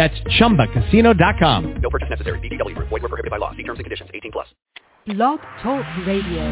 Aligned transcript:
That's 0.00 0.18
ChumbaCasino.com. 0.40 1.82
No 1.82 1.90
purchase 1.90 2.08
necessary. 2.08 2.38
VGW. 2.38 2.74
Void 2.74 3.02
were 3.02 3.08
prohibited 3.10 3.30
by 3.30 3.36
law. 3.36 3.50
See 3.54 3.64
terms 3.64 3.80
and 3.80 3.84
conditions. 3.84 4.08
18 4.14 4.32
plus. 4.32 4.46
Blog 5.06 5.40
Talk 5.62 5.84
Radio. 6.06 6.46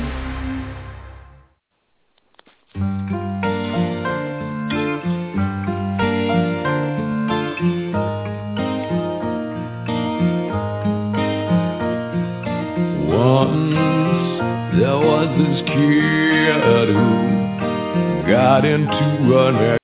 Once 13.09 13.75
there 14.79 14.99
was 14.99 15.29
this 15.39 15.63
kid 15.69 16.89
who 16.95 18.31
got 18.31 18.67
into 18.67 19.39
an 19.39 19.79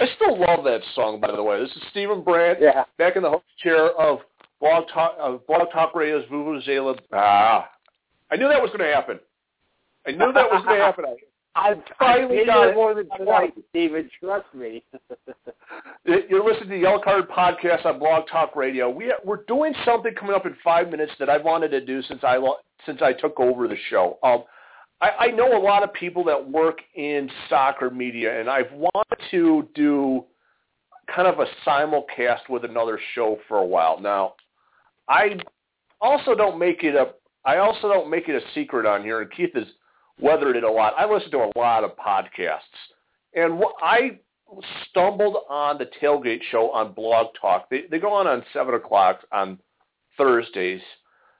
I 0.00 0.06
still 0.16 0.38
love 0.38 0.64
that 0.64 0.80
song, 0.94 1.20
by 1.20 1.32
the 1.32 1.42
way. 1.42 1.60
This 1.60 1.70
is 1.70 1.82
Stephen 1.90 2.22
Brandt, 2.22 2.60
Yeah. 2.60 2.84
back 2.98 3.16
in 3.16 3.22
the 3.22 3.30
host 3.30 3.44
chair 3.62 3.90
of 3.98 4.20
Blog 4.60 4.84
Talk, 4.92 5.14
of 5.18 5.46
Blog 5.46 5.70
Talk 5.72 5.94
Radio's 5.94 6.24
Vuvuzela. 6.30 6.98
Ah, 7.12 7.70
I 8.30 8.36
knew 8.36 8.48
that 8.48 8.60
was 8.60 8.70
going 8.70 8.88
to 8.88 8.94
happen. 8.94 9.18
I 10.06 10.12
knew 10.12 10.32
that 10.32 10.50
was 10.50 10.62
going 10.64 10.78
to 10.78 10.84
happen. 10.84 11.04
I- 11.10 11.16
I've 11.58 11.78
Finally 11.98 12.44
got 12.44 12.68
it. 12.68 12.74
more 12.74 12.92
than 12.94 13.08
twice. 13.16 13.50
Stephen. 13.70 14.10
Trust 14.20 14.44
me. 14.54 14.82
You're 16.04 16.44
listening 16.44 16.68
to 16.68 16.74
the 16.74 16.78
Yellow 16.82 17.00
Card 17.02 17.30
Podcast 17.30 17.86
on 17.86 17.98
Blog 17.98 18.28
Talk 18.30 18.54
Radio. 18.54 18.90
We 18.90 19.10
we're 19.24 19.42
doing 19.44 19.72
something 19.86 20.12
coming 20.14 20.34
up 20.34 20.44
in 20.44 20.54
five 20.62 20.90
minutes 20.90 21.12
that 21.18 21.30
I've 21.30 21.44
wanted 21.44 21.70
to 21.70 21.80
do 21.84 22.02
since 22.02 22.22
I 22.22 22.38
since 22.84 23.00
I 23.00 23.14
took 23.14 23.40
over 23.40 23.68
the 23.68 23.76
show. 23.88 24.18
Um, 24.22 24.44
I, 25.00 25.10
I 25.18 25.26
know 25.28 25.56
a 25.56 25.62
lot 25.62 25.82
of 25.82 25.92
people 25.92 26.24
that 26.24 26.50
work 26.50 26.78
in 26.94 27.30
soccer 27.48 27.90
media, 27.90 28.40
and 28.40 28.48
I've 28.48 28.72
wanted 28.72 29.18
to 29.30 29.68
do 29.74 30.24
kind 31.14 31.28
of 31.28 31.38
a 31.38 31.46
simulcast 31.66 32.48
with 32.48 32.64
another 32.64 32.98
show 33.14 33.38
for 33.46 33.58
a 33.58 33.66
while 33.66 34.00
now. 34.00 34.34
I 35.08 35.38
also 36.00 36.34
don't 36.34 36.58
make 36.58 36.82
it 36.82 36.94
a 36.94 37.12
I 37.44 37.58
also 37.58 37.88
don't 37.88 38.10
make 38.10 38.28
it 38.28 38.34
a 38.34 38.44
secret 38.54 38.86
on 38.86 39.02
here, 39.02 39.20
and 39.20 39.30
Keith 39.30 39.54
has 39.54 39.66
weathered 40.20 40.56
it 40.56 40.64
a 40.64 40.70
lot. 40.70 40.94
I 40.98 41.08
listen 41.08 41.30
to 41.30 41.38
a 41.38 41.52
lot 41.56 41.84
of 41.84 41.92
podcasts, 41.96 42.58
and 43.34 43.62
I 43.80 44.18
stumbled 44.88 45.36
on 45.48 45.78
the 45.78 45.88
tailgate 46.02 46.40
show 46.50 46.72
on 46.72 46.92
Blog 46.92 47.28
Talk. 47.40 47.70
They 47.70 47.82
they 47.90 47.98
go 47.98 48.12
on 48.12 48.26
on 48.26 48.42
seven 48.52 48.74
o'clock 48.74 49.20
on 49.30 49.58
Thursdays, 50.16 50.80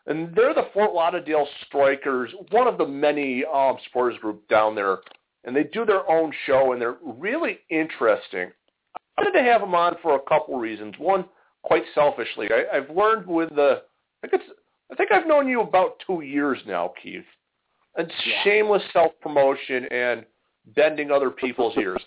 and 0.06 0.34
they're 0.34 0.54
the 0.54 0.68
Fort 0.72 0.92
Lauderdale 0.94 1.46
Strikers, 1.66 2.30
one 2.50 2.66
of 2.68 2.78
the 2.78 2.86
many 2.86 3.44
um, 3.44 3.76
supporters 3.84 4.18
group 4.20 4.46
down 4.48 4.74
there, 4.74 4.98
and 5.44 5.54
they 5.54 5.64
do 5.64 5.84
their 5.84 6.08
own 6.10 6.32
show, 6.46 6.72
and 6.72 6.80
they're 6.80 6.96
really 7.02 7.58
interesting. 7.70 8.50
I 8.96 9.22
wanted 9.22 9.38
to 9.38 9.44
have 9.44 9.60
them 9.60 9.74
on 9.74 9.96
for 10.02 10.14
a 10.16 10.20
couple 10.20 10.58
reasons. 10.58 10.94
One, 10.98 11.24
quite 11.62 11.84
selfishly, 11.94 12.48
I, 12.50 12.76
I've 12.76 12.90
learned 12.90 13.26
with 13.26 13.50
the 13.50 13.82
I 14.22 14.28
think 14.28 14.42
it's 14.42 14.52
I 14.90 14.94
think 14.94 15.10
I've 15.12 15.26
known 15.26 15.48
you 15.48 15.60
about 15.62 16.00
two 16.06 16.20
years 16.22 16.58
now, 16.66 16.92
Keith, 17.02 17.24
and 17.96 18.12
Yeah. 18.24 18.44
shameless 18.44 18.82
self 18.92 19.12
promotion 19.20 19.86
and 19.86 20.24
bending 20.74 21.10
other 21.10 21.30
people's 21.30 21.76
ears. 21.76 22.02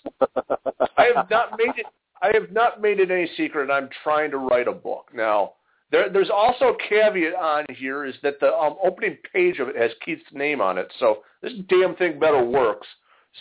I 0.96 1.10
have 1.14 1.28
not 1.30 1.58
made 1.58 1.76
it. 1.76 1.86
I 2.22 2.30
have 2.34 2.50
not 2.52 2.80
made 2.80 3.00
it 3.00 3.10
any 3.10 3.26
secret. 3.36 3.62
and 3.64 3.72
I'm 3.72 3.88
trying 4.02 4.30
to 4.30 4.38
write 4.38 4.68
a 4.68 4.72
book 4.72 5.10
now. 5.14 5.54
There, 5.90 6.08
there's 6.08 6.30
also 6.30 6.66
a 6.66 6.76
caveat 6.88 7.34
on 7.34 7.64
here 7.70 8.04
is 8.04 8.14
that 8.22 8.38
the 8.40 8.54
um, 8.54 8.76
opening 8.82 9.18
page 9.32 9.58
of 9.58 9.68
it 9.68 9.76
has 9.76 9.90
Keith's 10.04 10.22
name 10.32 10.60
on 10.60 10.78
it. 10.78 10.92
So 10.98 11.18
this 11.42 11.52
damn 11.68 11.96
thing 11.96 12.18
better 12.18 12.44
works 12.44 12.86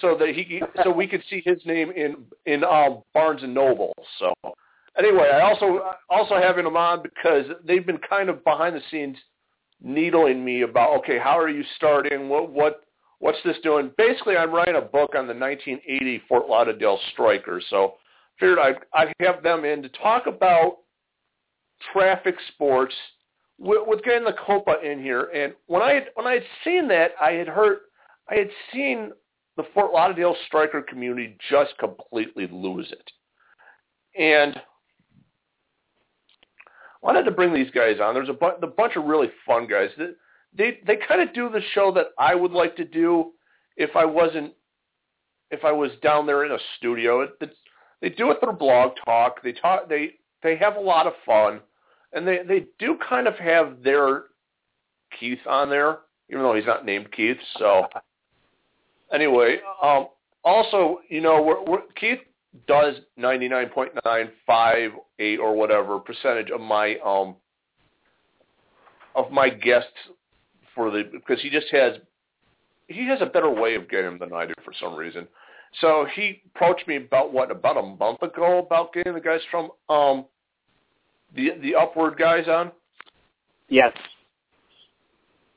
so 0.01 0.15
that 0.19 0.29
he 0.29 0.61
so 0.83 0.91
we 0.91 1.07
could 1.07 1.23
see 1.29 1.41
his 1.45 1.59
name 1.65 1.91
in 1.91 2.17
in 2.45 2.63
um, 2.63 3.03
Barnes 3.13 3.43
and 3.43 3.53
Noble. 3.53 3.93
So 4.19 4.33
anyway, 4.97 5.29
I 5.33 5.41
also 5.41 5.81
also 6.09 6.35
having 6.35 6.65
him 6.65 6.77
on 6.77 7.03
because 7.03 7.45
they've 7.65 7.85
been 7.85 7.99
kind 8.09 8.29
of 8.29 8.43
behind 8.43 8.75
the 8.75 8.81
scenes 8.91 9.17
needling 9.81 10.43
me 10.43 10.61
about 10.61 10.97
okay, 10.99 11.17
how 11.19 11.37
are 11.37 11.49
you 11.49 11.63
starting? 11.75 12.29
What 12.29 12.51
what 12.51 12.83
what's 13.19 13.39
this 13.43 13.57
doing? 13.63 13.91
Basically, 13.97 14.37
I'm 14.37 14.51
writing 14.51 14.75
a 14.75 14.81
book 14.81 15.11
on 15.15 15.27
the 15.27 15.33
1980 15.33 16.23
Fort 16.27 16.47
Lauderdale 16.47 16.99
Strikers. 17.13 17.65
So 17.69 17.95
figured 18.39 18.59
I'd, 18.59 18.77
I'd 18.93 19.13
have 19.19 19.43
them 19.43 19.65
in 19.65 19.81
to 19.83 19.89
talk 19.89 20.27
about 20.27 20.77
traffic 21.93 22.35
sports 22.53 22.93
with, 23.57 23.81
with 23.87 24.03
getting 24.03 24.25
the 24.25 24.35
Copa 24.45 24.75
in 24.83 25.01
here. 25.01 25.29
And 25.33 25.53
when 25.67 25.81
I 25.81 25.93
had, 25.93 26.05
when 26.15 26.27
I 26.27 26.33
had 26.33 26.43
seen 26.63 26.87
that, 26.89 27.11
I 27.21 27.31
had 27.31 27.47
heard 27.47 27.79
I 28.29 28.35
had 28.35 28.49
seen 28.73 29.11
the 29.57 29.63
Fort 29.73 29.91
Lauderdale 29.91 30.35
striker 30.47 30.81
community 30.81 31.37
just 31.49 31.77
completely 31.79 32.47
lose 32.51 32.91
it. 32.91 33.11
And 34.21 34.55
I 34.55 34.61
wanted 37.01 37.23
to 37.23 37.31
bring 37.31 37.53
these 37.53 37.71
guys 37.71 37.97
on. 38.01 38.13
There's 38.13 38.29
a, 38.29 38.33
bu- 38.33 38.61
a 38.61 38.67
bunch 38.67 38.95
of 38.95 39.05
really 39.05 39.29
fun 39.45 39.67
guys. 39.67 39.89
They 39.97 40.09
they, 40.57 40.79
they 40.87 40.97
kind 41.07 41.21
of 41.21 41.33
do 41.33 41.49
the 41.49 41.61
show 41.73 41.91
that 41.93 42.07
I 42.17 42.33
would 42.33 42.51
like 42.51 42.75
to 42.77 42.85
do 42.85 43.33
if 43.77 43.95
I 43.95 44.05
wasn't 44.05 44.53
if 45.51 45.63
I 45.65 45.71
was 45.71 45.91
down 46.01 46.25
there 46.25 46.45
in 46.45 46.51
a 46.51 46.57
studio. 46.77 47.21
It, 47.21 47.31
it's, 47.41 47.55
they 48.01 48.09
do 48.09 48.31
it 48.31 48.37
through 48.39 48.53
blog 48.53 48.91
talk. 49.03 49.41
They 49.43 49.51
talk. 49.51 49.89
They 49.89 50.11
they 50.41 50.55
have 50.57 50.75
a 50.75 50.81
lot 50.81 51.05
of 51.07 51.13
fun, 51.25 51.59
and 52.13 52.27
they 52.27 52.39
they 52.47 52.65
do 52.79 52.97
kind 53.07 53.27
of 53.27 53.35
have 53.35 53.83
their 53.83 54.25
Keith 55.19 55.39
on 55.47 55.69
there, 55.69 55.99
even 56.29 56.43
though 56.43 56.55
he's 56.55 56.65
not 56.65 56.85
named 56.85 57.11
Keith. 57.11 57.37
So 57.57 57.87
anyway, 59.13 59.57
um, 59.81 60.07
also 60.43 60.99
you 61.09 61.21
know 61.21 61.41
we're, 61.41 61.63
we're, 61.63 61.81
Keith 61.99 62.19
does 62.67 62.95
ninety 63.17 63.47
nine 63.47 63.69
point 63.69 63.91
nine 64.05 64.29
five 64.45 64.91
eight 65.19 65.39
or 65.39 65.55
whatever 65.55 65.99
percentage 65.99 66.49
of 66.49 66.61
my 66.61 66.95
um 67.05 67.35
of 69.15 69.31
my 69.31 69.49
guests 69.49 69.91
for 70.73 70.89
the 70.91 71.03
because 71.11 71.41
he 71.41 71.49
just 71.49 71.67
has 71.71 71.95
he 72.87 73.07
has 73.07 73.21
a 73.21 73.25
better 73.25 73.49
way 73.49 73.75
of 73.75 73.89
getting 73.89 74.05
them 74.05 74.19
than 74.19 74.33
I 74.33 74.45
do 74.47 74.53
for 74.63 74.73
some 74.79 74.95
reason. 74.95 75.27
So 75.81 76.07
he 76.15 76.41
approached 76.55 76.87
me 76.87 76.95
about 76.95 77.31
what 77.31 77.51
about 77.51 77.77
a 77.77 77.83
month 77.83 78.23
ago 78.23 78.57
about 78.57 78.93
getting 78.93 79.13
the 79.13 79.21
guys 79.21 79.41
from 79.51 79.69
um 79.89 80.25
the 81.35 81.51
the 81.61 81.75
upward 81.75 82.17
guys 82.17 82.47
on. 82.47 82.71
yes. 83.67 83.93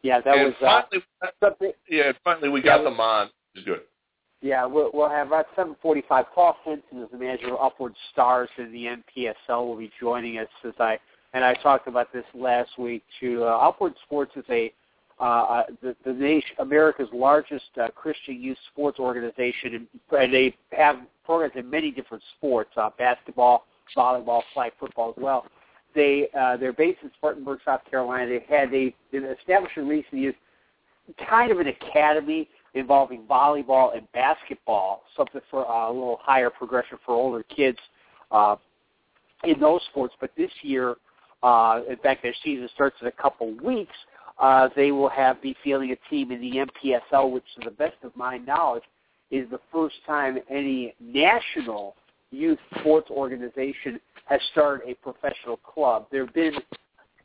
Yeah, 0.03 0.21
that 0.21 0.37
and 0.37 0.47
was 0.47 0.55
uh, 0.61 0.83
finally, 0.91 1.05
something. 1.41 1.73
yeah, 1.89 2.13
finally 2.25 2.49
we 2.49 2.61
got 2.61 2.81
was- 2.83 2.91
them 2.93 3.01
on. 3.01 3.31
It's 3.55 3.65
good. 3.65 3.81
Yeah, 4.41 4.67
we'll, 4.67 4.91
we'll 4.93 5.09
have 5.09 5.33
at 5.33 5.47
7:45. 5.57 6.25
Paul 6.35 6.57
Fenton 6.65 7.01
is 7.01 7.09
the 7.13 7.19
manager 7.19 7.55
of 7.55 7.61
Upward 7.61 7.95
Stars 8.13 8.49
in 8.59 8.73
the 8.73 8.87
NPSL. 8.87 9.65
Will 9.67 9.77
be 9.77 9.91
joining 10.01 10.39
us 10.39 10.49
as 10.65 10.73
I 10.81 10.99
and 11.33 11.45
I 11.45 11.55
talked 11.55 11.87
about 11.87 12.13
this 12.13 12.25
last 12.35 12.77
week 12.79 13.05
too. 13.21 13.45
Uh, 13.45 13.57
Upward 13.59 13.95
Sports 14.05 14.33
is 14.37 14.45
a 14.51 14.73
uh, 15.21 15.23
uh, 15.25 15.63
the, 15.83 15.95
the 16.05 16.13
nation, 16.13 16.57
America's 16.59 17.09
largest 17.13 17.67
uh, 17.81 17.87
Christian 17.95 18.43
youth 18.43 18.59
sports 18.73 18.99
organization, 18.99 19.75
and, 19.77 19.87
and 20.21 20.35
they 20.35 20.57
have 20.73 20.97
programs 21.25 21.55
in 21.55 21.71
many 21.71 21.93
different 21.93 22.25
sports: 22.37 22.71
uh, 22.77 22.91
basketball, 22.99 23.65
volleyball, 23.97 24.43
flag 24.53 24.73
football 24.81 25.15
as 25.17 25.23
well. 25.23 25.47
They 25.95 26.29
uh, 26.39 26.57
they're 26.57 26.73
based 26.73 26.99
in 27.03 27.11
Spartanburg, 27.17 27.61
South 27.65 27.81
Carolina. 27.91 28.27
They 28.27 28.55
had 28.55 28.71
they 28.71 28.95
established 29.13 29.77
in 29.77 29.89
recent 29.89 30.15
years, 30.15 30.35
kind 31.29 31.53
of 31.53 31.59
an 31.59 31.69
academy 31.69 32.49
involving 32.75 33.23
volleyball 33.25 33.97
and 33.97 34.11
basketball, 34.13 35.03
something 35.17 35.41
for 35.51 35.69
uh, 35.69 35.91
a 35.91 35.93
little 35.93 36.19
higher 36.23 36.51
progression 36.51 36.99
for 37.05 37.15
older 37.15 37.43
kids 37.45 37.79
uh, 38.31 38.57
in 39.45 39.61
those 39.61 39.81
sports. 39.91 40.15
But 40.21 40.31
this 40.37 40.51
year, 40.63 40.97
uh, 41.43 41.81
in 41.89 41.97
fact, 41.97 42.23
their 42.23 42.35
season 42.43 42.69
starts 42.75 42.97
in 43.01 43.09
a 43.09 43.13
couple 43.13 43.55
weeks. 43.63 43.95
Uh, 44.39 44.69
they 44.75 44.91
will 44.91 45.11
have 45.11 45.43
be 45.43 45.55
fielding 45.63 45.93
a 45.93 46.11
team 46.11 46.33
in 46.33 46.41
the 46.41 46.67
NPSL, 46.67 47.31
which, 47.31 47.45
to 47.57 47.65
the 47.65 47.77
best 47.77 47.97
of 48.03 48.17
my 48.17 48.39
knowledge, 48.39 48.85
is 49.31 49.49
the 49.51 49.61
first 49.73 49.97
time 50.07 50.39
any 50.51 50.95
national 51.01 51.95
youth 52.33 52.59
sports 52.81 53.11
organization 53.11 54.01
has 54.27 54.41
started 54.53 54.89
a 54.89 54.95
professional 54.95 55.59
club. 55.59 56.07
There 56.11 56.25
have 56.25 56.35
been 56.35 56.55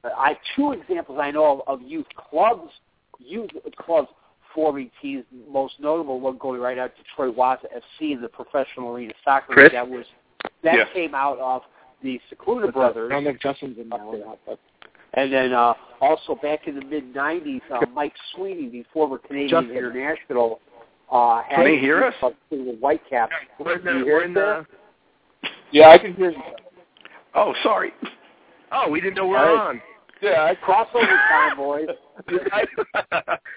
uh, 0.03 0.09
I 0.15 0.37
two 0.55 0.73
examples 0.73 1.17
I 1.21 1.31
know 1.31 1.61
of, 1.65 1.81
of 1.81 1.87
youth 1.87 2.05
clubs, 2.29 2.71
youth 3.19 3.49
clubs 3.77 4.09
forming 4.53 4.91
teams. 5.01 5.23
Most 5.49 5.75
notable 5.79 6.19
one 6.19 6.37
going 6.37 6.59
right 6.59 6.77
out 6.77 6.91
Detroit 6.97 7.35
Waza 7.35 7.65
FC 7.75 8.13
in 8.13 8.21
the 8.21 8.27
professional 8.27 8.93
arena 8.95 9.13
soccer 9.23 9.53
Chris? 9.53 9.63
league. 9.65 9.71
That 9.73 9.89
was 9.89 10.05
that 10.63 10.75
Yeah. 10.75 10.85
came 10.93 11.15
out 11.15 11.39
of 11.39 11.63
the 12.03 12.19
Secluda 12.29 12.71
brothers. 12.71 13.09
I 13.11 13.15
don't 13.15 13.23
know 13.23 13.29
if 13.31 13.39
Justin's 13.39 13.77
in 13.79 13.89
now 13.89 13.97
or 14.07 14.17
not, 14.17 14.39
but 14.45 14.59
And 15.13 15.31
then 15.33 15.53
uh, 15.53 15.73
also 16.01 16.35
back 16.35 16.67
in 16.67 16.75
the 16.75 16.85
mid 16.85 17.13
'90s, 17.13 17.61
uh, 17.71 17.85
Mike 17.93 18.13
Sweeney, 18.35 18.69
the 18.69 18.83
former 18.93 19.17
Canadian 19.17 19.49
Justin. 19.63 19.77
international, 19.77 20.59
uh, 21.11 21.41
had 21.43 21.55
Can 21.55 21.65
they 21.65 21.79
hear 21.79 22.03
us? 22.03 22.13
the 22.51 22.77
Whitecaps. 22.79 23.33
We're 23.59 23.77
in 23.77 23.83
the, 23.85 23.91
You 23.93 24.05
hear 24.05 24.13
we're 24.15 24.19
us 24.21 24.25
in 24.27 24.33
there? 24.33 24.61
the, 24.61 24.67
Yeah, 25.71 25.89
I 25.89 25.97
can 25.97 26.13
hear 26.13 26.31
you. 26.31 26.41
Oh, 27.35 27.53
sorry. 27.63 27.91
oh, 28.71 28.89
we 28.89 29.01
didn't 29.01 29.15
know 29.15 29.25
we 29.25 29.31
were 29.31 29.37
on. 29.37 29.81
Yeah, 30.21 30.49
I 30.51 30.55
Crossover 30.55 31.17
time, 31.29 31.57
boys. 31.57 31.87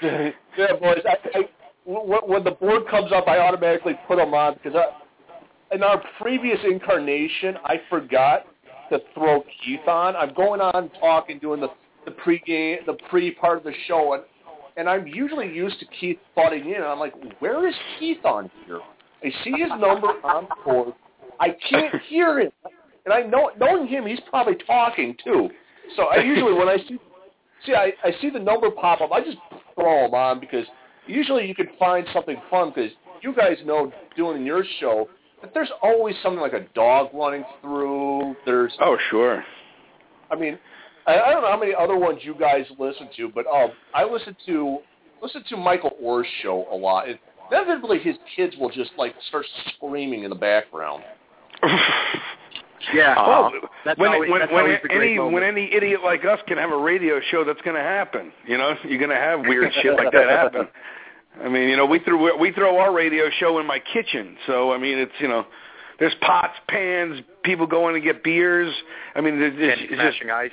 yeah, 0.02 0.72
boys. 0.78 0.98
I, 1.06 1.16
I, 1.34 1.48
when 1.84 2.20
when 2.26 2.44
the 2.44 2.50
board 2.50 2.82
comes 2.90 3.12
up, 3.12 3.26
I 3.26 3.38
automatically 3.38 3.94
put 4.06 4.16
them 4.16 4.34
on 4.34 4.54
because 4.54 4.74
I, 4.78 5.74
in 5.74 5.82
our 5.82 6.02
previous 6.20 6.58
incarnation, 6.64 7.56
I 7.64 7.80
forgot 7.88 8.44
to 8.90 9.00
throw 9.14 9.42
Keith 9.64 9.86
on. 9.88 10.16
I'm 10.16 10.34
going 10.34 10.60
on 10.60 10.90
talking, 11.00 11.38
doing 11.38 11.60
the 11.60 11.68
the 12.04 12.10
pre-game, 12.12 12.78
the 12.86 12.96
pre 13.08 13.30
part 13.32 13.58
of 13.58 13.64
the 13.64 13.72
show, 13.86 14.14
and 14.14 14.22
and 14.76 14.88
I'm 14.88 15.06
usually 15.06 15.52
used 15.52 15.78
to 15.80 15.86
Keith 15.98 16.18
butting 16.34 16.66
in. 16.66 16.76
And 16.76 16.84
I'm 16.84 16.98
like, 16.98 17.14
where 17.40 17.66
is 17.66 17.74
Keith 17.98 18.24
on 18.24 18.50
here? 18.66 18.80
I 19.22 19.30
see 19.44 19.52
his 19.52 19.70
number 19.70 20.08
on 20.24 20.46
the 20.48 20.54
board. 20.64 20.94
I 21.40 21.56
can't 21.68 22.00
hear 22.08 22.40
him, 22.40 22.52
and 23.04 23.12
I 23.12 23.22
know 23.22 23.50
knowing 23.58 23.88
him, 23.88 24.06
he's 24.06 24.20
probably 24.28 24.56
talking 24.66 25.16
too. 25.24 25.48
So 25.96 26.04
I 26.04 26.22
usually 26.22 26.52
when 26.52 26.68
I 26.68 26.76
see 26.76 26.98
see 27.66 27.74
I, 27.74 27.92
I 28.04 28.12
see 28.20 28.30
the 28.30 28.38
number 28.38 28.70
pop 28.70 29.00
up, 29.00 29.10
I 29.12 29.20
just 29.20 29.38
throw 29.74 30.04
them 30.04 30.14
on 30.14 30.40
because 30.40 30.66
usually 31.06 31.46
you 31.46 31.54
can 31.54 31.68
find 31.78 32.06
something 32.12 32.36
fun 32.50 32.72
because 32.74 32.90
you 33.22 33.34
guys 33.34 33.56
know 33.64 33.92
doing 34.16 34.44
your 34.44 34.64
show 34.78 35.08
that 35.42 35.52
there's 35.54 35.70
always 35.82 36.14
something 36.22 36.40
like 36.40 36.52
a 36.52 36.66
dog 36.74 37.08
running 37.14 37.44
through. 37.60 38.36
There's 38.44 38.72
Oh, 38.80 38.96
sure. 39.10 39.44
I 40.30 40.36
mean, 40.36 40.58
I, 41.06 41.18
I 41.18 41.32
don't 41.32 41.42
know 41.42 41.50
how 41.50 41.58
many 41.58 41.74
other 41.74 41.96
ones 41.96 42.20
you 42.22 42.34
guys 42.38 42.64
listen 42.78 43.08
to, 43.16 43.28
but 43.28 43.46
um, 43.46 43.70
I 43.94 44.04
listen 44.04 44.36
to 44.46 44.78
listen 45.22 45.42
to 45.50 45.56
Michael 45.56 45.92
Orr's 46.00 46.26
show 46.42 46.66
a 46.70 46.76
lot. 46.76 47.08
And 47.08 47.18
inevitably, 47.50 47.98
his 47.98 48.16
kids 48.36 48.54
will 48.58 48.70
just 48.70 48.90
like 48.96 49.14
start 49.28 49.46
screaming 49.74 50.24
in 50.24 50.30
the 50.30 50.36
background. 50.36 51.02
Yeah. 52.94 53.14
Well, 53.14 53.52
That's 53.84 53.98
when 54.00 54.12
always- 54.12 54.30
when, 54.30 54.40
that's 54.40 54.50
when 54.52 54.62
always 54.64 54.78
the 54.82 54.88
great 54.88 55.02
any 55.10 55.16
moment. 55.18 55.34
when 55.34 55.42
any 55.44 55.72
idiot 55.72 56.00
like 56.02 56.24
us 56.24 56.40
can 56.48 56.58
have 56.58 56.70
a 56.72 56.76
radio 56.76 57.20
show, 57.30 57.44
that's 57.44 57.60
going 57.60 57.76
to 57.76 57.82
happen. 57.82 58.32
You 58.46 58.58
know, 58.58 58.74
you're 58.84 58.98
going 58.98 59.10
to 59.10 59.16
have 59.16 59.40
weird 59.40 59.72
shit 59.82 59.94
like 59.96 60.12
that 60.12 60.28
happen. 60.28 60.66
I 61.44 61.48
mean, 61.48 61.68
you 61.68 61.76
know, 61.76 61.86
we 61.86 62.00
throw 62.00 62.36
we 62.36 62.50
throw 62.52 62.78
our 62.78 62.92
radio 62.92 63.30
show 63.38 63.58
in 63.60 63.66
my 63.66 63.78
kitchen, 63.78 64.36
so 64.46 64.72
I 64.72 64.78
mean, 64.78 64.98
it's 64.98 65.12
you 65.20 65.28
know, 65.28 65.46
there's 66.00 66.14
pots, 66.20 66.54
pans, 66.68 67.20
people 67.44 67.66
going 67.66 67.94
to 67.94 68.00
get 68.00 68.24
beers. 68.24 68.74
I 69.14 69.20
mean, 69.20 69.38
there's, 69.38 69.56
there's, 69.56 69.78
Candy 69.78 69.94
it's 69.94 70.02
just 70.02 70.16
smashing 70.18 70.30
ice. 70.30 70.50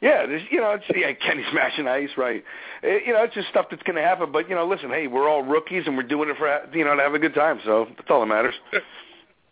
yeah, 0.00 0.26
there's 0.26 0.42
you 0.50 0.60
know, 0.60 0.70
it's 0.72 0.84
yeah, 0.94 1.12
Kenny 1.14 1.42
smashing 1.50 1.88
ice, 1.88 2.10
right? 2.16 2.44
Eh, 2.84 2.98
you 3.06 3.12
know, 3.12 3.24
it's 3.24 3.34
just 3.34 3.48
stuff 3.48 3.66
that's 3.70 3.82
going 3.82 3.96
to 3.96 4.02
happen. 4.02 4.30
But 4.30 4.48
you 4.48 4.54
know, 4.54 4.66
listen, 4.68 4.90
hey, 4.90 5.08
we're 5.08 5.28
all 5.28 5.42
rookies 5.42 5.84
and 5.86 5.96
we're 5.96 6.02
doing 6.04 6.28
it 6.28 6.36
for 6.36 6.46
you 6.72 6.84
know 6.84 6.94
to 6.94 7.02
have 7.02 7.14
a 7.14 7.18
good 7.18 7.34
time. 7.34 7.60
So 7.64 7.86
that's 7.96 8.08
all 8.10 8.20
that 8.20 8.26
matters. 8.26 8.54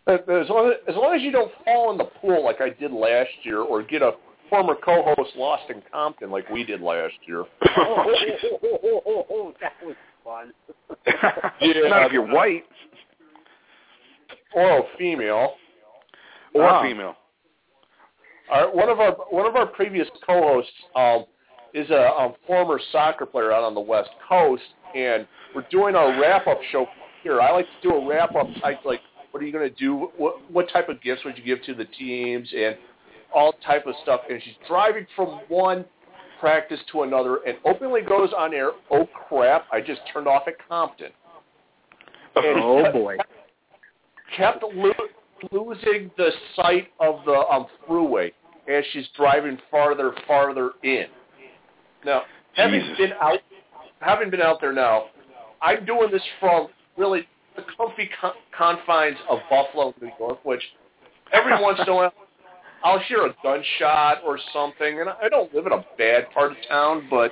As 0.07 0.19
long 0.49 0.69
as, 0.71 0.77
as 0.89 0.95
long 0.95 1.15
as 1.15 1.21
you 1.21 1.31
don't 1.31 1.51
fall 1.63 1.91
in 1.91 1.97
the 1.97 2.05
pool 2.05 2.43
like 2.43 2.59
I 2.59 2.69
did 2.69 2.91
last 2.91 3.29
year, 3.43 3.59
or 3.59 3.83
get 3.83 4.01
a 4.01 4.13
former 4.49 4.75
co-host 4.83 5.31
lost 5.37 5.69
in 5.69 5.81
Compton 5.91 6.31
like 6.31 6.49
we 6.49 6.63
did 6.63 6.81
last 6.81 7.13
year. 7.27 7.45
Oh, 7.77 8.13
jeez. 8.21 9.53
that 9.61 9.73
was 9.85 9.95
fun. 10.23 10.51
Yeah. 11.61 11.87
Not 11.89 12.07
if 12.07 12.11
you're 12.11 12.25
white 12.33 12.63
or 14.55 14.79
a 14.79 14.83
female. 14.97 15.53
or 16.53 16.63
Ah. 16.67 16.81
female. 16.83 17.15
Our, 18.49 18.75
one 18.75 18.89
of 18.89 18.99
our 18.99 19.11
one 19.29 19.45
of 19.45 19.55
our 19.55 19.65
previous 19.67 20.07
co-hosts 20.25 20.71
um, 20.95 21.25
is 21.73 21.89
a, 21.89 22.09
um 22.19 22.33
former 22.45 22.79
soccer 22.91 23.25
player 23.25 23.53
out 23.53 23.63
on 23.63 23.73
the 23.73 23.79
West 23.79 24.09
Coast, 24.27 24.63
and 24.95 25.25
we're 25.55 25.65
doing 25.71 25.95
our 25.95 26.19
wrap-up 26.19 26.59
show 26.71 26.85
here. 27.23 27.39
I 27.39 27.51
like 27.51 27.65
to 27.81 27.89
do 27.89 27.95
a 27.95 28.05
wrap-up 28.07 28.47
type, 28.61 28.79
like, 28.83 28.99
what 29.31 29.41
are 29.41 29.45
you 29.45 29.51
going 29.51 29.67
to 29.67 29.75
do? 29.75 30.09
What 30.17 30.51
what 30.51 30.69
type 30.71 30.89
of 30.89 31.01
gifts 31.01 31.23
would 31.25 31.37
you 31.37 31.43
give 31.43 31.63
to 31.63 31.73
the 31.73 31.85
teams, 31.85 32.49
and 32.55 32.75
all 33.33 33.53
type 33.65 33.87
of 33.87 33.95
stuff. 34.03 34.21
And 34.29 34.41
she's 34.43 34.53
driving 34.67 35.07
from 35.15 35.41
one 35.47 35.85
practice 36.39 36.79
to 36.91 37.03
another, 37.03 37.39
and 37.47 37.57
openly 37.65 38.01
goes 38.01 38.29
on 38.37 38.53
air. 38.53 38.71
Oh 38.89 39.07
crap! 39.27 39.65
I 39.71 39.81
just 39.81 40.01
turned 40.11 40.27
off 40.27 40.43
at 40.47 40.55
Compton. 40.67 41.11
And 42.35 42.59
Oh 42.59 42.91
boy. 42.91 43.17
kept 44.37 44.63
lo- 44.63 44.91
losing 45.51 46.11
the 46.17 46.31
sight 46.55 46.87
of 46.99 47.19
the 47.25 47.43
um, 47.51 47.67
freeway 47.87 48.31
as 48.69 48.83
she's 48.93 49.05
driving 49.17 49.57
farther, 49.69 50.13
farther 50.27 50.71
in. 50.83 51.05
Now, 52.05 52.23
having 52.53 52.79
Jesus. 52.79 52.97
been 52.97 53.13
out, 53.21 53.39
having 53.99 54.29
been 54.29 54.41
out 54.41 54.61
there 54.61 54.71
now, 54.73 55.05
I'm 55.61 55.85
doing 55.85 56.09
this 56.11 56.23
from 56.39 56.67
really 56.97 57.27
the 57.55 57.63
comfy 57.77 58.09
con- 58.19 58.33
confines 58.57 59.17
of 59.29 59.39
Buffalo, 59.49 59.93
New 60.01 60.11
York, 60.19 60.43
which 60.45 60.61
every 61.33 61.61
once 61.61 61.79
in 61.79 61.89
a 61.89 61.95
while 61.95 62.13
I'll 62.83 62.99
hear 62.99 63.25
a 63.25 63.35
gunshot 63.43 64.19
or 64.25 64.39
something, 64.53 65.01
and 65.01 65.09
I 65.09 65.29
don't 65.29 65.53
live 65.53 65.67
in 65.67 65.73
a 65.73 65.85
bad 65.97 66.31
part 66.31 66.51
of 66.51 66.57
town, 66.67 67.07
but 67.09 67.31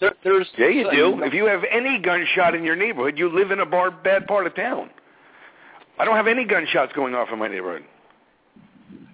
there, 0.00 0.14
there's 0.22 0.48
Yeah, 0.58 0.68
you 0.68 0.90
do. 0.90 1.22
If 1.24 1.34
you 1.34 1.46
have 1.46 1.62
any 1.70 1.98
gunshot 1.98 2.54
in 2.54 2.62
your 2.62 2.76
neighborhood, 2.76 3.18
you 3.18 3.28
live 3.28 3.50
in 3.50 3.60
a 3.60 3.66
bar, 3.66 3.90
bad 3.90 4.26
part 4.26 4.46
of 4.46 4.54
town. 4.54 4.90
I 5.98 6.04
don't 6.04 6.16
have 6.16 6.26
any 6.26 6.44
gunshots 6.44 6.92
going 6.94 7.14
off 7.14 7.28
in 7.32 7.38
my 7.38 7.48
neighborhood. 7.48 7.84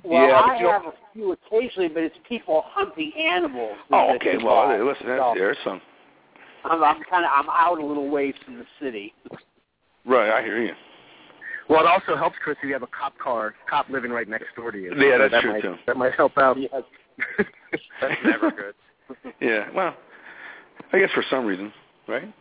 Well, 0.04 0.28
Yeah, 0.28 0.34
I 0.34 0.56
have 0.56 0.86
a 0.86 0.92
few 1.12 1.32
occasionally, 1.32 1.88
but 1.88 2.02
it's 2.02 2.16
people 2.28 2.64
hunting 2.66 3.12
animals. 3.16 3.76
Oh, 3.92 4.14
okay. 4.16 4.36
Well, 4.42 4.68
listen, 4.84 5.06
that's, 5.06 5.20
So, 5.20 5.34
there's 5.36 5.56
some. 5.64 5.80
I'm, 6.64 6.82
I'm 6.82 7.02
kind 7.08 7.24
of 7.24 7.30
I'm 7.32 7.48
out 7.48 7.78
a 7.78 7.86
little 7.86 8.08
ways 8.10 8.34
from 8.44 8.58
the 8.58 8.66
city. 8.80 9.14
Right, 10.04 10.30
I 10.30 10.42
hear 10.42 10.62
you. 10.62 10.72
Well, 11.68 11.80
it 11.80 11.86
also 11.86 12.16
helps, 12.16 12.36
Chris, 12.42 12.56
if 12.62 12.68
you 12.68 12.72
have 12.74 12.82
a 12.82 12.88
cop 12.88 13.16
car, 13.18 13.54
cop 13.70 13.88
living 13.88 14.10
right 14.10 14.28
next 14.28 14.46
door 14.56 14.72
to 14.72 14.78
you. 14.78 14.92
Yeah, 14.96 15.18
that's 15.18 15.32
that 15.32 15.42
true, 15.42 15.52
might, 15.52 15.62
too. 15.62 15.74
That 15.86 15.96
might 15.96 16.14
help 16.14 16.36
out. 16.36 16.58
Yes. 16.60 16.82
that's 18.00 18.14
never 18.24 18.50
good. 18.50 18.74
Yeah, 19.40 19.68
well, 19.74 19.94
I 20.92 20.98
guess 20.98 21.10
for 21.14 21.24
some 21.30 21.44
reason, 21.46 21.72
right? 22.08 22.32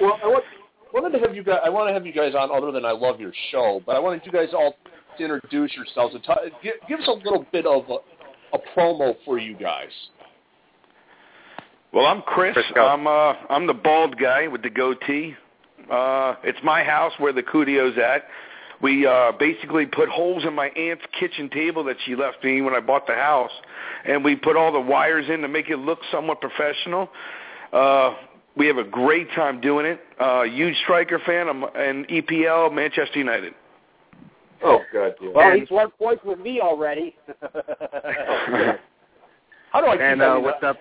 Well, 0.00 0.18
I 0.22 0.26
want, 0.26 0.44
wanted 0.92 1.18
to 1.18 1.24
have 1.24 1.34
you 1.34 1.42
guys. 1.42 1.60
I 1.64 1.68
want 1.68 1.88
to 1.88 1.94
have 1.94 2.06
you 2.06 2.12
guys 2.12 2.34
on, 2.34 2.50
other 2.50 2.72
than 2.72 2.84
I 2.84 2.92
love 2.92 3.20
your 3.20 3.32
show, 3.50 3.82
but 3.86 3.96
I 3.96 3.98
wanted 3.98 4.22
you 4.24 4.32
guys 4.32 4.48
all 4.52 4.74
to 5.18 5.24
introduce 5.24 5.74
yourselves 5.74 6.14
and 6.14 6.22
t- 6.24 6.32
give, 6.62 6.74
give 6.88 7.00
us 7.00 7.08
a 7.08 7.12
little 7.12 7.46
bit 7.52 7.66
of 7.66 7.84
a, 7.88 8.56
a 8.56 8.60
promo 8.76 9.14
for 9.24 9.38
you 9.38 9.56
guys. 9.56 9.90
Well, 11.92 12.06
I'm 12.06 12.22
Chris. 12.22 12.54
Chris. 12.54 12.66
I'm 12.76 13.06
uh, 13.06 13.34
I'm 13.50 13.66
the 13.66 13.74
bald 13.74 14.18
guy 14.18 14.48
with 14.48 14.62
the 14.62 14.70
goatee. 14.70 15.34
Uh, 15.90 16.34
it's 16.44 16.58
my 16.62 16.82
house 16.82 17.12
where 17.18 17.32
the 17.32 17.42
Cudio's 17.42 17.96
at. 17.98 18.24
We 18.80 19.06
uh, 19.06 19.32
basically 19.38 19.86
put 19.86 20.08
holes 20.08 20.44
in 20.44 20.54
my 20.54 20.68
aunt's 20.70 21.04
kitchen 21.18 21.48
table 21.48 21.84
that 21.84 21.96
she 22.04 22.16
left 22.16 22.42
me 22.42 22.60
when 22.62 22.74
I 22.74 22.80
bought 22.80 23.06
the 23.06 23.14
house, 23.14 23.52
and 24.04 24.24
we 24.24 24.34
put 24.34 24.56
all 24.56 24.72
the 24.72 24.80
wires 24.80 25.26
in 25.28 25.40
to 25.42 25.48
make 25.48 25.70
it 25.70 25.76
look 25.78 26.00
somewhat 26.10 26.40
professional. 26.40 27.08
Uh, 27.72 28.14
we 28.56 28.66
have 28.66 28.78
a 28.78 28.84
great 28.84 29.30
time 29.34 29.60
doing 29.60 29.86
it. 29.86 30.00
Uh, 30.18 30.42
huge 30.42 30.76
striker 30.82 31.20
fan. 31.24 31.48
I'm 31.48 31.62
an 31.62 32.04
EPL 32.10 32.74
Manchester 32.74 33.18
United. 33.18 33.54
Oh, 34.64 34.80
God! 34.92 35.14
Yeah. 35.20 35.30
Well, 35.32 35.50
And- 35.50 35.60
he's 35.60 35.70
one 35.70 35.90
point 35.92 36.24
with 36.24 36.40
me 36.40 36.60
already. 36.60 37.16
How 39.72 39.80
do 39.80 39.86
I 39.86 39.92
keep 39.92 40.00
And 40.02 40.22
uh, 40.22 40.38
what's 40.38 40.62
up? 40.62 40.76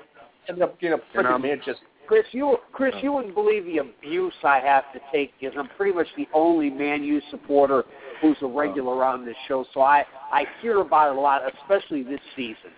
End 0.50 0.62
up 0.62 0.79
getting 0.79 1.00
a 1.00 1.17
freaking 1.17 1.31
um, 1.34 1.41
Manchester. 1.43 1.86
Chris, 2.11 2.25
you 2.33 2.57
Chris, 2.73 2.93
you 3.01 3.13
wouldn't 3.13 3.35
believe 3.35 3.63
the 3.63 3.77
abuse 3.77 4.33
I 4.43 4.59
have 4.59 4.83
to 4.91 4.99
take 5.13 5.31
because 5.39 5.55
I'm 5.57 5.69
pretty 5.77 5.93
much 5.93 6.07
the 6.17 6.27
only 6.33 6.69
Man 6.69 7.05
U 7.05 7.21
supporter 7.31 7.85
who's 8.21 8.35
a 8.41 8.47
regular 8.47 9.05
on 9.05 9.23
this 9.23 9.37
show. 9.47 9.65
So 9.73 9.79
I 9.79 10.03
I 10.29 10.43
hear 10.61 10.81
about 10.81 11.13
it 11.13 11.17
a 11.17 11.21
lot, 11.21 11.41
especially 11.61 12.03
this 12.03 12.19
season. 12.35 12.71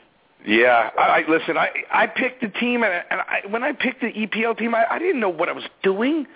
Yeah, 0.45 0.91
I, 0.99 1.01
I 1.01 1.23
listen. 1.27 1.57
I 1.57 1.69
I 1.91 2.05
picked 2.05 2.41
the 2.41 2.49
team, 2.49 2.83
and, 2.83 2.93
and 3.09 3.21
I, 3.21 3.41
when 3.49 3.63
I 3.63 3.71
picked 3.71 4.01
the 4.01 4.11
EPL 4.11 4.55
team, 4.55 4.75
I, 4.75 4.85
I 4.87 4.99
didn't 4.99 5.19
know 5.19 5.29
what 5.29 5.49
I 5.49 5.53
was 5.53 5.65
doing. 5.81 6.27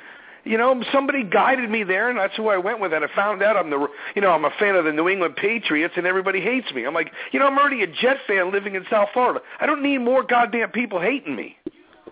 You 0.44 0.58
know, 0.58 0.82
somebody 0.92 1.24
guided 1.24 1.70
me 1.70 1.84
there, 1.84 2.10
and 2.10 2.18
that's 2.18 2.36
who 2.36 2.48
I 2.48 2.58
went 2.58 2.80
with. 2.80 2.94
And 2.94 3.06
I 3.06 3.10
found 3.16 3.44
out 3.44 3.58
I'm 3.58 3.70
the, 3.70 3.86
you 4.16 4.24
know, 4.24 4.32
I'm 4.32 4.46
a 4.46 4.52
fan 4.58 4.76
of 4.76 4.86
the 4.86 4.92
New 4.92 5.08
England 5.08 5.36
Patriots, 5.36 5.94
and 5.98 6.08
everybody 6.08 6.42
hates 6.42 6.72
me. 6.74 6.86
I'm 6.86 6.96
like, 6.96 7.12
you 7.32 7.40
know, 7.40 7.46
I'm 7.46 7.60
already 7.60 7.84
a 7.84 7.88
Jet 7.88 8.18
fan 8.26 8.52
living 8.52 8.74
in 8.74 8.86
South 8.90 9.10
Florida. 9.14 9.42
I 9.60 9.68
don't 9.68 9.84
need 9.84 10.00
more 10.00 10.24
goddamn 10.24 10.70
people 10.72 11.00
hating 11.00 11.36
me. 11.36 11.58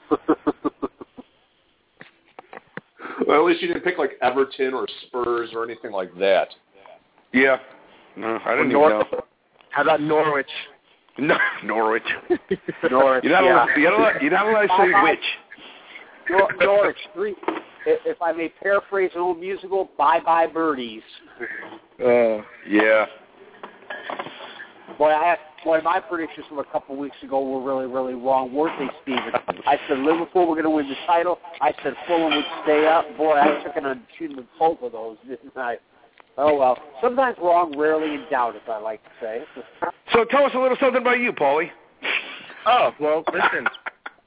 Well, 3.27 3.39
at 3.39 3.45
least 3.45 3.61
you 3.61 3.69
didn't 3.69 3.83
pick 3.83 3.97
like 3.97 4.11
Everton 4.21 4.73
or 4.73 4.87
Spurs 5.07 5.49
or 5.53 5.63
anything 5.63 5.91
like 5.91 6.13
that. 6.19 6.49
Yeah, 7.33 7.57
no, 8.15 8.39
I 8.45 8.51
didn't 8.51 8.67
even 8.67 8.73
Nor- 8.73 8.89
know. 8.89 9.03
How 9.71 9.81
about 9.83 10.01
Norwich? 10.01 10.47
No, 11.17 11.37
Norwich. 11.63 12.03
Norwich, 12.91 13.23
You're 13.23 13.31
not 13.31 13.45
yeah. 13.45 13.53
allowed. 13.53 13.69
You're 13.77 13.91
not 13.91 13.99
allowed, 14.01 14.21
you're 14.21 14.31
not 14.31 14.47
allowed 14.47 14.61
to 14.63 14.67
say 14.77 15.03
which. 15.09 15.19
Nor- 16.29 16.51
Norwich, 16.59 16.97
three. 17.13 17.35
If 17.85 18.01
if 18.05 18.21
I 18.21 18.33
may 18.33 18.49
paraphrase 18.49 19.11
an 19.15 19.21
old 19.21 19.39
musical, 19.39 19.89
"Bye 19.97 20.19
Bye 20.19 20.47
Birdies." 20.47 21.03
Uh, 22.03 22.41
Yeah. 22.67 23.05
Boy, 24.97 25.09
I 25.09 25.25
have, 25.25 25.39
boy, 25.63 25.81
my 25.81 25.99
predictions 25.99 26.45
from 26.47 26.59
a 26.59 26.63
couple 26.63 26.95
weeks 26.95 27.17
ago 27.21 27.41
were 27.41 27.61
really, 27.61 27.85
really 27.85 28.13
wrong, 28.13 28.53
weren't 28.53 28.79
they, 28.79 28.87
Steven? 29.03 29.33
I 29.67 29.77
said 29.87 29.99
Liverpool 29.99 30.47
were 30.47 30.55
going 30.55 30.63
to 30.63 30.69
win 30.69 30.87
the 30.87 30.95
title. 31.05 31.39
I 31.61 31.73
said 31.83 31.93
Fulham 32.07 32.33
would 32.35 32.45
stay 32.63 32.87
up. 32.87 33.05
Boy, 33.17 33.33
I 33.33 33.63
took 33.63 33.75
an 33.75 33.85
achievement 33.85 34.47
both 34.57 34.81
of 34.81 34.93
those, 34.93 35.17
didn't 35.27 35.55
I? 35.57 35.77
Oh 36.37 36.57
well. 36.57 36.77
Sometimes 37.01 37.37
wrong, 37.41 37.77
rarely 37.77 38.15
in 38.15 38.25
doubt, 38.29 38.55
as 38.55 38.61
I 38.67 38.77
like 38.77 39.01
to 39.03 39.09
say. 39.21 39.43
So 40.11 40.25
tell 40.25 40.45
us 40.45 40.51
a 40.53 40.59
little 40.59 40.77
something 40.79 41.01
about 41.01 41.19
you, 41.19 41.31
Paulie. 41.31 41.69
Oh 42.65 42.91
well, 42.99 43.23
listen. 43.33 43.67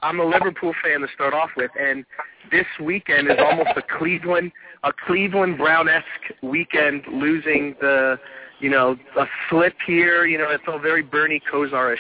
I'm 0.00 0.20
a 0.20 0.24
Liverpool 0.24 0.72
fan 0.82 1.00
to 1.00 1.08
start 1.12 1.34
off 1.34 1.50
with, 1.56 1.72
and 1.78 2.04
this 2.52 2.66
weekend 2.80 3.28
is 3.30 3.36
almost 3.40 3.70
a 3.76 3.82
Cleveland, 3.98 4.52
a 4.84 4.92
Cleveland 4.92 5.58
Brown-esque 5.58 6.40
weekend, 6.40 7.02
losing 7.12 7.74
the, 7.80 8.16
you 8.60 8.70
know, 8.70 8.96
a 9.18 9.24
slip 9.48 9.74
here. 9.86 10.26
You 10.26 10.38
know, 10.38 10.50
it's 10.50 10.64
all 10.66 10.78
very 10.78 11.02
Bernie 11.02 11.42
Kosar-ish. 11.52 11.98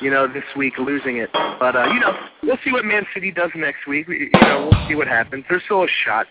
You 0.00 0.10
know, 0.10 0.26
this 0.26 0.44
week 0.56 0.74
losing 0.78 1.18
it, 1.18 1.30
but 1.58 1.74
uh, 1.74 1.86
you 1.86 2.00
know, 2.00 2.12
we'll 2.42 2.58
see 2.62 2.70
what 2.70 2.84
Man 2.84 3.06
City 3.14 3.32
does 3.32 3.50
next 3.56 3.86
week. 3.86 4.06
We, 4.06 4.30
you 4.30 4.40
know, 4.42 4.68
we'll 4.70 4.88
see 4.88 4.94
what 4.94 5.08
happens. 5.08 5.42
There's 5.48 5.62
still 5.64 5.84
a 5.84 5.88
shot. 6.04 6.26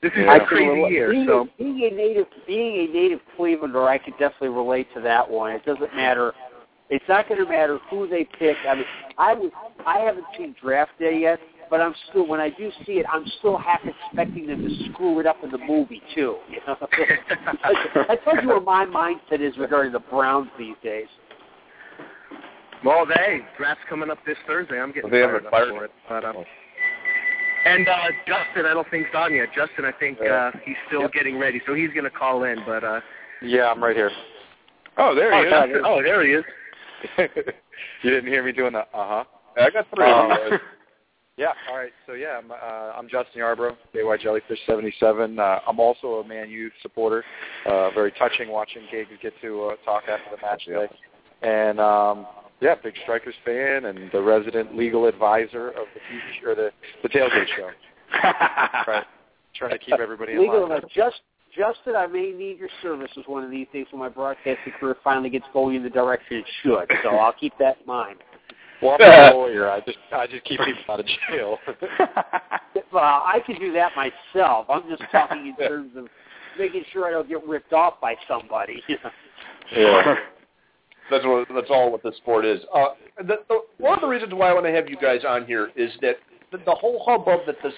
This 0.00 0.12
is 0.16 0.24
I 0.26 0.36
a 0.36 0.38
can 0.38 0.46
crazy 0.46 0.64
rela- 0.64 0.90
year, 0.90 1.10
being, 1.10 1.26
so 1.26 1.48
being 1.58 1.90
a 1.92 1.94
native, 1.94 2.26
being 2.46 2.88
a 2.88 2.92
native 2.92 3.20
Clevelander, 3.36 3.86
I 3.86 3.98
could 3.98 4.14
definitely 4.18 4.50
relate 4.50 4.86
to 4.94 5.02
that 5.02 5.28
one. 5.28 5.52
It 5.52 5.66
doesn't 5.66 5.94
matter. 5.94 6.32
It's 6.88 7.04
not 7.08 7.28
going 7.28 7.44
to 7.44 7.50
matter 7.50 7.78
who 7.90 8.08
they 8.08 8.24
pick. 8.38 8.56
I 8.66 8.76
mean, 8.76 8.84
I 9.18 9.34
was, 9.34 9.50
I 9.84 9.98
haven't 9.98 10.24
seen 10.36 10.54
draft 10.62 10.92
day 10.98 11.20
yet, 11.20 11.40
but 11.70 11.80
I'm 11.80 11.94
still 12.10 12.26
when 12.26 12.40
I 12.40 12.50
do 12.50 12.70
see 12.86 12.92
it, 12.92 13.06
I'm 13.12 13.24
still 13.38 13.56
half 13.56 13.80
expecting 13.84 14.46
them 14.46 14.62
to 14.66 14.92
screw 14.92 15.18
it 15.20 15.26
up 15.26 15.36
in 15.42 15.50
the 15.50 15.58
movie 15.58 16.02
too. 16.14 16.36
You 16.50 16.58
know? 16.66 16.76
I 18.08 18.16
told 18.24 18.42
you 18.42 18.48
what 18.48 18.64
my 18.64 18.84
mindset 18.84 19.40
is 19.40 19.56
regarding 19.58 19.92
the 19.92 19.98
Browns 20.00 20.48
these 20.58 20.76
days. 20.82 21.06
Well, 22.84 23.06
they 23.06 23.40
draft's 23.56 23.82
coming 23.88 24.10
up 24.10 24.18
this 24.26 24.36
Thursday. 24.46 24.80
I'm 24.80 24.92
getting 24.92 25.10
They 25.10 25.22
fired 25.22 25.44
haven't 25.44 25.46
up 25.46 25.50
fired 25.50 25.68
for 25.70 25.84
it. 25.84 25.90
But, 26.08 26.24
um, 26.24 26.36
and 27.64 27.88
uh, 27.88 27.94
Justin, 28.26 28.66
I 28.66 28.74
don't 28.74 28.88
think 28.90 29.06
he's 29.06 29.14
on 29.14 29.34
yet. 29.34 29.48
Justin, 29.54 29.84
I 29.84 29.92
think 29.92 30.20
uh, 30.20 30.52
he's 30.64 30.76
still 30.86 31.02
Yep. 31.02 31.12
getting 31.12 31.38
ready, 31.38 31.60
so 31.66 31.74
he's 31.74 31.90
going 31.90 32.04
to 32.04 32.10
call 32.10 32.44
in. 32.44 32.58
But 32.64 32.84
uh, 32.84 33.00
Yeah, 33.42 33.70
I'm 33.70 33.82
right 33.82 33.96
here. 33.96 34.10
Oh, 34.96 35.14
there 35.14 35.32
oh, 35.32 35.44
he 35.44 35.50
God, 35.50 35.70
is. 35.70 35.76
oh, 35.84 36.02
there 36.02 36.24
he 36.24 36.32
is. 36.32 36.44
you 38.02 38.10
didn't 38.10 38.26
hear 38.26 38.42
me 38.44 38.52
doing 38.52 38.72
the 38.72 38.80
uh 38.80 38.84
huh. 38.92 39.24
I 39.60 39.70
got 39.70 39.86
three. 39.94 40.04
Uh, 40.04 40.58
yeah. 41.38 41.52
All 41.70 41.76
right. 41.76 41.92
So 42.06 42.14
yeah, 42.14 42.38
I'm, 42.38 42.50
uh, 42.50 42.98
I'm 42.98 43.08
Justin 43.08 43.40
Yarbrough, 43.40 43.76
JY 43.94 44.20
Jellyfish 44.20 44.58
77. 44.66 45.38
Uh, 45.38 45.60
I'm 45.66 45.80
also 45.80 46.14
a 46.14 46.26
Man 46.26 46.50
U 46.50 46.70
supporter. 46.82 47.24
Uh, 47.66 47.90
very 47.90 48.12
touching 48.12 48.50
watching 48.50 48.82
Giggs 48.90 49.10
get 49.22 49.32
to 49.42 49.64
uh, 49.64 49.76
talk 49.84 50.04
after 50.08 50.36
the 50.36 50.42
match 50.42 50.64
today. 50.64 50.88
And 51.42 51.80
um, 51.80 52.26
yeah, 52.60 52.74
big 52.82 52.94
Strikers 53.04 53.34
fan 53.44 53.84
and 53.84 54.10
the 54.12 54.20
resident 54.20 54.76
legal 54.76 55.06
advisor 55.06 55.68
of 55.68 55.86
the 55.94 56.00
TV 56.10 56.46
or 56.46 56.54
the 56.54 56.70
the 57.02 57.08
tailgate 57.08 57.46
show. 57.56 57.70
right. 58.86 59.04
Trying 59.54 59.70
to 59.72 59.78
keep 59.78 59.98
everybody 59.98 60.32
in 60.32 60.40
Legal 60.40 60.62
line. 60.68 60.78
enough. 60.78 60.90
Just, 60.94 61.20
Justin, 61.56 61.96
I 61.96 62.06
may 62.06 62.32
need 62.32 62.58
your 62.58 62.68
services 62.82 63.24
one 63.26 63.42
of 63.44 63.50
these 63.50 63.66
days 63.72 63.86
when 63.90 64.00
my 64.00 64.08
broadcasting 64.08 64.72
career 64.78 64.96
finally 65.02 65.30
gets 65.30 65.46
going 65.52 65.76
in 65.76 65.82
the 65.82 65.90
direction 65.90 66.38
it 66.38 66.44
should. 66.62 66.90
So 67.02 67.10
I'll 67.16 67.32
keep 67.32 67.52
that 67.58 67.78
in 67.80 67.86
mind. 67.86 68.18
Well, 68.80 68.96
I'm 69.00 69.00
not 69.00 69.32
a 69.32 69.36
lawyer. 69.36 69.70
I 69.70 69.80
just 69.80 69.98
I 70.12 70.26
just 70.26 70.44
keep 70.44 70.60
people 70.60 70.82
out 70.88 71.00
of 71.00 71.06
jail. 71.30 71.58
Well, 72.92 73.04
I 73.04 73.40
could 73.46 73.58
do 73.58 73.72
that 73.72 73.92
myself. 73.96 74.66
I'm 74.70 74.88
just 74.88 75.02
talking 75.12 75.46
in 75.46 75.56
terms 75.68 75.92
of 75.96 76.06
making 76.58 76.84
sure 76.92 77.06
I 77.06 77.10
don't 77.10 77.28
get 77.28 77.46
ripped 77.46 77.72
off 77.72 78.00
by 78.00 78.14
somebody. 78.26 78.82
yeah. 79.76 80.14
That's 81.10 81.24
what 81.24 81.48
that's 81.54 81.70
all 81.70 81.90
what 81.90 82.02
the 82.02 82.12
sport 82.16 82.44
is. 82.44 82.60
Uh, 82.74 82.88
the, 83.18 83.36
the, 83.48 83.60
one 83.78 83.94
of 83.94 84.00
the 84.00 84.06
reasons 84.06 84.32
why 84.32 84.50
I 84.50 84.54
want 84.54 84.66
to 84.66 84.72
have 84.72 84.88
you 84.88 84.96
guys 84.96 85.20
on 85.26 85.44
here 85.46 85.70
is 85.76 85.90
that 86.02 86.16
the, 86.50 86.58
the 86.58 86.74
whole 86.74 87.02
hubbub 87.06 87.40
that 87.46 87.56
the 87.62 87.70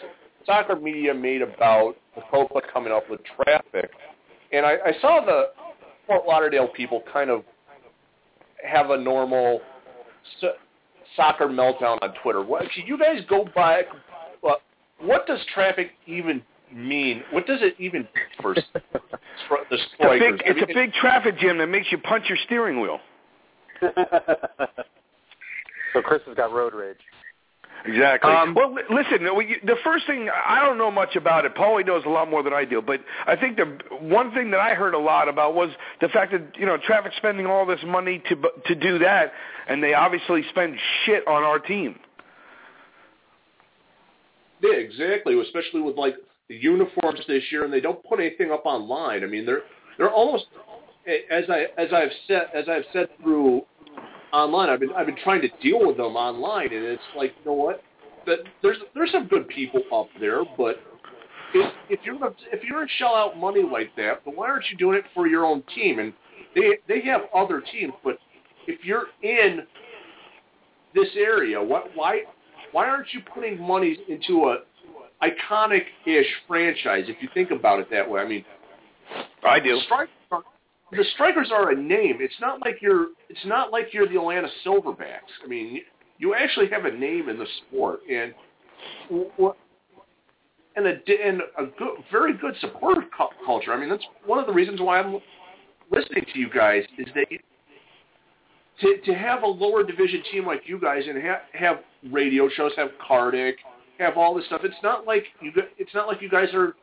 soccer 0.46 0.76
media 0.76 1.14
made 1.14 1.42
about 1.42 1.96
the 2.14 2.22
Copa 2.30 2.60
coming 2.72 2.92
up 2.92 3.08
with 3.10 3.20
traffic, 3.36 3.90
and 4.52 4.66
I, 4.66 4.74
I 4.84 4.92
saw 5.00 5.24
the 5.24 5.50
Fort 6.06 6.22
Lauderdale 6.26 6.68
people 6.68 7.02
kind 7.12 7.30
of 7.30 7.44
have 8.64 8.90
a 8.90 8.96
normal 8.96 9.60
so, 10.40 10.48
soccer 11.16 11.46
meltdown 11.46 11.98
on 12.02 12.14
Twitter. 12.22 12.42
What, 12.42 12.64
should 12.72 12.86
you 12.86 12.98
guys 12.98 13.20
go 13.28 13.46
by? 13.54 13.82
Uh, 14.42 14.52
what 15.00 15.26
does 15.26 15.40
traffic 15.54 15.92
even 16.06 16.42
mean? 16.72 17.22
What 17.32 17.46
does 17.46 17.60
it 17.62 17.74
even 17.78 18.06
for 18.40 18.56
s- 18.56 18.64
for 19.48 19.58
the 19.70 19.76
It's 19.76 19.84
a 19.84 19.94
strikers? 19.94 20.38
big, 20.38 20.42
I 20.46 20.50
it's 20.50 20.70
a 20.70 20.74
big 20.74 20.92
traffic 20.92 21.38
jam 21.38 21.58
that 21.58 21.68
makes 21.68 21.90
you 21.90 21.98
punch 21.98 22.24
your 22.28 22.38
steering 22.46 22.80
wheel. 22.80 22.98
So 25.92 26.00
Chris 26.00 26.22
has 26.26 26.36
got 26.36 26.52
road 26.52 26.72
rage. 26.72 26.98
Exactly. 27.84 28.30
Um, 28.30 28.54
well, 28.54 28.74
li- 28.74 28.82
listen, 28.90 29.34
we- 29.34 29.58
the 29.64 29.76
first 29.82 30.06
thing 30.06 30.28
I 30.30 30.60
don't 30.64 30.76
know 30.76 30.90
much 30.90 31.16
about 31.16 31.44
it. 31.44 31.54
Paulie 31.54 31.86
knows 31.86 32.04
a 32.04 32.08
lot 32.08 32.28
more 32.28 32.42
than 32.42 32.52
I 32.52 32.64
do, 32.64 32.82
but 32.82 33.00
I 33.26 33.36
think 33.36 33.56
the 33.56 33.64
one 34.00 34.32
thing 34.32 34.50
that 34.50 34.60
I 34.60 34.74
heard 34.74 34.94
a 34.94 34.98
lot 34.98 35.28
about 35.28 35.54
was 35.54 35.70
the 36.00 36.08
fact 36.08 36.32
that 36.32 36.42
you 36.58 36.66
know 36.66 36.76
traffic 36.76 37.12
spending 37.16 37.46
all 37.46 37.64
this 37.64 37.80
money 37.84 38.22
to 38.28 38.36
to 38.66 38.74
do 38.74 38.98
that, 38.98 39.32
and 39.68 39.82
they 39.82 39.94
obviously 39.94 40.42
spend 40.50 40.78
shit 41.04 41.26
on 41.26 41.42
our 41.42 41.58
team. 41.58 41.98
Yeah, 44.60 44.74
exactly. 44.74 45.40
Especially 45.40 45.80
with 45.80 45.96
like 45.96 46.16
the 46.48 46.56
uniforms 46.56 47.20
this 47.26 47.44
year, 47.50 47.64
and 47.64 47.72
they 47.72 47.80
don't 47.80 48.04
put 48.04 48.20
anything 48.20 48.50
up 48.50 48.66
online. 48.66 49.24
I 49.24 49.26
mean, 49.26 49.46
they're 49.46 49.62
they're 49.96 50.10
almost 50.10 50.46
as 51.06 51.44
I 51.48 51.66
as 51.78 51.92
I've 51.92 52.12
said 52.28 52.48
as 52.54 52.68
I've 52.68 52.84
said 52.92 53.08
through 53.22 53.62
online. 54.32 54.68
I've 54.68 54.80
been 54.80 54.92
I've 54.96 55.06
been 55.06 55.18
trying 55.22 55.42
to 55.42 55.48
deal 55.62 55.86
with 55.86 55.96
them 55.96 56.16
online, 56.16 56.72
and 56.72 56.84
it's 56.84 57.02
like 57.16 57.34
you 57.38 57.50
know 57.50 57.56
what? 57.56 57.82
That 58.26 58.38
there's 58.62 58.78
there's 58.94 59.12
some 59.12 59.26
good 59.26 59.48
people 59.48 59.82
up 59.92 60.08
there, 60.18 60.42
but 60.56 60.76
if 61.54 61.72
if 61.88 62.00
you're 62.04 62.18
gonna, 62.18 62.34
if 62.52 62.62
you're 62.62 62.78
gonna 62.78 62.90
shell 62.98 63.14
out 63.14 63.38
money 63.38 63.62
like 63.62 63.94
that, 63.96 64.22
then 64.24 64.34
why 64.36 64.48
aren't 64.48 64.64
you 64.70 64.76
doing 64.76 64.98
it 64.98 65.04
for 65.14 65.26
your 65.26 65.44
own 65.44 65.62
team? 65.74 65.98
And 65.98 66.12
they 66.54 66.78
they 66.88 67.00
have 67.02 67.22
other 67.34 67.62
teams, 67.72 67.92
but 68.04 68.18
if 68.66 68.84
you're 68.84 69.06
in 69.22 69.60
this 70.94 71.08
area, 71.16 71.62
what 71.62 71.90
why 71.94 72.22
why 72.72 72.88
aren't 72.88 73.12
you 73.12 73.20
putting 73.34 73.60
money 73.60 73.98
into 74.08 74.48
a 74.48 74.58
iconic-ish 75.22 76.26
franchise? 76.46 77.04
If 77.08 77.16
you 77.20 77.28
think 77.34 77.50
about 77.50 77.80
it 77.80 77.88
that 77.90 78.08
way, 78.08 78.20
I 78.20 78.28
mean, 78.28 78.44
I 79.44 79.60
do. 79.60 79.78
are, 80.30 80.42
the 80.92 81.04
Strikers 81.14 81.50
are 81.52 81.70
a 81.70 81.76
name. 81.76 82.18
It's 82.20 82.40
not 82.40 82.60
like 82.60 82.78
you're 82.80 83.08
it's 83.28 83.44
not 83.44 83.70
like 83.70 83.88
you're 83.92 84.08
the 84.08 84.16
Atlanta 84.16 84.48
Silverbacks. 84.64 85.30
I 85.44 85.46
mean, 85.48 85.80
you, 86.18 86.34
actually 86.34 86.68
have 86.70 86.84
a 86.84 86.90
name 86.90 87.28
in 87.28 87.38
the 87.38 87.46
sport, 87.68 88.00
and 88.10 88.34
and 90.76 90.86
a 90.86 90.90
and 91.24 91.42
a 91.58 91.66
good, 91.78 91.98
very 92.10 92.36
good 92.36 92.54
supporter 92.60 93.02
cu- 93.16 93.44
culture. 93.44 93.72
I 93.72 93.78
mean, 93.78 93.88
that's 93.88 94.04
one 94.26 94.38
of 94.38 94.46
the 94.46 94.52
reasons 94.52 94.80
why 94.80 95.00
I'm 95.00 95.20
listening 95.90 96.24
to 96.32 96.38
you 96.38 96.50
guys 96.50 96.84
is 96.98 97.06
that 97.14 97.26
you, 97.30 97.38
to 98.80 99.00
to 99.04 99.14
have 99.14 99.42
a 99.42 99.46
lower 99.46 99.84
division 99.84 100.22
team 100.32 100.46
like 100.46 100.62
you 100.66 100.80
guys 100.80 101.04
and 101.08 101.22
ha- 101.22 101.42
have 101.52 101.80
radio 102.10 102.48
shows, 102.48 102.72
have 102.76 102.90
Cardick, 103.06 103.54
have 103.98 104.16
all 104.16 104.34
this 104.34 104.46
stuff. 104.46 104.62
It's 104.64 104.74
not 104.82 105.06
like 105.06 105.24
you. 105.40 105.52
It's 105.78 105.94
not 105.94 106.08
like 106.08 106.20
you 106.20 106.28
guys 106.28 106.48
are 106.52 106.74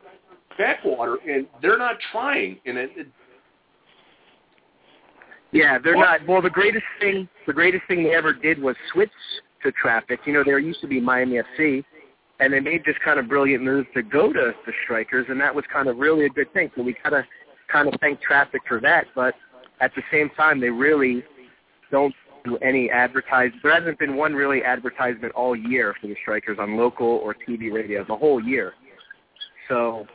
backwater, 0.56 1.16
and 1.28 1.46
they're 1.60 1.78
not 1.78 1.96
trying. 2.10 2.58
And 2.64 2.78
it, 2.78 2.90
it, 2.96 3.06
Yeah, 5.52 5.78
they're 5.82 5.96
not. 5.96 6.26
Well, 6.26 6.42
the 6.42 6.50
greatest 6.50 6.84
thing, 7.00 7.28
the 7.46 7.52
greatest 7.52 7.86
thing 7.88 8.04
they 8.04 8.14
ever 8.14 8.32
did 8.32 8.60
was 8.60 8.76
switch 8.92 9.10
to 9.62 9.72
traffic. 9.72 10.20
You 10.26 10.34
know, 10.34 10.44
there 10.44 10.58
used 10.58 10.80
to 10.82 10.86
be 10.86 11.00
Miami 11.00 11.40
FC, 11.58 11.84
and 12.40 12.52
they 12.52 12.60
made 12.60 12.84
this 12.84 12.96
kind 13.04 13.18
of 13.18 13.28
brilliant 13.28 13.64
move 13.64 13.86
to 13.94 14.02
go 14.02 14.32
to 14.32 14.52
the 14.66 14.72
Strikers, 14.84 15.26
and 15.28 15.40
that 15.40 15.54
was 15.54 15.64
kind 15.72 15.88
of 15.88 15.98
really 15.98 16.26
a 16.26 16.28
good 16.28 16.52
thing. 16.52 16.70
So 16.76 16.82
we 16.82 16.94
kind 17.02 17.14
of, 17.14 17.24
kind 17.72 17.88
of 17.88 17.98
thank 18.00 18.20
traffic 18.20 18.60
for 18.68 18.80
that. 18.80 19.06
But 19.14 19.34
at 19.80 19.92
the 19.94 20.02
same 20.12 20.30
time, 20.36 20.60
they 20.60 20.70
really 20.70 21.24
don't 21.90 22.14
do 22.44 22.58
any 22.58 22.90
advertise. 22.90 23.50
There 23.62 23.74
hasn't 23.74 23.98
been 23.98 24.16
one 24.16 24.34
really 24.34 24.62
advertisement 24.62 25.32
all 25.34 25.56
year 25.56 25.94
for 26.00 26.08
the 26.08 26.16
Strikers 26.22 26.58
on 26.60 26.76
local 26.76 27.06
or 27.06 27.34
TV 27.34 27.72
radio 27.72 28.04
the 28.04 28.16
whole 28.16 28.42
year. 28.42 28.74
So 29.68 30.06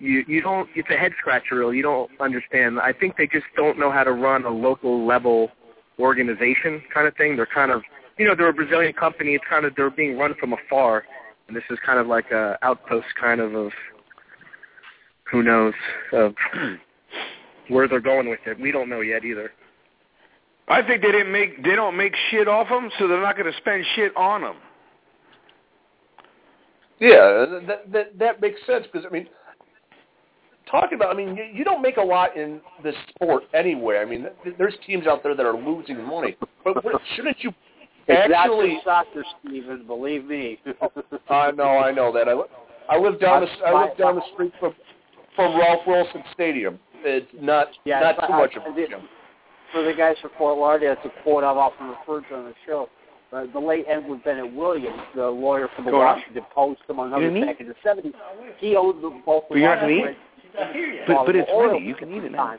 you 0.00 0.24
you 0.26 0.40
don't 0.40 0.68
it's 0.74 0.88
a 0.90 0.96
head 0.96 1.12
scratcher 1.18 1.56
really. 1.56 1.76
You 1.76 1.82
don't 1.82 2.10
understand. 2.20 2.80
I 2.80 2.92
think 2.92 3.16
they 3.16 3.26
just 3.26 3.46
don't 3.56 3.78
know 3.78 3.90
how 3.90 4.04
to 4.04 4.12
run 4.12 4.44
a 4.44 4.50
local 4.50 5.06
level 5.06 5.50
organization 5.98 6.82
kind 6.92 7.06
of 7.06 7.14
thing. 7.16 7.36
They're 7.36 7.46
kind 7.46 7.70
of 7.70 7.82
you 8.18 8.26
know 8.26 8.34
they're 8.34 8.48
a 8.48 8.54
brazilian 8.54 8.92
company. 8.92 9.34
It's 9.34 9.44
kind 9.48 9.64
of 9.64 9.74
they're 9.76 9.90
being 9.90 10.18
run 10.18 10.34
from 10.40 10.52
afar. 10.52 11.04
And 11.46 11.56
this 11.56 11.64
is 11.70 11.78
kind 11.84 11.98
of 11.98 12.06
like 12.06 12.30
a 12.30 12.58
outpost 12.62 13.08
kind 13.20 13.40
of 13.40 13.54
of 13.54 13.72
who 15.30 15.42
knows 15.42 15.74
of 16.12 16.34
hmm. 16.52 16.74
where 17.68 17.88
they're 17.88 18.00
going 18.00 18.28
with 18.28 18.40
it. 18.46 18.58
We 18.58 18.72
don't 18.72 18.88
know 18.88 19.00
yet 19.00 19.24
either. 19.24 19.52
I 20.68 20.82
think 20.82 21.02
they 21.02 21.10
didn't 21.10 21.32
make 21.32 21.62
they 21.64 21.74
don't 21.74 21.96
make 21.96 22.14
shit 22.30 22.46
off 22.46 22.68
them, 22.68 22.90
so 22.98 23.08
they're 23.08 23.20
not 23.20 23.36
going 23.36 23.50
to 23.50 23.58
spend 23.58 23.84
shit 23.96 24.16
on 24.16 24.42
them. 24.42 24.56
yeah, 27.00 27.46
that 27.66 27.92
that, 27.92 28.18
that 28.18 28.40
makes 28.40 28.60
sense 28.66 28.86
because 28.90 29.04
I 29.04 29.12
mean, 29.12 29.26
talking 30.70 30.96
about. 30.96 31.14
I 31.14 31.16
mean, 31.16 31.36
you, 31.36 31.44
you 31.52 31.64
don't 31.64 31.82
make 31.82 31.96
a 31.96 32.02
lot 32.02 32.36
in 32.36 32.60
this 32.82 32.94
sport 33.14 33.44
anyway. 33.54 33.98
I 33.98 34.04
mean, 34.04 34.26
th- 34.44 34.56
there's 34.58 34.74
teams 34.86 35.06
out 35.06 35.22
there 35.22 35.34
that 35.34 35.44
are 35.46 35.56
losing 35.56 36.02
money, 36.04 36.36
but 36.64 36.82
what, 36.84 37.00
shouldn't 37.16 37.36
you 37.40 37.52
actually? 38.08 38.78
Soccer, 38.84 39.24
Stephen. 39.44 39.86
Believe 39.86 40.24
me. 40.24 40.58
I 41.30 41.50
know, 41.52 41.78
I 41.78 41.92
know 41.92 42.12
that. 42.12 42.28
I, 42.28 42.34
li- 42.34 42.44
I 42.88 42.98
live 42.98 43.20
down 43.20 43.42
the 43.42 43.48
I 43.66 43.86
live 43.86 43.96
down 43.96 44.16
the 44.16 44.22
street 44.32 44.52
from 44.60 44.74
from 45.36 45.58
Ralph 45.58 45.86
Wilson 45.86 46.22
Stadium. 46.34 46.78
It's 47.02 47.26
not 47.40 47.68
Yeah, 47.84 48.00
not 48.00 48.22
I- 48.22 48.26
too 48.26 48.32
much 48.34 48.54
of 48.56 48.62
I 48.62 48.70
a 48.80 48.88
gym. 48.88 49.00
For 49.72 49.82
the 49.84 49.92
guys 49.94 50.16
from 50.20 50.32
Fort 50.36 50.58
Lauderdale, 50.58 50.94
it's 50.94 51.02
a 51.04 51.22
quote 51.22 51.44
I've 51.44 51.56
often 51.56 51.86
referred 51.88 52.28
to 52.30 52.34
on 52.34 52.44
the 52.46 52.54
show. 52.66 52.88
Uh, 53.32 53.46
the 53.52 53.58
late 53.60 53.84
Edward 53.88 54.24
Bennett 54.24 54.52
Williams, 54.52 54.98
the 55.14 55.28
lawyer 55.30 55.68
for 55.76 55.82
the 55.82 55.92
Go 55.92 56.00
on. 56.00 56.16
Washington 56.16 56.42
Post, 56.52 56.80
among 56.88 57.12
others, 57.12 57.32
back 57.46 57.60
in 57.60 57.68
the 57.68 57.74
70s, 57.86 58.12
he 58.58 58.74
owned 58.74 59.04
the, 59.04 59.10
both 59.24 59.44
the 59.48 59.54
But 59.54 59.58
you're 59.58 59.68
not 59.68 59.80
gonna 59.82 59.92
Washington 60.00 60.16
But, 61.06 61.26
but 61.26 61.36
it's 61.36 61.50
oil 61.52 61.72
ready. 61.72 61.84
You 61.84 61.94
can 61.94 62.12
eat 62.12 62.24
it 62.24 62.32
now. 62.32 62.58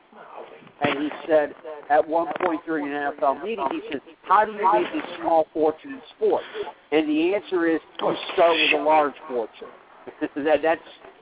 And 0.84 1.00
he 1.00 1.10
said 1.28 1.54
at 1.90 2.08
one 2.08 2.28
point 2.44 2.62
during 2.66 2.88
an 2.88 3.14
NFL 3.14 3.44
meeting, 3.44 3.66
he 3.72 3.82
said, 3.92 4.02
"How 4.24 4.46
do 4.46 4.54
you 4.54 4.72
make 4.74 5.04
a 5.04 5.22
small 5.22 5.48
fortune 5.54 5.94
in 5.94 6.02
sports?" 6.18 6.46
And 6.92 7.08
the 7.08 7.36
answer 7.36 7.68
is, 7.68 7.80
you 8.02 8.16
start 8.34 8.52
with 8.54 8.82
a 8.82 8.84
large 8.84 9.14
fortune. 9.28 9.68
that, 10.36 10.62
that's 10.64 10.82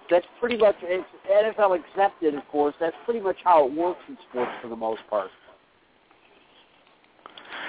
that's 0.09 0.25
pretty 0.39 0.57
much 0.57 0.75
it's 0.81 1.05
NFL 1.29 1.77
accepted, 1.79 2.35
of 2.35 2.47
course. 2.47 2.73
That's 2.79 2.95
pretty 3.05 3.19
much 3.19 3.37
how 3.43 3.67
it 3.67 3.73
works 3.73 4.01
in 4.07 4.17
sports 4.29 4.51
for 4.61 4.69
the 4.69 4.75
most 4.75 5.01
part. 5.09 5.29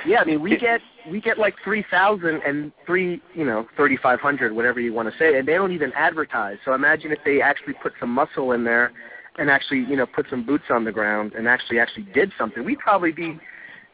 Yeah, 0.07 0.21
I 0.21 0.25
mean 0.25 0.40
we 0.40 0.57
get 0.57 0.80
we 1.11 1.21
get 1.21 1.38
like 1.38 1.54
three 1.62 1.85
thousand 1.90 2.42
and 2.47 2.73
three, 2.87 3.21
you 3.35 3.45
know, 3.45 3.66
thirty 3.76 3.97
five 3.97 4.21
hundred, 4.21 4.54
whatever 4.54 4.80
you 4.80 4.92
want 4.92 5.11
to 5.11 5.19
say, 5.19 5.38
and 5.38 5.47
they 5.47 5.54
don't 5.54 5.73
even 5.73 5.92
advertise. 5.95 6.59
So 6.64 6.75
imagine 6.75 7.12
if 7.12 7.19
they 7.25 7.40
actually 7.40 7.75
put 7.75 7.92
some 8.00 8.11
muscle 8.11 8.52
in 8.52 8.64
there, 8.64 8.92
and 9.38 9.50
actually, 9.50 9.80
you 9.80 9.97
know, 9.97 10.07
put 10.07 10.26
some 10.30 10.45
boots 10.45 10.64
on 10.71 10.85
the 10.85 10.92
ground 10.92 11.33
and 11.35 11.49
actually 11.49 11.78
actually 11.78 12.04
did 12.14 12.33
something. 12.38 12.64
We'd 12.64 12.78
probably 12.78 13.12
be, 13.12 13.38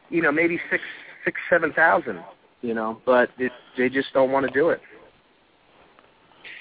you 0.09 0.21
know, 0.21 0.31
maybe 0.31 0.59
six 0.69 0.83
six 1.25 1.39
seven 1.49 1.73
thousand, 1.73 2.23
you 2.61 2.73
know, 2.73 3.01
but 3.05 3.29
it, 3.37 3.51
they 3.77 3.89
just 3.89 4.13
don't 4.13 4.31
want 4.31 4.45
to 4.45 4.51
do 4.51 4.69
it. 4.69 4.81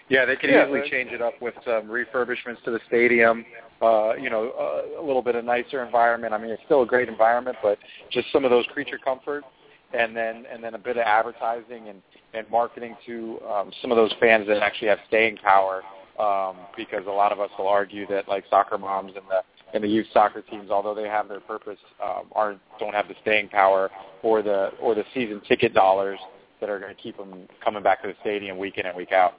Yeah, 0.09 0.25
they 0.25 0.37
could 0.37 0.51
Yeah, 0.51 0.65
easily 0.65 0.89
change 0.89 1.11
it 1.11 1.21
up 1.21 1.41
with 1.41 1.55
some 1.65 1.89
refurbishments 1.89 2.63
to 2.65 2.71
the 2.71 2.81
stadium. 2.87 3.45
Uh, 3.83 4.15
you 4.15 4.31
know, 4.31 4.51
uh, 4.51 5.01
a 5.01 5.05
little 5.05 5.23
bit 5.23 5.35
of 5.35 5.45
nicer 5.45 5.85
environment. 5.85 6.33
I 6.33 6.39
mean, 6.39 6.51
it's 6.51 6.63
still 6.65 6.83
a 6.83 6.87
great 6.87 7.09
environment, 7.09 7.57
but 7.63 7.79
just 8.11 8.31
some 8.33 8.45
of 8.45 8.51
those 8.51 8.65
creature 8.73 8.99
comforts, 8.99 9.47
and 9.93 10.17
then 10.17 10.45
and 10.51 10.63
then 10.63 10.75
a 10.75 10.79
bit 10.79 10.97
of 10.97 11.03
advertising 11.03 11.89
and 11.89 12.01
and 12.35 12.49
marketing 12.51 12.97
to 13.07 13.39
um, 13.51 13.73
some 13.83 13.91
of 13.91 13.97
those 13.97 14.13
fans 14.21 14.47
that 14.47 14.63
actually 14.63 14.89
have 14.89 14.99
staying 15.09 15.37
power. 15.39 15.83
Um, 16.19 16.57
because 16.79 17.07
a 17.07 17.11
lot 17.11 17.31
of 17.31 17.41
us 17.41 17.51
will 17.59 17.69
argue 17.69 18.07
that 18.07 18.27
like 18.27 18.45
soccer 18.49 18.79
moms 18.79 19.13
and 19.17 19.25
the 19.29 19.43
and 19.75 19.85
the 19.85 19.89
youth 19.89 20.07
soccer 20.15 20.41
teams, 20.41 20.71
although 20.71 20.95
they 20.95 21.09
have 21.09 21.29
their 21.29 21.41
purpose, 21.41 21.79
um, 22.03 22.25
aren't 22.33 22.61
don't 22.79 22.95
have 22.95 23.09
the 23.09 23.15
staying 23.21 23.49
power 23.49 23.91
or 24.23 24.41
the 24.41 24.71
or 24.81 24.95
the 24.95 25.05
season 25.13 25.43
ticket 25.47 25.75
dollars 25.75 26.19
that 26.61 26.71
are 26.71 26.79
going 26.79 26.95
to 26.95 27.03
keep 27.03 27.17
them 27.19 27.47
coming 27.63 27.83
back 27.83 28.01
to 28.01 28.09
the 28.09 28.15
stadium 28.23 28.57
week 28.57 28.79
in 28.79 28.87
and 28.87 28.97
week 28.97 29.13
out. 29.13 29.35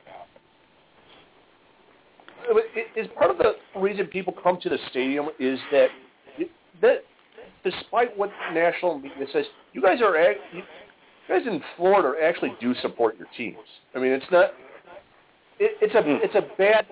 Is 2.96 3.08
part 3.18 3.32
of 3.32 3.38
the 3.38 3.56
reason 3.80 4.08
people 4.08 4.34
come 4.44 4.60
to 4.62 4.70
the 4.70 4.78
stadium 4.90 5.28
is 5.40 5.60
that 5.72 5.90
that 6.82 7.04
despite 7.64 8.18
what 8.18 8.32
national 8.54 9.00
media 9.00 9.26
says, 9.34 9.46
you 9.74 9.82
guys 9.82 10.02
are 10.02 10.16
you 10.54 10.64
guys 11.28 11.42
in 11.46 11.62
Florida 11.76 12.14
actually 12.24 12.54
do 12.62 12.74
support 12.76 13.18
your 13.18 13.28
teams. 13.36 13.58
I 13.96 14.00
mean, 14.00 14.12
it's 14.12 14.26
not. 14.32 14.52
It, 15.60 15.78
it's 15.82 15.96
a 15.96 16.02
Hmm. 16.02 16.18
it's 16.24 16.36
a 16.36 16.46
bad. 16.58 16.86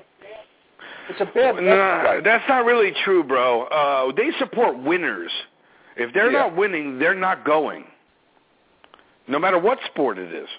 It's 1.10 1.22
a 1.22 1.26
bad. 1.26 1.56
No, 1.56 2.20
that's 2.24 2.44
not 2.50 2.66
really 2.66 2.92
true, 3.04 3.24
bro. 3.24 3.64
Uh, 3.64 4.12
they 4.16 4.32
support 4.40 4.78
winners. 4.78 5.32
If 5.96 6.14
they're 6.14 6.32
Yeah. 6.32 6.40
not 6.40 6.56
winning, 6.56 7.00
they're 7.00 7.14
not 7.14 7.46
going. 7.46 7.86
No 9.28 9.40
matter 9.40 9.58
what 9.58 9.80
sport 9.86 10.18
it 10.18 10.34
is, 10.34 10.50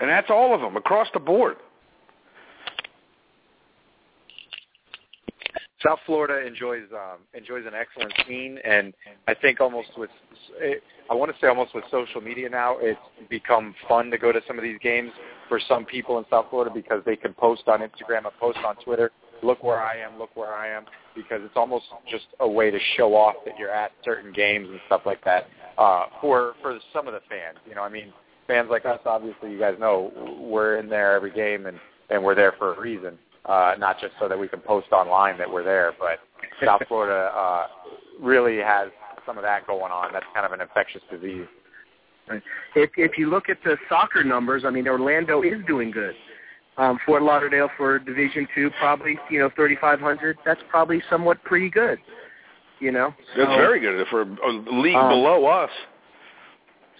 and 0.00 0.08
that's 0.08 0.30
all 0.30 0.54
of 0.54 0.60
them 0.60 0.76
across 0.76 1.08
the 1.12 1.20
board. 1.20 1.56
South 5.86 6.00
Florida 6.04 6.44
enjoys 6.46 6.82
um, 6.92 7.18
enjoys 7.34 7.64
an 7.66 7.74
excellent 7.74 8.12
scene, 8.26 8.58
and 8.64 8.92
I 9.28 9.34
think 9.34 9.60
almost 9.60 9.90
with 9.96 10.10
I 11.10 11.14
want 11.14 11.32
to 11.32 11.40
say 11.40 11.46
almost 11.46 11.74
with 11.74 11.84
social 11.90 12.20
media 12.20 12.48
now, 12.48 12.76
it's 12.80 12.98
become 13.30 13.74
fun 13.88 14.10
to 14.10 14.18
go 14.18 14.32
to 14.32 14.40
some 14.48 14.58
of 14.58 14.64
these 14.64 14.78
games 14.82 15.12
for 15.48 15.60
some 15.68 15.84
people 15.84 16.18
in 16.18 16.24
South 16.28 16.46
Florida 16.50 16.72
because 16.74 17.02
they 17.06 17.14
can 17.14 17.32
post 17.34 17.62
on 17.68 17.80
Instagram 17.80 18.24
and 18.24 18.36
post 18.40 18.58
on 18.66 18.74
Twitter. 18.76 19.12
Look 19.42 19.62
where 19.62 19.80
I 19.80 19.98
am, 19.98 20.18
look 20.18 20.34
where 20.34 20.54
I 20.54 20.68
am, 20.68 20.86
because 21.14 21.40
it's 21.44 21.56
almost 21.56 21.84
just 22.10 22.24
a 22.40 22.48
way 22.48 22.70
to 22.70 22.78
show 22.96 23.14
off 23.14 23.36
that 23.44 23.54
you're 23.58 23.70
at 23.70 23.92
certain 24.04 24.32
games 24.32 24.68
and 24.68 24.80
stuff 24.86 25.02
like 25.06 25.22
that. 25.24 25.46
Uh, 25.78 26.06
for 26.20 26.54
for 26.62 26.78
some 26.92 27.06
of 27.06 27.14
the 27.14 27.20
fans, 27.28 27.58
you 27.68 27.76
know, 27.76 27.82
I 27.82 27.90
mean, 27.90 28.12
fans 28.48 28.68
like 28.70 28.86
us, 28.86 29.00
obviously, 29.06 29.52
you 29.52 29.58
guys 29.58 29.76
know, 29.78 30.10
we're 30.40 30.78
in 30.78 30.88
there 30.88 31.14
every 31.14 31.32
game 31.32 31.66
and 31.66 31.78
and 32.10 32.22
we're 32.22 32.34
there 32.34 32.54
for 32.58 32.74
a 32.74 32.80
reason 32.80 33.18
uh, 33.46 33.74
not 33.78 34.00
just 34.00 34.12
so 34.20 34.28
that 34.28 34.38
we 34.38 34.48
can 34.48 34.60
post 34.60 34.88
online 34.92 35.38
that 35.38 35.50
we're 35.50 35.64
there, 35.64 35.92
but 35.98 36.18
South 36.64 36.82
Florida 36.88 37.30
uh, 37.34 37.66
really 38.20 38.58
has 38.58 38.88
some 39.24 39.36
of 39.38 39.42
that 39.42 39.66
going 39.66 39.92
on. 39.92 40.12
That's 40.12 40.26
kind 40.34 40.46
of 40.46 40.52
an 40.52 40.60
infectious 40.60 41.02
disease. 41.10 41.46
Right. 42.28 42.42
If 42.74 42.90
if 42.96 43.18
you 43.18 43.30
look 43.30 43.48
at 43.48 43.58
the 43.64 43.76
soccer 43.88 44.24
numbers, 44.24 44.64
I 44.66 44.70
mean 44.70 44.88
Orlando 44.88 45.42
is 45.42 45.64
doing 45.66 45.90
good. 45.90 46.14
Um, 46.76 46.98
Fort 47.06 47.22
Lauderdale 47.22 47.70
for 47.76 47.98
Division 47.98 48.48
Two, 48.54 48.70
probably 48.78 49.16
you 49.30 49.38
know 49.38 49.50
thirty 49.56 49.76
five 49.80 50.00
hundred. 50.00 50.36
That's 50.44 50.60
probably 50.68 51.02
somewhat 51.08 51.42
pretty 51.44 51.70
good. 51.70 51.98
You 52.80 52.92
know, 52.92 53.14
That's 53.36 53.48
very 53.48 53.80
good 53.80 54.06
for 54.08 54.22
a 54.22 54.52
league 54.52 54.94
Um, 54.94 55.08
below 55.08 55.46
us. 55.46 55.70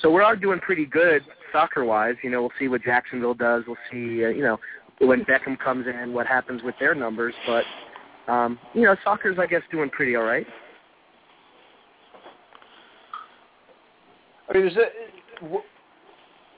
So 0.00 0.11
we 0.11 0.22
are 0.22 0.35
doing 0.35 0.59
pretty 0.61 0.87
good 0.87 1.22
soccer 1.52 1.85
wise. 1.85 2.14
You 2.22 2.30
know, 2.30 2.40
we'll 2.40 2.52
see 2.59 2.68
what 2.68 2.82
Jacksonville 2.82 3.35
does. 3.35 3.64
We'll 3.66 3.76
see, 3.90 4.24
uh, 4.24 4.28
you 4.28 4.42
know, 4.42 4.59
when 5.00 5.24
Beckham 5.24 5.59
comes 5.59 5.87
in, 5.87 6.12
what 6.12 6.26
happens 6.26 6.62
with 6.62 6.74
their 6.78 6.94
numbers. 6.94 7.35
But 7.46 7.64
um, 8.32 8.59
you 8.74 8.82
know, 8.82 8.96
soccer's 9.04 9.38
I 9.38 9.46
guess 9.46 9.62
doing 9.70 9.90
pretty 9.90 10.16
all 10.16 10.24
right. 10.24 10.46
I 14.48 14.56
mean, 14.56 14.66
is 14.66 14.76
it? 14.76 14.92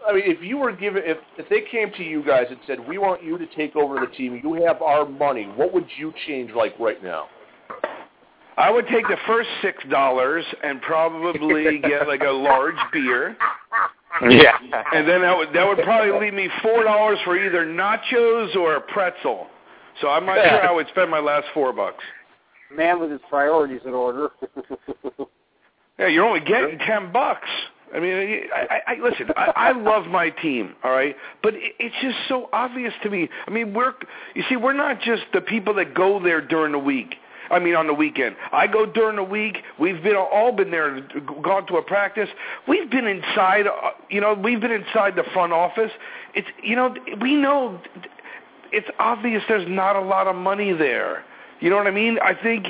I 0.06 0.12
mean, 0.12 0.22
if 0.26 0.42
you 0.42 0.58
were 0.58 0.72
given, 0.72 1.02
if 1.04 1.18
if 1.36 1.48
they 1.48 1.62
came 1.70 1.90
to 1.92 2.02
you 2.02 2.22
guys 2.24 2.46
and 2.50 2.58
said, 2.66 2.86
"We 2.86 2.98
want 2.98 3.22
you 3.22 3.38
to 3.38 3.46
take 3.56 3.76
over 3.76 3.98
the 4.00 4.14
team. 4.14 4.40
You 4.42 4.54
have 4.64 4.82
our 4.82 5.06
money," 5.06 5.44
what 5.56 5.72
would 5.74 5.86
you 5.96 6.12
change 6.26 6.52
like 6.52 6.78
right 6.78 7.02
now? 7.02 7.26
I 8.56 8.70
would 8.70 8.88
take 8.88 9.06
the 9.06 9.16
first 9.26 9.48
six 9.62 9.82
dollars 9.88 10.44
and 10.64 10.82
probably 10.82 11.78
get 11.78 12.08
like 12.08 12.22
a 12.22 12.30
large 12.30 12.74
beer, 12.92 13.36
Yeah. 14.22 14.58
and 14.94 15.08
then 15.08 15.22
that 15.22 15.36
would 15.36 15.52
that 15.54 15.66
would 15.66 15.78
probably 15.84 16.18
leave 16.18 16.34
me 16.34 16.48
four 16.62 16.84
dollars 16.84 17.18
for 17.24 17.36
either 17.36 17.64
nachos 17.66 18.56
or 18.56 18.76
a 18.76 18.80
pretzel. 18.80 19.46
So 20.00 20.08
I'm 20.08 20.26
not 20.26 20.36
sure 20.36 20.68
I 20.68 20.72
would 20.72 20.88
spend 20.88 21.10
my 21.10 21.20
last 21.20 21.46
four 21.54 21.72
bucks. 21.72 22.02
Man 22.74 23.00
with 23.00 23.10
his 23.10 23.20
priorities 23.28 23.80
in 23.84 23.94
order. 23.94 24.30
Yeah, 25.98 26.06
you're 26.06 26.24
only 26.24 26.40
getting 26.40 26.78
ten 26.78 27.12
bucks. 27.12 27.48
I 27.94 28.00
mean, 28.00 28.42
I, 28.54 28.80
I, 28.86 28.94
I 28.94 29.02
listen. 29.02 29.28
I, 29.36 29.52
I 29.56 29.72
love 29.72 30.06
my 30.06 30.30
team, 30.30 30.74
all 30.84 30.92
right, 30.92 31.16
but 31.42 31.54
it, 31.54 31.74
it's 31.78 31.94
just 32.02 32.16
so 32.28 32.48
obvious 32.52 32.92
to 33.02 33.10
me. 33.10 33.28
I 33.46 33.50
mean, 33.50 33.74
we're 33.74 33.94
you 34.34 34.44
see, 34.48 34.56
we're 34.56 34.74
not 34.74 35.00
just 35.00 35.22
the 35.32 35.40
people 35.40 35.74
that 35.74 35.94
go 35.94 36.22
there 36.22 36.40
during 36.40 36.72
the 36.72 36.78
week. 36.78 37.16
I 37.50 37.58
mean, 37.58 37.74
on 37.74 37.86
the 37.86 37.94
weekend. 37.94 38.36
I 38.52 38.66
go 38.66 38.84
during 38.86 39.16
the 39.16 39.22
week. 39.22 39.58
We've 39.78 40.02
been 40.02 40.16
all 40.16 40.52
been 40.52 40.70
there, 40.70 41.00
gone 41.42 41.66
to 41.68 41.76
a 41.76 41.82
practice. 41.82 42.28
We've 42.66 42.90
been 42.90 43.06
inside. 43.06 43.66
uh, 43.66 43.90
You 44.10 44.20
know, 44.20 44.34
we've 44.34 44.60
been 44.60 44.72
inside 44.72 45.16
the 45.16 45.24
front 45.32 45.52
office. 45.52 45.90
It's 46.34 46.48
you 46.62 46.76
know, 46.76 46.94
we 47.20 47.36
know. 47.36 47.80
It's 48.70 48.88
obvious 48.98 49.42
there's 49.48 49.68
not 49.68 49.96
a 49.96 50.00
lot 50.00 50.26
of 50.26 50.36
money 50.36 50.72
there. 50.72 51.24
You 51.60 51.70
know 51.70 51.76
what 51.76 51.86
I 51.86 51.90
mean? 51.90 52.18
I 52.22 52.34
think 52.34 52.68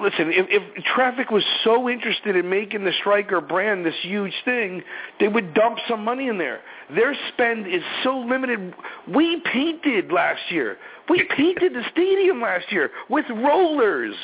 listen, 0.00 0.30
if, 0.32 0.46
if 0.48 0.84
traffic 0.84 1.30
was 1.30 1.44
so 1.62 1.88
interested 1.88 2.36
in 2.36 2.48
making 2.48 2.84
the 2.84 2.92
Striker 3.00 3.40
brand 3.40 3.84
this 3.84 3.94
huge 4.02 4.34
thing, 4.44 4.82
they 5.20 5.28
would 5.28 5.54
dump 5.54 5.78
some 5.88 6.04
money 6.04 6.28
in 6.28 6.38
there. 6.38 6.60
Their 6.94 7.14
spend 7.32 7.66
is 7.66 7.82
so 8.02 8.18
limited. 8.18 8.74
We 9.12 9.40
painted 9.52 10.12
last 10.12 10.42
year. 10.50 10.76
We 11.08 11.24
painted 11.36 11.74
the 11.74 11.82
stadium 11.92 12.40
last 12.40 12.70
year 12.70 12.90
with 13.08 13.26
rollers. 13.30 14.14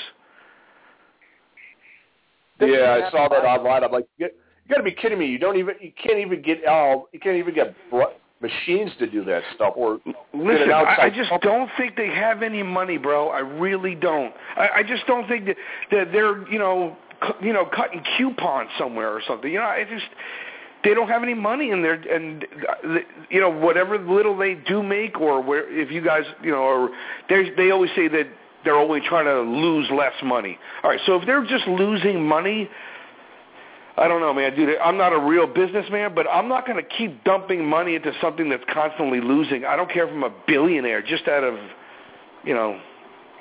Yeah, 2.61 3.07
I 3.07 3.11
saw 3.11 3.29
that 3.29 3.45
online. 3.45 3.85
I'm 3.85 3.93
like, 3.93 4.07
you, 4.19 4.27
you 4.27 4.69
got 4.69 4.77
to 4.77 4.83
be 4.83 4.93
kidding 4.93 5.19
me! 5.19 5.27
You 5.27 5.39
don't 5.39 5.57
even, 5.57 5.75
you 5.81 5.93
can't 6.03 6.19
even 6.19 6.43
get, 6.43 6.59
oh, 6.69 7.09
you 7.13 7.21
can't 7.21 7.37
even 7.37 7.55
get 7.55 7.75
br- 7.91 8.05
machines 8.41 8.91
to 8.99 9.07
do 9.07 9.25
that 9.25 9.43
stuff, 9.55 9.75
or 9.77 10.01
Listen, 10.33 10.73
I, 10.73 10.97
I 11.03 11.11
just 11.11 11.29
company. 11.29 11.53
don't 11.53 11.71
think 11.77 11.97
they 11.97 12.09
have 12.09 12.43
any 12.43 12.63
money, 12.63 12.97
bro. 12.97 13.29
I 13.29 13.41
really 13.41 13.95
don't. 13.95 14.33
I, 14.57 14.69
I 14.77 14.83
just 14.83 15.07
don't 15.07 15.29
think 15.29 15.47
that, 15.47 15.57
that 15.91 16.13
they're, 16.13 16.49
you 16.51 16.59
know, 16.59 16.97
cu- 17.21 17.45
you 17.45 17.53
know, 17.53 17.67
cutting 17.67 18.03
coupons 18.17 18.71
somewhere 18.79 19.11
or 19.11 19.21
something. 19.27 19.53
You 19.53 19.59
know, 19.59 19.65
I 19.67 19.85
just 19.85 20.07
they 20.83 20.95
don't 20.95 21.09
have 21.09 21.23
any 21.23 21.35
money 21.35 21.71
in 21.71 21.83
there, 21.83 21.95
and 21.95 22.47
uh, 22.69 22.99
you 23.29 23.41
know, 23.41 23.51
whatever 23.51 23.99
little 23.99 24.37
they 24.37 24.55
do 24.55 24.83
make, 24.83 25.21
or 25.21 25.43
where 25.43 25.71
if 25.71 25.91
you 25.91 26.03
guys, 26.03 26.25
you 26.43 26.51
know, 26.51 26.63
or 26.63 26.91
they 27.29 27.51
they 27.57 27.71
always 27.71 27.91
say 27.95 28.09
that 28.09 28.27
they're 28.65 28.77
always 28.77 29.03
trying 29.09 29.27
to 29.27 29.41
lose 29.41 29.89
less 29.91 30.13
money. 30.23 30.59
All 30.83 30.91
right, 30.91 31.01
so 31.07 31.17
if 31.17 31.27
they're 31.27 31.45
just 31.45 31.67
losing 31.67 32.27
money, 32.27 32.69
I 33.97 34.09
don't 34.09 34.21
know, 34.21 34.33
man, 34.33 34.55
dude. 34.55 34.79
I'm 34.79 34.97
not 34.97 35.13
a 35.13 35.19
real 35.19 35.47
businessman, 35.47 36.15
but 36.15 36.27
I'm 36.31 36.49
not 36.49 36.67
going 36.67 36.83
to 36.83 36.89
keep 36.97 37.23
dumping 37.25 37.67
money 37.67 37.97
into 37.97 38.13
something 38.21 38.49
that's 38.49 38.65
constantly 38.73 39.21
losing. 39.21 39.65
I 39.65 39.77
don't 39.77 39.91
care 39.91 40.07
if 40.07 40.13
I'm 40.13 40.23
a 40.23 40.35
billionaire, 40.47 41.03
just 41.03 41.29
out 41.29 41.45
of, 41.45 41.55
you 42.45 42.55
know, 42.55 42.81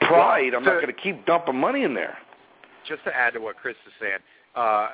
pride. 0.02 0.54
I'm 0.54 0.64
not 0.64 0.82
going 0.82 0.88
to 0.88 1.02
keep 1.02 1.26
dumping 1.26 1.56
money 1.56 1.84
in 1.84 1.94
there. 1.94 2.18
Just 2.88 3.04
to 3.06 3.16
add 3.16 3.34
to 3.34 3.40
what 3.40 3.58
Chris 3.58 3.76
is 3.86 3.94
saying, 4.02 4.18
uh, 4.56 4.90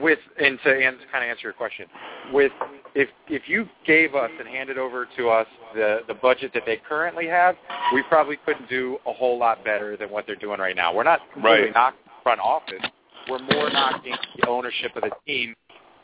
with 0.00 0.18
and 0.40 0.58
to 0.64 0.70
and 0.70 0.96
kind 1.10 1.24
of 1.24 1.30
answer 1.30 1.42
your 1.42 1.52
question, 1.52 1.86
with 2.32 2.52
if 2.94 3.08
if 3.28 3.48
you 3.48 3.66
gave 3.84 4.14
us 4.14 4.30
and 4.38 4.46
handed 4.46 4.78
over 4.78 5.08
to 5.16 5.28
us 5.28 5.46
the 5.74 6.00
the 6.06 6.14
budget 6.14 6.52
that 6.54 6.62
they 6.66 6.80
currently 6.88 7.26
have, 7.26 7.56
we 7.92 8.02
probably 8.04 8.36
couldn't 8.44 8.68
do 8.68 8.98
a 9.06 9.12
whole 9.12 9.38
lot 9.38 9.64
better 9.64 9.96
than 9.96 10.10
what 10.10 10.26
they're 10.26 10.36
doing 10.36 10.60
right 10.60 10.76
now. 10.76 10.94
We're 10.94 11.02
not 11.02 11.20
really 11.36 11.62
Right. 11.62 11.74
knocking 11.74 12.00
the 12.04 12.22
front 12.22 12.40
office. 12.40 12.82
We're 13.28 13.38
more 13.38 13.70
knocking 13.70 14.14
the 14.38 14.48
ownership 14.48 14.96
of 14.96 15.02
the 15.02 15.10
team 15.26 15.54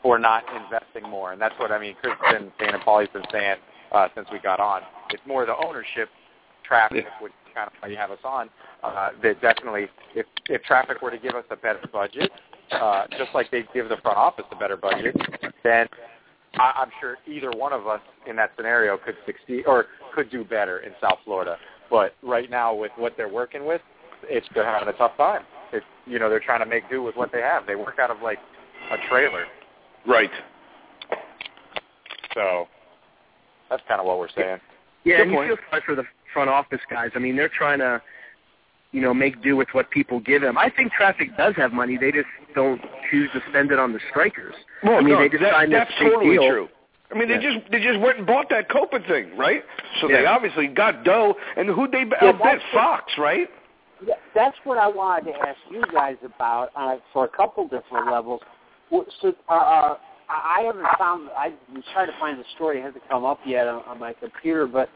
for 0.01 0.17
not 0.17 0.43
investing 0.55 1.09
more, 1.09 1.33
and 1.33 1.41
that's 1.41 1.55
what 1.59 1.71
I 1.71 1.79
mean. 1.79 1.95
Chris 2.01 2.13
has 2.21 2.39
been 2.39 2.51
saying 2.59 2.73
and 2.73 2.83
Paulie's 2.83 3.09
been 3.09 3.23
saying 3.31 3.57
uh, 3.91 4.07
since 4.15 4.27
we 4.31 4.39
got 4.39 4.59
on. 4.59 4.81
It's 5.09 5.21
more 5.27 5.45
the 5.45 5.55
ownership 5.65 6.09
traffic, 6.63 7.05
which 7.21 7.31
is 7.31 7.53
kind 7.53 7.67
of 7.67 7.73
why 7.79 7.89
you 7.89 7.97
have 7.97 8.11
us 8.11 8.19
on. 8.23 8.49
Uh, 8.83 9.09
that 9.21 9.41
definitely, 9.41 9.87
if 10.15 10.25
if 10.47 10.63
traffic 10.63 11.01
were 11.01 11.11
to 11.11 11.17
give 11.17 11.35
us 11.35 11.43
a 11.51 11.55
better 11.55 11.81
budget, 11.91 12.31
uh, 12.71 13.05
just 13.11 13.31
like 13.33 13.51
they 13.51 13.65
give 13.73 13.89
the 13.89 13.97
front 13.97 14.17
office 14.17 14.45
a 14.51 14.55
better 14.55 14.77
budget, 14.77 15.15
then 15.63 15.87
I, 16.55 16.73
I'm 16.77 16.91
sure 16.99 17.17
either 17.27 17.51
one 17.51 17.73
of 17.73 17.87
us 17.87 18.01
in 18.27 18.35
that 18.37 18.51
scenario 18.55 18.97
could 18.97 19.15
succeed 19.25 19.63
or 19.65 19.87
could 20.15 20.29
do 20.31 20.43
better 20.43 20.79
in 20.79 20.93
South 21.01 21.19
Florida. 21.25 21.57
But 21.89 22.13
right 22.21 22.49
now, 22.49 22.73
with 22.73 22.91
what 22.95 23.13
they're 23.17 23.31
working 23.31 23.65
with, 23.65 23.81
it's 24.23 24.47
they're 24.53 24.65
having 24.65 24.87
a 24.87 24.97
tough 24.97 25.17
time. 25.17 25.41
It's 25.73 25.85
you 26.05 26.19
know 26.19 26.29
they're 26.29 26.39
trying 26.39 26.59
to 26.61 26.65
make 26.65 26.89
do 26.89 27.03
with 27.03 27.15
what 27.15 27.31
they 27.31 27.41
have. 27.41 27.65
They 27.67 27.75
work 27.75 27.99
out 27.99 28.11
of 28.11 28.21
like 28.21 28.39
a 28.91 28.97
trailer, 29.09 29.45
Right. 30.07 30.31
so 32.33 32.67
that's 33.69 33.83
kind 33.87 33.99
of 33.99 34.07
what 34.07 34.19
we're 34.19 34.29
saying. 34.29 34.59
Yeah, 35.03 35.17
Good 35.17 35.27
and 35.27 35.31
you 35.31 35.47
feel 35.47 35.57
sorry 35.69 35.81
for 35.85 35.95
the 35.95 36.03
front 36.33 36.49
office 36.49 36.81
guys. 36.89 37.11
I 37.15 37.19
mean, 37.19 37.35
they're 37.35 37.49
trying 37.49 37.79
to, 37.79 38.01
you 38.91 39.01
know, 39.01 39.13
make 39.13 39.41
do 39.41 39.55
with 39.55 39.67
what 39.73 39.89
people 39.91 40.19
give 40.19 40.41
them. 40.41 40.57
I 40.57 40.69
think 40.69 40.91
traffic 40.91 41.35
does 41.37 41.55
have 41.55 41.71
money. 41.71 41.97
They 41.97 42.11
just 42.11 42.27
don't 42.55 42.81
choose 43.11 43.29
to 43.33 43.41
spend 43.49 43.71
it 43.71 43.79
on 43.79 43.93
the 43.93 43.99
strikers. 44.09 44.55
Well, 44.83 44.95
I 44.97 45.01
mean, 45.01 45.13
no, 45.13 45.19
they 45.19 45.29
just 45.29 45.41
that, 45.43 45.53
signed 45.53 45.73
that's 45.73 45.89
this 45.91 46.09
totally 46.11 46.35
deal. 46.37 46.49
true. 46.49 46.67
I 47.11 47.17
mean, 47.17 47.27
they 47.27 47.35
Yeah. 47.35 47.57
just 47.59 47.71
they 47.71 47.79
just 47.79 47.99
went 47.99 48.17
and 48.19 48.27
bought 48.27 48.49
that 48.49 48.69
Copa 48.69 48.99
thing, 49.07 49.35
right? 49.37 49.63
So 50.01 50.07
they 50.07 50.25
obviously 50.25 50.67
got 50.67 51.03
dough, 51.03 51.35
and 51.57 51.69
who'd 51.69 51.91
they 51.91 51.99
Yeah, 52.21 52.29
outbid? 52.29 52.41
that's 52.43 52.63
Fox, 52.73 53.17
right? 53.17 53.49
That's 54.35 54.55
what 54.63 54.77
I 54.77 54.87
wanted 54.87 55.33
to 55.33 55.37
ask 55.39 55.57
you 55.69 55.83
guys 55.93 56.15
about 56.23 56.69
uh, 56.75 56.97
for 57.13 57.25
a 57.25 57.27
couple 57.27 57.63
different 57.67 58.11
levels. 58.11 58.41
So, 58.89 59.33
uh, 59.49 59.53
uh, 59.53 59.97
I 60.29 60.61
haven't 60.65 60.85
found. 60.97 61.29
I 61.37 61.53
was 61.73 61.83
trying 61.93 62.07
to 62.07 62.19
find 62.19 62.39
the 62.39 62.43
story. 62.55 62.79
It 62.79 62.83
hasn't 62.83 63.07
come 63.09 63.25
up 63.25 63.39
yet 63.45 63.67
on, 63.67 63.83
on 63.83 63.99
my 63.99 64.13
computer. 64.13 64.67
But 64.67 64.89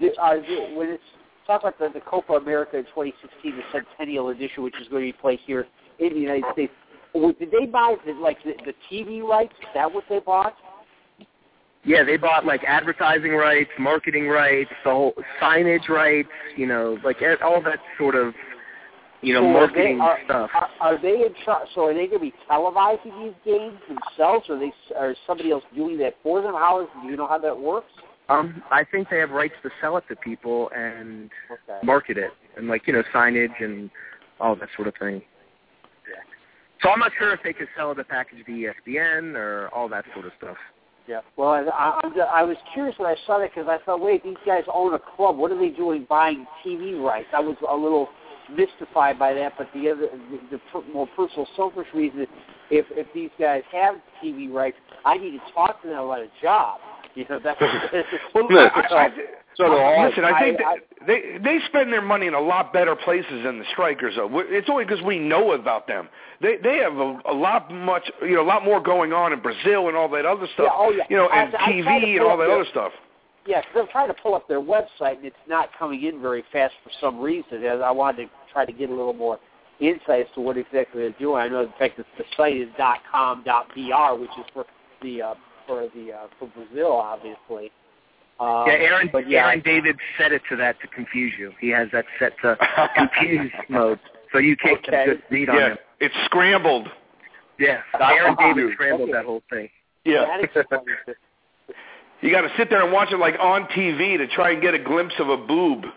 the, 0.00 0.12
uh, 0.20 0.36
when 0.74 0.88
it's 0.90 1.02
talk 1.46 1.62
about 1.62 1.78
the, 1.78 1.90
the 1.92 2.00
Copa 2.00 2.34
America 2.34 2.76
in 2.76 2.84
2016, 2.84 3.56
the 3.56 3.62
Centennial 3.72 4.28
Edition, 4.28 4.62
which 4.62 4.74
is 4.80 4.88
going 4.88 5.06
to 5.06 5.12
be 5.12 5.18
played 5.18 5.38
here 5.46 5.66
in 5.98 6.14
the 6.14 6.20
United 6.20 6.44
States. 6.52 6.72
Did 7.14 7.50
they 7.50 7.66
buy 7.66 7.94
the, 8.04 8.12
like 8.12 8.38
the, 8.44 8.54
the 8.64 8.74
TV 8.90 9.22
rights? 9.22 9.54
Is 9.60 9.68
that 9.74 9.92
what 9.92 10.04
they 10.08 10.18
bought? 10.18 10.54
Yeah, 11.84 12.02
they 12.02 12.16
bought 12.16 12.44
like 12.44 12.64
advertising 12.64 13.32
rights, 13.32 13.70
marketing 13.78 14.26
rights, 14.26 14.70
the 14.84 14.90
whole 14.90 15.14
signage 15.40 15.88
rights, 15.88 16.28
you 16.56 16.66
know, 16.66 16.98
like 17.04 17.18
all 17.44 17.62
that 17.62 17.78
sort 17.96 18.16
of, 18.16 18.34
you 19.22 19.34
know, 19.34 19.40
So 19.40 19.46
are 19.46 19.52
marketing 19.52 19.98
they, 19.98 20.04
are, 20.04 20.18
stuff. 20.24 20.50
Are, 20.54 20.68
are 20.80 21.02
they 21.02 21.26
in 21.26 21.34
charge? 21.44 21.68
So 21.74 21.86
are 21.86 21.94
they 21.94 22.06
going 22.06 22.12
to 22.12 22.18
be 22.20 22.34
televising 22.50 23.24
these 23.24 23.34
games 23.44 23.78
themselves, 23.88 24.46
or 24.48 24.56
are 24.56 24.58
they 24.58 24.72
are 24.96 25.14
somebody 25.26 25.50
else 25.50 25.64
doing 25.74 25.98
that 25.98 26.14
for 26.22 26.42
them? 26.42 26.54
How 26.54 26.82
is? 26.82 26.88
Do 27.02 27.08
you 27.08 27.16
know 27.16 27.26
how 27.26 27.38
that 27.38 27.58
works? 27.58 27.90
Um, 28.28 28.62
I 28.70 28.84
think 28.84 29.08
they 29.08 29.18
have 29.18 29.30
rights 29.30 29.54
to 29.62 29.70
sell 29.80 29.96
it 29.96 30.04
to 30.08 30.16
people 30.16 30.70
and 30.76 31.30
Okay. 31.50 31.78
market 31.84 32.18
it, 32.18 32.32
and 32.56 32.66
like 32.68 32.86
you 32.86 32.92
know, 32.92 33.02
signage 33.14 33.62
and 33.62 33.90
all 34.40 34.56
that 34.56 34.68
sort 34.76 34.88
of 34.88 34.94
thing. 34.98 35.22
So 36.82 36.90
I'm 36.90 36.98
not 36.98 37.12
sure 37.18 37.32
if 37.32 37.40
they 37.42 37.52
could 37.52 37.68
sell 37.76 37.94
the 37.94 38.04
package 38.04 38.44
to 38.44 38.52
ESPN 38.52 39.34
or 39.34 39.70
all 39.74 39.88
that 39.88 40.04
sort 40.12 40.26
of 40.26 40.32
stuff. 40.38 40.56
Yeah. 41.08 41.20
Well, 41.36 41.50
I, 41.50 41.62
I, 41.62 42.40
I 42.40 42.42
was 42.42 42.56
curious 42.74 42.98
when 42.98 43.08
I 43.08 43.16
saw 43.26 43.38
that 43.38 43.50
because 43.54 43.68
I 43.68 43.78
thought, 43.84 44.00
wait, 44.00 44.24
these 44.24 44.36
guys 44.44 44.64
own 44.72 44.92
a 44.92 44.98
club. 44.98 45.36
What 45.38 45.52
are 45.52 45.58
they 45.58 45.70
doing 45.70 46.06
buying 46.08 46.46
TV 46.64 47.00
rights? 47.00 47.28
I 47.32 47.40
was 47.40 47.56
a 47.68 47.74
little 47.74 48.08
mystified 48.50 49.18
by 49.18 49.34
that. 49.34 49.54
But 49.58 49.68
the 49.74 49.90
other, 49.90 50.08
the, 50.30 50.56
the 50.56 50.60
per- 50.72 50.86
more 50.92 51.08
personal, 51.16 51.46
selfish 51.56 51.88
reason, 51.94 52.26
if 52.70 52.86
if 52.90 53.06
these 53.14 53.30
guys 53.38 53.62
have 53.72 53.96
TV 54.22 54.52
rights, 54.52 54.76
I 55.04 55.16
need 55.16 55.32
to 55.32 55.52
talk 55.54 55.82
to 55.82 55.88
them 55.88 55.98
about 55.98 56.20
a 56.20 56.28
job. 56.42 56.80
You 57.14 57.24
know, 57.30 57.40
that's 57.42 57.60
Well, 58.34 58.46
so, 58.50 58.56
I, 58.58 59.06
I, 59.06 59.10
so 59.56 59.64
do 59.64 59.72
I. 59.72 60.08
listen, 60.08 60.24
I 60.24 60.38
think 60.40 60.60
I, 60.60 60.74
that 60.74 61.06
they 61.06 61.38
they 61.42 61.58
spend 61.66 61.92
their 61.92 62.02
money 62.02 62.26
in 62.26 62.34
a 62.34 62.40
lot 62.40 62.72
better 62.72 62.94
places 62.94 63.42
than 63.42 63.58
the 63.58 63.64
strikers. 63.72 64.14
Though 64.16 64.28
it's 64.40 64.68
only 64.68 64.84
because 64.84 65.02
we 65.02 65.18
know 65.18 65.52
about 65.52 65.86
them. 65.86 66.08
They 66.42 66.56
they 66.62 66.78
have 66.78 66.96
a, 66.96 67.18
a 67.26 67.32
lot 67.32 67.72
much, 67.72 68.10
you 68.22 68.34
know, 68.34 68.42
a 68.42 68.48
lot 68.48 68.64
more 68.64 68.80
going 68.80 69.12
on 69.12 69.32
in 69.32 69.40
Brazil 69.40 69.88
and 69.88 69.96
all 69.96 70.08
that 70.10 70.26
other 70.26 70.46
stuff. 70.54 70.66
Yeah, 70.66 70.74
oh, 70.74 70.90
yeah. 70.90 71.04
You 71.08 71.16
know, 71.16 71.28
and 71.30 71.54
I 71.56 71.58
tried 71.58 72.00
to 72.00 72.06
TV 72.06 72.16
and 72.16 72.20
all 72.20 72.36
that 72.36 72.50
other 72.50 72.66
stuff. 72.70 72.92
Yeah, 73.46 73.60
because 73.60 73.82
I'm 73.82 73.88
trying 73.88 74.08
to 74.08 74.14
pull 74.22 74.34
up 74.34 74.48
their 74.48 74.60
website 74.60 75.16
and 75.18 75.24
it's 75.24 75.36
not 75.48 75.68
coming 75.78 76.02
in 76.02 76.20
very 76.20 76.42
fast 76.52 76.74
for 76.82 76.90
some 77.00 77.20
reason. 77.20 77.64
And 77.64 77.82
I 77.82 77.90
wanted 77.90 78.24
to 78.26 78.30
try 78.52 78.64
to 78.66 78.72
get 78.72 78.90
a 78.90 78.94
little 78.94 79.12
more 79.12 79.38
insight 79.80 80.22
as 80.22 80.26
to 80.34 80.40
what 80.40 80.56
exactly 80.56 81.02
they're 81.02 81.10
doing. 81.12 81.36
I 81.38 81.48
know, 81.48 81.64
the 81.66 81.72
fact, 81.78 81.96
that 81.98 82.06
the 82.18 82.24
site 82.36 82.56
is 82.56 82.68
.com.br, 83.10 84.20
which 84.20 84.30
is 84.38 84.44
for 84.52 84.64
the 85.02 85.22
uh, 85.22 85.34
for 85.66 85.88
the 85.94 86.12
uh, 86.12 86.26
for 86.38 86.48
Brazil, 86.48 86.92
obviously. 86.92 87.70
Uh, 88.38 88.64
yeah, 88.66 88.72
Aaron, 88.74 89.08
but 89.12 89.28
yeah, 89.28 89.46
Aaron 89.46 89.62
David 89.64 89.96
set 90.18 90.32
it 90.32 90.42
to 90.50 90.56
that 90.56 90.78
to 90.80 90.88
confuse 90.88 91.32
you. 91.38 91.52
He 91.60 91.68
has 91.70 91.88
that 91.92 92.04
set 92.18 92.32
to 92.42 92.56
confuse 92.96 93.50
mode, 93.68 93.98
so 94.32 94.38
you 94.38 94.56
can't 94.56 94.78
Okay. 94.86 95.06
just 95.06 95.22
read 95.30 95.48
on 95.48 95.56
Yeah, 95.56 95.68
him. 95.70 95.78
it's 96.00 96.14
scrambled. 96.26 96.88
Yeah, 97.58 97.80
Dot 97.98 98.12
Aaron. 98.12 98.36
David 98.38 98.72
scrambled 98.74 99.08
Okay. 99.08 99.12
that 99.12 99.24
whole 99.24 99.42
thing. 99.50 99.68
that 100.04 100.40
explains 100.42 100.84
it. 101.06 101.16
You 102.22 102.30
got 102.30 102.42
to 102.42 102.50
sit 102.56 102.70
there 102.70 102.82
and 102.82 102.92
watch 102.92 103.12
it 103.12 103.18
like 103.18 103.34
on 103.40 103.64
TV 103.66 104.16
to 104.18 104.26
try 104.28 104.52
and 104.52 104.62
get 104.62 104.74
a 104.74 104.78
glimpse 104.78 105.14
of 105.18 105.28
a 105.28 105.36
boob. 105.36 105.84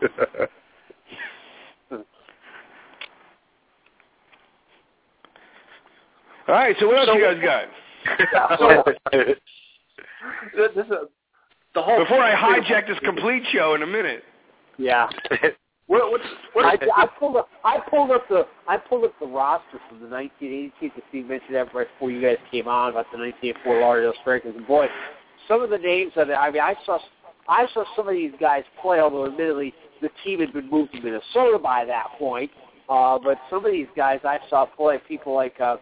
All 6.48 6.56
right, 6.56 6.76
so 6.80 6.88
what 6.88 6.98
else 6.98 7.08
So- 7.08 7.14
you 7.14 7.24
guys 7.24 7.42
got? 7.44 7.68
This 10.56 10.72
this 10.76 10.86
is 10.86 10.92
the 11.76 11.82
whole. 11.82 12.00
Before 12.00 12.22
I 12.22 12.34
hijack 12.34 12.88
this 12.88 12.98
complete 13.00 13.44
show 13.52 13.76
in 13.76 13.84
a 13.84 13.88
minute. 13.88 14.24
Yeah. 14.78 15.08
What, 15.88 16.12
what's, 16.12 16.24
what 16.54 16.66
I, 16.66 16.78
I 17.02 17.08
pulled 17.18 17.36
up. 17.36 17.50
I 17.66 17.80
pulled 17.90 18.12
up 18.12 18.28
the. 18.30 18.46
I 18.68 18.78
pulled 18.78 19.06
up 19.06 19.14
the 19.20 19.26
roster 19.26 19.80
from 19.90 20.00
the 20.00 20.06
1980 20.08 20.72
team 20.80 20.92
that 20.96 21.04
Steve 21.10 21.26
mentioned 21.26 21.56
that 21.56 21.74
right 21.74 21.88
before 21.92 22.12
you 22.12 22.22
guys 22.22 22.38
came 22.52 22.68
on 22.68 22.92
about 22.92 23.08
the 23.12 23.18
1984 23.18 23.82
Lauderdale 23.82 24.14
Strikers. 24.22 24.56
And 24.56 24.68
boy, 24.68 24.86
some 25.50 25.62
of 25.62 25.70
the 25.70 25.78
names 25.78 26.14
that 26.16 26.32
I 26.32 26.50
mean, 26.52 26.62
I 26.62 26.76
saw. 26.86 27.00
I 27.50 27.66
saw 27.74 27.84
some 27.96 28.08
of 28.08 28.14
these 28.14 28.32
guys 28.40 28.64
play. 28.82 29.00
Although 29.00 29.26
admittedly, 29.26 29.74
the 30.02 30.10
team 30.24 30.40
had 30.40 30.54
been 30.54 30.70
moved 30.70 30.94
to 30.94 31.02
Minnesota 31.02 31.60
by 31.62 31.84
that 31.86 32.08
point. 32.18 32.52
Uh, 32.88 33.20
but 33.22 33.38
some 33.50 33.66
of 33.66 33.72
these 33.72 33.88
guys 33.96 34.20
I 34.24 34.40
saw 34.50 34.66
play. 34.66 35.00
People 35.08 35.34
like 35.36 35.60
uh, 35.60 35.78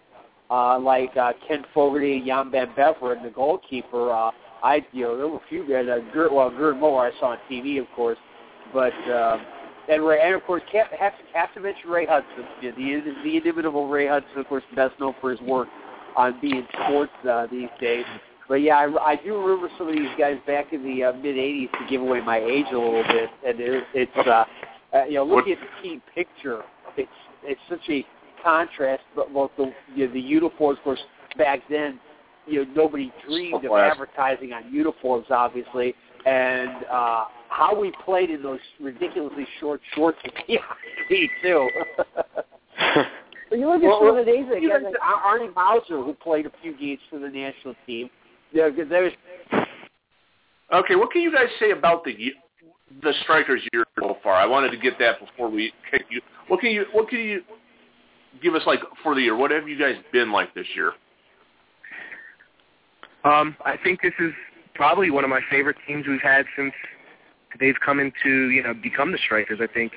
uh, 0.50 0.80
like 0.80 1.16
uh, 1.18 1.34
Ken 1.48 1.64
Fogarty, 1.74 2.24
Jan 2.26 2.50
Van 2.50 2.68
Beveren, 2.78 3.22
the 3.22 3.30
goalkeeper. 3.30 4.12
Uh, 4.12 4.32
I 4.64 4.86
you 4.94 5.04
know 5.04 5.18
there 5.18 5.28
were 5.28 5.38
a 5.38 5.50
few 5.50 5.68
guys. 5.70 5.86
Uh, 5.88 6.00
Gerd, 6.14 6.32
well, 6.32 6.50
Gerd 6.50 6.78
Müller 6.78 7.12
I 7.12 7.20
saw 7.20 7.32
on 7.32 7.38
TV, 7.52 7.80
of 7.80 7.88
course, 7.96 8.18
but. 8.74 8.94
Uh, 9.10 9.38
and 9.90 10.06
Ray, 10.06 10.20
and 10.22 10.36
of 10.36 10.44
course, 10.44 10.64
have, 10.74 10.88
have, 11.00 11.14
have 11.34 11.54
to 11.54 11.62
mention 11.62 11.90
Ray 11.90 12.06
Hudson, 12.06 12.44
the, 12.62 12.72
the 12.72 13.14
the 13.24 13.38
inimitable 13.38 13.88
Ray 13.88 14.08
Hudson, 14.08 14.38
of 14.38 14.46
course, 14.48 14.64
best 14.76 15.00
known 15.00 15.16
for 15.22 15.32
his 15.32 15.40
work 15.40 15.70
on 16.18 16.34
beIN 16.42 16.68
sports 16.74 17.14
uh, 17.30 17.48
these 17.50 17.70
days. 17.80 18.04
But 18.48 18.56
yeah, 18.56 18.76
I, 18.78 19.12
I 19.12 19.16
do 19.18 19.38
remember 19.38 19.70
some 19.78 19.90
of 19.90 19.96
these 19.96 20.10
guys 20.18 20.38
back 20.48 20.72
in 20.72 20.84
the 20.84 21.06
uh, 21.06 21.14
mid 21.14 21.36
'80s 21.36 21.72
to 21.72 21.88
give 21.90 22.02
away 22.02 22.22
my 22.22 22.40
age 22.40 22.66
a 22.72 22.78
little 22.78 23.04
bit, 23.04 23.30
and 23.46 23.60
it, 23.60 23.84
it's 23.94 24.28
uh, 24.28 24.46
uh, 24.94 25.06
you 25.06 25.16
know 25.16 25.26
looking 25.26 25.54
at 25.54 25.60
the 25.60 25.88
team 25.88 26.02
picture, 26.16 26.64
it's 26.96 27.10
it's 27.44 27.60
such 27.70 27.82
a 27.90 28.06
contrast. 28.44 29.04
But 29.16 29.34
both 29.34 29.52
the 29.58 29.74
you 29.96 30.08
know, 30.08 30.14
the 30.14 30.20
uniforms, 30.20 30.78
of 30.80 30.84
course, 30.84 31.00
back 31.38 31.60
then, 31.70 32.00
you 32.46 32.64
know 32.64 32.72
nobody 32.74 33.12
dreamed 33.28 33.66
of 33.66 33.72
advertising 33.74 34.54
on 34.54 34.72
uniforms, 34.74 35.26
obviously, 35.30 35.94
and 36.26 36.86
uh, 36.90 37.26
how 37.50 37.78
we 37.78 37.92
played 38.06 38.30
in 38.30 38.42
those 38.42 38.60
ridiculously 38.80 39.48
short 39.60 39.82
shorts 39.94 40.18
and 40.24 40.34
me 41.10 41.30
too. 41.42 41.70
but 43.50 43.60
you 43.60 43.68
look 43.68 43.82
at 43.82 43.88
Well, 43.88 44.00
some 44.00 44.18
of 44.18 44.26
the 44.26 44.32
days 44.32 44.46
that 44.50 44.62
guys 44.62 44.84
like 44.84 44.96
Arnie 45.02 45.54
Mausser, 45.54 46.06
who 46.06 46.14
played 46.14 46.46
a 46.46 46.52
few 46.62 46.78
games 46.78 47.00
for 47.10 47.20
the 47.20 47.30
national 47.30 47.76
team. 47.86 48.10
There, 48.54 48.72
there's 48.72 49.14
Okay, 50.74 50.96
what 50.96 51.12
can 51.12 51.22
you 51.22 51.32
guys 51.32 51.48
say 51.60 51.72
about 51.72 52.04
the 52.04 52.14
the 53.02 53.14
strikers 53.24 53.62
year 53.72 53.86
so 54.00 54.18
far? 54.22 54.34
I 54.34 54.46
wanted 54.46 54.72
to 54.72 54.78
get 54.78 55.00
that 55.00 55.20
before 55.20 55.50
we 55.50 55.72
kick 55.90 56.04
you. 56.10 56.22
What 56.48 56.60
can 56.60 56.72
you 56.72 56.86
what 56.92 57.08
can 57.08 57.20
you 57.20 57.42
give 58.42 58.54
us 58.54 58.64
like 58.66 58.80
for 59.02 59.16
the 59.16 59.22
year? 59.22 59.36
What 59.36 59.52
have 59.52 59.68
you 59.68 59.80
guys 59.80 59.96
been 60.12 60.32
like 60.32 60.54
this 60.54 60.68
year? 60.76 60.92
Um, 63.24 63.56
I 63.66 63.76
think 63.82 64.02
this 64.02 64.14
is 64.20 64.32
probably 64.76 65.10
one 65.10 65.24
of 65.24 65.30
my 65.30 65.42
favorite 65.50 65.78
teams 65.88 66.06
we've 66.08 66.22
had 66.22 66.46
since 66.56 66.74
they've 67.60 67.80
come 67.84 68.00
into 68.00 68.50
you 68.50 68.62
know 68.62 68.74
become 68.74 69.14
the 69.14 69.20
strikers. 69.26 69.60
I 69.62 69.68
think 69.68 69.94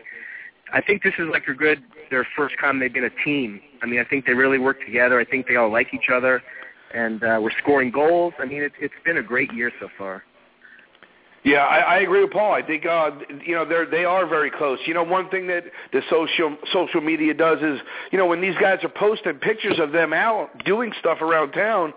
I 0.72 0.80
think 0.80 1.02
this 1.02 1.14
is 1.18 1.26
like 1.32 1.48
a 1.48 1.54
good 1.54 1.82
their 2.10 2.26
first 2.36 2.54
time 2.60 2.78
they've 2.78 2.92
been 2.92 3.04
a 3.04 3.24
team. 3.24 3.60
I 3.82 3.86
mean, 3.86 3.98
I 3.98 4.04
think 4.04 4.24
they 4.24 4.34
really 4.34 4.58
work 4.58 4.84
together. 4.84 5.18
I 5.18 5.24
think 5.24 5.48
they 5.48 5.56
all 5.56 5.70
like 5.70 5.88
each 5.92 6.10
other, 6.12 6.42
and 6.94 7.22
uh, 7.22 7.38
we're 7.40 7.50
scoring 7.62 7.90
goals. 7.90 8.34
I 8.38 8.46
mean, 8.46 8.62
it, 8.62 8.72
it's 8.80 8.94
been 9.04 9.18
a 9.18 9.22
great 9.22 9.52
year 9.52 9.70
so 9.80 9.88
far. 9.96 10.24
Yeah, 11.42 11.60
I, 11.60 11.78
I 11.78 11.98
agree 12.00 12.22
with 12.22 12.32
Paul. 12.32 12.52
I 12.52 12.62
think 12.62 12.84
uh, 12.84 13.12
you 13.44 13.54
know 13.54 13.64
they're 13.64 13.86
they 13.86 14.04
are 14.04 14.26
very 14.26 14.50
close. 14.50 14.78
You 14.84 14.92
know, 14.92 15.02
one 15.02 15.30
thing 15.30 15.46
that 15.46 15.64
the 15.92 16.02
social 16.10 16.56
social 16.72 17.00
media 17.00 17.32
does 17.32 17.58
is 17.62 17.80
you 18.12 18.18
know 18.18 18.26
when 18.26 18.42
these 18.42 18.56
guys 18.60 18.80
are 18.82 18.90
posting 18.90 19.34
pictures 19.34 19.78
of 19.78 19.92
them 19.92 20.12
out 20.12 20.50
doing 20.66 20.92
stuff 21.00 21.22
around 21.22 21.52
town, 21.52 21.94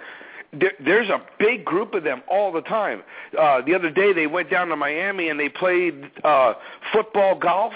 there, 0.53 0.71
there's 0.83 1.09
a 1.09 1.21
big 1.39 1.65
group 1.65 1.93
of 1.93 2.03
them 2.03 2.23
all 2.29 2.53
the 2.53 2.61
time. 2.61 3.03
Uh, 3.37 3.61
the 3.65 3.75
other 3.75 3.89
day 3.89 4.13
they 4.13 4.27
went 4.27 4.49
down 4.49 4.69
to 4.69 4.77
Miami 4.77 5.27
and 5.27 5.37
they 5.37 5.49
played 5.49 6.09
uh, 6.23 6.53
football 6.93 7.37
golf. 7.37 7.73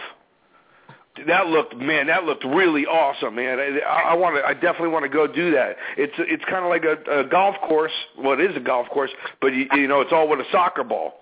That 1.26 1.48
looked 1.48 1.76
man, 1.76 2.08
that 2.08 2.26
looked 2.26 2.44
really 2.46 2.86
awesome, 2.86 3.36
man. 3.36 3.60
I, 3.60 4.12
I 4.12 4.14
want 4.16 4.36
to, 4.36 4.44
I 4.46 4.54
definitely 4.54 4.90
want 4.90 5.04
to 5.04 5.10
go 5.10 5.26
do 5.28 5.52
that. 5.52 5.76
It's 5.98 6.14
it's 6.20 6.44
kind 6.46 6.64
of 6.64 6.70
like 6.70 6.84
a, 6.84 7.22
a 7.22 7.24
golf 7.24 7.56
course. 7.68 7.92
Well, 8.18 8.40
it 8.40 8.52
is 8.52 8.56
a 8.56 8.60
golf 8.60 8.88
course, 8.90 9.12
but 9.42 9.48
you, 9.48 9.68
you 9.74 9.88
know 9.88 10.02
it's 10.02 10.14
all 10.14 10.28
with 10.28 10.40
a 10.40 10.46
soccer 10.52 10.84
ball. 10.84 11.14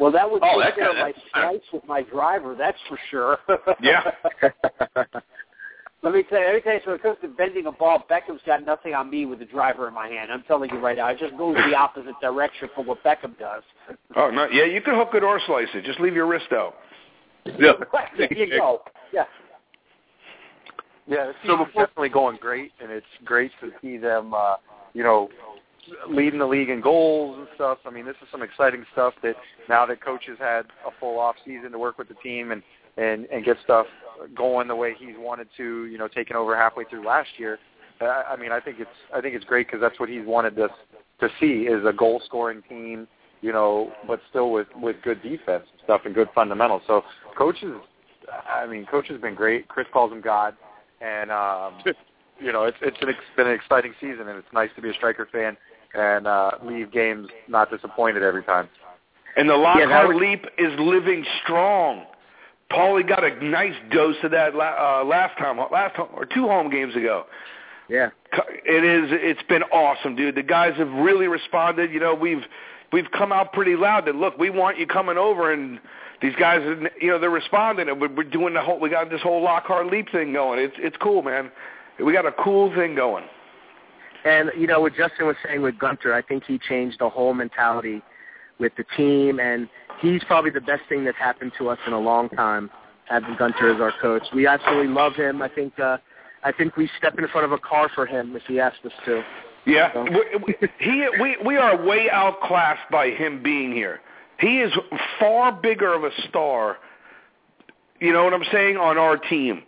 Well, 0.00 0.10
that 0.12 0.28
would 0.28 0.42
Oh, 0.42 0.60
take 0.62 0.74
care 0.74 0.90
of 0.90 0.96
my 0.96 1.12
strikes 1.28 1.66
with 1.72 1.86
my 1.86 2.02
driver. 2.02 2.56
That's 2.56 2.78
for 2.88 2.98
sure. 3.10 3.38
Yeah. 3.80 4.10
Let 6.04 6.14
me 6.14 6.24
tell 6.28 6.40
you, 6.40 6.46
let 6.46 6.54
me 6.56 6.60
tell 6.62 6.72
you, 6.72 6.80
so 6.84 6.90
when 6.90 6.98
it 6.98 7.02
comes 7.04 7.18
to 7.22 7.28
bending 7.28 7.66
a 7.66 7.72
ball, 7.72 8.04
Beckham's 8.10 8.40
got 8.44 8.66
nothing 8.66 8.92
on 8.92 9.08
me 9.08 9.24
with 9.24 9.38
the 9.38 9.44
driver 9.44 9.86
in 9.86 9.94
my 9.94 10.08
hand. 10.08 10.32
I'm 10.32 10.42
telling 10.42 10.68
you 10.70 10.80
right 10.80 10.96
now, 10.96 11.06
I 11.06 11.14
just 11.14 11.36
go 11.38 11.54
the 11.54 11.76
opposite 11.76 12.14
direction 12.20 12.68
from 12.74 12.88
what 12.88 13.04
Beckham 13.04 13.38
does. 13.38 13.62
Oh 14.16 14.28
no, 14.28 14.48
yeah, 14.50 14.64
you 14.64 14.80
can 14.80 14.96
hook 14.96 15.10
it 15.14 15.22
or 15.22 15.40
slice 15.46 15.68
it. 15.74 15.84
Just 15.84 16.00
leave 16.00 16.14
your 16.16 16.26
wrist 16.26 16.46
out. 16.52 16.74
Yeah. 17.46 17.72
there 18.18 18.32
you 18.32 18.58
go. 18.58 18.82
Yeah. 19.12 19.24
Yeah, 21.06 21.26
the 21.26 21.32
So 21.32 21.38
season's 21.42 21.66
before- 21.66 21.86
definitely 21.86 22.08
going 22.10 22.36
great, 22.40 22.72
and 22.80 22.90
it's 22.90 23.06
great 23.24 23.50
to 23.60 23.70
see 23.80 23.96
them, 23.98 24.32
uh, 24.34 24.56
you 24.94 25.02
know, 25.02 25.28
leading 26.08 26.38
the 26.38 26.46
league 26.46 26.68
in 26.70 26.80
goals 26.80 27.38
and 27.38 27.48
stuff. 27.56 27.78
I 27.84 27.90
mean, 27.90 28.04
this 28.06 28.14
is 28.22 28.28
some 28.30 28.42
exciting 28.42 28.84
stuff 28.92 29.14
that 29.22 29.34
now 29.68 29.84
that 29.86 30.00
coach 30.00 30.26
has 30.28 30.38
had 30.38 30.66
a 30.86 30.90
full 31.00 31.18
off 31.18 31.34
season 31.44 31.72
to 31.72 31.78
work 31.78 31.98
with 31.98 32.08
the 32.08 32.14
team 32.22 32.52
and 32.52 32.62
and 32.98 33.24
and 33.26 33.44
get 33.44 33.56
stuff 33.64 33.86
going 34.36 34.68
the 34.68 34.76
way 34.76 34.94
he's 34.96 35.16
wanted 35.18 35.48
to, 35.56 35.86
you 35.86 35.98
know, 35.98 36.06
taking 36.06 36.36
over 36.36 36.56
halfway 36.56 36.84
through 36.84 37.04
last 37.04 37.30
year. 37.38 37.58
Uh, 38.00 38.22
I 38.28 38.36
mean, 38.36 38.52
I 38.52 38.60
think 38.60 38.78
it's 38.78 38.90
I 39.12 39.20
think 39.20 39.34
it's 39.34 39.44
great 39.44 39.66
because 39.66 39.80
that's 39.80 39.98
what 39.98 40.08
he's 40.08 40.24
wanted 40.26 40.58
us 40.60 40.70
to 41.20 41.28
see 41.40 41.62
is 41.66 41.84
a 41.84 41.92
goal 41.92 42.20
scoring 42.24 42.62
team, 42.68 43.08
you 43.42 43.52
know, 43.52 43.92
but 44.06 44.20
still 44.30 44.50
with 44.50 44.68
with 44.76 44.96
good 45.02 45.22
defense 45.22 45.64
and 45.70 45.80
stuff 45.84 46.02
and 46.06 46.14
good 46.14 46.28
fundamentals. 46.34 46.82
So 46.86 47.02
coaches, 47.36 47.74
I 48.48 48.66
mean, 48.66 48.86
coach 48.86 49.08
has 49.08 49.20
been 49.20 49.34
great. 49.34 49.68
Chris 49.68 49.86
calls 49.92 50.10
him 50.12 50.20
God, 50.22 50.54
and 51.00 51.30
um, 51.30 51.74
you 52.40 52.52
know, 52.52 52.64
it's 52.64 52.78
it's 52.80 52.96
an, 53.02 53.08
it's 53.10 53.18
been 53.36 53.46
an 53.48 53.54
exciting 53.54 53.92
season, 54.00 54.28
and 54.28 54.38
it's 54.38 54.52
nice 54.54 54.70
to 54.76 54.82
be 54.82 54.88
a 54.88 54.94
striker 54.94 55.28
fan 55.30 55.56
and 55.94 56.26
uh, 56.26 56.52
leave 56.64 56.90
games 56.90 57.28
not 57.48 57.70
disappointed 57.70 58.22
every 58.22 58.42
time. 58.44 58.66
And 59.36 59.46
the 59.48 59.54
Lockhart 59.56 59.88
Yeah, 59.90 60.06
was- 60.06 60.16
leap 60.18 60.46
is 60.56 60.72
living 60.78 61.22
strong. 61.42 62.04
Paulie 62.70 63.06
got 63.06 63.22
a 63.22 63.44
nice 63.44 63.74
dose 63.90 64.16
of 64.22 64.30
that 64.30 64.54
la- 64.54 65.00
uh, 65.00 65.04
last 65.04 65.36
time, 65.36 65.58
last 65.70 65.94
home, 65.94 66.08
or 66.14 66.24
two 66.24 66.46
home 66.48 66.70
games 66.70 66.96
ago. 66.96 67.26
Yeah. 67.90 68.08
It 68.64 68.84
is. 68.84 69.10
It's 69.12 69.42
been 69.48 69.62
awesome, 69.64 70.16
dude. 70.16 70.34
The 70.36 70.42
guys 70.42 70.72
have 70.78 70.88
really 70.88 71.26
responded. 71.26 71.92
You 71.92 72.00
know, 72.00 72.14
we've 72.14 72.42
we've 72.92 73.10
come 73.10 73.32
out 73.32 73.52
pretty 73.52 73.76
loud 73.76 74.06
that 74.06 74.14
look, 74.14 74.38
we 74.38 74.50
want 74.50 74.78
you 74.78 74.86
coming 74.86 75.18
over, 75.18 75.52
and 75.52 75.80
these 76.20 76.34
guys, 76.38 76.60
you 77.00 77.08
know, 77.08 77.18
they're 77.18 77.30
responding, 77.30 77.88
and 77.88 78.00
we're, 78.00 78.12
we're 78.14 78.24
doing 78.24 78.54
the 78.54 78.60
whole. 78.60 78.78
We 78.78 78.90
got 78.90 79.10
this 79.10 79.22
whole 79.22 79.42
Lockhart 79.42 79.86
leap 79.86 80.10
thing 80.12 80.32
going. 80.32 80.60
It's 80.60 80.74
it's 80.78 80.96
cool, 80.98 81.22
man. 81.22 81.50
We 82.02 82.12
got 82.12 82.26
a 82.26 82.32
cool 82.32 82.74
thing 82.74 82.94
going. 82.94 83.24
And 84.24 84.50
you 84.56 84.66
know 84.66 84.80
what 84.80 84.94
Justin 84.94 85.26
was 85.26 85.36
saying 85.44 85.62
with 85.62 85.78
Gunter, 85.78 86.14
I 86.14 86.22
think 86.22 86.44
he 86.44 86.58
changed 86.58 86.98
the 87.00 87.08
whole 87.08 87.34
mentality 87.34 88.02
with 88.60 88.72
the 88.76 88.84
team, 88.96 89.40
and 89.40 89.68
he's 90.00 90.22
probably 90.24 90.50
the 90.50 90.60
best 90.60 90.82
thing 90.88 91.04
that's 91.04 91.18
happened 91.18 91.52
to 91.58 91.68
us 91.68 91.78
in 91.86 91.92
a 91.92 91.98
long 91.98 92.28
time. 92.30 92.70
Having 93.06 93.36
Gunter 93.36 93.74
as 93.74 93.80
our 93.80 93.92
coach, 94.00 94.22
we 94.32 94.46
absolutely 94.46 94.86
love 94.86 95.14
him. 95.16 95.42
I 95.42 95.48
think 95.48 95.78
uh, 95.78 95.98
I 96.44 96.52
think 96.52 96.76
we 96.76 96.88
step 96.98 97.18
in 97.18 97.26
front 97.28 97.44
of 97.44 97.52
a 97.52 97.58
car 97.58 97.90
for 97.94 98.06
him 98.06 98.36
if 98.36 98.42
he 98.46 98.60
asked 98.60 98.84
us 98.84 98.92
to. 99.06 99.22
Yeah, 99.64 99.92
we, 100.02 100.24
we- 100.44 100.68
he 100.78 101.06
we 101.20 101.36
we 101.44 101.56
are 101.56 101.76
way 101.84 102.10
outclassed 102.10 102.90
by 102.90 103.10
him 103.10 103.42
being 103.42 103.72
here. 103.72 104.00
He 104.40 104.60
is 104.60 104.72
far 105.20 105.52
bigger 105.52 105.94
of 105.94 106.02
a 106.04 106.10
star. 106.28 106.78
You 108.00 108.12
know 108.12 108.24
what 108.24 108.34
I'm 108.34 108.44
saying 108.50 108.76
on 108.76 108.98
our 108.98 109.16
team. 109.16 109.62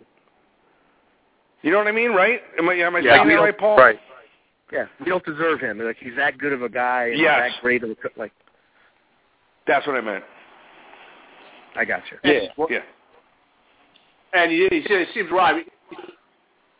You 1.61 1.71
know 1.71 1.77
what 1.77 1.87
I 1.87 1.93
mean, 1.93 2.11
right? 2.11 2.41
Am 2.59 2.67
I 2.69 2.73
am 2.73 2.95
I 2.95 2.99
Yeah, 2.99 3.17
saying 3.17 3.29
that 3.29 3.35
right, 3.35 3.57
Paul? 3.57 3.77
Right. 3.77 3.99
Yeah, 4.73 4.87
we 4.99 5.05
don't 5.05 5.23
deserve 5.23 5.61
him. 5.61 5.79
Like 5.79 5.97
he's 5.99 6.15
that 6.17 6.37
good 6.37 6.51
of 6.51 6.61
a 6.61 6.69
guy 6.69 7.05
and 7.11 7.19
Yes. 7.19 7.51
that 7.53 7.61
great 7.61 7.83
of 7.83 7.91
a 7.91 7.95
like. 8.17 8.33
That's 9.65 9.87
what 9.87 9.95
I 9.95 10.01
meant. 10.01 10.23
I 11.75 11.85
got 11.85 12.01
you. 12.11 12.17
Yeah. 12.23 12.65
Yeah. 12.69 12.79
And 14.33 14.51
he, 14.51 14.67
he, 14.69 14.81
he 14.81 15.05
seems 15.13 15.31
right. 15.31 15.65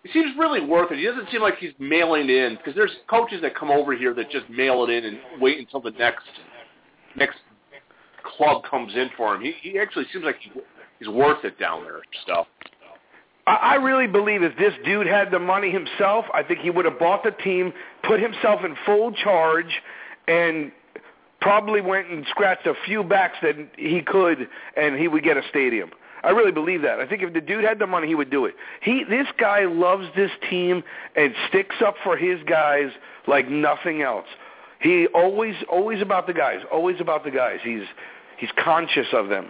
He 0.05 0.11
seems 0.11 0.37
really 0.37 0.63
worth 0.63 0.91
it. 0.91 0.99
He 0.99 1.05
doesn't 1.05 1.31
seem 1.31 1.41
like 1.41 1.57
he's 1.57 1.73
mailing 1.79 2.29
in 2.29 2.57
because 2.57 2.75
there's 2.75 2.91
coaches 3.09 3.41
that 3.41 3.55
come 3.55 3.71
over 3.71 3.95
here 3.95 4.13
that 4.13 4.29
just 4.29 4.47
mail 4.51 4.83
it 4.83 4.91
in 4.91 5.03
and 5.03 5.17
wait 5.41 5.57
until 5.57 5.81
the 5.81 5.89
next 5.97 6.25
next 7.15 7.37
club 8.23 8.61
comes 8.69 8.93
in 8.93 9.09
for 9.17 9.33
him. 9.33 9.41
He, 9.41 9.53
he 9.61 9.79
actually 9.79 10.05
seems 10.13 10.23
like 10.23 10.35
he, 10.39 10.51
he's 10.99 11.07
worth 11.07 11.43
it 11.43 11.59
down 11.59 11.83
there. 11.83 12.01
Stuff. 12.21 12.45
I, 13.47 13.55
I 13.55 13.75
really 13.75 14.05
believe 14.05 14.43
if 14.43 14.55
this 14.59 14.73
dude 14.85 15.07
had 15.07 15.31
the 15.31 15.39
money 15.39 15.71
himself, 15.71 16.25
I 16.35 16.43
think 16.43 16.59
he 16.59 16.69
would 16.69 16.85
have 16.85 16.99
bought 16.99 17.23
the 17.23 17.31
team, 17.31 17.73
put 18.03 18.21
himself 18.21 18.61
in 18.63 18.75
full 18.85 19.11
charge, 19.11 19.81
and 20.27 20.71
probably 21.41 21.81
went 21.81 22.11
and 22.11 22.27
scratched 22.29 22.67
a 22.67 22.75
few 22.85 23.03
backs 23.03 23.37
that 23.41 23.55
he 23.75 24.03
could, 24.03 24.47
and 24.77 24.99
he 24.99 25.07
would 25.07 25.23
get 25.23 25.35
a 25.35 25.41
stadium. 25.49 25.89
I 26.25 26.31
really 26.31 26.51
believe 26.51 26.81
that. 26.81 26.99
I 26.99 27.07
think 27.07 27.21
if 27.21 27.33
the 27.33 27.41
dude 27.41 27.63
had 27.63 27.77
the 27.77 27.85
money, 27.85 28.07
he 28.07 28.15
would 28.15 28.31
do 28.31 28.45
it. 28.45 28.55
He, 28.81 29.03
this 29.07 29.27
guy 29.39 29.65
loves 29.65 30.07
this 30.15 30.31
team 30.49 30.83
and 31.15 31.33
sticks 31.49 31.75
up 31.85 31.95
for 32.03 32.17
his 32.17 32.39
guys 32.49 32.89
like 33.27 33.47
nothing 33.47 34.01
else. 34.01 34.25
He 34.81 35.07
always, 35.13 35.55
always 35.71 36.01
about 36.01 36.25
the 36.25 36.33
guys, 36.33 36.61
always 36.71 36.99
about 36.99 37.23
the 37.23 37.31
guys. 37.31 37.59
He's, 37.63 37.83
he's 38.37 38.49
conscious 38.63 39.07
of 39.13 39.29
them. 39.29 39.47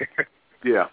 Yeah. 0.64 0.86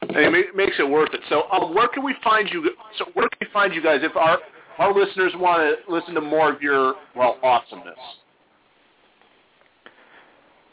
And 0.00 0.34
it 0.34 0.56
makes 0.56 0.76
it 0.78 0.88
worth 0.88 1.12
it. 1.12 1.20
So, 1.28 1.42
um, 1.50 1.74
where 1.74 1.88
can 1.88 2.04
we 2.04 2.14
find 2.22 2.48
you? 2.50 2.70
So, 2.98 3.06
where 3.14 3.28
can 3.28 3.38
we 3.40 3.46
find 3.52 3.74
you 3.74 3.82
guys 3.82 4.00
if 4.02 4.16
our 4.16 4.38
our 4.78 4.94
listeners 4.94 5.32
want 5.36 5.60
to 5.62 5.92
listen 5.92 6.14
to 6.14 6.20
more 6.20 6.52
of 6.52 6.62
your 6.62 6.94
well 7.14 7.38
awesomeness? 7.42 7.98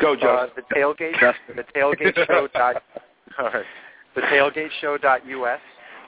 Go, 0.02 0.16
Joe. 0.16 0.36
Uh, 0.36 0.48
the 0.56 0.64
tailgate, 0.76 1.14
the 1.56 1.64
tailgate 1.76 2.16
show 2.28 2.48
dot, 2.54 2.84
right, 3.38 3.66
the 4.16 4.22
tailgate 4.22 4.70
show 4.82 4.98
dot 4.98 5.22
us 5.22 5.60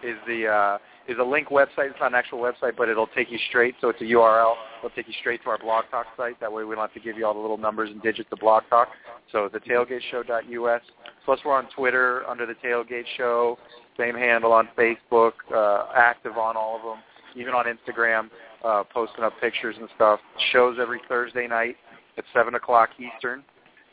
is 0.03 0.17
the 0.27 0.47
uh, 0.47 0.77
is 1.07 1.17
a 1.19 1.23
link 1.23 1.49
website. 1.49 1.91
It's 1.91 1.99
not 1.99 2.07
an 2.07 2.15
actual 2.15 2.39
website, 2.39 2.75
but 2.75 2.89
it'll 2.89 3.07
take 3.07 3.29
you 3.29 3.37
straight. 3.49 3.75
So 3.81 3.89
it's 3.89 4.01
a 4.01 4.05
URL. 4.05 4.55
It'll 4.79 4.89
take 4.95 5.07
you 5.07 5.13
straight 5.19 5.43
to 5.43 5.49
our 5.49 5.59
blog 5.59 5.85
talk 5.91 6.07
site. 6.17 6.39
That 6.39 6.51
way 6.51 6.63
we 6.63 6.75
don't 6.75 6.83
have 6.83 6.93
to 6.93 6.99
give 6.99 7.17
you 7.17 7.25
all 7.25 7.33
the 7.33 7.39
little 7.39 7.57
numbers 7.57 7.89
and 7.91 8.01
digits 8.01 8.29
of 8.31 8.39
blog 8.39 8.63
talk. 8.69 8.89
So 9.31 9.49
the 9.51 9.59
tailgate 9.59 10.01
show 10.09 10.23
dot 10.23 10.45
us. 10.45 10.81
Plus 11.25 11.39
we're 11.45 11.53
on 11.53 11.67
Twitter 11.75 12.27
under 12.27 12.45
the 12.45 12.55
tailgate 12.55 13.05
show. 13.15 13.59
Same 13.97 14.15
handle 14.15 14.51
on 14.51 14.69
Facebook. 14.77 15.33
Uh, 15.53 15.85
active 15.95 16.37
on 16.37 16.57
all 16.57 16.77
of 16.77 16.81
them. 16.81 17.03
Even 17.35 17.53
on 17.53 17.65
Instagram, 17.65 18.29
uh, 18.63 18.83
posting 18.91 19.23
up 19.23 19.33
pictures 19.39 19.75
and 19.79 19.87
stuff. 19.95 20.19
Shows 20.51 20.77
every 20.81 21.01
Thursday 21.07 21.47
night 21.47 21.75
at 22.17 22.23
seven 22.33 22.55
o'clock 22.55 22.89
Eastern 22.99 23.43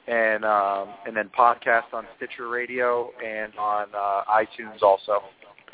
and 0.08 0.44
um, 0.44 0.88
and 1.06 1.16
then 1.16 1.30
podcast 1.36 1.92
on 1.92 2.06
Stitcher 2.16 2.48
Radio 2.48 3.10
and 3.24 3.52
on 3.56 3.88
uh, 3.94 4.22
iTunes 4.30 4.82
also. 4.82 5.22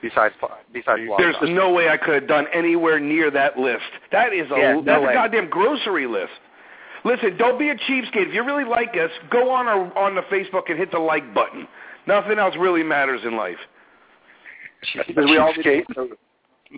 Besides 0.03 0.35
besides 0.75 1.01
Blog 1.07 1.19
There's 1.19 1.37
Talk. 1.37 1.49
no 1.49 1.73
way 1.73 1.89
I 1.89 1.97
could 1.97 2.15
have 2.15 2.29
done 2.29 2.47
anywhere 2.53 3.01
near 3.01 3.31
that 3.31 3.59
list. 3.59 3.81
That 4.13 4.35
is 4.35 4.47
a 4.51 4.59
Yeah, 4.59 4.73
no 4.75 4.83
that's 4.83 5.03
way. 5.05 5.11
a 5.11 5.15
goddamn 5.15 5.49
grocery 5.49 6.07
list. 6.07 6.33
Listen, 7.05 7.37
don't 7.39 7.59
be 7.59 7.71
a 7.71 7.75
cheapskate. 7.77 8.29
If 8.29 8.35
you 8.35 8.45
really 8.45 8.65
like 8.65 8.91
us, 8.91 9.11
go 9.31 9.51
on 9.51 9.67
our 9.69 9.97
on 9.97 10.15
the 10.15 10.21
Facebook 10.23 10.69
and 10.69 10.79
hit 10.79 10.91
the 10.93 10.99
like 10.99 11.33
button. 11.33 11.67
Nothing 12.07 12.39
else 12.39 12.55
really 12.59 12.83
matters 12.83 13.23
in 13.25 13.37
life. 13.37 13.57
Cheapskate. 14.95 15.85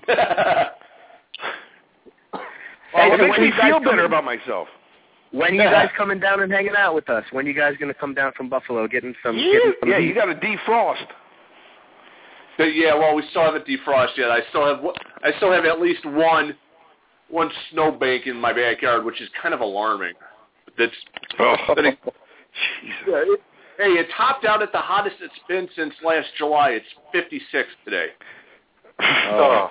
Well, 2.95 3.03
Hey, 3.03 3.13
it 3.13 3.21
makes 3.21 3.39
me 3.39 3.53
feel 3.63 3.81
better 3.81 4.05
about 4.07 4.25
myself. 4.25 4.67
When 5.33 5.51
are 5.53 5.55
you 5.55 5.71
guys 5.71 5.88
coming 5.97 6.19
down 6.19 6.41
and 6.41 6.51
hanging 6.51 6.75
out 6.77 6.95
with 6.95 7.09
us? 7.11 7.25
When 7.33 7.45
are 7.45 7.49
you 7.49 7.55
guys 7.55 7.75
going 7.79 7.93
to 7.93 7.99
come 7.99 8.14
down 8.14 8.33
from 8.37 8.49
Buffalo, 8.49 8.87
getting 8.88 9.14
some? 9.23 9.37
Yeah, 9.37 9.53
getting 9.53 9.73
some 9.81 9.88
yeah, 9.91 9.99
heat? 9.99 10.07
you 10.07 10.14
got 10.14 10.27
to 10.27 10.35
defrost. 10.35 11.05
But 12.57 12.75
yeah, 12.75 12.95
well, 12.95 13.14
we 13.14 13.23
still 13.31 13.45
haven't 13.45 13.67
defrosted 13.67 14.19
yet. 14.19 14.31
I 14.31 14.41
still 14.49 14.67
have 14.67 14.85
I 15.23 15.37
still 15.37 15.53
have 15.53 15.64
at 15.64 15.81
least 15.81 16.05
one 16.05 16.57
one 17.29 17.51
snowbank 17.71 18.27
in 18.27 18.37
my 18.37 18.53
backyard, 18.53 19.05
which 19.05 19.21
is 19.21 19.29
kind 19.41 19.55
of 19.55 19.61
alarming. 19.61 20.14
But 20.64 20.75
that's 20.79 20.93
Oh, 21.38 21.57
that 21.75 21.85
it- 21.85 21.99
Jesus. 22.83 22.97
yeah, 23.07 23.23
it, 23.23 23.41
hey, 23.77 23.91
it 24.01 24.07
topped 24.17 24.45
out 24.45 24.62
at 24.62 24.73
the 24.73 24.79
hottest 24.79 25.17
it's 25.21 25.33
been 25.47 25.69
since 25.77 25.95
last 26.05 26.27
July. 26.37 26.71
It's 26.71 26.87
56 27.12 27.69
today. 27.85 28.07
Oh. 29.01 29.71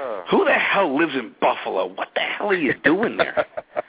oh. 0.00 0.24
Who 0.30 0.46
the 0.46 0.54
hell 0.54 0.96
lives 0.98 1.12
in 1.14 1.34
Buffalo? 1.38 1.88
What 1.88 2.08
the 2.14 2.20
hell 2.22 2.48
are 2.48 2.54
you 2.54 2.72
doing 2.82 3.18
there? 3.18 3.44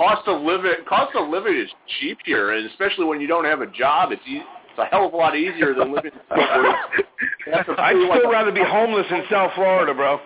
Cost 0.00 0.26
of 0.28 0.40
living 0.40 0.72
cost 0.88 1.14
of 1.14 1.28
living 1.28 1.54
is 1.54 1.68
cheap 2.00 2.16
here, 2.24 2.52
and 2.52 2.64
especially 2.70 3.04
when 3.04 3.20
you 3.20 3.26
don't 3.26 3.44
have 3.44 3.60
a 3.60 3.66
job, 3.66 4.12
it's 4.12 4.22
e- 4.26 4.40
it's 4.70 4.78
a 4.78 4.86
hell 4.86 5.06
of 5.06 5.12
a 5.12 5.16
lot 5.16 5.36
easier 5.36 5.74
than 5.74 5.92
living. 5.94 6.12
in 6.14 6.20
Fort 6.28 6.40
Worth. 6.40 6.76
That's 7.52 7.68
a- 7.68 7.78
I'd 7.80 7.96
still 8.16 8.30
rather 8.30 8.50
be 8.50 8.62
homeless 8.66 9.06
in 9.10 9.22
South 9.30 9.50
Florida, 9.54 9.92
bro. 9.92 10.18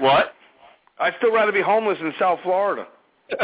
What? 0.00 0.34
I'd 1.00 1.14
still 1.16 1.32
rather 1.32 1.50
be 1.52 1.62
homeless 1.62 1.96
in 2.00 2.12
South 2.18 2.40
Florida. 2.42 2.86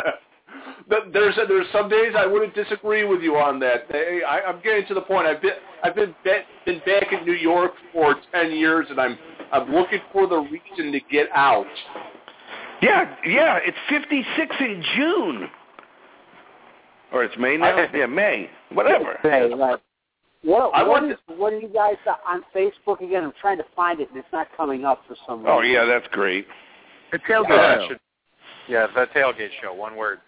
But 0.88 1.12
there's 1.12 1.36
there's 1.48 1.66
some 1.72 1.88
days 1.88 2.14
I 2.18 2.26
wouldn't 2.26 2.52
disagree 2.54 3.04
with 3.04 3.20
you 3.22 3.36
on 3.36 3.60
that. 3.60 3.84
Hey, 3.90 4.22
I, 4.28 4.40
I'm 4.40 4.60
getting 4.60 4.84
to 4.88 4.94
the 4.94 5.00
point. 5.02 5.24
I've 5.26 5.40
been 5.40 5.52
I've 5.84 5.94
been 5.94 6.12
ba- 6.24 6.42
been 6.66 6.80
back 6.84 7.12
in 7.12 7.24
New 7.24 7.34
York 7.34 7.72
for 7.92 8.16
ten 8.32 8.50
years, 8.50 8.86
and 8.90 9.00
I'm 9.00 9.16
I'm 9.52 9.72
looking 9.72 10.00
for 10.12 10.26
the 10.26 10.38
reason 10.38 10.90
to 10.90 11.00
get 11.08 11.28
out. 11.32 11.66
Yeah, 12.82 13.14
yeah, 13.26 13.58
it's 13.62 13.76
56 13.88 14.56
in 14.60 14.82
June. 14.96 15.48
Or 17.12 17.24
it's 17.24 17.36
May 17.38 17.56
now? 17.56 17.86
Yeah, 17.94 18.06
May. 18.06 18.48
Whatever. 18.72 19.18
Hey, 19.22 19.52
like, 19.54 19.80
what, 20.42 20.70
I 20.74 20.82
what, 20.82 21.02
want 21.02 21.12
is, 21.12 21.18
what 21.36 21.52
are 21.52 21.58
you 21.58 21.68
guys 21.68 21.96
on 22.26 22.42
Facebook 22.54 23.00
again? 23.02 23.24
I'm 23.24 23.32
trying 23.40 23.58
to 23.58 23.64
find 23.76 24.00
it, 24.00 24.08
and 24.08 24.16
it's 24.18 24.28
not 24.32 24.46
coming 24.56 24.84
up 24.84 25.02
for 25.06 25.16
some 25.26 25.40
reason. 25.40 25.52
Oh, 25.52 25.60
yeah, 25.60 25.84
that's 25.84 26.06
great. 26.12 26.46
the 27.12 27.18
tailgate 27.18 27.48
Yeah, 27.50 27.76
show. 27.78 27.88
should- 27.88 28.00
yeah, 28.68 28.86
the 28.94 29.06
tailgate 29.14 29.50
show. 29.60 29.74
One 29.74 29.96
word. 29.96 30.20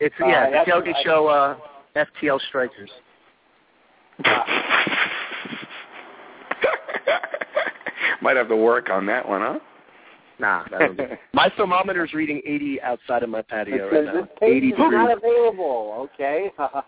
It's 0.00 0.14
Uh, 0.20 0.26
yeah, 0.26 0.50
the 0.64 0.70
tailgate 0.70 0.96
I- 0.96 1.02
show. 1.02 1.28
Uh, 1.28 1.56
FTL 1.96 2.40
Strikers. 2.48 2.90
Might 8.22 8.36
have 8.36 8.48
to 8.48 8.56
work 8.56 8.90
on 8.90 9.06
that 9.06 9.26
one, 9.28 9.40
huh? 9.40 9.58
Nah, 10.40 10.64
that'll 10.70 10.94
do. 10.94 11.06
my 11.34 11.52
thermometer's 11.56 12.12
reading 12.14 12.40
80 12.46 12.80
outside 12.82 13.22
of 13.22 13.28
my 13.28 13.42
patio 13.42 13.86
It 13.88 13.92
right 13.92 14.04
now. 14.06 14.12
this 14.22 14.30
page 14.40 14.56
80 14.64 14.66
is 14.68 14.74
not 14.78 14.90
degrees. 14.90 15.16
available. 15.22 16.08
Okay. 16.14 16.50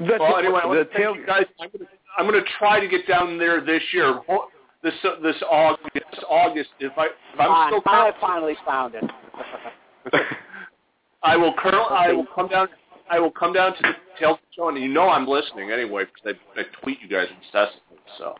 The, 0.00 0.16
Well, 0.20 0.36
anyway, 0.36 0.60
I 0.60 0.62
the 0.62 0.68
want 0.68 0.92
to 0.92 0.96
tail, 0.98 1.14
thank 1.14 1.20
you 1.20 1.26
guys. 1.26 1.44
I'm 1.60 1.68
gonna, 1.72 1.90
I'm 2.18 2.26
gonna 2.26 2.44
try 2.58 2.78
to 2.78 2.86
get 2.86 3.06
down 3.08 3.36
there 3.36 3.60
this 3.64 3.82
year. 3.92 4.20
Ho- 4.28 4.46
This 4.80 4.94
this 5.24 5.34
August. 5.50 5.88
This 5.92 6.24
August. 6.30 6.70
If 6.78 6.92
I 6.96 7.06
if 7.06 7.10
I'm 7.40 7.48
Fine, 7.48 7.72
still 7.72 7.82
I 7.86 8.12
finally 8.20 8.54
found 8.64 8.94
it. 8.94 9.04
I 11.24 11.36
will 11.36 11.52
curl. 11.58 11.88
I 11.90 12.12
will 12.12 12.26
come 12.32 12.46
down. 12.48 12.68
I 13.10 13.18
will 13.18 13.32
come 13.32 13.52
down 13.52 13.74
to 13.74 13.82
the 13.82 13.92
tail 14.20 14.38
show, 14.54 14.68
and 14.68 14.78
you 14.78 14.86
know 14.86 15.08
I'm 15.08 15.26
listening 15.26 15.72
anyway 15.72 16.04
because 16.04 16.36
I, 16.56 16.60
I 16.60 16.64
tweet 16.80 16.98
you 17.02 17.08
guys 17.08 17.26
incessantly. 17.36 17.98
So 18.18 18.36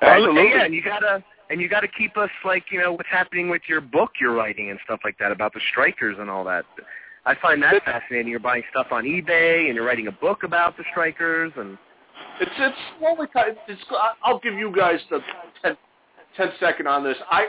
Absolutely. 0.00 0.50
Yeah, 0.50 0.64
and 0.66 0.74
you 0.74 0.82
gotta 0.84 1.24
and 1.50 1.60
you 1.60 1.68
gotta 1.68 1.88
keep 1.88 2.16
us 2.16 2.30
like 2.44 2.64
you 2.70 2.80
know 2.80 2.92
what's 2.92 3.08
happening 3.10 3.48
with 3.48 3.62
your 3.68 3.80
book 3.80 4.12
you're 4.20 4.34
writing 4.34 4.70
and 4.70 4.78
stuff 4.84 5.00
like 5.04 5.16
that 5.18 5.32
about 5.32 5.52
the 5.52 5.60
strikers 5.70 6.16
and 6.18 6.30
all 6.30 6.44
that. 6.44 6.64
I 7.24 7.34
find 7.42 7.60
that 7.62 7.84
fascinating. 7.84 8.28
You're 8.28 8.38
buying 8.38 8.62
stuff 8.70 8.86
on 8.92 9.04
eBay 9.04 9.66
and 9.66 9.74
you're 9.74 9.84
writing 9.84 10.06
a 10.06 10.12
book 10.12 10.44
about 10.44 10.76
the 10.76 10.84
strikers 10.92 11.52
and 11.56 11.76
it's 12.40 12.50
it's 12.58 12.76
slowly. 12.98 13.26
It's, 13.68 13.82
I'll 14.22 14.38
give 14.38 14.54
you 14.54 14.74
guys 14.74 15.00
the 15.10 15.20
10, 15.62 15.76
10 16.36 16.48
second 16.60 16.86
on 16.86 17.02
this. 17.02 17.16
I 17.30 17.46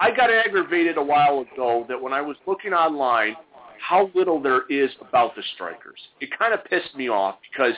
I 0.00 0.10
got 0.10 0.30
aggravated 0.30 0.96
a 0.96 1.02
while 1.02 1.40
ago 1.40 1.84
that 1.88 2.00
when 2.00 2.12
I 2.12 2.20
was 2.20 2.36
looking 2.46 2.72
online, 2.72 3.36
how 3.78 4.10
little 4.14 4.40
there 4.40 4.66
is 4.68 4.90
about 5.00 5.34
the 5.36 5.42
strikers. 5.54 6.00
It 6.20 6.30
kind 6.38 6.54
of 6.54 6.64
pissed 6.64 6.94
me 6.96 7.08
off 7.08 7.36
because 7.52 7.74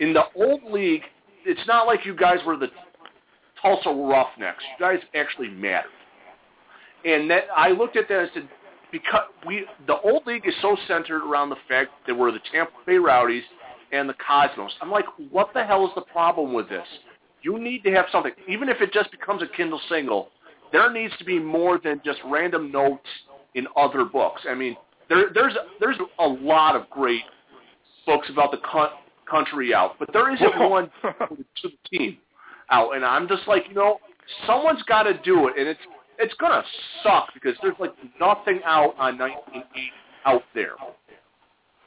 in 0.00 0.12
the 0.12 0.24
old 0.34 0.62
league, 0.70 1.02
it's 1.44 1.66
not 1.66 1.86
like 1.86 2.06
you 2.06 2.14
guys 2.14 2.38
were 2.46 2.56
the 2.56 2.68
Tulsa 3.62 3.90
Roughnecks. 3.90 4.62
You 4.78 4.86
guys 4.86 4.98
actually 5.14 5.48
mattered. 5.48 5.90
And 7.04 7.30
that 7.30 7.44
I 7.56 7.70
looked 7.70 7.96
at 7.96 8.08
that 8.08 8.20
and 8.20 8.30
said, 8.34 8.48
because 8.90 9.22
we 9.46 9.66
the 9.86 10.00
old 10.00 10.26
league 10.26 10.46
is 10.46 10.54
so 10.62 10.76
centered 10.86 11.22
around 11.22 11.50
the 11.50 11.56
fact 11.68 11.90
that 12.06 12.14
we're 12.16 12.32
the 12.32 12.40
Tampa 12.52 12.72
Bay 12.86 12.96
Rowdies 12.96 13.44
and 13.92 14.08
the 14.08 14.14
Cosmos. 14.26 14.72
I'm 14.80 14.90
like, 14.90 15.04
what 15.30 15.50
the 15.54 15.64
hell 15.64 15.84
is 15.86 15.92
the 15.94 16.02
problem 16.02 16.52
with 16.52 16.68
this? 16.68 16.86
You 17.42 17.58
need 17.58 17.84
to 17.84 17.90
have 17.92 18.06
something, 18.10 18.32
even 18.48 18.68
if 18.68 18.80
it 18.80 18.92
just 18.92 19.10
becomes 19.10 19.42
a 19.42 19.46
Kindle 19.56 19.80
single. 19.88 20.28
There 20.72 20.92
needs 20.92 21.16
to 21.18 21.24
be 21.24 21.38
more 21.38 21.78
than 21.82 22.00
just 22.04 22.18
random 22.26 22.70
notes 22.70 23.06
in 23.54 23.66
other 23.76 24.04
books. 24.04 24.42
I 24.48 24.54
mean, 24.54 24.76
there, 25.08 25.26
there's 25.32 25.54
there's 25.80 25.96
a 26.18 26.26
lot 26.26 26.76
of 26.76 26.90
great 26.90 27.22
books 28.06 28.28
about 28.30 28.50
the 28.50 28.58
co- 28.58 28.92
country 29.30 29.72
out, 29.72 29.92
but 29.98 30.10
there 30.12 30.34
isn't 30.34 30.70
one 30.70 30.90
to 31.02 31.68
the 31.68 31.98
team 31.98 32.18
out. 32.70 32.92
And 32.94 33.04
I'm 33.04 33.28
just 33.28 33.46
like, 33.46 33.64
you 33.68 33.74
know, 33.74 33.98
someone's 34.46 34.82
got 34.84 35.04
to 35.04 35.14
do 35.22 35.48
it, 35.48 35.54
and 35.58 35.68
it's 35.68 35.80
it's 36.18 36.34
gonna 36.34 36.62
suck 37.02 37.28
because 37.32 37.54
there's 37.62 37.76
like 37.78 37.94
nothing 38.20 38.60
out 38.64 38.94
on 38.98 39.18
1980 39.18 39.92
out 40.26 40.42
there. 40.54 40.74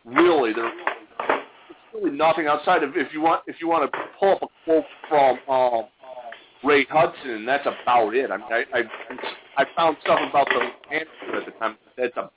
Really, 0.05 0.53
there 0.53 0.67
it's 0.67 1.77
really 1.93 2.15
nothing 2.15 2.47
outside 2.47 2.83
of 2.83 2.95
if 2.95 3.13
you 3.13 3.21
want 3.21 3.43
if 3.47 3.57
you 3.59 3.67
want 3.67 3.91
to 3.91 3.99
pull 4.19 4.33
up 4.33 4.41
a 4.41 4.47
quote 4.63 4.85
from 5.09 5.37
um, 5.49 5.83
Ray 6.63 6.85
Hudson, 6.89 7.31
and 7.31 7.47
that's 7.47 7.67
about 7.67 8.15
it. 8.15 8.31
I 8.31 8.37
mean, 8.37 8.47
I 8.51 8.63
I, 8.73 8.83
I 9.57 9.65
found 9.75 9.97
stuff 10.03 10.19
about 10.27 10.47
the 10.49 10.95
answer 10.95 11.37
at 11.37 11.45
the 11.45 11.51
time. 11.59 11.77
That's 11.97 12.15
a, 12.17 12.31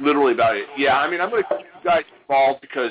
literally 0.00 0.32
about 0.32 0.56
it. 0.56 0.66
Yeah, 0.76 0.98
I 0.98 1.10
mean, 1.10 1.20
I'm 1.20 1.30
to 1.30 1.42
keep 1.42 1.58
you 1.58 1.84
guys 1.84 2.04
involved 2.22 2.62
because 2.62 2.90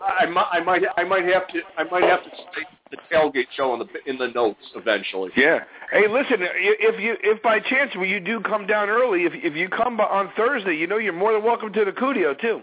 I 0.00 0.26
might 0.26 0.48
I 0.52 0.60
might 0.60 0.82
I 0.96 1.04
might 1.04 1.24
have 1.24 1.48
to 1.48 1.60
I 1.76 1.84
might 1.84 2.04
have 2.04 2.22
to 2.22 2.30
cite 2.30 2.66
the 2.90 2.96
tailgate 3.12 3.46
show 3.56 3.74
in 3.74 3.80
the 3.80 4.10
in 4.10 4.18
the 4.18 4.28
notes 4.28 4.60
eventually. 4.74 5.30
Yeah. 5.36 5.60
Hey, 5.92 6.08
listen. 6.08 6.36
If 6.40 7.00
you, 7.00 7.16
if 7.22 7.42
by 7.42 7.60
chance 7.60 7.94
when 7.96 8.08
you 8.08 8.20
do 8.20 8.40
come 8.40 8.66
down 8.66 8.88
early, 8.88 9.22
if 9.22 9.32
if 9.34 9.54
you 9.54 9.68
come 9.68 10.00
on 10.00 10.30
Thursday, 10.36 10.74
you 10.76 10.86
know 10.86 10.98
you're 10.98 11.12
more 11.12 11.32
than 11.32 11.42
welcome 11.42 11.72
to 11.72 11.84
the 11.84 11.92
Cudio 11.92 12.38
too. 12.40 12.60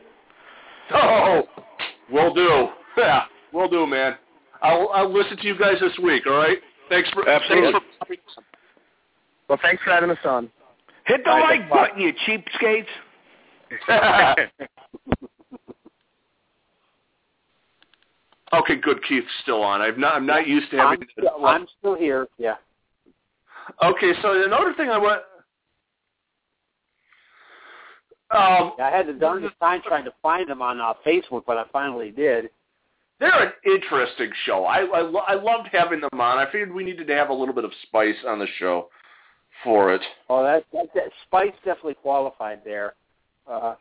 Oh, 0.94 1.44
will 2.12 2.34
do. 2.34 2.68
Yeah, 2.98 3.24
we'll 3.52 3.70
do, 3.70 3.86
man. 3.88 4.16
I'll 4.62 4.90
I'll 4.94 5.14
listen 5.14 5.38
to 5.38 5.48
you 5.48 5.58
guys 5.58 5.76
this 5.80 5.98
week. 6.02 6.24
All 6.28 6.38
right. 6.38 6.58
Thanks 6.90 7.10
for 7.12 7.28
Absolutely. 7.28 7.80
thanks 8.08 8.24
for 8.36 8.44
well 9.48 9.60
thanks 9.62 9.84
for 9.84 9.92
having 9.92 10.10
us 10.12 10.18
on. 10.24 10.50
Hit 11.06 11.24
the 11.24 11.30
All 11.30 11.40
right, 11.40 11.60
like 11.62 11.70
button, 11.70 12.02
you 12.02 12.14
cheapskates. 12.28 12.86
okay, 18.54 18.76
good. 18.76 19.04
Keith's 19.08 19.28
still 19.44 19.62
on. 19.62 19.82
I'm 19.82 20.00
not. 20.00 20.16
I'm 20.16 20.26
not 20.26 20.48
used 20.48 20.72
to 20.72 20.78
I'm, 20.80 20.92
having. 20.92 21.08
still, 21.12 21.46
I'm 21.46 21.68
still 21.80 21.96
here. 21.96 22.28
Yeah. 22.38 22.56
Okay, 23.84 24.14
so 24.22 24.44
another 24.44 24.74
thing 24.76 24.90
I 24.90 24.98
want. 24.98 25.22
Um, 28.32 28.74
I 28.82 28.90
had 28.90 29.08
the 29.08 29.14
darndest 29.14 29.54
time 29.60 29.82
trying 29.86 30.04
to 30.06 30.14
find 30.22 30.50
them 30.50 30.62
on 30.62 30.82
uh, 30.82 30.94
Facebook, 31.06 31.44
but 31.46 31.58
I 31.58 31.64
finally 31.72 32.12
did. 32.12 32.50
they're 33.20 33.48
an 33.48 33.52
interesting 33.66 34.32
show. 34.46 34.66
I 34.66 34.80
I, 34.80 35.02
lo- 35.02 35.24
I 35.28 35.36
loved 35.36 35.70
having 35.72 36.02
them 36.02 36.20
on. 36.20 36.38
I 36.38 36.46
figured 36.52 36.74
we 36.74 36.84
needed 36.84 37.08
to 37.08 37.16
have 37.16 37.30
a 37.30 37.34
little 37.34 37.54
bit 37.54 37.66
of 37.66 37.72
spice 37.84 38.16
on 38.28 38.40
the 38.40 38.48
show 38.58 38.90
for 39.64 39.94
it. 39.94 40.02
Oh, 40.30 40.44
that 40.44 40.66
that, 40.74 40.88
that 40.96 41.12
Spice 41.28 41.54
definitely 41.64 41.96
qualified 41.96 42.62
there. 42.66 42.96
Uh, 43.50 43.76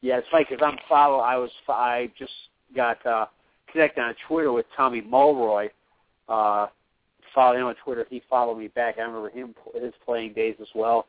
yeah, 0.00 0.18
it's 0.18 0.28
funny 0.30 0.46
because 0.48 0.64
I'm 0.64 0.78
follow. 0.88 1.18
I 1.18 1.36
was 1.36 1.50
I 1.68 2.10
just 2.18 2.32
got 2.74 3.04
uh, 3.04 3.26
connected 3.72 4.02
on 4.02 4.14
Twitter 4.26 4.52
with 4.52 4.66
Tommy 4.76 5.00
Mulroy. 5.00 5.68
Uh, 6.28 6.66
follow 7.34 7.56
him 7.56 7.66
on 7.66 7.74
Twitter. 7.84 8.06
He 8.10 8.22
followed 8.28 8.58
me 8.58 8.68
back. 8.68 8.96
I 8.98 9.02
remember 9.02 9.30
him 9.30 9.54
his 9.74 9.92
playing 10.04 10.34
days 10.34 10.56
as 10.60 10.68
well. 10.74 11.06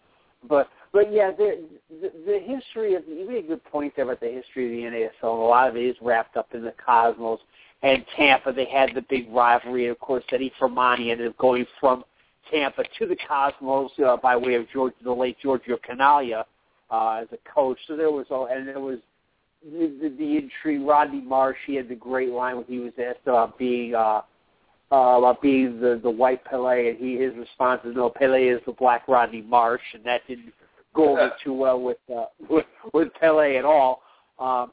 But 0.47 0.70
but 0.91 1.12
yeah, 1.12 1.32
the 1.32 1.64
the, 2.01 2.12
the 2.26 2.39
history 2.39 2.95
of 2.95 3.03
you 3.07 3.28
made 3.28 3.45
a 3.45 3.47
good 3.47 3.64
point 3.66 3.93
there 3.95 4.05
about 4.05 4.20
the 4.20 4.32
history 4.32 4.86
of 4.86 4.91
the 4.91 4.97
NASL. 4.97 5.24
A 5.24 5.28
lot 5.28 5.70
of 5.70 5.76
it 5.76 5.84
is 5.86 5.95
wrapped 6.01 6.38
up 6.38 6.49
in 6.53 6.64
the 6.64 6.74
Cosmos 6.84 7.39
and 7.84 8.03
Tampa. 8.16 8.51
They 8.51 8.66
had 8.66 8.91
the 8.95 9.03
big 9.09 9.32
rivalry, 9.32 9.88
of 9.88 9.99
course, 9.99 10.24
Eddie 10.32 10.51
Firmani 10.59 11.12
ended 11.12 11.28
up 11.28 11.38
going 11.38 11.66
from 11.80 12.03
Tampa 12.49 12.84
to 12.99 13.05
the 13.05 13.18
Cosmos 13.28 13.91
uh, 14.05 14.18
by 14.18 14.36
way 14.36 14.55
of 14.55 14.70
George, 14.72 14.93
the 15.03 15.12
late 15.12 15.38
Giorgio 15.41 15.78
Chinaglia 15.88 16.43
uh, 16.89 17.22
as 17.22 17.28
a 17.32 17.38
coach. 17.49 17.78
So 17.88 17.95
there 17.95 18.12
was 18.12 18.26
all, 18.30 18.47
and 18.47 18.68
there 18.68 18.80
was 18.80 18.99
the, 19.64 19.97
the, 20.01 20.09
the 20.18 20.38
intrigue. 20.38 20.82
Rodney 20.82 21.22
Marsh, 21.22 21.57
he 21.66 21.76
had 21.76 21.88
the 21.88 21.95
great 21.95 22.30
line 22.30 22.57
when 22.57 22.66
he 22.66 22.80
was 22.80 22.93
asked 22.97 23.26
about 23.26 23.57
being 23.57 23.95
uh, 23.95 24.22
uh, 24.91 25.18
about 25.18 25.41
being 25.41 25.80
the 25.80 25.99
the 26.01 26.09
white 26.09 26.43
Pele, 26.45 26.89
and 26.89 26.97
he 26.97 27.18
his 27.18 27.36
response 27.36 27.82
is 27.86 27.95
no, 27.95 28.09
Pele 28.09 28.43
is 28.43 28.62
the 28.66 28.74
black 28.74 29.07
Rodney 29.07 29.41
Marsh, 29.41 29.82
and 29.93 30.03
that 30.05 30.22
didn't 30.28 30.53
go 30.93 31.12
over 31.12 31.32
too 31.43 31.53
well 31.53 31.82
with 31.82 31.97
uh, 32.14 32.26
with 32.49 32.66
with 32.93 33.09
Pele 33.20 33.57
at 33.57 33.66
all. 33.66 34.01
Um, 34.39 34.72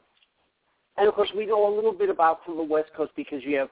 and 0.97 1.07
of 1.07 1.13
course, 1.13 1.29
we 1.35 1.45
know 1.45 1.73
a 1.73 1.73
little 1.73 1.93
bit 1.93 2.09
about 2.09 2.43
from 2.45 2.57
the 2.57 2.63
West 2.63 2.89
Coast 2.95 3.11
because 3.15 3.43
you 3.43 3.57
have 3.57 3.69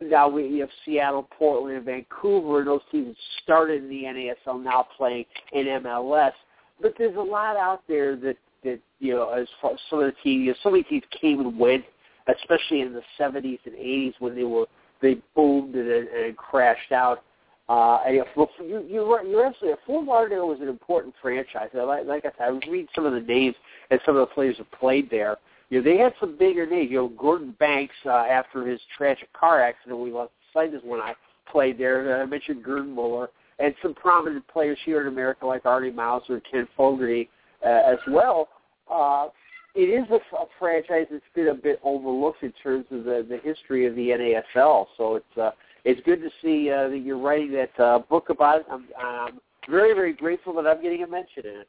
now 0.00 0.28
we 0.28 0.46
you 0.46 0.60
have 0.60 0.70
Seattle, 0.84 1.28
Portland, 1.36 1.76
and 1.76 1.84
Vancouver. 1.84 2.60
And 2.60 2.68
those 2.68 2.80
teams 2.92 3.16
started 3.42 3.82
in 3.82 3.88
the 3.88 4.04
NASL, 4.04 4.62
now 4.62 4.86
playing 4.96 5.24
in 5.52 5.66
MLS. 5.66 6.32
But 6.80 6.94
there's 6.96 7.16
a 7.16 7.20
lot 7.20 7.56
out 7.56 7.82
there 7.88 8.14
that 8.16 8.36
that 8.64 8.80
you 8.98 9.14
know, 9.14 9.30
as 9.30 9.46
far 9.60 9.72
some 9.90 10.00
of 10.00 10.06
the 10.06 10.14
teams, 10.22 10.46
you 10.46 10.50
know, 10.52 10.56
so 10.62 10.70
many 10.70 10.82
teams 10.84 11.04
came 11.20 11.40
and 11.40 11.58
went, 11.58 11.84
especially 12.28 12.80
in 12.80 12.92
the 12.92 13.02
70s 13.18 13.58
and 13.64 13.74
80s 13.74 14.14
when 14.18 14.34
they 14.34 14.44
were 14.44 14.66
they 15.00 15.16
boomed 15.34 15.74
and, 15.74 15.88
and 15.88 16.36
crashed 16.36 16.92
out. 16.92 17.22
Uh, 17.68 18.00
and 18.06 18.24
well, 18.34 18.50
you, 18.60 18.84
you're 18.88 19.22
you're 19.24 19.44
absolutely. 19.44 19.78
Fort 19.86 20.06
Lauderdale 20.06 20.48
was 20.48 20.60
an 20.60 20.68
important 20.68 21.14
franchise. 21.20 21.68
Like, 21.74 22.06
like 22.06 22.24
I 22.24 22.30
said, 22.38 22.62
I 22.64 22.70
reading 22.70 22.88
some 22.94 23.04
of 23.04 23.12
the 23.12 23.20
names 23.20 23.54
and 23.90 24.00
some 24.06 24.16
of 24.16 24.26
the 24.26 24.34
players 24.34 24.56
who 24.56 24.64
played 24.78 25.10
there. 25.10 25.36
You 25.68 25.82
know, 25.82 25.84
they 25.84 25.98
had 25.98 26.14
some 26.18 26.38
bigger 26.38 26.66
names. 26.66 26.90
You 26.90 26.96
know, 26.96 27.08
Gordon 27.08 27.54
Banks 27.58 27.94
uh, 28.06 28.10
after 28.10 28.66
his 28.66 28.80
tragic 28.96 29.30
car 29.34 29.60
accident, 29.60 30.00
we 30.00 30.10
lost 30.10 30.32
sight 30.54 30.72
is 30.72 30.80
when 30.82 31.00
I 31.00 31.14
played 31.50 31.78
there. 31.78 32.22
I 32.22 32.24
mentioned 32.24 32.62
Gerd 32.62 32.86
Müller 32.86 33.28
and 33.58 33.74
some 33.82 33.94
prominent 33.94 34.46
players 34.48 34.78
here 34.84 35.00
in 35.02 35.08
America 35.08 35.46
like 35.46 35.64
Arnie 35.64 35.92
Mausser, 35.92 36.30
and 36.30 36.42
Ken 36.50 36.68
Fogarty 36.76 37.28
uh, 37.64 37.92
as 37.92 37.98
well. 38.08 38.48
Uh, 38.90 39.28
it 39.74 39.82
is 39.82 40.04
a, 40.10 40.36
a 40.36 40.46
franchise 40.58 41.06
that's 41.10 41.22
been 41.34 41.48
a 41.48 41.54
bit 41.54 41.78
overlooked 41.84 42.42
in 42.42 42.52
terms 42.62 42.86
of 42.90 43.04
the, 43.04 43.26
the 43.28 43.38
history 43.44 43.86
of 43.86 43.94
the 43.94 44.08
NASL. 44.08 44.86
So 44.96 45.16
it's 45.16 45.38
uh, 45.40 45.50
it's 45.84 46.00
good 46.04 46.20
to 46.20 46.30
see 46.42 46.70
uh, 46.70 46.88
that 46.88 46.98
you're 46.98 47.18
writing 47.18 47.52
that 47.52 47.82
uh, 47.82 48.00
book 48.00 48.30
about 48.30 48.60
it. 48.60 48.66
I'm, 48.70 48.86
I'm 48.98 49.38
very 49.68 49.94
very 49.94 50.12
grateful 50.12 50.54
that 50.54 50.66
I'm 50.66 50.82
getting 50.82 51.02
a 51.02 51.06
mention 51.06 51.46
in 51.46 51.60
it. 51.60 51.68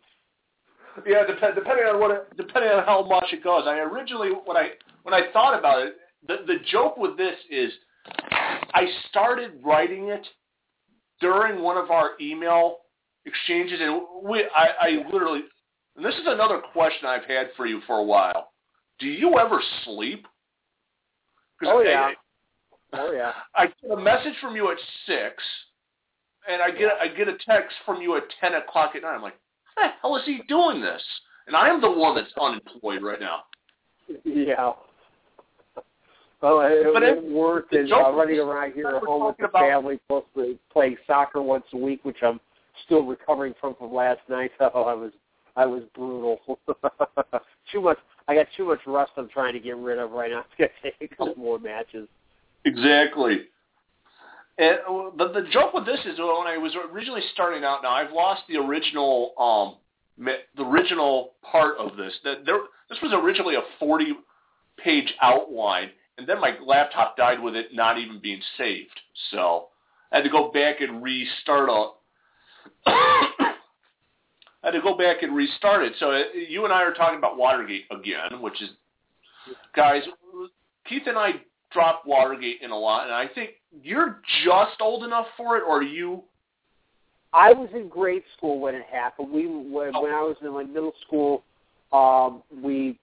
Yeah, 1.06 1.24
dep- 1.26 1.56
depending 1.56 1.86
on 1.86 2.00
what, 2.00 2.12
it, 2.12 2.38
depending 2.38 2.72
on 2.72 2.84
how 2.84 3.06
much 3.06 3.26
it 3.32 3.44
goes. 3.44 3.64
I 3.68 3.78
originally 3.80 4.32
when 4.46 4.58
I 4.58 4.70
when 5.04 5.14
I 5.14 5.32
thought 5.32 5.58
about 5.58 5.82
it, 5.86 5.96
the 6.28 6.38
the 6.48 6.60
joke 6.72 6.98
with 6.98 7.18
this 7.18 7.36
is, 7.50 7.72
I 8.32 8.86
started 9.10 9.52
writing 9.64 10.10
it 10.10 10.26
during 11.22 11.62
one 11.62 11.78
of 11.78 11.92
our 11.92 12.12
email 12.20 12.78
exchanges, 13.26 13.80
and 13.82 14.02
we 14.24 14.46
I, 14.56 14.68
I 14.82 14.90
literally 15.12 15.42
and 16.00 16.06
this 16.06 16.16
is 16.16 16.28
another 16.28 16.62
question 16.72 17.10
I've 17.10 17.26
had 17.26 17.47
for 17.58 17.66
you 17.66 17.82
for 17.86 17.97
a 17.97 18.04
while. 18.04 18.52
Do 19.00 19.08
you 19.08 19.38
ever 19.38 19.62
sleep? 19.84 20.26
Oh 21.66 21.82
yeah. 21.82 22.12
oh 22.93 23.12
yeah. 23.12 23.34
I 23.56 23.66
get 23.66 23.91
a 23.91 23.97
message 23.97 24.32
from 24.39 24.56
you 24.56 24.72
at 24.72 24.78
six, 25.06 25.43
and 26.50 26.62
I 26.62 26.72
get 26.72 26.91
I 27.02 27.10
get 27.10 27.28
a 27.28 27.36
text 27.45 27.76
from 27.86 28.02
you 28.02 28.16
at 28.16 28.24
ten 28.39 28.54
o'clock 28.54 28.93
at 28.95 29.02
night. 29.02 29.16
I'm 29.16 29.22
like, 29.22 29.38
how 29.76 29.88
the 29.88 29.93
hell 30.02 30.16
is 30.16 30.24
he 30.26 30.39
doing 30.47 30.80
this? 30.80 31.02
And 31.47 31.56
I 31.56 31.68
am 31.68 31.82
the 31.82 31.91
one 31.91 32.16
that's 32.16 32.32
unemployed 32.41 33.04
right 33.04 33.20
now. 33.20 33.41
Yeah. 34.24 34.72
Well, 36.41 36.62
it, 36.62 36.93
but 36.93 37.04
it, 37.04 37.22
work 37.22 37.66
and 37.74 37.91
uh, 37.91 38.14
running 38.14 38.39
around 38.39 38.72
here 38.72 38.88
at 38.88 39.04
home 39.04 39.28
with 39.28 39.36
the 39.38 39.50
about, 39.50 39.60
family, 39.60 40.00
plus 40.08 40.24
playing 40.72 40.95
soccer 41.06 41.41
once 41.41 41.66
a 41.74 41.78
week, 41.78 42.06
which 42.06 42.24
I'm 42.24 42.39
still 42.86 43.04
recovering 43.04 43.54
from 43.60 43.76
from 43.76 43.93
last 43.93 44.22
night. 44.30 44.52
So 44.58 44.66
I 44.74 44.93
was 44.93 45.12
I 45.60 45.66
was 45.66 45.84
brutal. 45.93 46.39
too 47.72 47.82
much. 47.82 47.97
I 48.30 48.36
got 48.36 48.45
too 48.55 48.66
much 48.66 48.80
rust. 48.88 49.12
I'm 49.18 49.28
trying 49.28 49.51
to 49.53 49.60
get 49.60 49.76
rid 49.76 49.99
of 49.99 50.12
right 50.12 50.32
now. 50.32 50.45
It's 50.57 50.72
gonna 50.82 50.93
take 50.99 51.12
a 51.12 51.16
couple 51.16 51.36
more 51.36 51.60
matches. 51.60 52.07
Exactly. 52.64 53.41
And 54.57 54.78
the 55.18 55.28
the 55.34 55.49
joke 55.51 55.74
with 55.74 55.86
this 55.86 55.99
is 56.05 56.18
when 56.18 56.47
I 56.47 56.57
was 56.57 56.74
originally 56.93 57.24
starting 57.34 57.66
out. 57.66 57.84
Now 57.84 57.91
I've 57.91 58.14
lost 58.14 58.43
the 58.47 58.55
original 58.55 59.34
um 59.38 59.76
the 60.55 60.64
original 60.64 61.32
part 61.43 61.78
of 61.78 61.97
this. 61.97 62.14
That 62.24 62.45
there 62.45 62.60
this 62.89 62.99
was 63.03 63.12
originally 63.14 63.55
a 63.55 63.64
40 63.80 64.14
page 64.78 65.14
outline, 65.22 65.89
and 66.18 66.26
then 66.26 66.39
my 66.39 66.55
laptop 66.66 67.18
died 67.18 67.43
with 67.43 67.57
it 67.57 67.74
not 67.74 67.97
even 67.97 68.22
being 68.22 68.41
saved. 68.57 68.97
So 69.32 69.68
I 70.14 70.18
had 70.18 70.24
to 70.24 70.30
go 70.30 70.51
back 70.53 70.80
and 70.80 71.03
restart 71.03 71.70
a 71.70 71.89
Had 74.70 74.78
to 74.78 74.84
go 74.84 74.95
back 74.95 75.24
and 75.24 75.36
restart 75.36 75.84
it. 75.84 75.93
So 75.99 76.11
uh, 76.11 76.22
you 76.47 76.63
and 76.63 76.72
I 76.72 76.84
are 76.84 76.93
talking 76.93 77.17
about 77.17 77.39
Watergate 77.39 77.86
again, 77.89 78.39
which 78.39 78.61
is, 78.61 78.70
guys, 79.76 80.03
Keith 80.88 81.01
and 81.07 81.17
I 81.17 81.32
dropped 81.72 82.05
Watergate 82.05 82.57
in 82.61 82.70
a 82.70 82.78
lot, 82.78 83.05
and 83.05 83.13
I 83.15 83.28
think 83.34 83.53
you're 83.82 84.22
just 84.45 84.80
old 84.80 85.03
enough 85.03 85.26
for 85.36 85.57
it, 85.57 85.63
or 85.67 85.82
you? 85.82 86.22
I 87.34 87.51
was 87.51 87.67
in 87.74 87.88
grade 87.88 88.22
school 88.38 88.59
when 88.59 88.76
it 88.76 88.86
happened. 88.91 89.32
We 89.32 89.47
when, 89.47 89.95
oh. 89.95 90.03
when 90.03 90.11
I 90.11 90.22
was 90.22 90.36
in 90.43 90.53
like 90.53 90.70
middle 90.70 90.93
school, 91.07 91.43
um, 91.91 92.43
we 92.63 92.99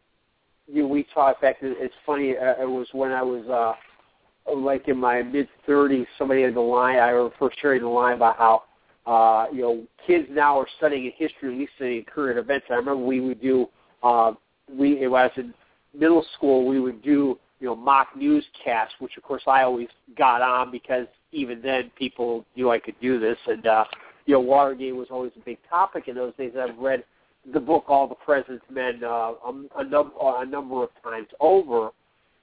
you 0.68 0.82
know, 0.82 0.88
we 0.88 1.04
taught. 1.12 1.36
In 1.36 1.40
fact, 1.40 1.58
it's 1.62 1.94
funny. 2.04 2.36
Uh, 2.36 2.62
it 2.62 2.68
was 2.68 2.86
when 2.92 3.10
I 3.10 3.22
was 3.22 3.44
uh, 3.48 4.54
like 4.56 4.86
in 4.86 4.98
my 4.98 5.20
mid 5.20 5.48
thirties. 5.66 6.06
Somebody 6.16 6.42
had 6.42 6.54
the 6.54 6.60
line. 6.60 6.98
I 6.98 7.12
was 7.14 7.32
first 7.40 7.58
hearing 7.60 7.82
the 7.82 7.88
line 7.88 8.14
about 8.14 8.36
how 8.36 8.62
uh, 9.06 9.46
you 9.52 9.62
know, 9.62 9.82
kids 10.06 10.26
now 10.30 10.58
are 10.58 10.66
studying 10.78 11.12
history, 11.16 11.52
at 11.52 11.58
least 11.58 11.72
studying 11.76 12.04
current 12.04 12.38
events. 12.38 12.66
I 12.70 12.74
remember 12.74 13.04
we 13.04 13.20
would 13.20 13.40
do, 13.40 13.68
uh, 14.02 14.32
we, 14.68 15.06
when 15.06 15.20
I 15.20 15.26
was 15.26 15.32
in 15.36 15.54
middle 15.94 16.26
school, 16.34 16.66
we 16.66 16.80
would 16.80 17.02
do, 17.02 17.38
you 17.60 17.68
know, 17.68 17.76
mock 17.76 18.08
newscasts, 18.16 18.94
which 18.98 19.16
of 19.16 19.22
course 19.22 19.42
I 19.46 19.62
always 19.62 19.88
got 20.18 20.42
on 20.42 20.70
because 20.70 21.06
even 21.32 21.62
then 21.62 21.90
people 21.96 22.44
knew 22.56 22.70
I 22.70 22.78
could 22.78 22.96
do 23.00 23.20
this. 23.20 23.38
And, 23.46 23.66
uh, 23.66 23.84
you 24.26 24.34
know, 24.34 24.40
Watergate 24.40 24.94
was 24.94 25.08
always 25.10 25.32
a 25.36 25.44
big 25.44 25.58
topic 25.70 26.08
in 26.08 26.16
those 26.16 26.34
days. 26.36 26.52
I've 26.58 26.76
read 26.78 27.04
the 27.52 27.60
book 27.60 27.84
All 27.88 28.08
the 28.08 28.16
President's 28.16 28.64
Men 28.70 29.02
uh, 29.04 29.06
a, 29.06 29.64
a, 29.78 29.84
num- 29.84 30.12
a 30.20 30.44
number 30.44 30.82
of 30.82 30.90
times 31.02 31.28
over. 31.38 31.90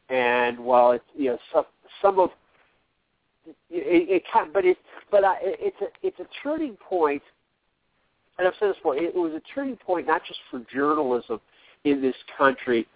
And 0.10 0.58
while 0.60 0.92
it's, 0.92 1.04
you 1.16 1.32
know, 1.32 1.38
some, 1.54 1.66
some 2.02 2.20
of 2.20 2.30
it, 3.46 3.56
it 3.70 4.24
kind, 4.32 4.52
but 4.54 4.66
it, 4.66 4.78
but 5.12 5.24
I, 5.24 5.38
it's 5.42 5.78
a 5.82 5.88
it's 6.06 6.20
a 6.20 6.26
turning 6.42 6.78
point, 6.78 7.22
and 8.38 8.48
I've 8.48 8.54
said 8.60 8.70
this 8.70 8.78
before. 8.78 8.98
It 8.98 9.14
was 9.14 9.34
a 9.34 9.42
turning 9.54 9.78
point 9.78 10.08
not 10.08 10.22
just 10.26 10.40
for 10.50 10.62
journalism 10.74 11.40
in 11.84 12.02
this 12.02 12.16
country, 12.38 12.88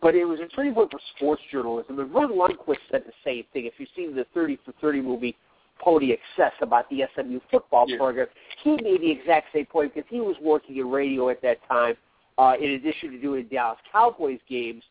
but 0.00 0.14
it 0.14 0.24
was 0.24 0.40
a 0.40 0.46
turning 0.48 0.74
point 0.74 0.90
for 0.90 1.00
sports 1.16 1.42
journalism. 1.50 1.98
And 1.98 2.10
Verne 2.10 2.30
Lundquist 2.30 2.78
said 2.90 3.02
the 3.06 3.12
same 3.24 3.44
thing. 3.52 3.66
If 3.66 3.74
you've 3.78 3.88
seen 3.96 4.14
the 4.14 4.26
Thirty 4.34 4.58
for 4.64 4.72
Thirty 4.80 5.00
movie, 5.00 5.36
Pony 5.80 6.12
Excess 6.12 6.52
about 6.60 6.88
the 6.90 7.02
SMU 7.14 7.40
football 7.50 7.86
yeah. 7.88 7.96
program, 7.96 8.26
he 8.62 8.72
made 8.72 9.00
the 9.00 9.10
exact 9.10 9.48
same 9.52 9.66
point 9.66 9.94
because 9.94 10.08
he 10.10 10.20
was 10.20 10.36
working 10.42 10.76
in 10.76 10.90
radio 10.90 11.28
at 11.28 11.42
that 11.42 11.58
time. 11.68 11.94
Uh, 12.38 12.52
in 12.60 12.72
addition 12.72 13.12
to 13.12 13.18
doing 13.18 13.44
the 13.48 13.56
Dallas 13.56 13.78
Cowboys 13.90 14.40
games, 14.46 14.82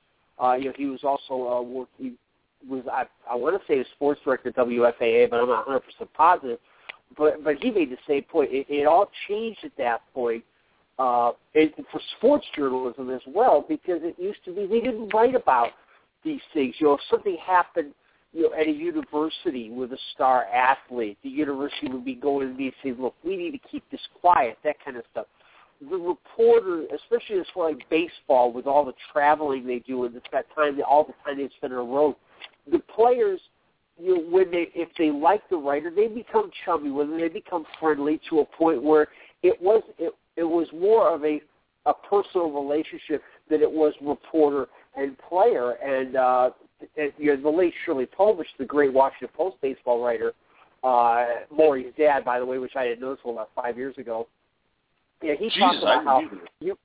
uh, 0.44 0.54
you 0.54 0.66
know, 0.66 0.74
he 0.76 0.88
was 0.88 1.04
also 1.04 1.48
uh, 1.48 1.62
working 1.62 2.18
was 2.70 2.84
I 2.92 3.06
I 3.30 3.36
want 3.36 3.60
to 3.60 3.68
say 3.68 3.80
a 3.80 3.86
sports 3.96 4.20
director 4.24 4.50
at 4.50 4.56
WFAA, 4.56 5.30
but 5.30 5.40
I'm 5.40 5.48
not 5.48 5.68
100 5.68 5.80
percent 5.82 6.14
positive. 6.14 6.60
But 7.18 7.44
but 7.44 7.58
he 7.62 7.72
made 7.72 7.92
the 7.92 7.98
same 8.08 8.24
point. 8.24 8.52
It, 8.52 8.68
it 8.70 8.86
all 8.86 9.10
changed 9.28 9.60
at 9.64 9.72
that 9.78 10.02
point, 10.14 10.44
uh, 11.00 11.32
and 11.54 11.72
for 11.92 12.02
sports 12.18 12.46
journalism 12.56 13.10
as 13.10 13.22
well, 13.28 13.66
because 13.68 14.02
it 14.04 14.16
used 14.18 14.44
to 14.46 14.54
be 14.54 14.66
they 14.66 14.82
didn't 14.82 15.10
write 15.14 15.36
about 15.36 15.70
these 16.24 16.42
things. 16.54 16.76
You 16.80 16.88
know, 16.88 16.94
if 16.94 17.02
something 17.10 17.38
happened, 17.46 17.94
you 18.34 18.44
know, 18.44 18.56
at 18.56 18.68
a 18.68 18.72
university 18.72 19.70
with 19.70 19.94
a 19.94 20.00
star 20.14 20.46
athlete, 20.46 21.18
the 21.24 21.30
university 21.30 21.90
would 21.90 22.06
be 22.06 22.16
going 22.16 22.48
to 22.50 22.54
me 22.54 22.66
and 22.66 22.74
saying, 22.84 22.98
"Look, 23.00 23.16
we 23.24 23.38
need 23.38 23.52
to 23.52 23.68
keep 23.70 23.84
this 23.92 24.02
quiet," 24.20 24.58
that 24.64 24.84
kind 24.84 24.98
of 24.98 25.04
stuff 25.12 25.28
the 25.90 25.98
reporter, 25.98 26.86
especially 26.96 27.40
as 27.40 27.46
for 27.54 27.70
like 27.70 27.90
baseball, 27.90 28.52
with 28.52 28.66
all 28.66 28.86
the 28.86 28.94
traveling 29.12 29.68
they 29.68 29.80
do 29.80 30.06
and 30.06 30.16
it's 30.16 30.26
that 30.32 30.46
time, 30.56 30.80
all 30.88 31.04
the 31.04 31.14
time 31.26 31.38
they 31.38 31.50
spend 31.58 31.74
on 31.74 31.88
the 31.88 31.94
road, 31.94 32.16
the 32.72 32.80
players, 32.80 33.40
you 33.98 34.16
know, 34.16 34.24
when 34.30 34.52
they 34.52 34.68
if 34.74 34.90
they 34.98 35.12
like 35.12 35.48
the 35.50 35.58
writer, 35.58 35.92
they 35.96 36.08
become 36.08 36.52
chummy 36.64 36.92
with 36.92 37.10
them. 37.10 37.20
They 37.20 37.30
become 37.30 37.66
friendly 37.80 38.20
to 38.30 38.40
a 38.40 38.46
point 38.46 38.82
where 38.82 39.08
it 39.44 39.62
was 39.62 39.84
it 39.98 40.14
it 40.36 40.44
was 40.44 40.68
more 40.74 41.14
of 41.14 41.24
a 41.24 41.42
a 41.86 41.94
personal 41.94 42.52
relationship 42.52 43.22
than 43.50 43.62
it 43.62 43.72
was 43.72 43.94
reporter 44.02 44.68
and 44.96 45.18
player. 45.30 45.72
And 45.74 46.16
uh, 46.16 46.50
and, 46.98 47.14
you 47.18 47.36
know, 47.36 47.42
the 47.42 47.58
late 47.58 47.74
Shirley 47.86 48.08
Povich, 48.08 48.46
the 48.58 48.66
great 48.66 48.92
Washington 48.92 49.30
Post 49.36 49.58
baseball 49.62 50.04
writer, 50.04 50.34
uh, 50.84 51.26
Maury's 51.56 51.94
dad, 51.98 52.26
by 52.26 52.40
the 52.40 52.46
way, 52.46 52.58
which 52.58 52.76
I 52.76 52.86
didn't 52.86 53.02
know 53.02 53.12
until 53.12 53.32
about 53.32 53.50
five 53.56 53.78
years 53.78 53.98
ago. 53.98 54.28
Yeah, 55.24 55.34
he 55.40 55.46
Jesus, 55.46 55.60
talked 55.60 55.78
about 55.78 56.04
how 56.04 56.22
you. 56.60 56.78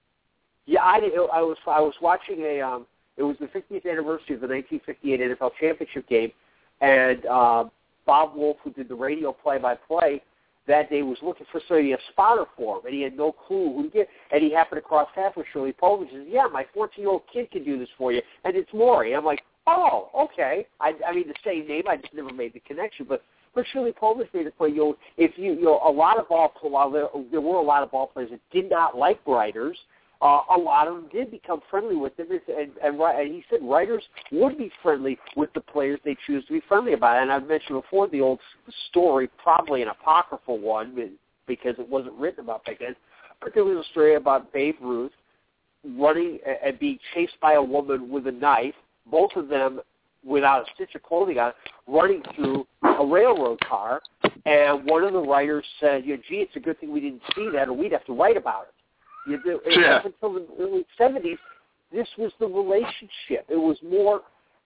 Yeah, 0.66 0.85
I 0.85 1.01
did. 1.01 1.12
I 1.12 1.43
was 1.43 1.57
I 1.66 1.81
was 1.81 1.95
watching 2.01 2.41
a 2.43 2.61
um 2.61 2.87
it 3.21 3.23
was 3.23 3.37
the 3.39 3.47
50th 3.47 3.85
anniversary 3.85 4.35
of 4.35 4.41
the 4.41 4.49
1958 4.49 5.21
NFL 5.21 5.51
championship 5.61 6.09
game, 6.09 6.33
and 6.81 7.27
uh, 7.27 7.64
Bob 8.07 8.35
Wolf, 8.35 8.57
who 8.64 8.71
did 8.71 8.89
the 8.89 8.95
radio 8.95 9.31
play-by-play 9.31 10.23
that 10.66 10.89
day, 10.89 11.03
was 11.03 11.18
looking 11.23 11.47
for 11.53 11.61
somebody 11.68 11.93
a 11.93 11.99
spotter 12.11 12.47
for 12.57 12.79
him, 12.79 12.87
and 12.87 12.95
he 12.95 13.03
had 13.03 13.16
no 13.16 13.31
clue 13.33 13.75
who 13.75 13.83
to 13.85 13.89
get. 13.91 14.09
And 14.33 14.43
he 14.43 14.51
happened 14.51 14.81
to 14.83 14.89
cross 14.89 15.09
with 15.37 15.47
Shirley 15.53 15.75
Povich. 15.75 16.09
He 16.09 16.16
says, 16.16 16.27
"Yeah, 16.29 16.47
my 16.51 16.64
14-year-old 16.75 17.23
kid 17.31 17.51
can 17.51 17.62
do 17.62 17.79
this 17.79 17.89
for 17.99 18.11
you," 18.11 18.23
and 18.45 18.57
it's 18.57 18.73
Maury. 18.73 19.14
I'm 19.14 19.25
like, 19.25 19.43
"Oh, 19.66 20.09
okay." 20.18 20.66
I, 20.81 20.95
I 21.07 21.12
mean, 21.14 21.29
the 21.29 21.35
same 21.45 21.68
name. 21.68 21.83
I 21.89 21.97
just 21.97 22.14
never 22.14 22.33
made 22.33 22.55
the 22.55 22.61
connection, 22.61 23.05
but 23.07 23.23
But 23.55 23.66
Shirley 23.73 23.93
Povich 23.93 24.33
made 24.33 24.47
the 24.47 24.53
point, 24.53 24.75
you 24.75 24.81
know, 24.81 24.97
if 25.16 25.37
you, 25.37 25.53
you 25.53 25.62
know, 25.62 25.81
a 25.85 25.91
lot 25.91 26.18
of 26.18 26.29
ball, 26.29 26.53
while 26.62 26.91
there, 26.91 27.09
there 27.31 27.41
were 27.41 27.57
a 27.57 27.62
lot 27.62 27.83
of 27.83 27.91
ball 27.91 28.07
players 28.07 28.31
that 28.31 28.41
did 28.51 28.71
not 28.71 28.97
like 28.97 29.21
writers, 29.27 29.77
uh, 30.23 30.41
a 30.55 30.59
lot 30.59 30.87
of 30.87 30.97
them 30.97 31.09
did 31.11 31.31
become 31.31 31.61
friendly 31.71 31.97
with 31.97 32.14
them, 32.16 32.27
and, 32.31 32.71
and, 32.83 33.01
and 33.01 33.35
he 33.35 33.43
said 33.49 33.61
writers 33.62 34.03
would 34.33 34.59
be 34.59 34.71
friendly 34.83 35.18
with 35.35 35.53
the 35.55 35.61
players 35.61 35.99
they 36.05 36.16
choose 36.27 36.45
to 36.47 36.53
be 36.53 36.62
friendly 36.68 36.93
about. 36.93 37.23
And 37.23 37.33
I've 37.33 37.47
mentioned 37.47 37.81
before 37.81 38.07
the 38.09 38.21
old 38.21 38.39
story, 38.91 39.31
probably 39.43 39.83
an 39.83 39.89
apocryphal 39.89 40.59
one 40.59 41.16
because 41.47 41.75
it 41.79 41.89
wasn't 41.89 42.14
written 42.14 42.45
about 42.45 42.64
back 42.66 42.81
then, 42.81 42.95
but 43.41 43.55
there 43.55 43.64
was 43.64 43.85
a 43.85 43.91
story 43.91 44.16
about 44.16 44.53
Babe 44.53 44.77
Ruth 44.83 45.12
running 45.97 46.39
and 46.62 46.79
being 46.79 46.99
chased 47.14 47.41
by 47.41 47.55
a 47.55 47.62
woman 47.62 48.11
with 48.11 48.27
a 48.27 48.33
knife, 48.33 48.75
both 49.11 49.31
of 49.37 49.49
them 49.49 49.81
without 50.23 50.62
a 50.62 50.64
stitch 50.75 50.95
of 50.95 51.03
clothing 51.03 51.39
on, 51.39 51.53
running 51.87 52.23
through 52.35 52.66
a 52.83 53.07
railroad 53.07 53.59
car. 53.61 54.03
And 54.45 54.85
one 54.85 55.05
of 55.05 55.14
the 55.14 55.21
writers 55.21 55.64
said, 55.81 56.05
you 56.05 56.16
know, 56.16 56.23
gee, 56.29 56.37
it's 56.37 56.57
a 56.57 56.61
good 56.61 56.79
thing 56.79 56.93
we 56.93 57.01
didn't 57.01 57.23
see 57.35 57.49
that 57.55 57.68
or 57.68 57.73
we'd 57.73 57.93
have 57.93 58.05
to 58.05 58.12
write 58.12 58.37
about 58.37 58.64
it. 58.64 58.75
You 59.27 59.39
know, 59.45 59.61
yeah. 59.68 59.97
Up 59.97 60.07
until 60.07 60.35
the 60.35 60.47
early 60.59 60.87
70s, 60.99 61.39
this 61.93 62.09
was 62.18 62.33
the 62.41 62.47
relationship. 62.47 63.47
It 63.49 63.57
was 63.57 63.77
more, 63.83 64.23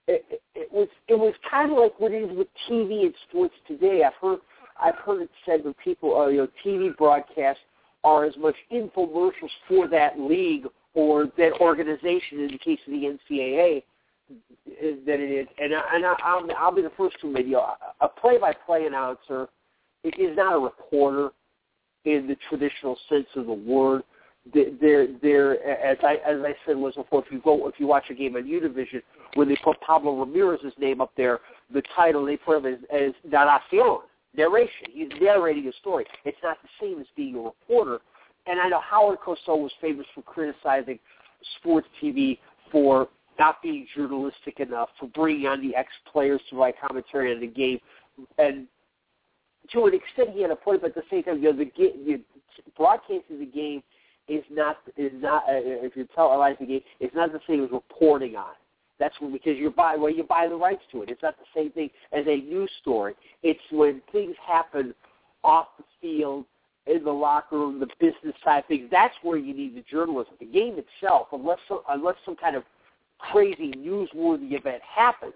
it, 0.06 0.40
it, 0.54 0.72
was 0.72 0.88
it 1.08 1.18
was 1.18 1.34
kind 1.50 1.72
of 1.72 1.78
like 1.78 1.98
what 1.98 2.12
it 2.12 2.30
is 2.30 2.36
with 2.36 2.48
TV 2.68 3.02
and 3.02 3.14
sports 3.28 3.54
today. 3.66 4.02
I've 4.04 4.14
heard 4.20 4.38
I've 4.80 4.96
heard 4.96 5.22
it 5.22 5.30
said 5.46 5.62
that 5.64 5.76
people, 5.78 6.16
uh, 6.16 6.26
you 6.28 6.38
know, 6.38 6.48
TV 6.64 6.96
broadcasts 6.96 7.62
are 8.02 8.24
as 8.24 8.36
much 8.36 8.56
infomercials 8.72 9.50
for 9.68 9.88
that 9.88 10.18
league 10.18 10.66
or 10.94 11.26
that 11.38 11.52
organization 11.60 12.40
in 12.40 12.48
the 12.48 12.58
case 12.58 12.78
of 12.86 12.92
the 12.92 13.18
NCAA 13.30 13.82
than 15.06 15.20
it 15.20 15.30
is. 15.30 15.46
And, 15.58 15.74
I, 15.74 15.82
and 15.94 16.06
I, 16.06 16.14
I'll, 16.22 16.46
I'll 16.56 16.74
be 16.74 16.82
the 16.82 16.92
first 16.96 17.16
to 17.20 17.28
admit, 17.28 17.46
you 17.46 17.52
know, 17.52 17.74
a 18.00 18.08
play-by-play 18.08 18.86
announcer 18.86 19.48
is 20.04 20.36
not 20.36 20.54
a 20.54 20.58
reporter 20.58 21.30
in 22.04 22.26
the 22.26 22.36
traditional 22.48 22.98
sense 23.08 23.26
of 23.36 23.46
the 23.46 23.52
word. 23.52 24.02
They're, 24.52 25.06
they're, 25.22 25.66
as 25.66 25.96
I 26.02 26.16
as 26.16 26.40
I 26.42 26.54
said 26.66 26.76
was 26.76 26.94
before, 26.94 27.24
if 27.24 27.32
you 27.32 27.40
go 27.40 27.66
if 27.66 27.76
you 27.78 27.86
watch 27.86 28.04
a 28.10 28.14
game 28.14 28.36
on 28.36 28.44
Univision, 28.44 29.00
when 29.34 29.48
they 29.48 29.56
put 29.64 29.80
Pablo 29.80 30.20
Ramirez's 30.20 30.74
name 30.78 31.00
up 31.00 31.12
there, 31.16 31.40
the 31.72 31.82
title 31.96 32.26
they 32.26 32.36
put 32.36 32.58
him 32.58 32.74
as, 32.74 32.78
as 32.92 33.12
narración, 33.26 34.00
narration. 34.36 34.88
He's 34.92 35.08
narrating 35.20 35.66
a 35.68 35.72
story. 35.80 36.04
It's 36.24 36.36
not 36.42 36.58
the 36.62 36.68
same 36.80 37.00
as 37.00 37.06
being 37.16 37.36
a 37.36 37.40
reporter. 37.40 38.00
And 38.46 38.60
I 38.60 38.68
know 38.68 38.80
Howard 38.80 39.18
Cosell 39.20 39.62
was 39.62 39.72
famous 39.80 40.06
for 40.14 40.22
criticizing 40.22 40.98
sports 41.58 41.86
TV 42.02 42.38
for 42.70 43.08
not 43.38 43.62
being 43.62 43.86
journalistic 43.94 44.60
enough, 44.60 44.90
for 44.98 45.08
bringing 45.08 45.46
on 45.46 45.60
the 45.66 45.74
ex-players 45.74 46.40
to 46.50 46.56
write 46.56 46.74
commentary 46.80 47.34
on 47.34 47.40
the 47.40 47.46
game. 47.46 47.78
And 48.38 48.66
to 49.72 49.86
an 49.86 49.94
extent, 49.94 50.30
he 50.30 50.42
had 50.42 50.50
a 50.50 50.56
point, 50.56 50.82
but 50.82 50.88
at 50.90 50.94
the 50.94 51.02
same 51.10 51.22
time, 51.22 51.42
you 51.42 51.52
know, 51.52 51.58
the, 51.58 51.70
the 51.76 52.20
broadcasting 52.76 53.38
the 53.38 53.46
game 53.46 53.82
is 54.28 54.44
not 54.50 54.78
is 54.96 55.12
not 55.14 55.44
uh, 55.44 55.52
if 55.52 55.96
you're 55.96 56.06
televising 56.16 56.60
the 56.60 56.66
game, 56.66 56.80
it's 57.00 57.14
not 57.14 57.32
the 57.32 57.40
same 57.46 57.64
as 57.64 57.70
reporting 57.70 58.36
on 58.36 58.50
it. 58.50 58.56
That's 58.98 59.14
when 59.20 59.32
because 59.32 59.56
you 59.58 59.70
buy 59.70 59.96
well 59.96 60.10
you 60.10 60.24
buy 60.24 60.46
the 60.48 60.56
rights 60.56 60.82
to 60.92 61.02
it. 61.02 61.10
It's 61.10 61.22
not 61.22 61.36
the 61.36 61.60
same 61.60 61.70
thing 61.72 61.90
as 62.12 62.24
a 62.26 62.36
news 62.36 62.70
story. 62.80 63.14
It's 63.42 63.60
when 63.70 64.00
things 64.12 64.34
happen 64.46 64.94
off 65.42 65.66
the 65.78 65.84
field, 66.00 66.46
in 66.86 67.04
the 67.04 67.12
locker 67.12 67.58
room, 67.58 67.80
the 67.80 67.88
business 67.98 68.34
side 68.44 68.66
things. 68.68 68.88
That's 68.90 69.14
where 69.22 69.38
you 69.38 69.54
need 69.54 69.76
the 69.76 69.84
journalism. 69.90 70.34
The 70.38 70.46
game 70.46 70.76
itself, 70.78 71.28
unless 71.32 71.58
some, 71.68 71.80
unless 71.88 72.16
some 72.24 72.36
kind 72.36 72.56
of 72.56 72.64
crazy 73.18 73.72
newsworthy 73.72 74.52
event 74.52 74.82
happens, 74.82 75.32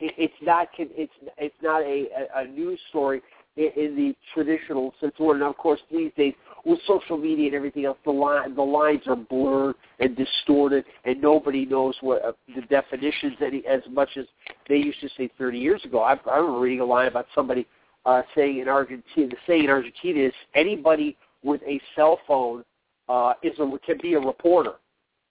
it, 0.00 0.12
it's 0.18 0.34
not 0.42 0.68
it's 0.78 1.12
it's 1.38 1.54
not 1.62 1.82
a, 1.82 2.08
a, 2.36 2.42
a 2.42 2.46
news 2.46 2.78
story 2.90 3.22
in, 3.56 3.70
in 3.76 3.96
the 3.96 4.16
traditional 4.34 4.94
sense. 5.00 5.14
And 5.18 5.42
of 5.42 5.56
course, 5.56 5.80
these 5.90 6.12
days 6.16 6.34
with 6.64 6.78
social 6.86 7.16
media 7.16 7.46
and 7.46 7.54
everything 7.54 7.84
else, 7.84 7.98
the 8.04 8.10
line 8.10 8.54
the 8.54 8.62
lines 8.62 9.02
are 9.06 9.16
blurred 9.16 9.76
and 9.98 10.16
distorted, 10.16 10.84
and 11.04 11.20
nobody 11.20 11.64
knows 11.64 11.94
what 12.00 12.24
uh, 12.24 12.32
the 12.54 12.62
definitions 12.62 13.34
any 13.40 13.64
as 13.66 13.82
much 13.90 14.10
as 14.16 14.26
they 14.68 14.76
used 14.76 15.00
to 15.00 15.08
say 15.16 15.30
30 15.38 15.58
years 15.58 15.84
ago. 15.84 16.00
I, 16.00 16.18
I 16.30 16.36
remember 16.36 16.60
reading 16.60 16.80
a 16.80 16.84
line 16.84 17.08
about 17.08 17.26
somebody 17.34 17.66
uh, 18.04 18.22
saying 18.34 18.58
in 18.58 18.68
Argentina, 18.68 19.28
the 19.28 19.36
saying 19.46 19.64
in 19.64 19.70
Argentina 19.70 20.20
is 20.26 20.32
anybody 20.54 21.16
with 21.42 21.60
a 21.62 21.80
cell 21.94 22.18
phone 22.26 22.64
uh, 23.08 23.34
is 23.42 23.58
a 23.58 23.78
can 23.84 23.98
be 24.02 24.14
a 24.14 24.20
reporter, 24.20 24.74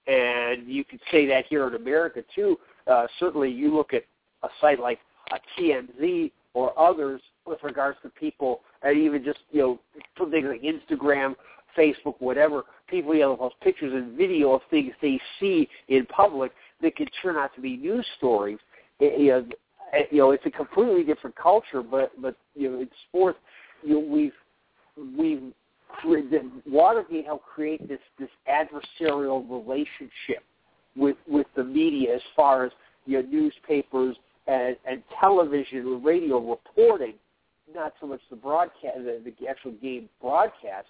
and 0.08 0.68
you 0.68 0.84
could 0.84 1.02
say 1.12 1.26
that 1.26 1.46
here 1.48 1.68
in 1.68 1.76
America 1.76 2.24
too. 2.34 2.58
Uh, 2.88 3.08
certainly, 3.20 3.52
you 3.52 3.76
look 3.76 3.94
at 3.94 4.04
a 4.44 4.48
site 4.62 4.80
like 4.80 5.00
a 5.32 5.40
TMZ 5.60 6.32
or 6.54 6.78
others 6.80 7.22
with 7.46 7.64
regards 7.64 7.98
to 8.04 8.10
people, 8.10 8.62
and 8.82 8.98
even 8.98 9.24
just 9.24 9.40
you 9.52 9.62
know 9.62 9.80
things 10.30 10.46
like 10.48 10.62
Instagram, 10.62 11.36
Facebook, 11.78 12.16
whatever. 12.20 12.64
People 12.88 13.14
you 13.14 13.22
know 13.22 13.36
post 13.36 13.56
pictures 13.62 13.94
and 13.94 14.18
video 14.18 14.54
of 14.54 14.62
things 14.70 14.94
they 15.02 15.20
see 15.40 15.68
in 15.88 16.06
public 16.08 16.52
that 16.82 16.96
could 16.96 17.10
turn 17.22 17.36
out 17.36 17.54
to 17.56 17.62
be 17.62 17.78
news 17.78 18.06
stories. 18.18 18.60
It, 19.00 19.20
you 19.20 19.28
know, 19.30 19.46
you 20.12 20.18
know, 20.18 20.32
it's 20.32 20.46
a 20.46 20.52
completely 20.52 21.04
different 21.04 21.36
culture, 21.36 21.82
but 21.82 22.12
but 22.22 22.36
you 22.56 22.72
know, 22.72 22.80
in 22.80 22.90
sports, 23.08 23.40
you 23.84 23.94
know, 23.94 24.00
we've 24.00 24.34
we've 25.18 25.54
Watergate 26.68 27.26
helped 27.26 27.46
create 27.46 27.88
this 27.88 28.00
this 28.20 28.30
adversarial 28.50 29.50
relationship 29.50 30.44
with 30.96 31.18
with 31.28 31.48
the 31.56 31.64
media 31.64 32.16
as 32.16 32.22
far 32.36 32.66
as 32.66 32.72
you 33.06 33.22
know 33.22 33.28
newspapers 33.30 34.16
and, 34.48 34.76
and 34.86 35.02
television 35.20 35.80
and 35.80 36.06
radio 36.06 36.40
reporting, 36.40 37.14
not 37.74 37.94
so 38.00 38.08
much 38.08 38.22
the 38.30 38.36
broadcast, 38.36 38.98
the, 38.98 39.34
the 39.40 39.48
actual 39.48 39.72
game 39.74 40.10
broadcast. 40.22 40.88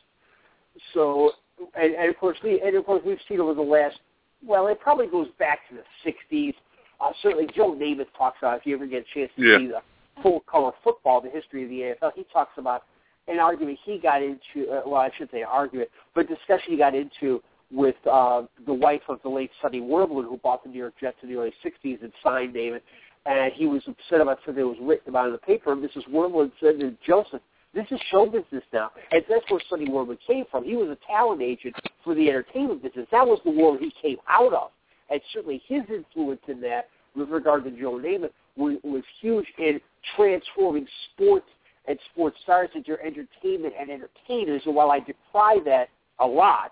So, 0.94 1.32
and, 1.80 1.96
and 1.96 2.10
of 2.10 2.18
course, 2.18 2.38
we, 2.44 2.62
and 2.62 2.76
of 2.76 2.86
course, 2.86 3.02
we've 3.06 3.18
seen 3.28 3.40
over 3.40 3.54
the 3.54 3.62
last. 3.62 4.00
Well, 4.46 4.68
it 4.68 4.80
probably 4.80 5.08
goes 5.08 5.28
back 5.40 5.60
to 5.70 5.76
the 5.76 6.12
'60s. 6.12 6.54
Uh, 7.00 7.12
certainly, 7.22 7.48
Joe 7.56 7.74
Namath 7.74 8.08
talks 8.18 8.38
about 8.42 8.58
if 8.60 8.66
you 8.66 8.76
ever 8.76 8.86
get 8.88 9.04
a 9.04 9.14
chance 9.14 9.32
to 9.38 9.42
Yeah. 9.42 9.58
see 9.58 9.68
the 9.68 9.82
full 10.22 10.42
color 10.42 10.72
football, 10.84 11.22
the 11.22 11.30
history 11.30 11.64
of 11.64 11.70
the 11.70 11.82
AFL. 12.06 12.12
He 12.16 12.26
talks 12.32 12.58
about 12.58 12.84
an 13.28 13.40
argument 13.40 13.80
he 13.84 13.98
got 13.98 14.22
into. 14.22 14.70
Uh, 14.70 14.82
well, 14.86 15.02
I 15.02 15.10
shouldn't 15.12 15.32
say 15.32 15.44
argument, 15.44 15.90
but 16.14 16.28
discussion 16.28 16.72
he 16.72 16.78
got 16.78 16.94
into 16.96 17.42
with 17.72 17.96
uh, 18.10 18.44
the 18.66 18.74
wife 18.74 19.02
of 19.10 19.20
the 19.24 19.30
late 19.30 19.50
Sonny 19.62 19.82
Werblin, 19.82 20.24
who 20.26 20.38
bought 20.44 20.64
the 20.64 20.70
New 20.70 20.78
York 20.78 20.94
Jets 21.00 21.18
in 21.24 21.30
the 21.30 21.36
early 21.36 21.54
'60s 21.64 22.02
and 22.04 22.12
signed 22.24 22.54
Namath 22.54 22.82
and 23.26 23.54
he 23.54 23.66
was 23.66 23.82
upset 23.88 24.22
about 24.22 24.40
something 24.46 24.64
that 24.64 24.68
was 24.68 24.78
written 24.82 25.10
about 25.10 25.28
in 25.28 25.32
the 25.32 25.38
paper. 25.40 25.76
Mrs. 25.76 26.08
Werblin 26.10 26.52
said 26.60 26.80
to 26.80 26.96
Joseph, 27.06 27.42
this 27.74 27.86
is 27.92 28.00
show 28.10 28.26
business 28.26 28.64
now. 28.72 28.92
And 29.12 29.24
that's 29.30 29.44
where 29.50 29.60
Sonny 29.70 29.88
Werblin 29.88 30.18
came 30.26 30.46
from. 30.50 30.64
He 30.64 30.76
was 30.76 30.90
a 30.90 30.98
talent 31.08 31.42
agent 31.42 31.76
for 32.04 32.16
the 32.16 32.30
entertainment 32.30 32.82
business. 32.82 33.08
That 33.12 33.28
was 33.28 33.40
the 33.44 33.52
world 33.52 33.80
he 33.80 33.92
came 34.02 34.18
out 34.30 34.54
of. 34.54 34.70
And 35.10 35.20
certainly 35.34 35.62
his 35.68 35.82
influence 35.90 36.42
in 36.48 36.62
that, 36.62 36.90
with 37.16 37.30
regard 37.30 37.64
to 37.66 37.72
Joe 37.72 37.94
Namath, 37.94 38.32
was, 38.56 38.78
was 38.84 39.04
huge 39.20 39.46
in 39.58 39.82
transforming 40.16 40.88
sports 41.12 41.48
and 41.88 42.00
sports 42.12 42.38
stars 42.44 42.70
into 42.76 42.94
entertainment 43.04 43.74
and 43.80 43.90
entertainers. 43.90 44.62
And 44.66 44.74
while 44.74 44.92
I 44.92 45.00
decry 45.00 45.58
that 45.66 45.90
a 46.20 46.26
lot, 46.26 46.72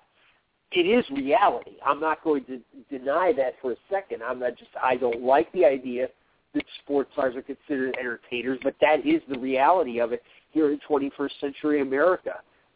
it 0.72 0.88
is 0.88 1.06
reality. 1.12 1.74
I'm 1.86 2.00
not 2.00 2.24
going 2.24 2.46
to 2.46 2.60
deny 2.90 3.34
that 3.38 3.56
for 3.62 3.74
a 3.74 3.76
second. 3.92 4.24
I'm 4.24 4.40
not 4.40 4.58
just 4.58 4.72
I 4.82 4.96
don't 4.96 5.22
like 5.22 5.52
the 5.52 5.66
idea 5.66 6.08
that 6.54 6.64
sports 6.84 7.10
stars 7.14 7.36
are 7.36 7.42
considered 7.42 7.96
entertainers, 8.00 8.60
but 8.64 8.76
that 8.82 9.06
is 9.06 9.22
the 9.30 9.40
reality 9.40 10.00
of 10.00 10.12
it 10.12 10.22
here 10.52 10.72
in 10.72 10.80
21st 10.90 11.40
century 11.40 11.82
America. 11.82 12.36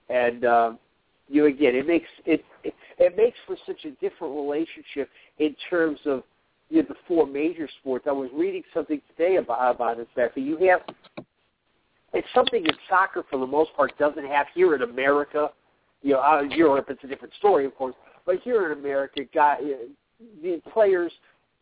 And 0.10 0.46
um, 0.46 0.80
you 1.30 1.46
again, 1.46 1.76
it 1.76 1.86
makes 1.86 2.08
it, 2.26 2.44
it 2.64 2.74
it 2.98 3.18
makes 3.18 3.38
for 3.46 3.58
such 3.66 3.86
a 3.86 3.92
different 4.02 4.36
relationship 4.36 5.10
in 5.40 5.56
terms 5.70 6.00
of 6.06 6.24
you 6.70 6.82
know, 6.82 6.88
the 6.90 6.96
four 7.08 7.26
major 7.26 7.70
sports. 7.80 8.06
I 8.08 8.12
was 8.12 8.30
reading 8.34 8.64
something 8.74 9.02
today 9.16 9.38
about 9.38 9.76
about 9.76 9.98
this 9.98 10.08
fact 10.16 10.38
you 10.38 10.58
have. 10.70 10.82
It's 12.14 12.28
something 12.34 12.64
that 12.64 12.76
soccer, 12.90 13.24
for 13.30 13.38
the 13.38 13.46
most 13.46 13.76
part, 13.76 13.98
doesn't 13.98 14.26
have 14.26 14.48
here 14.56 14.76
in 14.76 14.82
America. 14.82 15.50
You 16.02 16.14
know, 16.14 16.22
out 16.22 16.44
in 16.44 16.52
Europe, 16.52 16.88
it's 16.90 17.04
a 17.04 17.08
different 17.08 17.34
story, 17.36 17.66
of 17.66 17.76
course. 17.76 17.96
But 18.26 18.40
here 18.44 18.72
in 18.72 18.80
America, 18.80 19.22
guy, 19.34 19.58
the 20.42 20.62
players 20.72 21.12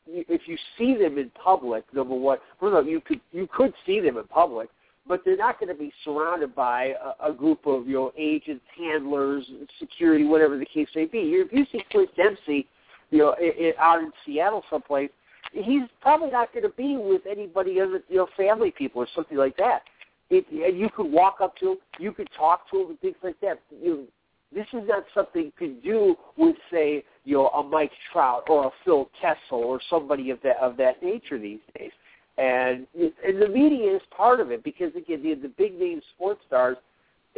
if 0.07 0.41
you 0.47 0.57
see 0.77 0.95
them 0.95 1.17
in 1.17 1.31
public, 1.31 1.83
number 1.93 2.15
one, 2.15 2.37
all, 2.61 2.85
you 2.85 3.01
could 3.01 3.21
you 3.31 3.47
could 3.51 3.73
see 3.85 3.99
them 3.99 4.17
in 4.17 4.23
public, 4.25 4.69
but 5.07 5.21
they're 5.25 5.37
not 5.37 5.59
going 5.59 5.69
to 5.69 5.79
be 5.79 5.91
surrounded 6.03 6.55
by 6.55 6.93
a, 7.21 7.31
a 7.31 7.33
group 7.33 7.65
of 7.65 7.87
you 7.87 7.93
know 7.93 8.11
agents, 8.17 8.63
handlers, 8.77 9.45
security, 9.79 10.25
whatever 10.25 10.57
the 10.57 10.65
case 10.65 10.87
may 10.95 11.05
be. 11.05 11.19
If 11.19 11.51
you 11.51 11.65
see 11.71 11.83
Clint 11.91 12.09
Dempsey, 12.15 12.67
you 13.11 13.19
know, 13.19 13.35
i 13.39 13.73
i 13.79 13.93
out 13.93 14.01
in 14.01 14.11
Seattle 14.25 14.63
someplace, 14.69 15.09
he's 15.51 15.83
probably 16.01 16.31
not 16.31 16.51
going 16.53 16.63
to 16.63 16.69
be 16.69 16.97
with 16.97 17.21
anybody 17.29 17.79
other 17.81 18.03
you 18.07 18.17
know 18.17 18.27
family 18.37 18.71
people 18.71 19.01
or 19.01 19.07
something 19.15 19.37
like 19.37 19.57
that. 19.57 19.81
It, 20.29 20.45
and 20.51 20.79
you 20.79 20.89
could 20.89 21.11
walk 21.11 21.37
up 21.39 21.55
to 21.57 21.73
him, 21.73 21.77
you 21.99 22.11
could 22.11 22.29
talk 22.35 22.69
to 22.71 22.81
him, 22.81 22.89
and 22.89 22.99
things 22.99 23.15
like 23.23 23.39
that. 23.41 23.59
You 23.81 24.07
this 24.55 24.65
is 24.73 24.87
not 24.87 25.03
something 25.13 25.43
you 25.43 25.51
could 25.57 25.83
do 25.83 26.15
with, 26.37 26.55
say, 26.71 27.03
you 27.25 27.35
know, 27.35 27.47
a 27.49 27.61
Mike 27.63 27.91
Trout 28.11 28.45
or 28.49 28.67
a 28.67 28.71
Phil 28.83 29.09
Kessel 29.21 29.59
or 29.63 29.79
somebody 29.89 30.31
of 30.31 30.39
that 30.43 30.57
of 30.57 30.77
that 30.77 31.03
nature 31.03 31.37
these 31.37 31.59
days. 31.77 31.91
and 32.37 32.87
and 32.95 33.41
the 33.41 33.49
media 33.49 33.95
is 33.95 34.01
part 34.15 34.39
of 34.39 34.51
it 34.51 34.63
because 34.63 34.95
again 34.95 35.21
the, 35.21 35.35
the 35.35 35.49
big 35.49 35.77
name 35.77 36.01
sports 36.15 36.41
stars 36.47 36.77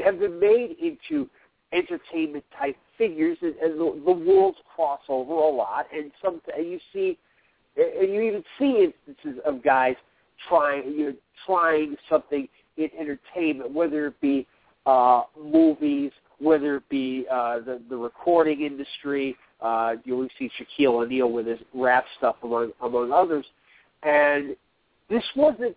have 0.03 0.19
been 0.19 0.39
made 0.39 0.75
into 0.81 1.27
entertainment 1.73 2.43
type 2.57 2.77
figures, 2.97 3.37
and, 3.41 3.55
and 3.55 3.79
the, 3.79 4.01
the 4.05 4.11
worlds 4.11 4.57
cross 4.75 5.01
over 5.09 5.33
a 5.33 5.49
lot. 5.49 5.87
And 5.93 6.11
some 6.23 6.41
and 6.55 6.69
you 6.69 6.79
see, 6.93 7.17
and 7.75 8.13
you 8.13 8.21
even 8.21 8.43
see 8.59 8.85
instances 8.85 9.41
of 9.45 9.63
guys 9.63 9.95
trying 10.47 10.93
you 10.93 11.05
know, 11.05 11.15
trying 11.45 11.95
something 12.09 12.47
in 12.77 12.89
entertainment, 12.99 13.71
whether 13.71 14.07
it 14.07 14.21
be 14.21 14.45
uh, 14.85 15.23
movies, 15.41 16.11
whether 16.39 16.77
it 16.77 16.89
be 16.89 17.25
uh, 17.31 17.59
the 17.59 17.81
the 17.89 17.97
recording 17.97 18.61
industry. 18.61 19.35
Uh, 19.61 19.93
you 20.03 20.13
know, 20.13 20.19
we 20.21 20.29
see 20.37 20.51
Shaquille 20.59 21.03
O'Neal 21.03 21.31
with 21.31 21.47
his 21.47 21.59
rap 21.73 22.05
stuff 22.17 22.35
among 22.43 22.71
among 22.81 23.11
others, 23.11 23.45
and 24.03 24.55
this 25.09 25.23
wasn't. 25.35 25.75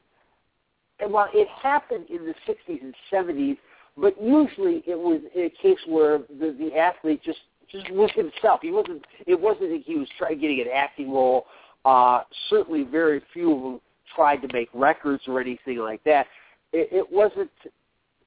And 0.99 1.13
while 1.13 1.29
it 1.33 1.49
happened 1.49 2.07
in 2.11 2.27
the 2.27 2.35
'60s 2.47 2.83
and 2.83 2.95
'70s, 3.11 3.57
but 3.97 4.15
usually 4.23 4.83
it 4.87 4.99
was 4.99 5.23
a 5.35 5.51
case 5.63 5.79
where 5.87 6.19
the, 6.19 6.55
the 6.59 6.77
athlete 6.77 7.23
just 7.25 7.39
just 7.71 7.91
was 7.91 8.11
himself. 8.15 8.61
He 8.63 8.71
wasn't. 8.71 9.05
It 9.27 9.41
wasn't 9.41 9.71
that 9.71 9.83
he 9.85 9.97
was 9.97 10.09
trying 10.19 10.41
getting 10.41 10.61
an 10.61 10.69
acting 10.75 11.11
role. 11.11 11.47
Uh, 11.85 12.23
certainly, 12.49 12.85
very 12.85 13.23
few 13.33 13.57
of 13.57 13.63
them 13.63 13.81
tried 14.15 14.39
to 14.39 14.49
make 14.53 14.69
records 14.75 15.23
or 15.27 15.41
anything 15.41 15.79
like 15.79 16.03
that. 16.05 16.27
It, 16.73 16.89
it 16.93 17.13
wasn't. 17.13 17.51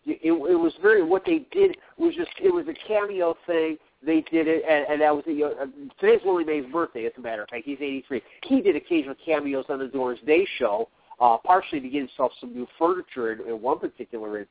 It, 0.06 0.20
it 0.24 0.60
was 0.60 0.74
very 0.82 1.04
what 1.04 1.24
they 1.26 1.45
did 1.51 1.78
was 1.97 2.14
just 2.16 2.32
it 2.41 2.54
was 2.54 2.66
a 2.68 2.88
cameo 2.88 3.36
thing. 3.47 3.78
They 4.06 4.22
did 4.30 4.49
it, 4.49 4.64
and, 4.68 4.86
and 4.89 5.01
that 5.01 5.16
was 5.16 5.24
you 5.26 5.39
know, 5.39 5.72
today's 5.99 6.20
Willie 6.26 6.43
Mays' 6.43 6.66
birthday. 6.72 7.06
As 7.06 7.14
a 7.18 7.22
matter 7.22 7.43
of 7.43 7.49
fact, 7.49 7.64
he's 7.64 7.78
83. 7.80 8.22
He 8.43 8.62
did 8.62 8.76
occasional 8.76 9.16
cameos 9.26 9.66
on 9.70 9.80
the 9.80 9.88
Doris 9.88 10.20
Day 10.26 10.45
Show, 10.60 10.89
uh, 11.22 11.38
partially 11.38 11.80
to 11.80 11.88
get 11.88 11.99
himself 11.99 12.34
some 12.41 12.54
new 12.54 12.68
furniture 12.78 13.32
in, 13.32 13.47
in 13.47 13.62
one 13.62 13.80
particular 13.80 14.39
instance. 14.39 14.49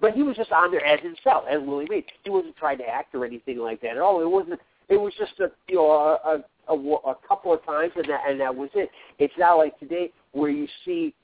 But 0.00 0.12
he 0.12 0.22
was 0.22 0.36
just 0.36 0.52
on 0.52 0.70
there 0.70 0.84
as 0.84 1.00
himself, 1.00 1.44
as 1.50 1.60
Willie 1.60 1.86
Mays. 1.88 2.04
He 2.24 2.30
wasn't 2.30 2.56
trying 2.56 2.78
to 2.78 2.88
act 2.88 3.14
or 3.14 3.26
anything 3.26 3.58
like 3.58 3.80
that 3.82 3.92
at 3.92 3.98
all. 3.98 4.22
It 4.22 4.30
wasn't. 4.30 4.60
It 4.88 4.96
was 4.96 5.12
just 5.18 5.38
a 5.40 5.50
you 5.68 5.76
know 5.76 5.90
a, 5.90 6.42
a, 6.70 6.74
a, 6.74 6.94
a 7.10 7.16
couple 7.26 7.52
of 7.52 7.64
times, 7.64 7.92
and 7.96 8.06
that 8.08 8.22
and 8.28 8.40
that 8.40 8.54
was 8.54 8.70
it. 8.74 8.90
It's 9.18 9.34
not 9.38 9.56
like 9.56 9.78
today 9.78 10.10
where 10.32 10.50
you 10.50 10.66
see 10.84 11.14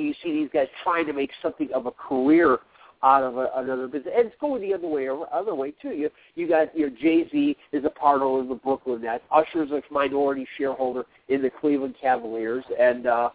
you 0.00 0.14
see 0.22 0.32
these 0.32 0.50
guys 0.52 0.68
trying 0.82 1.06
to 1.06 1.12
make 1.12 1.30
something 1.42 1.68
of 1.74 1.86
a 1.86 1.90
career 1.90 2.58
out 3.02 3.22
of 3.22 3.36
a, 3.36 3.50
another 3.56 3.86
business, 3.86 4.12
and 4.16 4.26
it's 4.26 4.36
going 4.40 4.62
the 4.62 4.72
other 4.72 4.88
way, 4.88 5.08
other 5.30 5.54
way 5.54 5.72
too. 5.82 5.90
You 5.90 6.10
you 6.34 6.48
got 6.48 6.76
your 6.76 6.90
Jay 6.90 7.28
Z 7.30 7.56
is 7.72 7.84
a 7.84 7.90
part 7.90 8.22
of 8.22 8.48
the 8.48 8.54
Brooklyn 8.54 9.02
Nets. 9.02 9.22
Usher's 9.30 9.70
a 9.70 9.82
minority 9.92 10.46
shareholder 10.56 11.04
in 11.28 11.42
the 11.42 11.50
Cleveland 11.50 11.94
Cavaliers, 12.00 12.64
and 12.80 13.06
uh, 13.06 13.30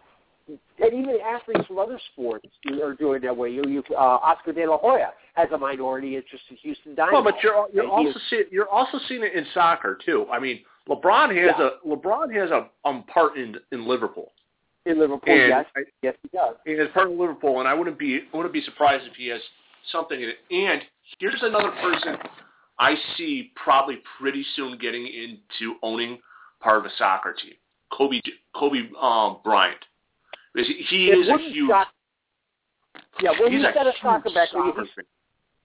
and 0.48 0.92
even 0.92 1.18
athletes 1.24 1.66
from 1.66 1.78
other 1.78 2.00
sports 2.12 2.46
are 2.82 2.94
doing 2.94 3.22
that 3.22 3.36
way. 3.36 3.50
You, 3.50 3.62
you 3.68 3.82
uh, 3.92 3.94
Oscar 3.94 4.52
De 4.52 4.66
La 4.66 4.78
Hoya 4.78 5.10
has 5.34 5.48
a 5.52 5.58
minority 5.58 6.16
interest 6.16 6.44
in 6.50 6.56
Houston 6.56 6.94
Dynamo. 6.94 7.22
Well, 7.22 7.32
but 7.32 7.42
you're 7.42 7.68
you're 7.72 7.90
also 7.90 8.18
seeing 8.28 8.44
you're 8.50 8.68
also 8.68 8.98
seeing 9.08 9.22
it 9.22 9.34
in 9.34 9.46
soccer 9.54 9.98
too. 10.04 10.26
I 10.32 10.40
mean, 10.40 10.60
LeBron 10.88 11.28
has 11.36 11.54
yeah. 11.58 11.68
a 11.68 11.88
LeBron 11.88 12.34
has 12.34 12.50
a 12.50 12.68
um, 12.84 13.04
part 13.04 13.36
in 13.36 13.56
in 13.72 13.86
Liverpool. 13.86 14.32
In 14.86 14.98
Liverpool, 14.98 15.30
and 15.30 15.48
yes, 15.48 15.66
I, 15.76 15.80
yes, 16.02 16.14
he 16.22 16.28
does. 16.36 16.56
He 16.64 16.72
has 16.72 16.88
part 16.94 17.10
of 17.10 17.18
Liverpool, 17.18 17.60
and 17.60 17.68
I 17.68 17.74
wouldn't 17.74 17.98
be 17.98 18.20
I 18.32 18.36
wouldn't 18.36 18.54
be 18.54 18.62
surprised 18.62 19.04
if 19.06 19.14
he 19.14 19.28
has 19.28 19.40
something 19.92 20.18
in 20.18 20.30
it. 20.30 20.36
And 20.50 20.80
here's 21.18 21.42
another 21.42 21.70
person 21.82 22.16
I 22.78 22.94
see 23.16 23.52
probably 23.62 23.98
pretty 24.18 24.44
soon 24.56 24.78
getting 24.78 25.06
into 25.06 25.76
owning 25.82 26.18
part 26.60 26.78
of 26.78 26.86
a 26.86 26.90
soccer 26.96 27.34
team. 27.34 27.52
Kobe 27.92 28.20
Kobe 28.54 28.88
um, 29.00 29.38
Bryant. 29.44 29.78
He, 30.54 30.84
he 30.88 31.06
is 31.06 31.28
a 31.28 31.36
huge. 31.38 31.68
Shock, 31.68 31.88
yeah, 33.22 33.30
well, 33.38 33.50
he's 33.50 33.60
he 33.60 33.66
said 33.74 33.86
a, 33.86 33.90
a 33.90 33.92
soccer 34.00 34.30
back. 34.34 34.48
soccer 34.50 34.82
he, 34.82 35.02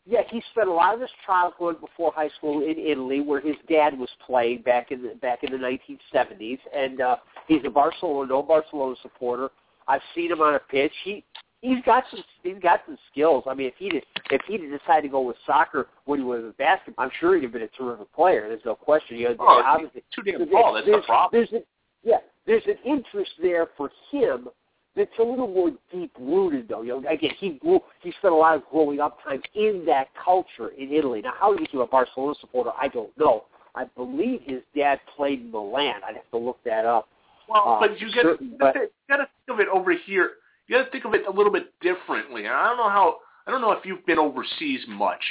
yeah, 0.05 0.21
he 0.29 0.41
spent 0.51 0.69
a 0.69 0.73
lot 0.73 0.93
of 0.93 1.01
his 1.01 1.09
childhood 1.25 1.81
before 1.81 2.11
high 2.13 2.29
school 2.37 2.63
in 2.63 2.77
Italy, 2.77 3.21
where 3.21 3.41
his 3.41 3.55
dad 3.67 3.97
was 3.97 4.09
playing 4.25 4.61
back 4.61 4.91
in 4.91 5.01
the 5.01 5.15
back 5.21 5.43
in 5.43 5.51
the 5.51 5.57
1970s, 5.57 6.59
and 6.75 7.01
uh, 7.01 7.15
he's 7.47 7.61
a 7.65 7.69
Barcelona, 7.69 8.29
no 8.29 8.43
Barcelona 8.43 8.95
supporter. 9.01 9.49
I've 9.87 10.01
seen 10.13 10.31
him 10.31 10.41
on 10.41 10.55
a 10.55 10.59
pitch. 10.59 10.93
He 11.03 11.23
he's 11.61 11.83
got 11.85 12.03
some 12.11 12.23
he's 12.43 12.61
got 12.61 12.81
some 12.85 12.97
skills. 13.11 13.45
I 13.47 13.55
mean, 13.55 13.67
if 13.67 13.73
he 13.79 13.89
did 13.89 14.03
if 14.29 14.41
he 14.47 14.57
did 14.57 14.69
decide 14.77 15.01
to 15.01 15.09
go 15.09 15.21
with 15.21 15.37
soccer 15.45 15.87
when 16.05 16.19
he 16.19 16.25
was 16.25 16.43
with 16.43 16.57
basketball, 16.57 17.05
I'm 17.05 17.11
sure 17.19 17.35
he'd 17.35 17.43
have 17.43 17.53
been 17.53 17.63
a 17.63 17.67
terrific 17.69 18.13
player. 18.13 18.47
There's 18.47 18.65
no 18.65 18.75
question. 18.75 19.17
You 19.17 19.29
know, 19.29 19.35
oh, 19.39 19.63
obviously, 19.65 20.03
too 20.13 20.21
damn 20.21 20.47
tall. 20.49 20.73
That's 20.75 20.85
the 20.85 21.01
problem. 21.05 21.29
There's 21.31 21.63
a, 21.63 21.65
yeah, 22.07 22.19
there's 22.45 22.65
an 22.67 22.77
interest 22.85 23.31
there 23.41 23.69
for 23.75 23.89
him 24.11 24.49
that's 24.95 25.11
a 25.19 25.23
little 25.23 25.47
more 25.47 25.71
deep 25.91 26.11
rooted 26.19 26.69
though. 26.69 26.81
You 26.81 27.01
know, 27.01 27.09
again, 27.09 27.31
he 27.37 27.51
grew 27.51 27.79
he 28.01 28.11
spent 28.19 28.33
a 28.33 28.37
lot 28.37 28.55
of 28.55 28.63
growing 28.71 28.99
up 28.99 29.17
time 29.23 29.41
in 29.53 29.83
that 29.87 30.07
culture 30.23 30.69
in 30.77 30.91
Italy. 30.91 31.21
Now, 31.21 31.33
how 31.37 31.53
he 31.53 31.59
became 31.59 31.81
a 31.81 31.87
Barcelona 31.87 32.35
supporter, 32.39 32.71
I 32.79 32.87
don't 32.87 33.15
know. 33.17 33.45
I 33.75 33.85
believe 33.95 34.41
his 34.45 34.61
dad 34.75 34.99
played 35.15 35.41
in 35.41 35.51
Milan. 35.51 35.95
I'd 36.07 36.15
have 36.15 36.29
to 36.31 36.37
look 36.37 36.59
that 36.63 36.85
up. 36.85 37.09
Well, 37.49 37.63
uh, 37.67 37.79
but 37.79 37.99
you 37.99 38.07
got 38.13 38.23
certain, 38.23 38.55
but, 38.57 38.75
you 38.75 38.89
got 39.09 39.17
to 39.17 39.27
think 39.45 39.49
of 39.49 39.59
it 39.59 39.67
over 39.67 39.93
here. 39.93 40.31
You 40.67 40.77
got 40.77 40.85
to 40.85 40.91
think 40.91 41.05
of 41.05 41.13
it 41.13 41.27
a 41.27 41.31
little 41.31 41.51
bit 41.51 41.73
differently. 41.81 42.45
And 42.45 42.53
I 42.53 42.67
don't 42.69 42.77
know 42.77 42.89
how. 42.89 43.17
I 43.45 43.51
don't 43.51 43.61
know 43.61 43.73
if 43.73 43.85
you've 43.85 44.05
been 44.05 44.17
overseas 44.17 44.79
much, 44.87 45.21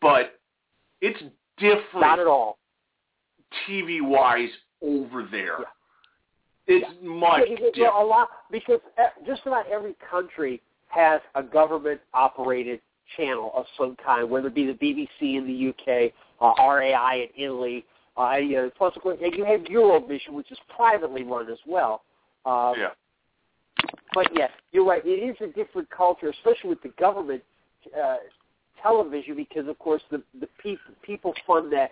but 0.00 0.38
it's 1.00 1.20
different. 1.58 1.82
Not 1.94 2.20
at 2.20 2.26
all. 2.26 2.58
TV 3.68 4.00
wise 4.00 4.50
over 4.82 5.26
there. 5.28 5.58
Yeah. 5.58 5.64
It's 6.70 6.86
yeah. 7.02 7.08
much 7.08 7.42
yeah, 7.48 7.56
different. 7.56 7.94
A 7.94 8.04
lot 8.04 8.28
because 8.50 8.80
just 9.26 9.42
about 9.44 9.66
every 9.66 9.96
country 10.08 10.62
has 10.88 11.20
a 11.34 11.42
government 11.42 12.00
operated 12.14 12.80
channel 13.16 13.50
of 13.54 13.66
some 13.76 13.96
kind, 14.04 14.30
whether 14.30 14.46
it 14.48 14.54
be 14.54 14.66
the 14.66 14.74
BBC 14.74 15.36
in 15.36 15.46
the 15.46 15.68
UK, 15.70 16.12
uh, 16.40 16.62
RAI 16.62 17.28
in 17.36 17.44
Italy. 17.44 17.84
Uh, 18.16 18.36
you 18.36 18.52
know, 18.52 18.70
plus, 18.76 18.94
of 18.96 19.02
course, 19.02 19.18
you 19.20 19.44
have 19.44 19.60
Eurovision, 19.62 20.30
which 20.30 20.50
is 20.52 20.58
privately 20.74 21.22
run 21.22 21.50
as 21.50 21.58
well. 21.66 22.02
Um, 22.44 22.74
yeah. 22.76 22.90
But 24.14 24.28
yes, 24.34 24.50
you're 24.72 24.84
right. 24.84 25.02
It 25.04 25.08
is 25.10 25.36
a 25.40 25.52
different 25.52 25.88
culture, 25.90 26.28
especially 26.28 26.70
with 26.70 26.82
the 26.82 26.92
government 27.00 27.42
uh, 28.00 28.16
television, 28.82 29.36
because 29.36 29.66
of 29.68 29.78
course 29.78 30.02
the 30.10 30.22
the 30.40 30.48
people 30.62 30.92
people 31.02 31.34
fund 31.46 31.72
that 31.72 31.90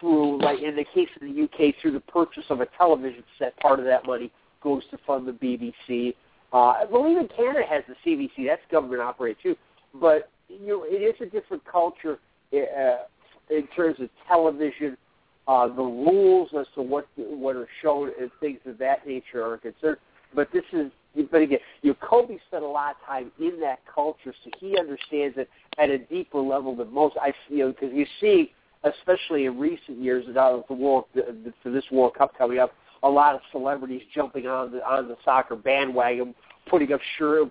through, 0.00 0.42
like 0.42 0.60
in 0.60 0.76
the 0.76 0.84
case 0.84 1.08
of 1.16 1.22
the 1.22 1.42
UK, 1.42 1.74
through 1.80 1.92
the 1.92 2.00
purchase 2.00 2.44
of 2.50 2.60
a 2.60 2.66
television 2.76 3.24
set. 3.38 3.56
Part 3.58 3.78
of 3.78 3.84
that 3.86 4.06
money 4.06 4.30
goes 4.62 4.82
to 4.90 4.98
fund 5.06 5.26
the 5.26 5.32
BBC. 5.32 6.14
Uh, 6.52 6.56
I 6.56 6.84
believe 6.90 7.18
in 7.18 7.28
Canada 7.28 7.64
has 7.68 7.84
the 7.88 7.94
CBC. 8.04 8.46
That's 8.46 8.62
government 8.70 9.02
operated 9.02 9.42
too. 9.42 9.56
But 9.94 10.30
you 10.48 10.66
know, 10.66 10.84
it 10.84 11.02
is 11.02 11.14
a 11.20 11.26
different 11.26 11.62
culture 11.64 12.18
uh, 12.52 13.04
in 13.50 13.66
terms 13.74 14.00
of 14.00 14.08
television. 14.26 14.96
Uh, 15.46 15.66
the 15.66 15.82
rules 15.82 16.50
as 16.58 16.66
to 16.74 16.82
what 16.82 17.06
what 17.16 17.56
are 17.56 17.68
shown 17.82 18.10
and 18.20 18.30
things 18.40 18.58
of 18.66 18.78
that 18.78 19.06
nature 19.06 19.44
are 19.44 19.56
concerned. 19.56 19.96
But 20.34 20.50
this 20.52 20.64
is, 20.72 20.90
but 21.30 21.40
again, 21.40 21.58
you 21.80 21.90
know, 21.90 21.96
Kobe 22.06 22.36
spent 22.48 22.62
a 22.62 22.66
lot 22.66 22.96
of 23.00 23.06
time 23.06 23.32
in 23.38 23.58
that 23.60 23.78
culture, 23.92 24.34
so 24.44 24.50
he 24.58 24.78
understands 24.78 25.38
it 25.38 25.48
at 25.78 25.88
a 25.88 25.98
deeper 25.98 26.38
level 26.38 26.76
than 26.76 26.92
most. 26.92 27.16
I 27.20 27.32
you 27.48 27.68
because 27.68 27.94
you 27.94 28.06
see 28.20 28.52
especially 28.84 29.46
in 29.46 29.58
recent 29.58 29.98
years, 29.98 30.24
out 30.36 30.54
of 30.54 30.64
the 30.68 30.74
world 30.74 31.04
for 31.62 31.70
this 31.70 31.84
World 31.90 32.14
Cup 32.14 32.36
coming 32.36 32.58
up, 32.58 32.72
a 33.02 33.08
lot 33.08 33.34
of 33.34 33.40
celebrities 33.52 34.02
jumping 34.14 34.46
on 34.46 34.72
the 34.72 34.86
on 34.86 35.08
the 35.08 35.16
soccer 35.24 35.56
bandwagon, 35.56 36.34
putting 36.68 36.92
up 36.92 37.00
shirt, 37.18 37.48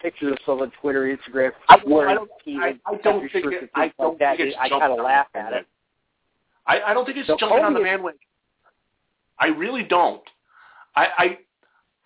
pictures 0.00 0.32
of 0.32 0.38
some 0.44 0.60
on 0.60 0.72
Twitter, 0.80 1.16
Instagram, 1.16 1.52
I, 1.68 1.78
wearing 1.86 2.18
I 2.18 2.44
team 2.44 2.60
I, 2.60 2.74
I 2.86 2.96
don't 3.02 3.20
think 3.32 3.46
it, 3.46 3.70
I 3.74 3.92
don't 3.98 4.20
like 4.20 4.38
think 4.38 4.48
it's 4.48 4.56
I 4.60 4.68
kind 4.68 4.92
of 4.92 5.04
laugh 5.04 5.28
at 5.34 5.52
it. 5.52 5.66
I, 6.66 6.80
I 6.80 6.94
don't 6.94 7.04
think 7.04 7.18
it's 7.18 7.26
So 7.26 7.36
jumping 7.38 7.64
on 7.64 7.74
the 7.74 7.80
bandwagon. 7.80 8.18
I 9.38 9.46
really 9.46 9.84
don't. 9.84 10.22
I, 10.96 11.06
I 11.18 11.38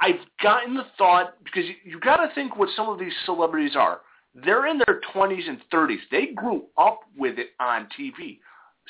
I've 0.01 0.21
gotten 0.43 0.75
the 0.75 0.87
thought 0.99 1.35
because 1.45 1.65
you, 1.65 1.75
you 1.85 2.01
got 2.01 2.17
to 2.17 2.35
think 2.35 2.57
what 2.57 2.69
some 2.77 2.89
of 2.89 2.99
these 2.99 3.13
celebrities 3.25 3.77
are. 3.77 4.01
They're 4.35 4.67
in 4.67 4.79
their 4.79 5.01
20s 5.15 5.49
and 5.49 5.59
30s. 5.73 5.99
They 6.11 6.29
grew 6.35 6.65
up 6.77 7.01
with 7.17 7.39
it 7.39 7.51
on 7.61 7.87
TV. 7.99 8.39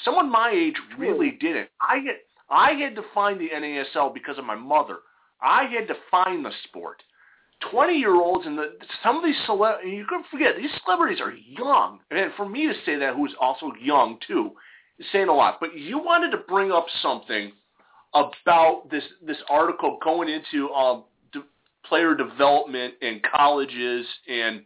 Someone 0.04 0.30
my 0.30 0.50
age 0.50 0.74
really 0.98 1.32
didn't. 1.40 1.68
I 1.80 1.96
had 1.96 2.16
I 2.50 2.72
had 2.72 2.94
to 2.96 3.02
find 3.14 3.40
the 3.40 3.48
NASL 3.48 4.12
because 4.12 4.38
of 4.38 4.44
my 4.44 4.54
mother. 4.54 4.98
I 5.40 5.64
had 5.64 5.88
to 5.88 5.94
find 6.10 6.44
the 6.44 6.52
sport. 6.64 7.02
Twenty 7.70 7.94
year 7.94 8.14
olds 8.14 8.46
and 8.46 8.58
the 8.58 8.72
some 9.02 9.16
of 9.16 9.24
these 9.24 9.36
cele 9.46 9.78
you 9.84 10.04
can 10.08 10.24
forget 10.30 10.56
these 10.56 10.70
celebrities 10.84 11.20
are 11.20 11.32
young. 11.32 12.00
And 12.10 12.32
for 12.36 12.48
me 12.48 12.66
to 12.66 12.74
say 12.84 12.96
that, 12.98 13.14
who's 13.14 13.34
also 13.40 13.72
young 13.80 14.18
too, 14.26 14.52
is 14.98 15.06
saying 15.12 15.28
a 15.28 15.34
lot. 15.34 15.58
But 15.60 15.76
you 15.76 15.98
wanted 15.98 16.30
to 16.32 16.38
bring 16.48 16.72
up 16.72 16.86
something 17.02 17.52
about 18.14 18.90
this 18.90 19.04
this 19.24 19.38
article 19.48 19.98
going 20.02 20.28
into 20.28 20.70
um, 20.70 21.04
de- 21.32 21.44
player 21.86 22.14
development 22.14 22.94
in 23.00 23.20
colleges 23.34 24.06
and 24.28 24.62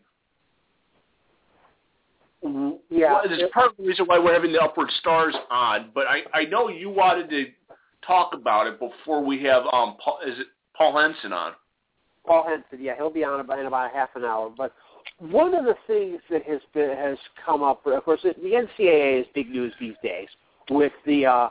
Yeah, 2.91 3.13
well, 3.13 3.23
there's 3.29 3.51
part 3.53 3.71
of 3.71 3.77
the 3.77 3.85
reason 3.85 4.07
why 4.07 4.19
we're 4.19 4.35
having 4.35 4.53
the 4.53 4.61
upward 4.61 4.91
stars 5.01 5.35
on, 5.51 5.91
but 5.95 6.07
I, 6.07 6.23
I 6.33 6.45
know 6.45 6.69
you 6.69 6.91
wanted 6.91 7.31
to 7.31 7.47
talk 8.07 8.35
about 8.35 8.67
it 8.67 8.79
before 8.79 9.25
we 9.25 9.43
have 9.45 9.65
um 9.73 9.97
Paul, 10.03 10.21
is 10.27 10.39
it 10.39 10.47
Paul 10.77 11.01
Henson 11.01 11.33
on? 11.33 11.53
Paul 12.27 12.45
Henson, 12.49 12.85
yeah, 12.85 12.97
he'll 12.97 13.11
be 13.11 13.25
on 13.25 13.41
about, 13.41 13.59
in 13.59 13.67
about 13.67 13.91
a 13.91 13.95
half 13.95 14.11
an 14.17 14.25
hour. 14.25 14.53
But 14.57 14.73
one 15.19 15.55
of 15.55 15.65
the 15.65 15.77
things 15.87 16.21
that 16.31 16.43
has 16.45 16.61
been 16.75 16.97
has 16.97 17.17
come 17.45 17.63
up, 17.63 17.87
of 17.87 18.05
course, 18.05 18.21
the 18.23 18.35
NCAA 18.35 19.21
is 19.21 19.27
big 19.35 19.49
news 19.49 19.73
these 19.81 19.95
days 20.03 20.29
with 20.71 20.93
the 21.07 21.27
uh, 21.27 21.49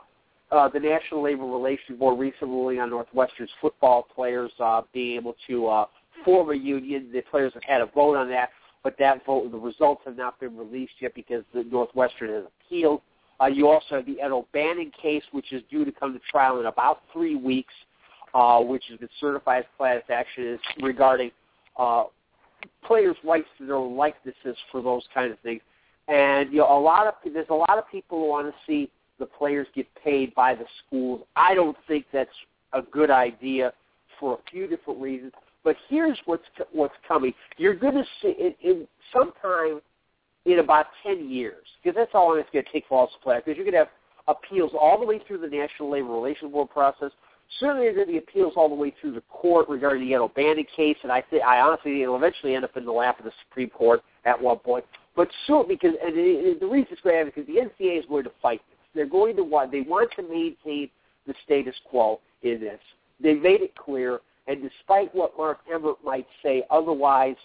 uh, 0.52 0.70
the 0.70 0.80
National 0.80 1.24
Labor 1.24 1.46
Relations 1.46 1.98
Board 1.98 2.20
recently 2.20 2.54
ruling 2.54 2.80
on 2.80 2.90
Northwestern's 2.90 3.50
football 3.60 4.04
players 4.04 4.52
uh, 4.60 4.82
being 4.94 5.16
able 5.16 5.36
to 5.48 5.68
uh, 5.68 5.86
form 6.24 6.52
a 6.52 6.56
union. 6.56 7.10
The 7.12 7.22
players 7.22 7.54
have 7.54 7.64
had 7.64 7.82
a 7.82 7.88
vote 7.88 8.16
on 8.16 8.30
that, 8.30 8.50
but 8.86 8.96
that 9.00 9.26
vote, 9.26 9.52
the 9.52 9.58
results 9.58 10.04
have 10.06 10.16
not 10.16 10.40
been 10.40 10.56
released 10.56 10.94
yet 11.00 11.16
because 11.16 11.44
the 11.56 11.64
Northwestern 11.64 12.30
has 12.30 12.44
appealed. 12.46 13.02
Uh, 13.42 13.48
you 13.48 13.68
also 13.68 13.96
have 13.96 14.06
the 14.06 14.22
Ed 14.22 14.30
O'Bannon 14.30 14.92
case, 15.02 15.24
which 15.32 15.52
is 15.52 15.64
due 15.72 15.84
to 15.84 15.92
come 15.92 16.14
to 16.14 16.20
trial 16.30 16.60
in 16.60 16.68
about 16.68 17.02
three 17.12 17.36
weeks, 17.36 17.74
uh, 18.36 18.60
which 18.62 18.84
has 18.92 19.00
been 19.00 19.10
certified 19.20 19.62
as 19.62 19.66
class 19.76 20.04
action 20.10 20.46
is 20.46 20.60
regarding 20.84 21.32
uh, 21.80 22.04
players' 22.86 23.18
rights 23.24 23.48
to 23.58 23.66
their 23.66 23.80
likenesses 23.80 24.56
for 24.72 24.84
those 24.84 25.02
kind 25.16 25.32
of 25.32 25.40
things. 25.40 25.62
And 26.08 26.52
you 26.52 26.60
know, 26.60 26.78
a 26.78 26.80
lot 26.80 27.08
of 27.08 27.16
there's 27.34 27.48
a 27.50 27.56
lot 27.56 27.80
of 27.80 27.90
people 27.92 28.20
who 28.20 28.30
want 28.30 28.48
to 28.48 28.54
see 28.68 28.92
the 29.18 29.26
players 29.26 29.66
get 29.74 29.88
paid 30.04 30.36
by 30.36 30.54
the 30.54 30.66
schools. 30.86 31.22
I 31.36 31.56
don't 31.56 31.76
think 31.88 32.06
that's 32.14 32.30
a 32.74 32.84
good 32.84 33.10
idea 33.10 33.74
for 34.20 34.36
a 34.36 34.52
few 34.52 34.68
different 34.68 35.02
reasons. 35.02 35.32
But 35.66 35.76
here's 35.90 36.18
what's 36.26 36.46
what's 36.72 36.94
coming. 37.06 37.34
You're 37.58 37.76
going 37.76 37.96
to 37.96 38.06
see 38.22 38.36
it 38.38 38.56
in 38.64 38.88
sometime 39.12 39.82
in 40.46 40.60
about 40.60 40.86
ten 41.04 41.30
years, 41.30 41.66
because 41.84 41.98
that's 41.98 42.12
all 42.14 42.36
it's 42.36 42.48
going 42.54 42.64
to 42.64 42.72
take 42.72 42.86
for 42.88 43.00
all 43.00 43.10
players. 43.22 43.44
Because 43.44 43.58
you're 43.58 43.66
going 43.66 43.74
to 43.74 43.80
have 43.80 43.90
appeals 44.28 44.72
all 44.80 45.00
the 45.00 45.06
way 45.06 45.20
through 45.28 45.40
the 45.40 45.48
National 45.48 45.90
Labor 45.90 46.14
Relations 46.14 46.52
Board 46.52 46.70
process. 46.70 47.12
Certainly, 47.60 47.88
there's 47.88 47.96
going 47.96 48.08
to 48.08 48.14
be 48.14 48.18
appeals 48.20 48.54
all 48.56 48.70
the 48.70 48.76
way 48.76 48.94
through 49.02 49.14
the 49.14 49.22
court 49.22 49.68
regarding 49.68 50.08
the 50.08 50.14
Ed 50.14 50.20
O'Bannon 50.20 50.66
case, 50.76 50.98
and 51.04 51.12
I 51.12 51.22
think 51.22 51.44
I 51.44 51.60
honestly 51.60 51.92
think 51.92 52.04
it'll 52.04 52.16
eventually 52.16 52.56
end 52.56 52.64
up 52.64 52.78
in 52.78 52.86
the 52.86 52.92
lap 52.92 53.20
of 53.20 53.26
the 53.26 53.32
Supreme 53.48 53.70
Court 53.70 54.02
at 54.26 54.40
one 54.42 54.60
point. 54.60 54.86
But 55.16 55.30
soon, 55.48 55.68
because 55.68 55.94
and 56.04 56.16
the 56.16 56.68
reason 56.68 56.88
it's 56.92 57.02
going 57.02 57.14
to 57.14 57.26
happen 57.26 57.34
because 57.36 57.48
the 57.48 57.62
NCAA 57.62 58.00
is 58.00 58.06
going 58.08 58.24
to 58.26 58.32
fight 58.42 58.62
this. 58.70 58.78
They're 58.94 59.06
going 59.06 59.36
to 59.36 59.44
want 59.44 59.72
they 59.72 59.82
want 59.82 60.12
to 60.16 60.24
maintain 60.24 60.90
the 61.26 61.34
status 61.44 61.76
quo 61.90 62.20
in 62.44 62.60
this. 62.60 62.80
They 63.22 63.34
made 63.34 63.62
it 63.62 63.76
clear, 63.76 64.20
and 64.48 64.62
despite 64.62 65.14
what 65.14 65.38
Mark 65.38 65.60
Emmert 65.72 65.98
might 66.04 66.28
say, 66.44 66.64
otherwise, 66.70 67.36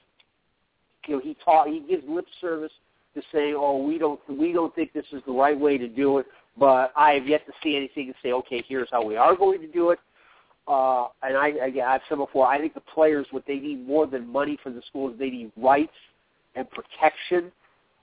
you 1.06 1.16
know, 1.16 1.20
he 1.20 1.36
taught 1.44 1.68
he 1.68 1.80
gives 1.80 2.04
lip 2.08 2.26
service 2.40 2.72
to 3.14 3.22
saying, 3.32 3.54
"Oh, 3.56 3.82
we 3.82 3.98
don't 3.98 4.20
we 4.28 4.52
don't 4.52 4.74
think 4.74 4.92
this 4.92 5.06
is 5.12 5.22
the 5.26 5.32
right 5.32 5.58
way 5.58 5.78
to 5.78 5.88
do 5.88 6.18
it," 6.18 6.26
but 6.58 6.92
I 6.96 7.12
have 7.12 7.26
yet 7.26 7.46
to 7.46 7.52
see 7.62 7.76
anything 7.76 8.08
to 8.08 8.14
say, 8.22 8.32
"Okay, 8.32 8.64
here's 8.68 8.88
how 8.90 9.04
we 9.04 9.16
are 9.16 9.34
going 9.34 9.60
to 9.60 9.66
do 9.66 9.90
it." 9.90 9.98
Uh, 10.68 11.08
and 11.22 11.36
I, 11.36 11.48
again, 11.66 11.86
I've 11.88 12.02
said 12.08 12.18
before, 12.18 12.46
I 12.46 12.58
think 12.58 12.74
the 12.74 12.80
players, 12.80 13.26
what 13.32 13.44
they 13.46 13.56
need 13.56 13.86
more 13.86 14.06
than 14.06 14.30
money 14.30 14.56
for 14.62 14.70
the 14.70 14.82
schools, 14.86 15.16
they 15.18 15.30
need 15.30 15.50
rights 15.56 15.92
and 16.54 16.66
protection. 16.70 17.50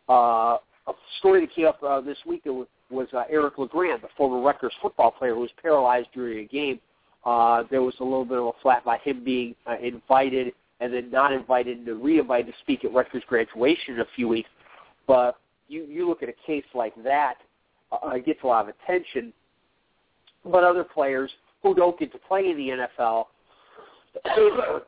Uh, 0.09 0.57
a 0.87 0.93
story 1.19 1.41
that 1.41 1.55
came 1.55 1.67
up 1.67 1.81
uh, 1.81 2.01
this 2.01 2.17
week 2.25 2.43
was, 2.45 2.67
was 2.89 3.07
uh, 3.13 3.23
Eric 3.29 3.57
LeGrand, 3.57 4.01
the 4.01 4.09
former 4.17 4.41
Rutgers 4.41 4.73
football 4.81 5.11
player 5.11 5.33
who 5.33 5.41
was 5.41 5.49
paralyzed 5.61 6.07
during 6.13 6.39
a 6.39 6.43
game. 6.45 6.79
Uh, 7.27 7.63
there 7.69 7.81
was 7.81 7.93
a 7.99 8.03
little 8.03 8.23
bit 8.23 8.37
of 8.37 8.45
a 8.45 8.51
flat 8.61 8.85
by 8.85 8.97
him 8.99 9.21
being 9.21 9.53
uh, 9.69 9.75
invited 9.83 10.53
and 10.79 10.93
then 10.93 11.11
not 11.11 11.33
invited 11.33 11.77
and 11.79 12.01
re-invited 12.01 12.45
to 12.45 12.53
speak 12.61 12.85
at 12.85 12.93
Rutgers 12.93 13.23
graduation 13.27 13.95
in 13.95 13.99
a 13.99 14.07
few 14.15 14.29
weeks. 14.29 14.49
But 15.07 15.37
you 15.67 15.83
you 15.83 16.07
look 16.07 16.23
at 16.23 16.29
a 16.29 16.35
case 16.45 16.63
like 16.73 16.93
that, 17.03 17.35
uh, 17.91 18.11
it 18.11 18.25
gets 18.25 18.39
a 18.43 18.47
lot 18.47 18.69
of 18.69 18.73
attention. 18.81 19.33
But 20.45 20.63
other 20.63 20.85
players 20.85 21.29
who 21.63 21.75
don't 21.75 21.99
get 21.99 22.13
to 22.13 22.17
play 22.17 22.49
in 22.49 22.55
the 22.55 22.87
NFL, 23.03 23.25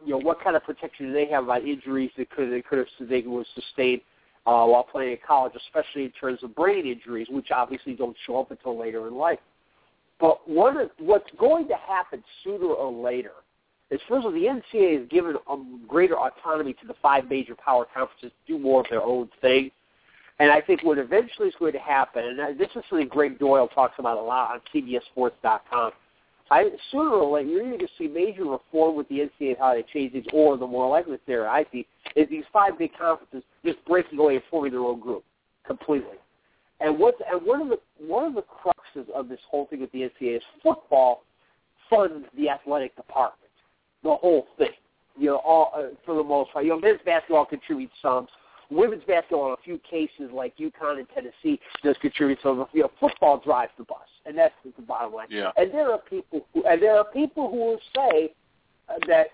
you 0.06 0.12
know, 0.12 0.20
what 0.20 0.42
kind 0.42 0.56
of 0.56 0.64
protection 0.64 1.08
do 1.08 1.14
they 1.14 1.26
have 1.26 1.44
about 1.44 1.66
injuries 1.66 2.12
that 2.18 2.30
could 2.30 2.54
they 2.54 2.62
could 2.62 2.78
have 2.78 3.10
they 3.10 3.22
was 3.24 3.48
sustained 3.54 4.00
uh, 4.48 4.64
while 4.64 4.88
playing 4.90 5.12
in 5.12 5.18
college, 5.28 5.52
especially 5.68 6.06
in 6.06 6.12
terms 6.12 6.40
of 6.44 6.56
brain 6.56 6.88
injuries, 6.88 7.28
which 7.30 7.52
obviously 7.52 7.96
don't 7.96 8.16
show 8.26 8.40
up 8.40 8.50
until 8.50 8.80
later 8.80 9.10
in 9.10 9.16
life. 9.16 9.40
But 10.20 10.48
one 10.50 10.90
what's 11.00 11.30
going 11.38 11.68
to 11.68 11.76
happen 11.76 12.24
sooner 12.44 12.66
or 12.66 12.92
later 12.92 13.32
is, 13.90 14.00
first 14.08 14.26
of 14.26 14.26
all, 14.26 14.32
the 14.32 14.48
NCAA 14.48 15.00
has 15.00 15.10
given 15.10 15.36
um, 15.50 15.82
greater 15.88 16.18
autonomy 16.18 16.74
to 16.74 16.88
the 16.88 16.96
five 17.02 17.30
major 17.30 17.56
power 17.56 17.86
conferences 17.94 18.32
to 18.46 18.54
do 18.54 18.60
more 18.60 18.82
of 18.82 18.88
their 18.90 19.02
own 19.02 19.30
thing. 19.42 19.72
And 20.40 20.52
I 20.52 20.62
think 20.62 20.84
what 20.84 20.98
eventually 20.98 21.50
is 21.50 21.56
going 21.60 21.74
to 21.74 21.80
happen, 21.80 22.40
and 22.40 22.58
this 22.58 22.70
is 22.76 22.84
something 22.90 23.08
Gregg 23.08 23.40
Doyel 23.40 23.74
talks 23.74 23.96
about 24.00 24.18
a 24.18 24.22
lot 24.22 24.52
on 24.52 24.62
CBSSports.com, 24.74 25.92
I, 26.52 26.70
sooner 26.92 27.12
or 27.12 27.38
later, 27.38 27.50
you're 27.50 27.64
going 27.64 27.80
to 27.80 27.88
see 27.98 28.08
major 28.08 28.46
reform 28.46 28.96
with 28.96 29.08
the 29.10 29.20
NCAA 29.20 29.60
how 29.60 29.74
they 29.74 29.84
change 29.94 30.14
things, 30.14 30.26
or 30.34 30.58
the 30.58 30.66
more 30.66 30.90
likely 30.90 31.18
theory 31.26 31.48
I 31.48 31.66
see 31.72 31.86
is 32.16 32.28
these 32.30 32.46
five 32.52 32.78
big 32.78 32.92
conferences 32.98 33.44
just 33.64 33.84
breaking 33.86 34.18
away 34.18 34.36
and 34.36 34.44
forming 34.50 34.72
their 34.72 34.82
own 34.82 35.00
group 35.00 35.24
completely. 35.66 36.18
And 36.82 36.98
what 36.98 37.16
and 37.32 37.46
one 37.46 37.62
of 37.62 37.70
the 37.70 37.80
one 38.00 38.26
of 38.26 38.36
the 38.36 38.44
cruxes 38.44 39.10
of 39.14 39.28
this 39.28 39.40
whole 39.50 39.68
thing 39.68 39.82
with 39.82 39.92
the 39.92 40.02
NCAA 40.02 40.38
is 40.38 40.44
football 40.64 41.24
funds 41.90 42.26
the 42.38 42.50
athletic 42.50 42.96
department, 42.96 43.52
the 44.04 44.16
whole 44.16 44.48
thing. 44.58 44.70
You 45.18 45.28
know, 45.28 45.38
all 45.38 45.72
uh, 45.76 45.96
for 46.06 46.16
the 46.16 46.24
most 46.24 46.52
part. 46.52 46.64
You 46.64 46.72
know, 46.72 46.80
men's 46.80 47.02
basketball 47.06 47.46
contributes 47.46 47.94
some. 48.02 48.28
Women's 48.72 49.04
basketball, 49.06 49.48
in 49.48 49.54
a 49.54 49.64
few 49.64 49.80
cases 49.80 50.30
like 50.32 50.56
UConn 50.58 51.00
and 51.00 51.08
Tennessee, 51.14 51.60
does 51.84 51.98
contribute 52.02 52.38
some. 52.42 52.68
You 52.72 52.84
know, 52.84 52.92
football 53.00 53.42
drives 53.44 53.72
the 53.78 53.84
bus, 53.84 53.98
and 54.26 54.38
that's 54.38 54.54
the 54.64 54.82
bottom 54.84 55.14
line. 55.14 55.28
Yeah. 55.30 55.52
And 55.58 55.74
there 55.74 55.92
are 55.92 55.98
people, 55.98 56.46
who, 56.54 56.64
and 56.64 56.82
there 56.82 56.96
are 56.96 57.06
people 57.06 57.50
who 57.50 57.58
will 57.58 57.80
say 57.96 58.32
uh, 58.88 58.94
that 59.08 59.28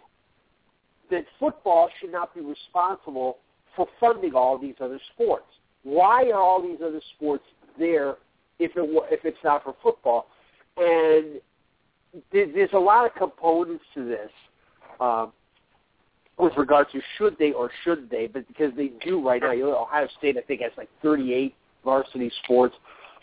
that 1.12 1.26
football 1.40 1.90
should 2.00 2.12
not 2.12 2.34
be 2.34 2.42
responsible 2.42 3.38
for 3.76 3.88
funding 4.00 4.34
all 4.34 4.58
these 4.58 4.76
other 4.80 5.00
sports. 5.14 5.46
Why 5.86 6.32
are 6.32 6.42
all 6.42 6.62
these 6.62 6.80
other 6.84 7.00
sports 7.16 7.44
there 7.78 8.16
if 8.60 8.72
it 8.76 9.04
if 9.12 9.24
it's 9.24 9.38
not 9.44 9.64
for 9.64 9.76
football? 9.82 10.28
And 10.78 11.40
there's 12.32 12.74
a 12.74 12.80
lot 12.80 13.06
of 13.06 13.14
components 13.16 13.84
to 13.94 14.04
this 14.04 14.32
um, 15.00 15.32
with 16.40 16.54
regard 16.58 16.88
to 16.92 17.00
should 17.18 17.38
they 17.38 17.52
or 17.52 17.70
should 17.84 18.10
they, 18.10 18.28
but 18.28 18.48
because 18.48 18.74
they 18.76 18.92
do 19.06 19.26
right 19.26 19.42
now. 19.42 19.52
You 19.52 19.66
know, 19.66 19.84
Ohio 19.84 20.08
State, 20.18 20.38
I 20.38 20.42
think, 20.42 20.62
has 20.62 20.72
like 20.76 20.90
38 21.04 21.54
varsity 21.84 22.32
sports, 22.44 22.76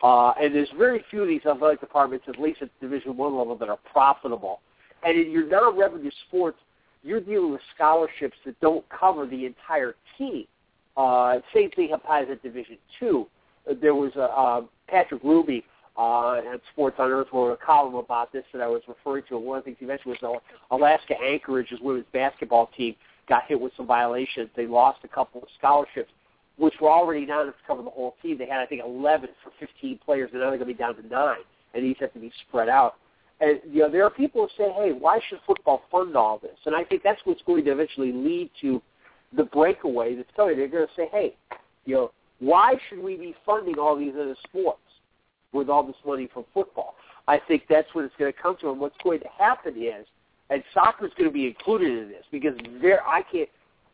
uh, 0.04 0.30
and 0.40 0.54
there's 0.54 0.70
very 0.78 1.04
few 1.10 1.22
of 1.22 1.28
these 1.28 1.44
athletic 1.44 1.80
departments, 1.80 2.26
at 2.28 2.38
least 2.38 2.62
at 2.62 2.70
Division 2.80 3.16
One 3.16 3.36
level, 3.36 3.56
that 3.56 3.68
are 3.68 3.78
profitable. 3.92 4.60
And 5.04 5.18
in 5.18 5.32
your 5.32 5.48
non-revenue 5.48 6.10
sports, 6.28 6.58
you're 7.02 7.20
dealing 7.20 7.50
with 7.50 7.60
scholarships 7.74 8.36
that 8.46 8.58
don't 8.60 8.84
cover 8.88 9.26
the 9.26 9.46
entire 9.46 9.96
team. 10.16 10.46
Uh, 10.96 11.38
applies 11.92 12.26
at 12.30 12.42
Division 12.42 12.76
Two. 12.98 13.26
There 13.80 13.94
was 13.94 14.12
a 14.16 14.24
uh, 14.24 14.62
Patrick 14.88 15.22
Hruby 15.22 15.62
uh, 15.96 16.38
at 16.54 16.60
Sports 16.72 16.96
on 16.98 17.10
Earth 17.10 17.28
wrote 17.32 17.52
a 17.52 17.56
column 17.56 17.94
about 17.94 18.32
this 18.32 18.44
that 18.52 18.62
I 18.62 18.66
was 18.66 18.82
referring 18.88 19.24
to. 19.28 19.36
And 19.36 19.44
one 19.44 19.58
of 19.58 19.64
the 19.64 19.70
things 19.70 19.76
he 19.80 19.86
mentioned 19.86 20.16
was 20.22 20.40
Alaska 20.70 21.14
Anchorage's 21.22 21.80
women's 21.80 22.06
basketball 22.12 22.70
team 22.76 22.94
got 23.28 23.44
hit 23.46 23.60
with 23.60 23.72
some 23.76 23.86
violations. 23.86 24.48
They 24.56 24.66
lost 24.66 25.00
a 25.04 25.08
couple 25.08 25.42
of 25.42 25.48
scholarships, 25.58 26.10
which 26.56 26.74
were 26.80 26.90
already 26.90 27.26
not 27.26 27.42
enough 27.42 27.56
to 27.56 27.66
cover 27.66 27.82
the 27.82 27.90
whole 27.90 28.16
team. 28.22 28.38
They 28.38 28.46
had, 28.46 28.60
I 28.60 28.66
think, 28.66 28.82
11 28.84 29.30
for 29.44 29.52
15 29.60 30.00
players, 30.04 30.30
and 30.32 30.40
now 30.40 30.50
they're 30.50 30.58
going 30.58 30.68
to 30.68 30.74
be 30.74 30.78
down 30.78 30.96
to 30.96 31.06
nine, 31.06 31.44
and 31.74 31.84
these 31.84 31.96
have 32.00 32.12
to 32.14 32.18
be 32.18 32.32
spread 32.48 32.68
out. 32.68 32.96
And 33.40 33.60
you 33.68 33.80
know, 33.80 33.90
there 33.90 34.04
are 34.04 34.10
people 34.10 34.42
who 34.42 34.64
say, 34.64 34.70
"Hey, 34.72 34.92
why 34.92 35.18
should 35.28 35.40
football 35.46 35.82
fund 35.90 36.16
all 36.16 36.38
this?" 36.38 36.56
And 36.64 36.76
I 36.76 36.84
think 36.84 37.02
that's 37.02 37.20
what's 37.24 37.42
going 37.42 37.64
to 37.64 37.72
eventually 37.72 38.12
lead 38.12 38.50
to 38.60 38.80
the 39.36 39.44
breakaway 39.44 40.14
that's 40.14 40.30
coming. 40.36 40.56
They're 40.56 40.68
going 40.68 40.86
to 40.86 40.94
say, 40.94 41.08
"Hey, 41.10 41.36
you 41.84 41.94
know, 41.94 42.12
why 42.40 42.74
should 42.88 43.02
we 43.02 43.16
be 43.16 43.34
funding 43.44 43.78
all 43.78 43.96
these 43.96 44.14
other 44.14 44.36
sports 44.48 44.80
with 45.52 45.68
all 45.68 45.82
this 45.82 45.96
money 46.04 46.28
from 46.32 46.44
football?" 46.52 46.94
I 47.28 47.40
think 47.46 47.64
that's 47.68 47.88
what 47.92 48.04
it's 48.04 48.14
going 48.18 48.32
to 48.32 48.38
come 48.38 48.56
to. 48.60 48.70
And 48.70 48.80
what's 48.80 48.96
going 49.02 49.20
to 49.20 49.28
happen 49.28 49.74
is, 49.80 50.06
and 50.50 50.62
soccer 50.74 51.06
is 51.06 51.12
going 51.16 51.30
to 51.30 51.34
be 51.34 51.46
included 51.46 52.02
in 52.02 52.08
this 52.08 52.24
because 52.30 52.54
there, 52.80 53.06
I 53.06 53.22
can't, 53.22 53.48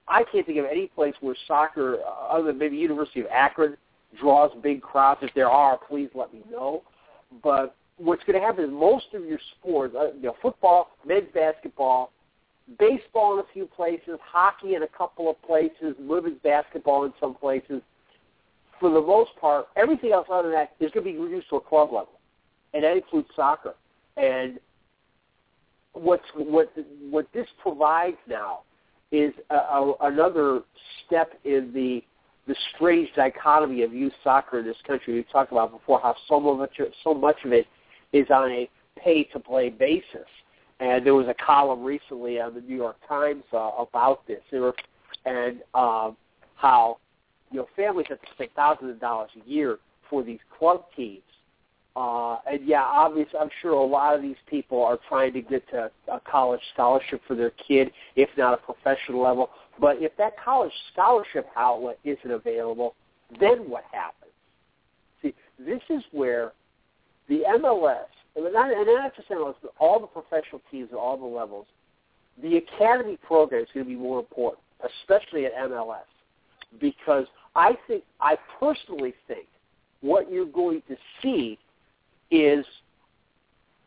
I 0.07 0.25
can't 0.25 0.47
think 0.47 0.59
of 0.59 0.65
any 0.65 0.87
place 0.89 1.15
where 1.21 1.37
soccer, 1.47 1.99
uh, 2.01 2.35
other 2.35 2.45
than 2.45 2.59
maybe 2.59 2.77
University 2.77 3.21
of 3.21 3.27
Akron, 3.27 3.77
draws 4.19 4.51
big 4.63 4.81
crowds. 4.81 5.21
If 5.23 5.35
there 5.35 5.51
are, 5.51 5.79
please 5.89 6.09
let 6.15 6.33
me 6.33 6.43
know. 6.51 6.83
But 7.43 7.77
what's 7.99 8.25
going 8.25 8.41
to 8.41 8.45
happen 8.45 8.65
is 8.65 8.71
most 8.71 9.07
of 9.15 9.25
your 9.25 9.39
sports, 9.59 9.95
uh, 9.99 10.13
you 10.15 10.23
know, 10.23 10.37
football, 10.41 10.91
men's 11.07 11.29
basketball, 11.35 12.13
baseball 12.79 13.35
in 13.35 13.41
a 13.41 13.53
few 13.53 13.67
places, 13.67 14.19
hockey 14.23 14.75
in 14.75 14.83
a 14.83 14.89
couple 14.89 15.31
of 15.31 15.41
places, 15.43 15.95
women's 15.99 16.39
basketball 16.43 17.05
in 17.05 17.13
some 17.21 17.35
places. 17.35 17.81
For 18.81 18.91
the 18.91 19.01
most 19.01 19.31
part, 19.41 19.67
everything 19.77 20.13
else 20.13 20.29
other 20.31 20.51
than 20.51 20.53
that 20.53 20.75
is 20.79 20.91
going 20.93 21.05
to 21.05 21.13
be 21.13 21.19
reduced 21.19 21.49
to 21.51 21.57
a 21.57 21.61
club 21.61 21.89
level, 21.89 22.21
and 22.75 22.85
that 22.85 22.97
includes 22.97 23.29
soccer. 23.35 23.75
And 24.17 24.61
what's 25.93 26.25
what 26.35 26.73
what 27.11 27.27
this 27.33 27.47
provides 27.61 28.17
now 28.29 28.61
is 29.11 29.33
a, 29.51 29.55
a, 29.55 29.95
another 30.03 30.61
step 31.07 31.33
in 31.45 31.73
the 31.73 32.03
the 32.47 32.57
strange 32.75 33.09
dichotomy 33.15 33.83
of 33.83 33.93
youth 33.93 34.13
soccer 34.25 34.61
in 34.61 34.65
this 34.65 34.77
country. 34.87 35.15
We 35.15 35.25
talked 35.25 35.53
about 35.53 35.73
before 35.73 36.01
how 36.01 36.15
so 36.29 36.41
much 36.41 36.81
so 37.03 37.15
much 37.15 37.37
of 37.45 37.53
it 37.53 37.67
is 38.13 38.27
on 38.31 38.51
a 38.51 38.71
pay 38.97 39.25
to 39.25 39.41
play 39.41 39.71
basis. 39.71 40.27
And 40.81 41.05
there 41.05 41.15
was 41.15 41.27
a 41.27 41.35
column 41.35 41.83
recently 41.83 42.41
on 42.41 42.55
the 42.55 42.61
New 42.61 42.77
York 42.77 42.97
Times 43.09 43.43
uh, 43.53 43.71
about 43.79 44.27
this, 44.27 44.41
and 45.25 45.63
um, 45.75 46.17
how 46.55 46.99
you 47.51 47.59
know 47.59 47.69
families 47.75 48.07
have 48.11 48.21
to 48.21 48.27
spend 48.35 48.51
thousands 48.55 48.93
of 48.93 49.01
dollars 49.01 49.31
a 49.45 49.49
year 49.49 49.79
for 50.09 50.23
these 50.23 50.39
club 50.57 50.85
teams. 50.97 51.23
Uh, 51.97 52.37
and 52.51 52.65
yeah, 52.65 52.85
obviously, 52.85 53.39
I'm 53.41 53.51
sure 53.61 53.73
a 53.73 53.85
lot 53.85 54.15
of 54.15 54.23
these 54.23 54.37
people 54.47 54.85
are 54.85 55.01
trying 55.09 55.33
to 55.33 55.43
get 55.43 55.69
to 55.71 55.91
a 56.07 56.21
college 56.21 56.61
scholarship 56.73 57.21
for 57.27 57.35
their 57.35 57.51
kid, 57.51 57.91
if 58.15 58.29
not 58.37 58.55
a 58.55 58.57
professional 58.59 59.21
level. 59.21 59.51
But 59.81 59.97
if 60.01 60.17
that 60.17 60.35
college 60.43 60.73
scholarship 60.93 61.49
outlet 61.57 61.99
isn't 62.05 62.31
available, 62.31 62.95
then 63.41 63.69
what 63.69 63.85
happens? 63.91 64.33
See, 65.23 65.35
this 65.59 65.81
is 65.91 66.03
where 66.13 66.53
the 67.29 67.43
MLS, 67.59 68.07
and 68.45 68.55
not, 68.55 68.73
and 68.73 68.87
not 68.87 69.15
just 69.17 69.29
MLS, 69.31 69.55
but 69.63 69.73
all 69.79 70.01
the 70.01 70.07
professional 70.07 70.61
teams 70.71 70.89
at 70.93 70.99
all 70.99 71.17
the 71.17 71.25
levels, 71.25 71.67
the 72.43 72.57
academy 72.57 73.19
program 73.27 73.63
is 73.63 73.69
going 73.75 73.87
to 73.87 73.91
be 73.91 73.97
more 73.97 74.19
important, 74.19 74.63
especially 75.03 75.47
at 75.47 75.55
MLS, 75.55 76.07
because 76.81 77.27
I 77.57 77.77
think, 77.87 78.05
I 78.21 78.37
personally 78.61 79.15
think, 79.27 79.47
what 80.01 80.31
you're 80.31 80.47
going 80.47 80.83
to 80.89 80.97
see 81.21 81.59
is 82.31 82.65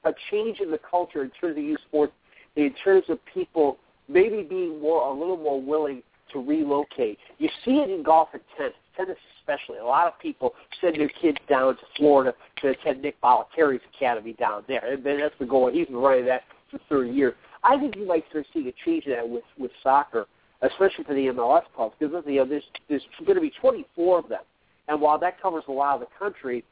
a 0.04 0.12
change 0.30 0.60
in 0.60 0.72
the 0.72 0.80
culture 0.80 1.24
in 1.24 1.30
terms 1.40 1.58
of 1.58 1.64
youth 1.64 1.80
sports, 1.88 2.14
in 2.56 2.74
terms 2.84 3.06
of 3.08 3.20
people 3.34 3.78
maybe 4.10 4.44
being 4.44 4.82
more 4.82 5.08
a 5.08 5.14
little 5.14 5.38
more 5.38 5.62
willing 5.62 6.04
to 6.34 6.40
relocate. 6.40 7.18
You 7.38 7.50
see 7.64 7.76
it 7.76 7.90
in 7.90 8.04
golf 8.04 8.30
and 8.34 8.42
tennis, 8.58 8.74
tennis 8.98 9.18
especially. 9.52 9.80
A 9.80 9.86
lot 9.86 10.08
of 10.08 10.20
people 10.20 10.54
send 10.80 10.96
their 10.98 11.10
kids 11.10 11.38
down 11.50 11.76
to 11.76 11.82
Florida 11.98 12.34
to 12.62 12.70
attend 12.70 13.02
Nick 13.02 13.20
Bollettieri's 13.22 13.82
academy 13.96 14.34
down 14.34 14.64
there, 14.68 14.94
and 14.94 15.04
that's 15.04 15.36
the 15.40 15.46
goal. 15.46 15.72
He's 15.72 15.88
been 15.88 15.98
running 15.98 16.26
that 16.26 16.44
for 16.70 16.80
30 16.90 17.12
years. 17.12 17.34
I 17.64 17.78
think 17.78 17.96
you 17.96 18.08
might 18.08 18.24
start 18.30 18.46
seeing 18.54 18.68
a 18.68 18.74
change 18.86 19.06
in 19.06 19.12
that 19.12 19.28
with 19.28 19.44
with 19.58 19.72
soccer, 19.84 20.28
especially 20.62 21.04
for 21.04 21.14
the 21.14 21.28
MLS 21.28 21.64
clubs, 21.76 21.96
because 22.00 22.24
you 22.26 22.38
know 22.38 22.46
there's 22.46 22.64
there's 22.90 23.04
going 23.26 23.36
to 23.36 23.42
be 23.42 23.52
24 23.62 24.20
of 24.20 24.30
them, 24.30 24.42
and 24.88 25.00
while 25.00 25.20
that 25.20 25.42
covers 25.42 25.64
a 25.68 25.72
lot 25.72 25.96
of 25.96 26.02
the 26.02 26.08
country, 26.18 26.64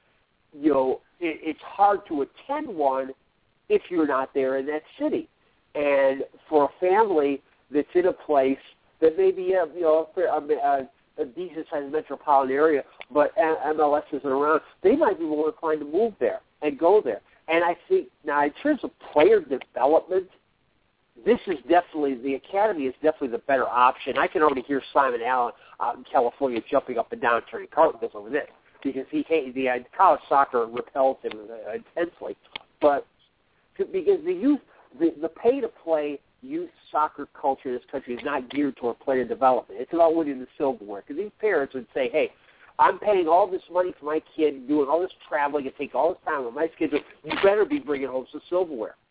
you 0.54 0.74
know 0.74 1.02
it, 1.20 1.40
it's 1.44 1.62
hard 1.62 2.02
to 2.08 2.24
attend 2.24 2.68
one 2.68 3.12
if 3.70 3.84
you're 3.90 4.08
not 4.08 4.34
there 4.34 4.58
in 4.58 4.66
that 4.66 4.82
city. 5.00 5.30
And 5.76 6.24
for 6.50 6.66
a 6.66 6.80
family 6.80 7.44
that's 7.70 7.88
in 7.94 8.08
a 8.08 8.14
place 8.14 8.58
that 9.00 9.16
maybe 9.16 9.54
a, 9.54 9.66
you 9.76 9.82
know 9.82 10.10
a, 10.18 10.22
a, 10.22 10.56
a 10.56 10.90
decent 11.26 11.66
sized 11.72 11.92
metropolitan 11.92 12.56
area, 12.56 12.84
but 13.12 13.36
MLS 13.38 14.04
isn't 14.12 14.30
around, 14.30 14.62
they 14.84 14.96
might 14.96 15.20
be 15.20 15.26
more 15.26 15.48
inclined 15.48 15.80
to 15.80 15.86
move 15.86 16.14
there 16.20 16.42
and 16.62 16.78
go 16.78 17.02
there. 17.04 17.22
And 17.48 17.64
I 17.64 17.76
think 17.88 18.08
now 18.26 18.44
in 18.44 18.52
terms 18.62 18.82
of 18.84 18.92
player 19.12 19.40
development, 19.40 20.28
this 21.26 21.40
is 21.48 21.58
definitely 21.68 22.16
the 22.16 22.36
academy 22.36 22.84
is 22.84 22.94
definitely 23.02 23.30
the 23.30 23.40
better 23.40 23.68
option. 23.68 24.18
I 24.18 24.28
can 24.28 24.42
already 24.42 24.62
hear 24.62 24.82
Simon 24.94 25.22
Allen 25.22 25.54
out 25.82 25.98
in 25.98 26.04
California 26.06 26.62
jumping 26.70 26.98
up 26.98 27.12
and 27.12 27.22
down, 27.22 27.42
turning 27.50 27.68
cartwheels 27.74 28.12
over 28.16 28.30
this 28.30 28.48
because 28.84 29.06
he 29.12 29.26
hated 29.28 29.56
the 29.56 29.70
uh, 29.70 29.78
college 29.98 30.22
soccer 30.30 30.66
repels 30.66 31.18
him 31.22 31.34
uh, 31.50 31.74
intensely. 31.74 32.38
But 32.82 33.06
because 33.78 34.24
the 34.26 34.34
youth, 34.34 34.62
the, 35.00 35.14
the 35.22 35.30
pay 35.30 35.60
to 35.60 35.68
play 35.68 36.20
youth 36.42 36.70
soccer 36.92 37.28
culture 37.40 37.70
in 37.70 37.76
this 37.76 37.84
country 37.92 38.16
is 38.16 38.24
not 38.24 38.50
geared 38.50 38.78
toward 38.78 39.00
player 39.00 39.26
development. 39.26 39.80
It's 39.82 39.94
about 39.94 40.16
winning 40.16 40.40
the 40.40 40.48
silverware. 40.58 41.04
Because 41.06 41.22
these 41.22 41.32
parents 41.40 41.74
would 41.74 41.88
say, 41.94 42.10
"Hey, 42.10 42.32
I'm 42.78 43.00
paying 43.00 43.28
all 43.28 43.48
this 43.48 43.62
money 43.72 43.94
for 44.00 44.06
my 44.06 44.22
kid, 44.36 44.68
doing 44.68 44.90
all 44.90 45.02
this 45.02 45.12
traveling, 45.28 45.66
and 45.66 45.76
taking 45.76 46.00
all 46.00 46.14
this 46.14 46.24
time 46.26 46.46
on 46.46 46.54
my 46.54 46.70
schedule. 46.76 47.00
You 47.24 47.34
better 47.44 47.66
be 47.66 47.80
bringing 47.80 48.08
home 48.08 48.28
some 48.32 48.42
silverware." 48.50 48.96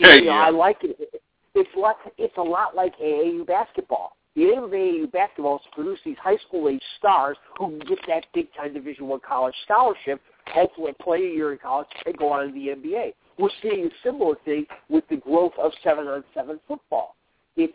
Yeah, 0.00 0.14
you 0.14 0.24
know. 0.24 0.30
I 0.30 0.48
like 0.48 0.78
it. 0.84 1.20
It's 1.54 1.70
like 1.76 1.96
it's 2.16 2.36
a 2.38 2.42
lot 2.42 2.74
like 2.74 2.96
AAU 2.98 3.46
basketball. 3.46 4.16
The 4.34 4.44
aim 4.44 4.64
of 4.64 4.70
AAU 4.70 5.12
basketball 5.12 5.56
is 5.56 5.62
to 5.64 5.70
produce 5.72 5.98
these 6.02 6.16
high 6.16 6.38
school 6.48 6.70
age 6.70 6.82
stars 6.98 7.36
who 7.58 7.68
can 7.68 7.78
get 7.80 7.98
that 8.08 8.24
big 8.32 8.46
time 8.54 8.72
Division 8.72 9.06
One 9.06 9.20
college 9.20 9.54
scholarship, 9.64 10.22
hopefully 10.46 10.92
play 10.98 11.18
a 11.18 11.34
year 11.34 11.52
in 11.52 11.58
college 11.58 11.88
and 12.06 12.16
go 12.16 12.32
on 12.32 12.46
to 12.46 12.52
the 12.52 12.68
NBA. 12.68 13.12
We're 13.38 13.50
seeing 13.62 13.86
a 13.86 13.90
similar 14.04 14.34
thing 14.44 14.66
with 14.88 15.04
the 15.08 15.16
growth 15.16 15.52
of 15.58 15.72
seven 15.82 16.06
on 16.06 16.24
seven 16.34 16.60
football. 16.68 17.16
It's 17.56 17.74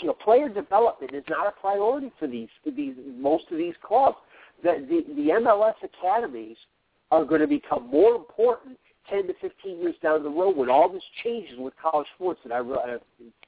you 0.00 0.08
know, 0.08 0.12
player 0.12 0.48
development 0.48 1.14
is 1.14 1.24
not 1.28 1.46
a 1.46 1.52
priority 1.60 2.12
for 2.18 2.28
these 2.28 2.48
for 2.62 2.70
these 2.70 2.94
most 3.18 3.44
of 3.50 3.58
these 3.58 3.74
clubs. 3.82 4.16
The 4.62 4.86
the, 4.88 5.14
the 5.14 5.28
MLS 5.40 5.74
academies 5.82 6.56
are 7.10 7.24
going 7.24 7.40
to 7.40 7.46
become 7.46 7.88
more 7.88 8.14
important 8.14 8.78
10 9.10 9.28
to 9.28 9.34
15 9.40 9.78
years 9.78 9.94
down 10.02 10.22
the 10.22 10.28
road 10.28 10.56
when 10.56 10.68
all 10.68 10.88
this 10.92 11.02
changes 11.22 11.56
with 11.58 11.74
college 11.80 12.06
sports. 12.14 12.40
And 12.44 12.52
I 12.52 12.60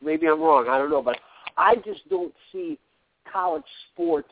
maybe 0.02 0.26
I'm 0.26 0.40
wrong, 0.40 0.66
I 0.68 0.78
don't 0.78 0.90
know, 0.90 1.02
but 1.02 1.18
I 1.56 1.76
just 1.84 2.08
don't 2.08 2.32
see 2.52 2.78
college 3.30 3.64
sports 3.92 4.30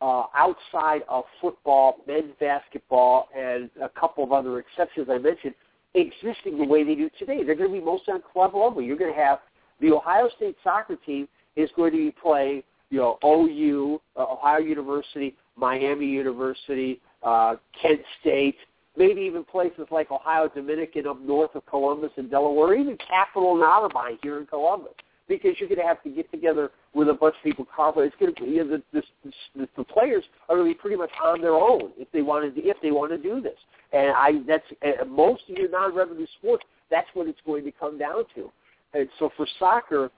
uh, 0.00 0.24
outside 0.34 1.02
of 1.08 1.24
football, 1.40 1.96
men's 2.06 2.32
basketball, 2.40 3.28
and 3.36 3.70
a 3.82 3.88
couple 3.88 4.24
of 4.24 4.32
other 4.32 4.58
exceptions 4.58 5.08
I 5.10 5.18
mentioned 5.18 5.54
existing 5.94 6.58
the 6.58 6.64
way 6.64 6.84
they 6.84 6.94
do 6.94 7.10
today. 7.18 7.42
They're 7.44 7.54
going 7.54 7.70
to 7.70 7.78
be 7.78 7.84
mostly 7.84 8.14
on 8.14 8.22
club 8.32 8.54
level. 8.54 8.82
You're 8.82 8.96
going 8.96 9.12
to 9.12 9.18
have 9.18 9.38
the 9.80 9.92
Ohio 9.92 10.28
State 10.36 10.56
soccer 10.62 10.96
team 10.96 11.28
is 11.56 11.70
going 11.76 11.92
to 11.92 11.98
be 11.98 12.14
playing, 12.22 12.62
you 12.90 12.98
know, 12.98 13.18
OU, 13.24 14.00
uh, 14.16 14.32
Ohio 14.32 14.58
University, 14.58 15.34
Miami 15.56 16.06
University, 16.06 17.00
uh, 17.22 17.56
Kent 17.80 18.00
State, 18.20 18.56
maybe 18.96 19.20
even 19.22 19.44
places 19.44 19.86
like 19.90 20.10
Ohio 20.10 20.48
Dominican 20.48 21.06
up 21.06 21.20
north 21.20 21.54
of 21.54 21.64
Columbus 21.66 22.10
and 22.16 22.30
Delaware, 22.30 22.74
even 22.74 22.96
Capital 23.08 23.54
and 23.54 23.62
Otterbein 23.62 24.18
here 24.22 24.38
in 24.38 24.46
Columbus 24.46 24.94
because 25.28 25.52
you're 25.58 25.68
going 25.68 25.80
to 25.80 25.86
have 25.86 26.02
to 26.02 26.10
get 26.10 26.30
together 26.30 26.70
with 26.94 27.08
a 27.08 27.14
bunch 27.14 27.34
of 27.36 27.42
people. 27.42 27.66
It's 27.96 28.14
going 28.20 28.34
to 28.34 28.42
be 28.42 28.50
you 28.50 28.64
know, 28.64 28.78
the, 28.92 29.02
the, 29.24 29.32
the, 29.56 29.68
the 29.76 29.84
players 29.84 30.24
are 30.48 30.56
going 30.56 30.68
to 30.68 30.74
be 30.74 30.78
pretty 30.78 30.96
much 30.96 31.10
on 31.22 31.40
their 31.40 31.54
own 31.54 31.92
if 31.96 32.10
they 32.12 32.22
want 32.22 32.54
to 32.54 32.62
if 32.62 32.76
they 32.82 32.90
want 32.90 33.10
to 33.10 33.18
do 33.18 33.40
this. 33.40 33.58
And 33.92 34.10
I 34.10 34.32
that's 34.46 34.64
uh, 34.82 35.04
most 35.04 35.42
of 35.48 35.56
your 35.56 35.70
non-revenue 35.70 36.26
sports. 36.38 36.64
That's 36.90 37.08
what 37.14 37.26
it's 37.28 37.38
going 37.46 37.64
to 37.64 37.72
come 37.72 37.98
down 37.98 38.24
to. 38.34 38.50
And 38.92 39.08
so 39.18 39.30
for 39.36 39.46
soccer, 39.58 40.10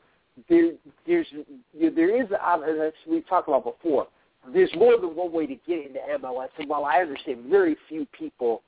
there 0.49 0.73
there's 1.07 1.27
there 1.73 2.23
is 2.23 2.29
uh, 2.33 2.61
as 2.61 2.93
we 3.09 3.21
talked 3.23 3.49
about 3.49 3.65
before. 3.65 4.09
There's 4.53 4.71
more 4.77 4.97
than 5.01 5.17
one 5.17 5.33
way 5.33 5.47
to 5.47 5.57
get 5.67 5.87
into 5.87 5.99
MLS, 6.21 6.49
and 6.59 6.69
while 6.69 6.85
I 6.85 6.99
understand 6.99 7.47
very 7.51 7.77
few 7.89 8.07
people, 8.17 8.63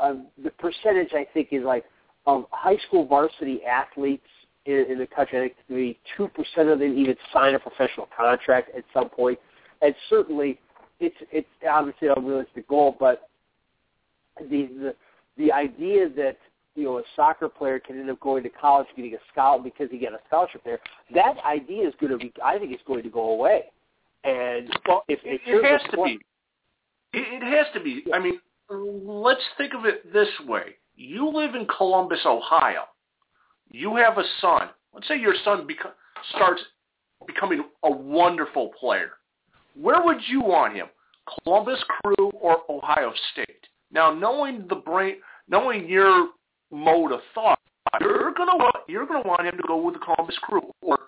um, 0.00 0.26
the 0.42 0.50
percentage 0.50 1.12
I 1.12 1.26
think 1.32 1.48
is 1.52 1.62
like 1.62 1.84
of 2.26 2.46
high 2.50 2.78
school 2.88 3.06
varsity 3.06 3.60
athletes 3.64 4.26
in, 4.66 4.86
in 4.90 4.98
the 4.98 5.06
country. 5.06 5.38
I 5.38 5.42
think 5.42 5.54
maybe 5.68 5.98
two 6.16 6.28
percent 6.28 6.68
of 6.68 6.78
them 6.78 6.96
even 6.96 7.16
sign 7.32 7.54
a 7.54 7.58
professional 7.58 8.08
contract 8.16 8.70
at 8.76 8.84
some 8.92 9.08
point. 9.08 9.16
point, 9.16 9.38
and 9.82 9.94
certainly 10.08 10.58
it's 11.00 11.16
it's 11.30 11.48
obviously 11.68 12.08
a 12.08 12.14
realistic 12.20 12.68
goal. 12.68 12.96
But 12.98 13.28
the 14.40 14.68
the 14.78 14.94
the 15.36 15.52
idea 15.52 16.08
that 16.10 16.38
you 16.74 16.84
know 16.84 16.98
a 16.98 17.02
soccer 17.16 17.48
player 17.48 17.78
can 17.78 17.98
end 17.98 18.10
up 18.10 18.20
going 18.20 18.42
to 18.44 18.48
college 18.48 18.86
getting 18.96 19.14
a 19.14 19.18
scholarship 19.32 19.74
because 19.74 19.90
he 19.90 19.98
got 19.98 20.12
a 20.12 20.20
scholarship 20.28 20.62
there, 20.64 20.80
that 21.14 21.36
idea 21.44 21.86
is 21.86 21.94
going 22.00 22.12
to 22.12 22.18
be 22.18 22.32
I 22.42 22.58
think 22.58 22.72
it's 22.72 22.82
going 22.86 23.02
to 23.02 23.10
go 23.10 23.30
away. 23.30 23.64
And 24.24 24.70
well, 24.86 25.04
if 25.08 25.18
it, 25.24 25.40
it 25.44 25.64
has 25.64 25.80
to 25.90 26.02
be. 26.02 26.20
It, 27.12 27.42
it 27.42 27.42
has 27.42 27.66
to 27.74 27.80
be. 27.80 28.04
I 28.14 28.20
mean, 28.20 28.38
let's 28.70 29.42
think 29.58 29.74
of 29.74 29.84
it 29.84 30.12
this 30.12 30.28
way: 30.46 30.76
you 30.94 31.28
live 31.28 31.56
in 31.56 31.66
Columbus, 31.66 32.20
Ohio 32.24 32.84
you 33.72 33.96
have 33.96 34.18
a 34.18 34.24
son. 34.40 34.68
Let's 34.94 35.08
say 35.08 35.18
your 35.18 35.34
son 35.44 35.66
beco- 35.66 35.92
starts 36.34 36.60
becoming 37.26 37.64
a 37.82 37.90
wonderful 37.90 38.70
player. 38.78 39.12
Where 39.80 40.02
would 40.02 40.18
you 40.28 40.40
want 40.40 40.74
him? 40.74 40.86
Columbus 41.44 41.82
Crew 41.88 42.30
or 42.40 42.58
Ohio 42.68 43.12
State? 43.32 43.66
Now, 43.90 44.12
knowing 44.12 44.66
the 44.68 44.74
brain, 44.74 45.16
knowing 45.48 45.88
your 45.88 46.30
mode 46.70 47.12
of 47.12 47.20
thought, 47.34 47.58
you're 48.00 48.32
gonna 48.32 48.56
want 48.56 48.76
you're 48.88 49.06
gonna 49.06 49.26
want 49.26 49.46
him 49.46 49.56
to 49.56 49.62
go 49.66 49.76
with 49.76 49.94
the 49.94 50.00
Columbus 50.00 50.36
Crew 50.42 50.62
or 50.80 50.98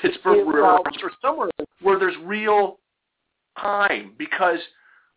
Pittsburgh 0.00 0.46
Brewers 0.46 0.80
or 1.02 1.10
somewhere 1.20 1.50
where 1.80 1.98
there's 1.98 2.16
real 2.24 2.78
time 3.60 4.12
because 4.18 4.58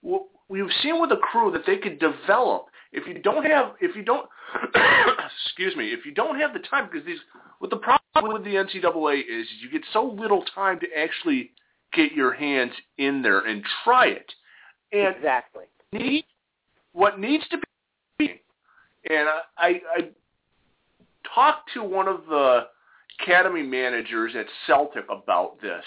we've 0.01 0.69
seen 0.81 0.99
with 0.99 1.09
the 1.09 1.17
crew 1.17 1.51
that 1.51 1.61
they 1.65 1.77
could 1.77 1.99
develop 1.99 2.67
if 2.91 3.07
you 3.07 3.21
don't 3.21 3.45
have, 3.45 3.73
if 3.81 3.95
you 3.95 4.03
don't, 4.03 4.27
excuse 5.45 5.75
me, 5.75 5.89
if 5.89 6.05
you 6.05 6.13
don't 6.13 6.39
have 6.39 6.53
the 6.53 6.59
time, 6.59 6.87
because 6.91 7.05
these, 7.05 7.19
what 7.59 7.69
the 7.69 7.77
problem 7.77 8.33
with 8.33 8.43
the 8.43 8.55
NCAA 8.55 9.19
is, 9.19 9.45
is 9.45 9.53
you 9.61 9.69
get 9.71 9.81
so 9.93 10.05
little 10.05 10.43
time 10.55 10.79
to 10.79 10.87
actually 10.97 11.51
get 11.93 12.11
your 12.13 12.33
hands 12.33 12.71
in 12.97 13.21
there 13.21 13.39
and 13.41 13.63
try 13.83 14.07
it. 14.07 14.31
And 14.91 15.15
exactly. 15.15 15.65
Need, 15.91 16.25
what 16.93 17.19
needs 17.19 17.43
to 17.49 17.57
be, 18.17 18.41
and 19.09 19.29
I, 19.29 19.41
I, 19.57 19.81
I 19.95 20.09
talked 21.33 21.71
to 21.73 21.83
one 21.83 22.07
of 22.07 22.21
the 22.29 22.67
academy 23.21 23.63
managers 23.63 24.33
at 24.37 24.45
Celtic 24.65 25.05
about 25.09 25.61
this, 25.61 25.83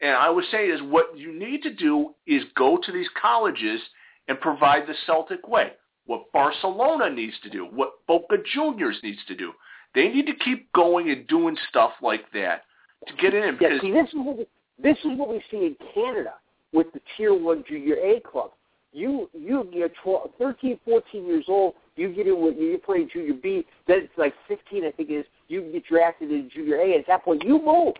and 0.00 0.12
I 0.12 0.30
was 0.30 0.44
saying 0.50 0.70
is 0.70 0.80
what 0.82 1.18
you 1.18 1.38
need 1.38 1.62
to 1.62 1.74
do 1.74 2.14
is 2.26 2.42
go 2.56 2.78
to 2.82 2.92
these 2.92 3.08
colleges 3.20 3.80
and 4.28 4.40
provide 4.40 4.86
the 4.86 4.94
Celtic 5.06 5.46
way 5.46 5.72
what 6.10 6.32
Barcelona 6.32 7.08
needs 7.08 7.34
to 7.44 7.48
do, 7.48 7.66
what 7.66 8.04
Boca 8.08 8.34
Juniors 8.52 8.98
needs 9.04 9.20
to 9.28 9.36
do. 9.36 9.52
They 9.94 10.08
need 10.08 10.26
to 10.26 10.34
keep 10.44 10.70
going 10.72 11.08
and 11.08 11.24
doing 11.28 11.56
stuff 11.68 11.92
like 12.02 12.24
that 12.34 12.64
to 13.06 13.14
get 13.14 13.32
in. 13.32 13.44
Yeah, 13.44 13.50
Because 13.52 13.80
see, 13.80 13.92
this 13.92 14.08
is 14.08 14.14
what 14.14 14.38
we, 14.38 14.46
this 14.82 14.98
is 15.04 15.16
what 15.16 15.28
we 15.28 15.40
see 15.52 15.58
in 15.58 15.76
Canada 15.94 16.34
with 16.72 16.88
the 16.94 17.00
Tier 17.16 17.32
One 17.32 17.62
Junior 17.68 17.94
A 17.94 18.18
club. 18.28 18.50
You 18.92 19.30
you 19.32 19.68
you're 19.72 19.90
12, 20.02 20.30
13, 20.36 20.80
14 20.84 21.26
years 21.26 21.44
old. 21.46 21.74
You 21.94 22.12
get 22.12 22.26
in 22.26 22.42
with 22.42 22.56
you're 22.58 22.78
playing 22.78 23.08
Junior 23.12 23.34
B. 23.34 23.64
Then 23.86 23.98
it's 23.98 24.18
like 24.18 24.34
15, 24.48 24.84
I 24.84 24.90
think 24.90 25.10
it 25.10 25.14
is. 25.14 25.26
You 25.46 25.70
get 25.70 25.86
drafted 25.86 26.32
in 26.32 26.50
Junior 26.52 26.80
A. 26.80 26.98
At 26.98 27.06
that 27.06 27.24
point, 27.24 27.44
you 27.44 27.64
move. 27.64 27.94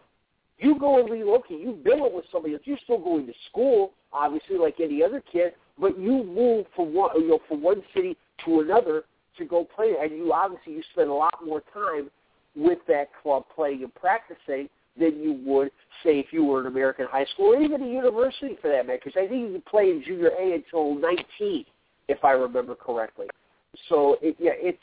You 0.59 0.77
go 0.81 0.99
and 0.99 1.09
relocate. 1.09 1.61
You 1.61 1.79
build 1.85 2.01
it 2.07 2.13
with 2.13 2.25
somebody 2.33 2.55
else. 2.55 2.63
You're 2.65 2.79
still 2.83 2.99
going 2.99 3.27
to 3.29 3.33
school, 3.49 3.93
obviously, 4.13 4.59
like 4.59 4.81
any 4.81 5.01
other 5.01 5.23
kid. 5.33 5.53
But 5.81 5.99
you 5.99 6.25
move 6.25 6.67
from 6.77 6.95
one 6.95 7.11
you 7.21 7.29
know 7.29 7.41
from 7.49 7.63
one 7.63 7.83
city 7.95 8.17
to 8.45 8.61
another 8.61 9.05
to 9.39 9.45
go 9.45 9.65
play, 9.65 9.95
and 10.01 10.13
you 10.13 10.33
obviously 10.33 10.75
you 10.75 10.83
spend 10.93 11.09
a 11.09 11.15
lot 11.15 11.35
more 11.45 11.63
time 11.73 12.11
with 12.57 12.79
that 12.89 13.09
club 13.23 13.45
playing 13.55 13.83
and 13.83 13.95
practicing 13.95 14.69
than 14.99 15.21
you 15.21 15.41
would, 15.45 15.71
say, 16.03 16.19
if 16.19 16.27
you 16.33 16.45
were 16.45 16.61
an 16.61 16.67
American 16.67 17.07
high 17.11 17.25
school 17.27 17.55
or 17.55 17.63
even 17.63 17.83
a 17.83 17.87
university 17.87 18.57
for 18.61 18.69
that 18.69 18.87
matter. 18.87 19.01
Because 19.03 19.17
I 19.17 19.29
think 19.29 19.49
you 19.49 19.53
can 19.53 19.63
play 19.63 19.91
in 19.91 20.03
junior 20.05 20.31
A 20.39 20.55
until 20.55 20.95
19, 20.95 21.65
if 22.09 22.25
I 22.25 22.33
remember 22.33 22.75
correctly. 22.75 23.27
So 23.89 24.17
it, 24.21 24.37
yeah, 24.39 24.51
it's 24.55 24.79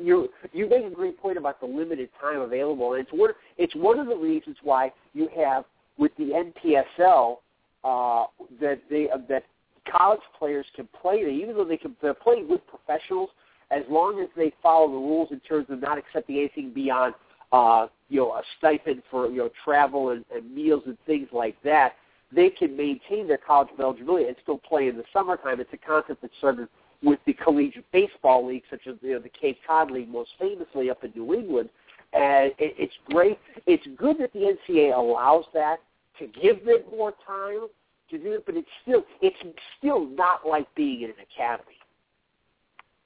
you. 0.00 0.28
You 0.52 0.68
make 0.68 0.84
a 0.84 0.90
great 0.90 1.18
point 1.18 1.36
about 1.38 1.60
the 1.60 1.66
limited 1.66 2.08
time 2.20 2.40
available, 2.40 2.94
and 2.94 3.02
it's 3.02 3.12
one. 3.12 3.30
It's 3.58 3.74
one 3.74 3.98
of 3.98 4.06
the 4.06 4.16
reasons 4.16 4.56
why 4.62 4.92
you 5.12 5.28
have 5.36 5.64
with 5.98 6.12
the 6.16 6.50
NPSL 6.98 7.36
uh, 7.84 8.24
that 8.60 8.80
they 8.88 9.10
uh, 9.10 9.18
that 9.28 9.44
college 9.90 10.20
players 10.38 10.66
can 10.74 10.88
play. 11.00 11.24
They 11.24 11.32
even 11.32 11.56
though 11.56 11.64
they 11.64 11.76
can 11.76 11.96
they're 12.00 12.14
playing 12.14 12.48
with 12.48 12.60
professionals, 12.66 13.30
as 13.70 13.82
long 13.88 14.20
as 14.20 14.28
they 14.36 14.52
follow 14.62 14.88
the 14.88 14.94
rules 14.94 15.28
in 15.30 15.40
terms 15.40 15.66
of 15.70 15.80
not 15.80 15.98
accepting 15.98 16.36
anything 16.36 16.72
beyond 16.72 17.14
uh, 17.52 17.86
you 18.08 18.18
know, 18.20 18.32
a 18.32 18.42
stipend 18.58 19.02
for 19.10 19.28
you 19.28 19.38
know 19.38 19.50
travel 19.64 20.10
and, 20.10 20.24
and 20.34 20.52
meals 20.54 20.82
and 20.86 20.96
things 21.06 21.28
like 21.32 21.56
that, 21.62 21.92
they 22.34 22.50
can 22.50 22.76
maintain 22.76 23.28
their 23.28 23.38
college 23.38 23.68
eligibility 23.78 24.26
and 24.26 24.36
still 24.42 24.58
play 24.58 24.88
in 24.88 24.96
the 24.96 25.04
summertime. 25.12 25.60
It's 25.60 25.72
a 25.72 25.76
concept 25.76 26.22
that 26.22 26.30
started 26.38 26.68
with 27.02 27.18
the 27.26 27.34
collegiate 27.34 27.90
baseball 27.92 28.46
league, 28.46 28.62
such 28.70 28.86
as 28.86 28.94
you 29.02 29.14
know, 29.14 29.18
the 29.18 29.28
Cape 29.28 29.58
Cod 29.66 29.90
League, 29.90 30.08
most 30.08 30.30
famously 30.38 30.88
up 30.88 31.04
in 31.04 31.12
New 31.14 31.34
England. 31.34 31.68
And 32.12 32.52
it, 32.58 32.74
it's 32.78 32.94
great. 33.08 33.38
It's 33.66 33.86
good 33.96 34.18
that 34.18 34.32
the 34.32 34.54
NCAA 34.70 34.96
allows 34.96 35.44
that 35.52 35.78
to 36.18 36.26
give 36.26 36.64
them 36.64 36.80
more 36.90 37.12
time 37.26 37.68
to 38.12 38.18
do 38.18 38.32
it, 38.32 38.46
but 38.46 38.56
it's 38.56 38.68
still 38.82 39.02
it's 39.20 39.36
still 39.78 40.06
not 40.06 40.46
like 40.48 40.72
being 40.74 41.02
in 41.02 41.10
an 41.10 41.16
academy. 41.34 41.76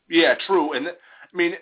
Yeah, 0.09 0.35
true. 0.47 0.75
And 0.75 0.89
I 0.89 1.37
mean, 1.37 1.55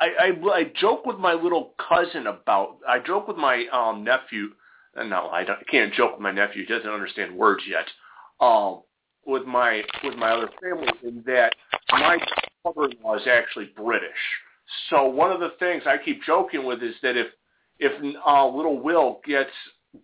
I, 0.00 0.06
I 0.18 0.50
I 0.50 0.72
joke 0.80 1.04
with 1.06 1.18
my 1.18 1.34
little 1.34 1.74
cousin 1.88 2.26
about. 2.26 2.78
I 2.88 2.98
joke 2.98 3.28
with 3.28 3.36
my 3.36 3.66
um 3.72 4.02
nephew. 4.02 4.48
uh, 4.96 5.04
No, 5.04 5.28
I, 5.28 5.44
don't, 5.44 5.58
I 5.58 5.64
can't 5.70 5.92
joke 5.94 6.12
with 6.12 6.20
my 6.20 6.32
nephew. 6.32 6.64
He 6.66 6.72
doesn't 6.72 6.90
understand 6.90 7.36
words 7.36 7.62
yet. 7.68 7.86
Um, 8.40 8.82
with 9.24 9.44
my 9.44 9.82
with 10.02 10.16
my 10.16 10.30
other 10.30 10.50
family 10.60 10.88
in 11.04 11.22
that 11.26 11.54
my 11.90 12.18
mother-in-law 12.64 13.16
is 13.16 13.26
actually 13.30 13.70
British. 13.76 14.10
So 14.90 15.04
one 15.04 15.30
of 15.30 15.40
the 15.40 15.52
things 15.58 15.82
I 15.86 15.96
keep 16.02 16.22
joking 16.24 16.64
with 16.64 16.82
is 16.82 16.94
that 17.02 17.16
if 17.16 17.28
if 17.78 17.92
uh, 18.26 18.46
little 18.48 18.80
Will 18.80 19.20
gets 19.24 19.50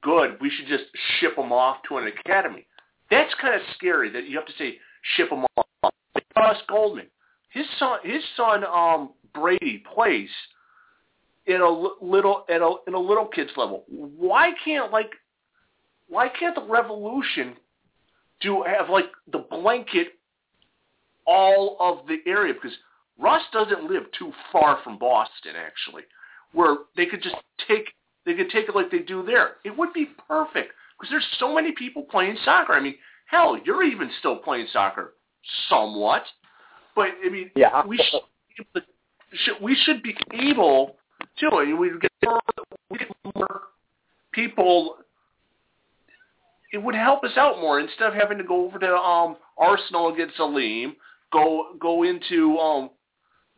good, 0.02 0.36
we 0.40 0.50
should 0.50 0.68
just 0.68 0.84
ship 1.18 1.36
him 1.36 1.52
off 1.52 1.78
to 1.88 1.96
an 1.98 2.06
academy. 2.06 2.66
That's 3.10 3.32
kind 3.40 3.54
of 3.54 3.62
scary 3.74 4.10
that 4.10 4.28
you 4.28 4.36
have 4.36 4.46
to 4.46 4.52
say 4.58 4.78
ship 5.16 5.30
him 5.30 5.44
off. 5.56 5.92
Gus 6.34 6.56
Goldman, 6.68 7.06
his 7.50 7.66
son, 7.78 7.98
his 8.04 8.22
son 8.36 8.64
um, 8.64 9.10
Brady 9.34 9.82
plays 9.94 10.28
in 11.46 11.60
a 11.60 11.68
little 12.02 12.44
at 12.48 12.60
a 12.60 12.74
in 12.86 12.94
a 12.94 12.98
little 12.98 13.26
kids 13.26 13.50
level. 13.56 13.84
Why 13.88 14.52
can't 14.64 14.92
like 14.92 15.10
why 16.08 16.28
can't 16.28 16.54
the 16.54 16.62
Revolution 16.62 17.56
do 18.40 18.62
have 18.62 18.88
like 18.88 19.10
the 19.32 19.38
blanket 19.38 20.08
all 21.26 21.76
of 21.80 22.06
the 22.06 22.18
area 22.30 22.54
because 22.54 22.76
Russ 23.18 23.42
doesn't 23.52 23.90
live 23.90 24.04
too 24.16 24.32
far 24.52 24.78
from 24.84 24.98
Boston 24.98 25.52
actually, 25.56 26.02
where 26.52 26.76
they 26.96 27.06
could 27.06 27.22
just 27.22 27.36
take 27.66 27.88
they 28.24 28.34
could 28.34 28.50
take 28.50 28.68
it 28.68 28.74
like 28.74 28.90
they 28.90 29.00
do 29.00 29.24
there. 29.24 29.56
It 29.64 29.76
would 29.76 29.92
be 29.92 30.10
perfect 30.28 30.72
because 30.98 31.10
there's 31.10 31.26
so 31.38 31.54
many 31.54 31.72
people 31.72 32.02
playing 32.02 32.36
soccer. 32.44 32.72
I 32.72 32.80
mean, 32.80 32.96
hell, 33.26 33.58
you're 33.64 33.82
even 33.84 34.10
still 34.18 34.36
playing 34.36 34.66
soccer 34.72 35.14
somewhat, 35.68 36.22
but 36.94 37.08
I 37.24 37.28
mean, 37.28 37.50
Yeah. 37.54 37.86
we 37.86 37.96
should, 37.96 38.22
be 38.56 38.64
able 38.64 38.86
to- 38.86 39.64
we 39.64 39.74
should 39.76 40.02
be 40.02 40.16
able 40.32 40.98
to. 41.38 41.48
I 41.50 41.64
mean, 41.66 41.78
we 41.78 41.90
get 41.98 42.10
more, 42.24 42.40
we 42.90 42.98
get 42.98 43.08
more 43.34 43.62
people. 44.32 44.98
It 46.72 46.78
would 46.78 46.94
help 46.94 47.24
us 47.24 47.36
out 47.36 47.60
more 47.60 47.80
instead 47.80 48.08
of 48.08 48.14
having 48.14 48.38
to 48.38 48.44
go 48.44 48.66
over 48.66 48.78
to 48.78 48.96
um 48.96 49.36
Arsenal 49.56 50.12
against 50.12 50.36
Salim. 50.36 50.96
Go 51.32 51.74
go 51.78 52.02
into 52.02 52.58
um 52.58 52.90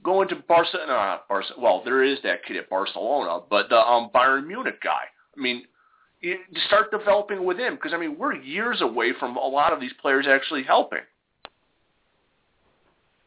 go 0.03 0.23
into 0.23 0.37
Barcelona. 0.37 0.87
No, 0.93 1.19
Barca. 1.29 1.55
Well, 1.59 1.83
there 1.85 2.03
is 2.05 2.19
that 2.23 2.45
kid 2.45 2.57
at 2.57 2.69
Barcelona, 2.71 3.41
but 3.49 3.69
the 3.69 3.79
um 3.79 4.11
Bayern 4.15 4.47
Munich 4.47 4.81
guy. 4.83 5.05
I 5.37 5.41
mean, 5.41 5.65
start 6.67 6.91
developing 6.91 7.45
with 7.45 7.59
him 7.59 7.75
because 7.77 7.93
I 7.95 7.99
mean 7.99 8.17
we're 8.19 8.35
years 8.35 8.81
away 8.81 9.13
from 9.19 9.37
a 9.37 9.47
lot 9.47 9.73
of 9.73 9.81
these 9.81 9.93
players 10.01 10.27
actually 10.29 10.63
helping. 10.63 11.01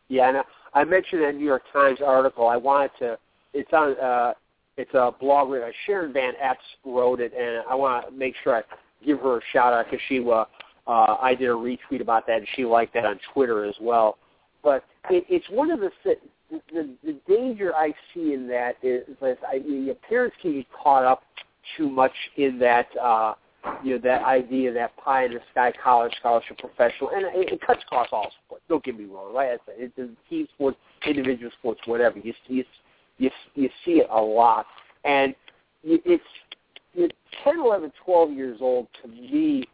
Yeah, 0.09 0.29
and 0.29 0.37
I 0.73 0.83
mentioned 0.83 1.23
that 1.23 1.35
New 1.35 1.45
York 1.45 1.63
Times 1.71 1.99
article. 2.05 2.47
I 2.47 2.57
wanted 2.57 2.91
to. 2.99 3.17
It's 3.53 3.71
on. 3.73 3.97
uh 3.99 4.33
It's 4.77 4.93
a 4.93 5.13
blog 5.19 5.49
where 5.49 5.71
Sharon 5.85 6.13
Van 6.13 6.33
Epps 6.39 6.63
wrote 6.85 7.19
it, 7.19 7.33
and 7.33 7.63
I 7.69 7.75
want 7.75 8.07
to 8.07 8.11
make 8.11 8.35
sure 8.43 8.57
I 8.57 8.63
give 9.05 9.19
her 9.19 9.37
a 9.37 9.41
shout 9.51 9.73
out 9.73 9.85
because 9.85 10.01
she. 10.07 10.19
Uh, 10.19 10.45
uh, 10.85 11.15
I 11.21 11.33
did 11.33 11.45
a 11.45 11.53
retweet 11.53 12.01
about 12.01 12.27
that, 12.27 12.39
and 12.39 12.47
she 12.55 12.65
liked 12.65 12.93
that 12.95 13.05
on 13.05 13.17
Twitter 13.33 13.63
as 13.63 13.75
well. 13.79 14.17
But 14.63 14.83
it, 15.09 15.23
it's 15.29 15.49
one 15.49 15.71
of 15.71 15.79
the, 15.79 15.91
thi- 16.03 16.59
the 16.73 16.89
the 17.03 17.15
danger 17.27 17.73
I 17.73 17.93
see 18.13 18.33
in 18.33 18.47
that 18.49 18.75
is 18.83 19.03
that 19.21 19.37
I, 19.47 19.55
your 19.65 19.95
parents 19.95 20.35
can 20.41 20.53
get 20.53 20.65
caught 20.73 21.05
up 21.05 21.23
too 21.77 21.89
much 21.89 22.13
in 22.37 22.59
that. 22.59 22.87
uh 23.01 23.33
you 23.83 23.91
know 23.91 23.97
that 24.03 24.23
idea 24.23 24.73
that 24.73 24.95
pie 24.97 25.25
in 25.25 25.33
the 25.33 25.39
sky 25.51 25.71
college 25.83 26.13
scholarship 26.19 26.57
professional 26.57 27.09
and 27.11 27.25
it, 27.27 27.53
it 27.53 27.61
cuts 27.61 27.81
across 27.83 28.07
all 28.11 28.29
sports. 28.45 28.63
Don't 28.67 28.83
get 28.83 28.97
me 28.97 29.05
wrong, 29.05 29.33
right? 29.33 29.57
It's, 29.67 29.93
it's 29.97 30.11
team 30.29 30.47
sports, 30.53 30.77
individual 31.05 31.51
sports, 31.59 31.81
whatever. 31.85 32.19
You 32.19 32.33
you 32.47 32.63
you 33.17 33.29
you 33.55 33.69
see 33.85 34.01
it 34.01 34.07
a 34.11 34.21
lot, 34.21 34.65
and 35.05 35.33
it's 35.83 36.23
you 36.93 37.09
10, 37.43 37.59
11, 37.59 37.91
12 38.05 38.31
years 38.31 38.57
old 38.61 38.87
to 39.01 39.07
me. 39.07 39.65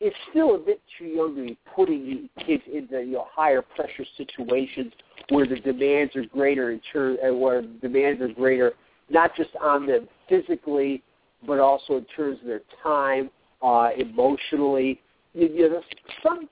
It's 0.00 0.16
still 0.30 0.56
a 0.56 0.58
bit 0.58 0.80
too 0.98 1.04
young 1.04 1.36
to 1.36 1.42
be 1.42 1.58
putting 1.76 2.28
kids 2.44 2.62
into 2.72 3.00
you 3.02 3.12
know 3.12 3.26
higher 3.30 3.62
pressure 3.62 4.04
situations 4.16 4.92
where 5.28 5.46
the 5.46 5.56
demands 5.56 6.14
are 6.16 6.24
greater 6.26 6.70
in 6.70 6.80
terms, 6.92 7.18
and 7.22 7.40
where 7.40 7.62
demands 7.62 8.20
are 8.20 8.28
greater 8.28 8.72
not 9.10 9.34
just 9.36 9.50
on 9.60 9.86
them 9.86 10.08
physically 10.28 11.02
but 11.46 11.58
also 11.58 11.96
in 11.96 12.04
terms 12.16 12.38
of 12.40 12.46
their 12.46 12.62
time, 12.82 13.30
uh, 13.62 13.90
emotionally. 13.96 15.00
You, 15.34 15.48
you 15.48 15.70
know, 15.70 15.82
some 16.22 16.48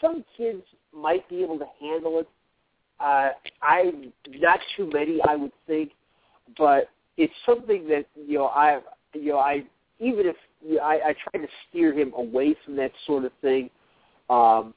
some 0.00 0.24
kids 0.36 0.62
might 0.94 1.28
be 1.28 1.42
able 1.42 1.58
to 1.58 1.66
handle 1.80 2.20
it. 2.20 2.28
Uh, 3.00 3.30
I 3.62 3.92
not 4.28 4.60
too 4.76 4.90
many, 4.92 5.20
I 5.28 5.36
would 5.36 5.52
think, 5.66 5.92
but 6.56 6.88
it's 7.16 7.32
something 7.44 7.88
that 7.88 8.06
you 8.14 8.38
know 8.38 8.46
I 8.46 8.80
you 9.12 9.32
know 9.32 9.38
I 9.38 9.64
even 9.98 10.26
if 10.26 10.36
you 10.64 10.76
know, 10.76 10.82
I, 10.82 11.08
I 11.08 11.14
try 11.30 11.40
to 11.40 11.48
steer 11.68 11.92
him 11.92 12.12
away 12.16 12.54
from 12.64 12.76
that 12.76 12.92
sort 13.06 13.24
of 13.24 13.32
thing. 13.40 13.70
Um, 14.30 14.74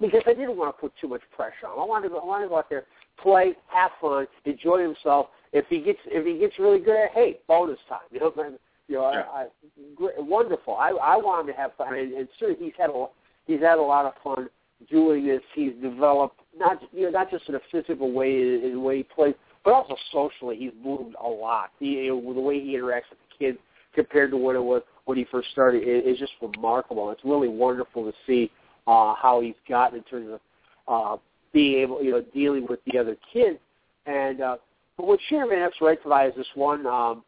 because 0.00 0.22
I 0.26 0.34
didn't 0.34 0.56
want 0.56 0.76
to 0.76 0.80
put 0.80 0.92
too 1.00 1.08
much 1.08 1.22
pressure 1.34 1.66
on. 1.66 1.78
I 1.78 1.84
wanted 1.84 2.10
to 2.10 2.16
I 2.16 2.24
wanted 2.24 2.44
to 2.44 2.48
go 2.50 2.58
out 2.58 2.70
there, 2.70 2.84
play, 3.22 3.54
have 3.68 3.90
fun, 4.00 4.26
enjoy 4.44 4.82
himself, 4.82 5.26
if 5.52 5.66
he 5.68 5.80
gets 5.80 5.98
if 6.06 6.26
he 6.26 6.38
gets 6.38 6.58
really 6.58 6.78
good 6.78 6.96
at 6.96 7.10
hey 7.12 7.38
bonus 7.46 7.78
time 7.88 8.00
you 8.10 8.20
know 8.20 8.32
man, 8.36 8.58
you 8.86 8.96
know 8.96 9.10
Yeah. 9.12 9.22
I, 9.32 9.40
I, 9.42 9.46
great, 9.94 10.14
wonderful. 10.18 10.74
I 10.76 10.90
I 10.90 11.16
want 11.16 11.48
him 11.48 11.54
to 11.54 11.60
have 11.60 11.74
fun 11.76 11.94
and, 11.94 12.12
and 12.12 12.28
sure 12.38 12.54
he's 12.58 12.72
had 12.78 12.90
a 12.90 13.06
he's 13.46 13.60
had 13.60 13.78
a 13.78 13.82
lot 13.82 14.06
of 14.06 14.12
fun 14.22 14.48
doing 14.90 15.26
this. 15.26 15.40
He's 15.54 15.72
developed 15.82 16.40
not 16.56 16.80
you 16.92 17.04
know 17.04 17.10
not 17.10 17.30
just 17.30 17.48
in 17.48 17.54
a 17.54 17.60
physical 17.72 18.12
way 18.12 18.30
in, 18.30 18.60
in 18.64 18.72
the 18.74 18.80
way 18.80 18.98
he 18.98 19.02
plays 19.02 19.34
but 19.64 19.72
also 19.72 19.96
socially 20.12 20.56
he's 20.56 20.72
moved 20.82 21.14
a 21.22 21.28
lot. 21.28 21.70
He, 21.78 21.86
you 21.86 22.22
know, 22.22 22.34
the 22.34 22.40
way 22.40 22.60
he 22.60 22.76
interacts 22.76 23.10
with 23.10 23.18
the 23.18 23.38
kids 23.38 23.58
compared 23.94 24.30
to 24.30 24.36
what 24.36 24.54
it 24.54 24.62
was 24.62 24.82
when 25.06 25.18
he 25.18 25.26
first 25.30 25.50
started 25.50 25.82
is 25.82 26.14
is 26.14 26.18
just 26.18 26.32
remarkable. 26.42 27.10
It's 27.10 27.24
really 27.24 27.48
wonderful 27.48 28.04
to 28.04 28.12
see 28.26 28.50
uh 28.86 29.14
how 29.14 29.40
he's 29.40 29.56
gotten 29.68 29.98
in 29.98 30.04
terms 30.04 30.28
of 30.30 30.40
uh 30.86 31.16
being 31.52 31.80
able 31.80 32.02
you 32.02 32.10
know 32.10 32.24
dealing 32.34 32.66
with 32.68 32.80
the 32.86 32.98
other 32.98 33.16
kids 33.32 33.58
and 34.06 34.40
uh 34.40 34.56
but 34.98 35.06
what 35.06 35.20
Sharon 35.28 35.48
Van 35.48 35.70
writes 35.80 36.02
about 36.04 36.28
is 36.28 36.34
this 36.34 36.46
one 36.56 36.84
um, 36.84 37.22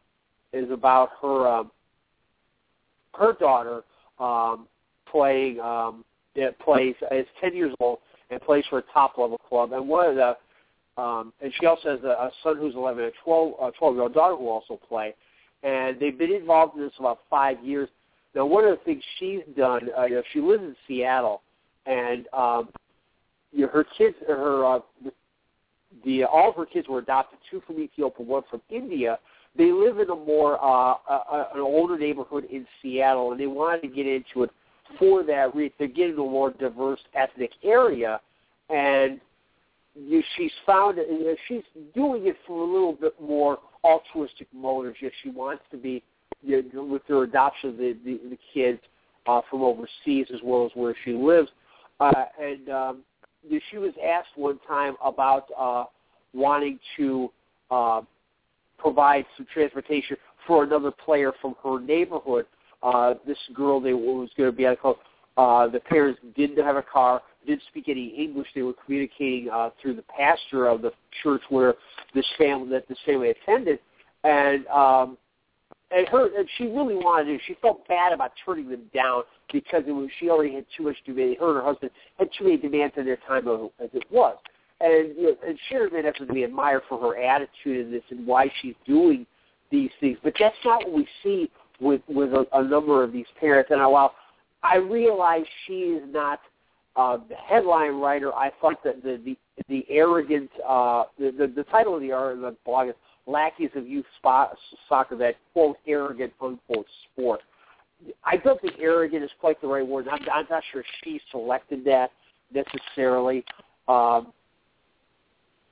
is 0.51 0.69
about 0.69 1.09
her 1.21 1.47
um, 1.47 1.71
her 3.17 3.33
daughter 3.33 3.83
um, 4.19 4.67
playing 5.09 5.59
um, 5.61 6.03
that 6.35 6.59
plays 6.59 6.95
is 7.11 7.25
ten 7.39 7.55
years 7.55 7.73
old 7.79 7.99
and 8.29 8.41
plays 8.41 8.65
for 8.69 8.79
a 8.79 8.83
top 8.93 9.17
level 9.17 9.37
club. 9.37 9.71
And 9.71 9.87
one 9.87 10.09
of 10.09 10.15
the 10.15 11.01
um, 11.01 11.31
and 11.41 11.53
she 11.59 11.65
also 11.65 11.91
has 11.91 12.03
a, 12.03 12.09
a 12.09 12.31
son 12.43 12.57
who's 12.57 12.75
11 12.75 13.01
and 13.01 13.13
a 13.13 13.15
12 13.23 13.53
uh, 13.59 13.71
12 13.79 13.95
year 13.95 14.03
old 14.03 14.13
daughter 14.13 14.35
who 14.35 14.49
also 14.49 14.77
play. 14.89 15.15
And 15.63 15.97
they've 15.97 16.17
been 16.17 16.33
involved 16.33 16.75
in 16.75 16.83
this 16.83 16.91
about 16.99 17.19
five 17.29 17.63
years. 17.63 17.87
Now, 18.35 18.45
one 18.45 18.65
of 18.65 18.71
the 18.71 18.83
things 18.83 19.01
she's 19.17 19.41
done, 19.55 19.89
uh, 19.97 20.05
you 20.05 20.15
know, 20.15 20.23
she 20.33 20.41
lives 20.41 20.63
in 20.63 20.75
Seattle, 20.87 21.41
and 21.85 22.27
um, 22.33 22.69
you 23.51 23.65
know, 23.65 23.71
her 23.71 23.85
kids, 23.97 24.15
her 24.27 24.65
uh, 24.65 24.79
the, 25.03 25.11
the 26.05 26.23
all 26.23 26.49
of 26.49 26.55
her 26.55 26.65
kids 26.65 26.87
were 26.87 26.99
adopted, 26.99 27.39
two 27.49 27.61
from 27.65 27.79
Ethiopia, 27.79 28.25
one 28.25 28.43
from 28.49 28.61
India. 28.69 29.19
They 29.57 29.71
live 29.71 29.99
in 29.99 30.09
a 30.09 30.15
more 30.15 30.63
uh, 30.63 30.95
a, 31.09 31.47
an 31.53 31.59
older 31.59 31.97
neighborhood 31.97 32.45
in 32.51 32.65
Seattle, 32.81 33.31
and 33.31 33.39
they 33.39 33.47
wanted 33.47 33.81
to 33.81 33.87
get 33.89 34.07
into 34.07 34.43
it 34.43 34.51
for 34.97 35.23
that 35.23 35.53
reason. 35.55 35.73
They're 35.79 35.87
getting 35.87 36.15
a 36.15 36.17
more 36.17 36.51
diverse 36.51 36.99
ethnic 37.13 37.51
area, 37.63 38.21
and 38.69 39.19
you, 39.95 40.23
she's 40.37 40.51
found 40.65 40.97
it. 40.97 41.07
You 41.09 41.25
know, 41.25 41.35
she's 41.47 41.83
doing 41.93 42.27
it 42.27 42.37
for 42.47 42.61
a 42.61 42.71
little 42.71 42.93
bit 42.93 43.19
more 43.19 43.59
altruistic 43.83 44.47
motives. 44.53 44.97
Yet 45.01 45.11
she 45.23 45.29
wants 45.29 45.63
to 45.71 45.77
be 45.77 46.03
you 46.41 46.63
know, 46.73 46.83
with 46.83 47.01
her 47.07 47.23
adoption 47.23 47.71
of 47.71 47.77
the 47.77 47.97
the, 48.05 48.19
the 48.29 48.37
kids 48.53 48.79
uh, 49.27 49.41
from 49.49 49.61
overseas 49.61 50.27
as 50.33 50.39
well 50.43 50.65
as 50.65 50.71
where 50.73 50.95
she 51.03 51.11
lives. 51.11 51.49
Uh, 51.99 52.25
and 52.41 52.69
um, 52.69 52.97
you 52.97 52.99
know, 52.99 53.03
she 53.69 53.77
was 53.77 53.93
asked 54.03 54.29
one 54.35 54.59
time 54.67 54.95
about 55.03 55.45
uh, 55.57 55.85
wanting 56.33 56.79
to 56.97 57.31
uh, 57.69 58.01
provide 58.77 59.25
some 59.37 59.45
transportation 59.53 60.17
for 60.47 60.63
another 60.63 60.91
player 60.91 61.31
from 61.41 61.55
her 61.63 61.79
neighborhood. 61.79 62.45
Uh, 62.83 63.13
this 63.25 63.37
girl 63.53 63.79
they 63.79 63.93
was 63.93 64.29
going 64.37 64.49
to 64.49 64.55
be 64.55 64.65
on 64.65 64.75
call. 64.75 64.97
Uh, 65.37 65.67
the 65.67 65.79
parents 65.79 66.19
didn't 66.35 66.63
have 66.63 66.75
a 66.75 66.81
car, 66.81 67.21
didn't 67.45 67.61
speak 67.69 67.87
any 67.87 68.07
English. 68.07 68.47
They 68.53 68.63
were 68.63 68.73
communicating 68.85 69.49
uh, 69.49 69.69
through 69.81 69.95
the 69.95 70.03
pastor 70.03 70.67
of 70.67 70.81
the 70.81 70.91
church 71.23 71.41
where 71.49 71.75
this 72.13 72.25
family 72.37 72.69
that 72.69 72.87
this 72.89 72.97
family 73.05 73.29
attended, 73.29 73.79
and 74.23 74.67
um, 74.67 75.17
and 75.93 76.07
her 76.07 76.37
and 76.37 76.47
she 76.57 76.65
really 76.65 76.95
wanted 76.95 77.25
to. 77.25 77.43
She 77.45 77.55
felt 77.61 77.87
bad 77.87 78.13
about 78.13 78.31
turning 78.45 78.69
them 78.69 78.83
down 78.93 79.23
because 79.51 79.83
it 79.87 79.91
was 79.91 80.09
she 80.19 80.29
already 80.29 80.55
had 80.55 80.65
too 80.75 80.83
much 80.83 80.95
demand. 81.05 81.37
Her 81.39 81.49
and 81.49 81.57
her 81.57 81.63
husband 81.63 81.91
had 82.17 82.29
too 82.37 82.45
many 82.45 82.57
demands 82.57 82.95
on 82.97 83.05
their 83.05 83.17
time 83.27 83.47
as 83.79 83.89
it 83.93 84.03
was. 84.09 84.37
And 84.79 85.15
you 85.15 85.23
know, 85.23 85.35
and 85.45 85.57
Sharon 85.69 85.91
Van 85.91 86.05
Essen 86.05 86.27
we 86.33 86.43
admire 86.43 86.81
for 86.87 86.99
her 86.99 87.21
attitude 87.21 87.85
in 87.85 87.91
this 87.91 88.03
and 88.09 88.25
why 88.25 88.51
she's 88.61 88.75
doing 88.85 89.25
these 89.69 89.91
things. 89.99 90.17
But 90.23 90.33
that's 90.39 90.55
not 90.65 90.85
what 90.85 90.93
we 90.93 91.07
see 91.23 91.51
with 91.79 92.01
with 92.07 92.33
a, 92.33 92.45
a 92.53 92.63
number 92.63 93.03
of 93.03 93.11
these 93.11 93.27
parents. 93.39 93.71
And 93.71 93.79
while 93.79 94.13
I 94.63 94.77
realize 94.77 95.43
she 95.67 95.73
is 95.73 96.03
not 96.11 96.39
uh, 96.95 97.17
the 97.29 97.35
headline 97.35 97.95
writer, 97.95 98.33
I 98.33 98.51
thought 98.61 98.83
that 98.83 99.03
the 99.03 99.19
the, 99.23 99.37
the 99.67 99.85
arrogant 99.89 100.49
uh, 100.67 101.03
the, 101.19 101.31
the 101.31 101.47
the 101.47 101.63
title 101.65 101.95
of 101.95 102.01
the 102.01 102.07
the 102.07 102.55
blog 102.65 102.89
is 102.89 102.95
"Lackeys 103.31 103.69
of 103.75 103.87
Youth 103.87 104.05
Spot, 104.17 104.55
Soccer 104.87 105.15
that 105.17 105.35
quote 105.53 105.77
arrogant 105.87 106.33
unquote 106.41 106.87
sport." 107.11 107.41
I 108.23 108.37
don't 108.37 108.59
think 108.61 108.75
arrogant 108.79 109.23
is 109.23 109.31
quite 109.39 109.61
the 109.61 109.67
right 109.67 109.85
word. 109.85 110.07
I'm, 110.07 110.21
I'm 110.33 110.45
not 110.49 110.63
sure 110.71 110.83
she 111.03 111.21
selected 111.31 111.85
that 111.85 112.11
necessarily, 112.53 113.45
um, 113.87 114.33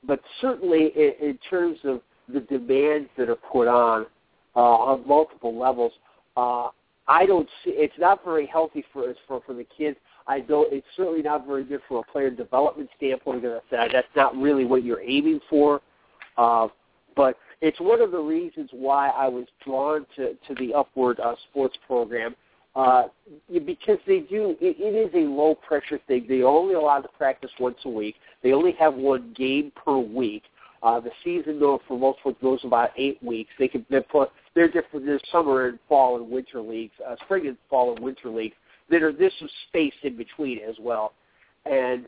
but 0.05 0.21
certainly 0.39 0.91
in, 0.95 1.29
in 1.29 1.39
terms 1.49 1.77
of 1.83 2.01
the 2.31 2.41
demands 2.41 3.09
that 3.17 3.29
are 3.29 3.35
put 3.35 3.67
on 3.67 4.05
uh, 4.55 4.59
on 4.59 5.07
multiple 5.07 5.57
levels, 5.57 5.91
uh, 6.37 6.69
I 7.07 7.25
don't 7.25 7.49
see 7.63 7.71
it's 7.71 7.97
not 7.97 8.23
very 8.23 8.45
healthy 8.45 8.83
for 8.93 9.13
for 9.27 9.41
for 9.45 9.53
the 9.53 9.65
kids. 9.75 9.97
I 10.27 10.39
don't. 10.41 10.71
It's 10.71 10.87
certainly 10.95 11.23
not 11.23 11.47
very 11.47 11.63
good 11.63 11.81
from 11.87 11.97
a 11.97 12.03
player 12.03 12.29
development 12.29 12.89
standpoint. 12.97 13.43
That's 13.71 14.07
not 14.15 14.35
really 14.37 14.65
what 14.65 14.83
you're 14.83 15.01
aiming 15.01 15.39
for. 15.49 15.81
Uh, 16.37 16.67
but 17.15 17.35
it's 17.61 17.79
one 17.79 18.01
of 18.01 18.11
the 18.11 18.19
reasons 18.19 18.69
why 18.71 19.09
I 19.09 19.27
was 19.27 19.45
drawn 19.63 20.05
to 20.15 20.33
to 20.33 20.55
the 20.55 20.73
Upward 20.73 21.19
uh, 21.19 21.35
Sports 21.49 21.77
program 21.87 22.35
uh, 22.75 23.03
because 23.65 23.97
they 24.07 24.19
do. 24.19 24.55
It, 24.61 24.77
it 24.79 24.95
is 24.95 25.13
a 25.13 25.27
low 25.27 25.55
pressure 25.55 25.99
thing. 26.07 26.25
They 26.29 26.43
only 26.43 26.75
allow 26.75 26.99
to 26.99 27.07
practice 27.09 27.51
once 27.59 27.77
a 27.85 27.89
week. 27.89 28.15
They 28.43 28.53
only 28.53 28.73
have 28.73 28.95
one 28.95 29.33
game 29.35 29.71
per 29.75 29.97
week. 29.97 30.43
Uh, 30.81 30.99
the 30.99 31.11
season, 31.25 31.59
though, 31.59 31.81
for 31.87 31.99
most 31.99 32.19
folks 32.23 32.41
goes 32.41 32.61
about 32.63 32.91
eight 32.95 33.21
weeks. 33.21 33.49
They 33.59 33.67
can 33.67 33.85
they 33.89 33.99
put 33.99 34.31
they're 34.55 34.71
different. 34.71 35.05
There's 35.05 35.21
summer 35.31 35.67
and 35.67 35.79
fall 35.89 36.17
and 36.17 36.29
winter 36.29 36.61
leagues, 36.61 36.93
uh, 37.05 37.15
spring 37.25 37.47
and 37.47 37.57
fall 37.69 37.93
and 37.95 38.03
winter 38.03 38.29
leagues 38.29 38.55
that 38.89 39.03
are 39.03 39.11
this 39.11 39.33
is 39.41 39.51
space 39.67 39.93
in 40.03 40.15
between 40.15 40.59
as 40.59 40.75
well, 40.79 41.13
and 41.65 42.07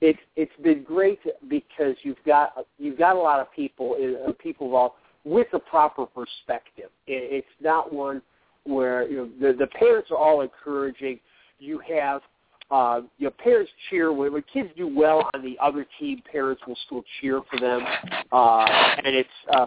it's 0.00 0.18
it's 0.36 0.52
been 0.62 0.82
great 0.82 1.20
because 1.48 1.96
you've 2.02 2.22
got 2.24 2.66
you've 2.78 2.98
got 2.98 3.16
a 3.16 3.18
lot 3.18 3.40
of 3.40 3.52
people 3.52 3.96
uh, 4.26 4.32
people 4.40 4.66
involved 4.66 4.94
with 5.24 5.48
a 5.52 5.58
proper 5.58 6.06
perspective. 6.06 6.90
It, 7.06 7.44
it's 7.44 7.46
not 7.60 7.92
one 7.92 8.22
where 8.64 9.08
you 9.08 9.16
know 9.16 9.28
the 9.40 9.56
the 9.56 9.66
parents 9.66 10.10
are 10.10 10.16
all 10.16 10.42
encouraging. 10.42 11.18
You 11.58 11.80
have 11.92 12.22
uh, 12.70 13.00
your 13.18 13.32
parents 13.32 13.70
cheer 13.88 14.12
when, 14.12 14.32
when 14.32 14.44
kids 14.52 14.68
do 14.76 14.86
well 14.86 15.28
on 15.34 15.42
the 15.42 15.56
other 15.60 15.86
team. 15.98 16.22
Parents 16.30 16.62
will 16.66 16.78
still 16.86 17.02
cheer 17.20 17.40
for 17.50 17.58
them, 17.58 17.82
uh, 18.30 18.64
and 19.04 19.16
it's 19.16 19.28
uh, 19.52 19.66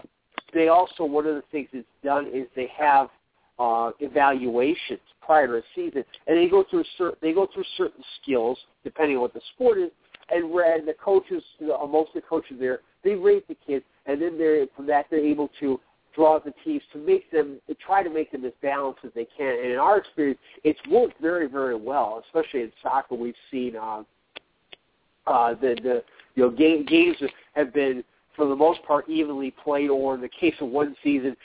they 0.54 0.68
also 0.68 1.04
one 1.04 1.26
of 1.26 1.34
the 1.34 1.44
things 1.52 1.68
it's 1.72 1.86
done 2.02 2.26
is 2.32 2.46
they 2.56 2.70
have 2.78 3.08
uh, 3.58 3.90
evaluations 4.00 5.00
prior 5.20 5.46
to 5.46 5.56
a 5.56 5.62
season, 5.74 6.04
and 6.26 6.38
they 6.38 6.48
go 6.48 6.64
through 6.70 6.84
certain 6.96 7.18
they 7.20 7.32
go 7.32 7.46
through 7.52 7.64
certain 7.76 8.02
skills 8.22 8.58
depending 8.82 9.16
on 9.16 9.22
what 9.22 9.34
the 9.34 9.40
sport 9.54 9.78
is, 9.78 9.90
and 10.30 10.50
where 10.50 10.80
the 10.80 10.94
coaches, 10.94 11.42
most 11.60 12.08
of 12.08 12.14
the 12.14 12.22
coaches 12.28 12.56
there, 12.58 12.80
they 13.04 13.14
rate 13.14 13.46
the 13.48 13.56
kids, 13.66 13.84
and 14.06 14.20
then 14.20 14.38
they're 14.38 14.66
from 14.76 14.86
that 14.86 15.06
they're 15.10 15.24
able 15.24 15.50
to 15.60 15.80
draw 16.14 16.38
the 16.38 16.52
teams 16.64 16.82
to 16.92 16.98
make 16.98 17.30
them 17.30 17.58
to 17.66 17.74
try 17.74 18.02
to 18.02 18.10
make 18.10 18.30
them 18.30 18.44
as 18.44 18.52
balanced 18.62 19.00
as 19.04 19.10
they 19.14 19.26
can. 19.36 19.58
And 19.62 19.72
in 19.72 19.78
our 19.78 19.98
experience, 19.98 20.38
it's 20.64 20.78
worked 20.90 21.20
very 21.20 21.48
very 21.48 21.76
well, 21.76 22.22
especially 22.26 22.62
in 22.62 22.72
soccer. 22.82 23.14
We've 23.14 23.34
seen 23.50 23.76
uh, 23.76 24.02
uh, 25.26 25.54
the 25.54 25.76
the 25.82 26.04
you 26.34 26.44
know 26.44 26.50
game, 26.50 26.84
games 26.84 27.16
have 27.54 27.72
been 27.72 28.04
for 28.36 28.46
the 28.46 28.56
most 28.56 28.82
part 28.84 29.08
evenly 29.08 29.52
played, 29.62 29.90
or 29.90 30.14
in 30.14 30.20
the 30.20 30.28
case 30.28 30.54
of 30.60 30.68
one 30.68 30.96
season, 31.02 31.36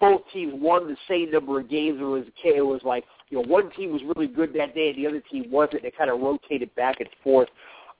both 0.00 0.22
teams 0.32 0.52
won 0.56 0.86
the 0.88 0.96
same 1.08 1.30
number 1.30 1.60
of 1.60 1.68
games. 1.68 1.98
It 2.00 2.04
was 2.04 2.24
it 2.44 2.62
was 2.64 2.80
like 2.84 3.04
you 3.30 3.40
know 3.40 3.48
one 3.48 3.70
team 3.72 3.92
was 3.92 4.02
really 4.14 4.28
good 4.28 4.52
that 4.54 4.74
day 4.74 4.90
and 4.90 4.98
the 4.98 5.06
other 5.06 5.22
team 5.30 5.50
wasn't. 5.50 5.84
It 5.84 5.96
kind 5.96 6.10
of 6.10 6.20
rotated 6.20 6.74
back 6.74 7.00
and 7.00 7.08
forth. 7.22 7.48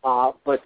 Uh, 0.04 0.32
but 0.44 0.62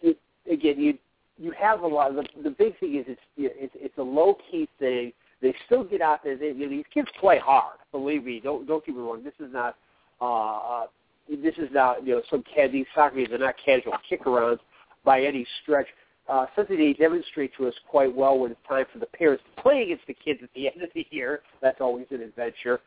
it, 0.00 0.18
again, 0.50 0.78
you 0.78 0.98
you 1.38 1.52
have 1.52 1.80
a 1.80 1.86
lot. 1.86 2.10
Of, 2.10 2.16
the, 2.16 2.42
the 2.42 2.50
big 2.50 2.78
thing 2.78 2.96
is 2.96 3.04
it's 3.08 3.20
it's, 3.36 3.74
it's 3.76 3.98
a 3.98 4.02
low 4.02 4.36
key 4.50 4.68
thing. 4.78 5.12
They 5.40 5.54
still 5.66 5.84
get 5.84 6.00
out 6.00 6.22
there. 6.22 6.36
They, 6.36 6.48
you 6.48 6.66
know, 6.66 6.68
these 6.68 6.84
kids 6.92 7.08
play 7.18 7.38
hard. 7.38 7.78
Believe 7.90 8.24
me. 8.24 8.40
Don't 8.40 8.66
don't 8.66 8.84
get 8.84 8.94
me 8.94 9.02
wrong. 9.02 9.22
This 9.24 9.34
is 9.40 9.52
not. 9.52 9.76
Uh, 10.20 10.86
this 11.28 11.54
is 11.56 11.68
not 11.72 12.06
you 12.06 12.14
know 12.14 12.22
some 12.30 12.44
cat. 12.54 12.72
These 12.72 12.86
soccer 12.94 13.16
games 13.16 13.32
are 13.32 13.38
not 13.38 13.54
casual 13.64 13.94
kick-arounds 14.08 14.58
by 15.04 15.22
any 15.22 15.46
stretch 15.62 15.86
uh, 16.28 16.46
something 16.54 16.78
they 16.78 16.92
demonstrate 16.92 17.52
to 17.56 17.66
us 17.66 17.74
quite 17.88 18.14
well 18.14 18.38
when 18.38 18.52
it's 18.52 18.60
time 18.68 18.84
for 18.92 18.98
the 18.98 19.06
parents 19.06 19.42
to 19.54 19.62
play 19.62 19.82
against 19.82 20.06
the 20.06 20.14
kids 20.14 20.40
at 20.42 20.48
the 20.54 20.66
end 20.72 20.82
of 20.82 20.90
the 20.94 21.06
year. 21.10 21.40
That's 21.60 21.80
always 21.80 22.06
an 22.10 22.22
adventure. 22.22 22.80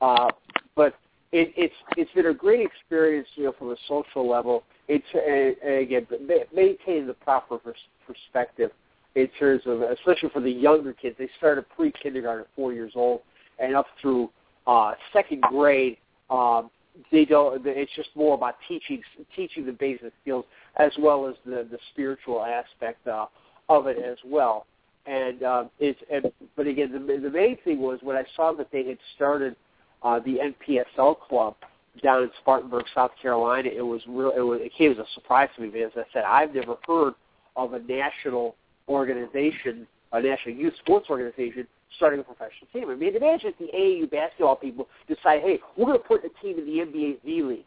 Uh, 0.00 0.30
but 0.74 0.94
it, 1.32 1.52
it's 1.56 1.74
it's 1.96 2.10
been 2.12 2.26
a 2.26 2.34
great 2.34 2.64
experience, 2.64 3.28
you 3.34 3.44
know, 3.44 3.54
from 3.58 3.70
a 3.70 3.76
social 3.88 4.28
level. 4.28 4.62
It's 4.88 5.04
and, 5.14 5.56
and 5.68 5.80
again, 5.82 6.06
maintaining 6.54 7.06
the 7.06 7.14
proper 7.14 7.58
perspective 8.06 8.70
in 9.16 9.28
terms 9.38 9.62
of, 9.66 9.82
especially 9.82 10.28
for 10.28 10.40
the 10.40 10.50
younger 10.50 10.92
kids. 10.92 11.16
They 11.18 11.28
start 11.38 11.58
at 11.58 11.68
pre-kindergarten, 11.70 12.42
at 12.42 12.48
four 12.54 12.72
years 12.72 12.92
old, 12.94 13.22
and 13.58 13.74
up 13.74 13.86
through 14.00 14.30
uh, 14.66 14.92
second 15.12 15.42
grade. 15.42 15.96
Um, 16.30 16.70
they 17.10 17.24
don't. 17.24 17.60
It's 17.66 17.92
just 17.94 18.10
more 18.14 18.34
about 18.34 18.56
teaching 18.68 19.02
teaching 19.34 19.66
the 19.66 19.72
basic 19.72 20.12
skills 20.22 20.44
as 20.76 20.92
well 20.98 21.26
as 21.26 21.34
the 21.44 21.66
the 21.70 21.78
spiritual 21.92 22.42
aspect 22.42 23.06
uh, 23.06 23.26
of 23.68 23.86
it 23.86 23.98
as 23.98 24.18
well. 24.24 24.66
And 25.06 25.42
uh, 25.42 25.64
it's 25.78 26.00
and, 26.10 26.32
but 26.56 26.66
again, 26.66 26.92
the, 26.92 27.20
the 27.20 27.30
main 27.30 27.58
thing 27.64 27.80
was 27.80 27.98
when 28.02 28.16
I 28.16 28.24
saw 28.34 28.52
that 28.52 28.68
they 28.72 28.86
had 28.86 28.98
started 29.14 29.56
uh, 30.02 30.20
the 30.20 30.38
NPSL 30.68 31.20
club 31.20 31.54
down 32.02 32.22
in 32.22 32.30
Spartanburg, 32.40 32.84
South 32.94 33.12
Carolina. 33.20 33.68
It 33.68 33.82
was 33.82 34.00
real. 34.08 34.32
It, 34.36 34.40
was, 34.40 34.60
it 34.62 34.72
came 34.76 34.92
as 34.92 34.98
a 34.98 35.06
surprise 35.14 35.48
to 35.56 35.62
me 35.62 35.68
because 35.68 35.92
I 35.96 36.04
said 36.12 36.24
I've 36.24 36.54
never 36.54 36.76
heard 36.86 37.14
of 37.56 37.72
a 37.72 37.78
national 37.80 38.56
organization, 38.88 39.86
a 40.12 40.20
national 40.20 40.54
youth 40.54 40.74
sports 40.80 41.06
organization 41.10 41.66
starting 41.96 42.20
a 42.20 42.22
professional 42.22 42.68
team. 42.72 42.90
I 42.90 42.94
mean, 42.94 43.16
imagine 43.16 43.52
if 43.56 43.58
the 43.58 43.76
AAU 43.76 44.10
basketball 44.10 44.56
people 44.56 44.88
decide, 45.08 45.40
hey, 45.42 45.60
we're 45.76 45.86
going 45.86 45.98
to 45.98 46.04
put 46.04 46.24
a 46.24 46.30
team 46.42 46.58
in 46.58 46.66
the 46.66 46.72
NBA 46.84 47.18
D 47.24 47.42
League. 47.42 47.64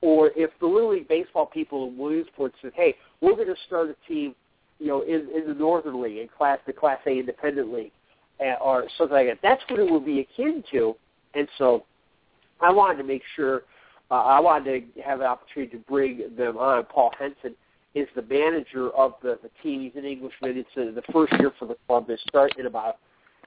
Or 0.00 0.30
if 0.36 0.50
the 0.60 0.66
Little 0.66 0.90
League 0.90 1.08
baseball 1.08 1.46
people 1.46 1.88
in 1.88 1.96
Williamsport 1.96 2.52
said, 2.60 2.72
hey, 2.74 2.94
we're 3.20 3.34
going 3.34 3.48
to 3.48 3.56
start 3.66 3.88
a 3.88 3.96
team, 4.06 4.34
you 4.78 4.88
know, 4.88 5.00
in, 5.02 5.28
in 5.34 5.48
the 5.48 5.54
Northern 5.54 6.00
League, 6.02 6.18
in 6.18 6.28
class, 6.28 6.58
the 6.66 6.72
Class 6.72 6.98
A 7.06 7.10
Independent 7.10 7.72
League, 7.72 7.92
or 8.60 8.84
something 8.98 9.16
like 9.16 9.28
that. 9.28 9.38
That's 9.42 9.62
what 9.68 9.80
it 9.80 9.90
would 9.90 10.04
be 10.04 10.20
akin 10.20 10.62
to. 10.72 10.94
And 11.34 11.48
so 11.56 11.84
I 12.60 12.72
wanted 12.72 12.98
to 12.98 13.04
make 13.04 13.22
sure 13.36 13.62
uh, 14.10 14.14
I 14.14 14.40
wanted 14.40 14.94
to 14.94 15.02
have 15.02 15.20
an 15.20 15.26
opportunity 15.26 15.76
to 15.76 15.82
bring 15.84 16.22
them 16.36 16.56
on. 16.56 16.84
Paul 16.84 17.12
Henson 17.18 17.54
is 17.94 18.08
the 18.14 18.22
manager 18.22 18.90
of 18.90 19.14
the, 19.22 19.38
the 19.42 19.50
team. 19.62 19.82
He's 19.82 19.92
an 19.96 20.04
Englishman. 20.04 20.56
It's 20.56 20.68
uh, 20.76 20.94
the 20.94 21.02
first 21.12 21.32
year 21.40 21.52
for 21.58 21.66
the 21.66 21.76
club. 21.86 22.06
They 22.08 22.16
start 22.28 22.58
in 22.58 22.66
about 22.66 22.98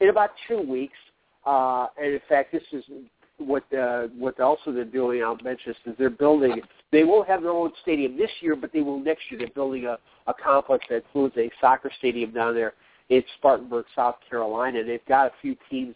in 0.02 0.10
about 0.10 0.32
two 0.48 0.62
weeks. 0.62 0.98
Uh, 1.46 1.88
and 2.02 2.14
in 2.14 2.22
fact, 2.28 2.52
this 2.52 2.64
is 2.72 2.84
what 3.38 3.64
uh, 3.74 4.08
what 4.18 4.40
also 4.40 4.72
they're 4.72 4.86
doing. 4.86 5.22
Mention 5.44 5.74
this, 5.86 5.94
is 5.94 5.98
they're 5.98 6.10
building. 6.10 6.62
They 6.92 7.04
won't 7.04 7.28
have 7.28 7.42
their 7.42 7.52
own 7.52 7.72
stadium 7.82 8.18
this 8.18 8.32
year, 8.42 8.56
but 8.56 8.72
they 8.74 8.82
will 8.82 9.00
next 9.00 9.24
year. 9.30 9.40
They're 9.40 9.50
building 9.50 9.86
a, 9.86 9.98
a 10.28 10.34
complex 10.34 10.86
that 10.90 10.98
includes 10.98 11.36
a 11.38 11.50
soccer 11.62 11.92
stadium 11.98 12.32
down 12.32 12.56
there 12.56 12.74
in 13.10 13.24
Spartanburg, 13.38 13.86
South 13.96 14.16
Carolina. 14.30 14.84
They've 14.84 15.06
got 15.08 15.28
a 15.28 15.32
few 15.42 15.56
teams 15.70 15.96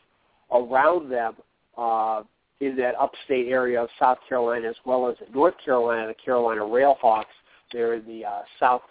around 0.52 1.10
them 1.10 1.36
uh, 1.78 2.24
in 2.62 2.76
that 2.78 2.94
upstate 2.96 3.48
area 3.48 3.82
of 3.82 3.90
South 4.00 4.20
Carolina, 4.30 4.70
as 4.70 4.76
well 4.86 5.10
as 5.10 5.16
North 5.34 5.56
Carolina, 5.66 6.08
the 6.08 6.14
Carolina 6.14 6.62
Railhawks. 6.62 7.26
They're 7.74 7.96
in 7.96 8.06
the 8.06 8.24
uh, 8.26 8.42
South 8.60 8.84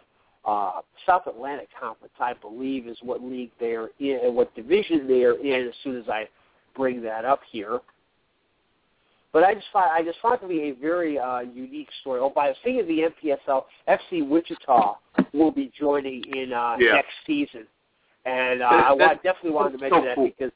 uh, 0.45 0.81
South 1.07 1.23
Atlantic 1.27 1.69
Conference, 1.79 2.13
I 2.19 2.33
believe, 2.35 2.89
is 2.89 2.97
what 3.03 3.23
league 3.23 3.51
they're 3.61 3.89
in, 4.01 4.19
and 4.25 4.35
what 4.35 4.55
division 4.55 5.07
they're 5.07 5.39
in. 5.41 5.69
As 5.69 5.75
soon 5.85 5.97
as 5.99 6.09
I 6.09 6.29
bring 6.75 7.01
that 7.03 7.25
up 7.25 7.41
here, 7.51 7.79
but 9.33 9.45
I 9.45 9.55
just 9.55 9.67
find 9.73 9.91
I 9.93 10.03
just 10.03 10.19
find 10.21 10.35
it 10.35 10.41
to 10.41 10.49
be 10.49 10.61
a 10.63 10.73
very 10.73 11.19
uh, 11.19 11.41
unique 11.41 11.89
story. 12.01 12.21
Oh, 12.21 12.31
by 12.35 12.49
the 12.49 12.55
thing 12.65 12.81
of 12.81 12.87
the 12.89 13.03
NPSL, 13.49 13.65
FC 13.89 14.27
Wichita 14.29 14.95
will 15.33 15.53
be 15.53 15.71
joining 15.79 16.25
in 16.35 16.53
uh, 16.53 16.77
Yeah. 16.81 16.93
next 16.95 17.13
season, 17.27 17.67
and 18.25 18.63
uh, 18.63 18.95
That- 18.99 19.11
I 19.11 19.15
definitely 19.17 19.53
wanted 19.53 19.73
to 19.73 19.79
mention 19.79 20.01
so 20.01 20.07
that 20.07 20.15
cool. 20.17 20.25
because 20.27 20.53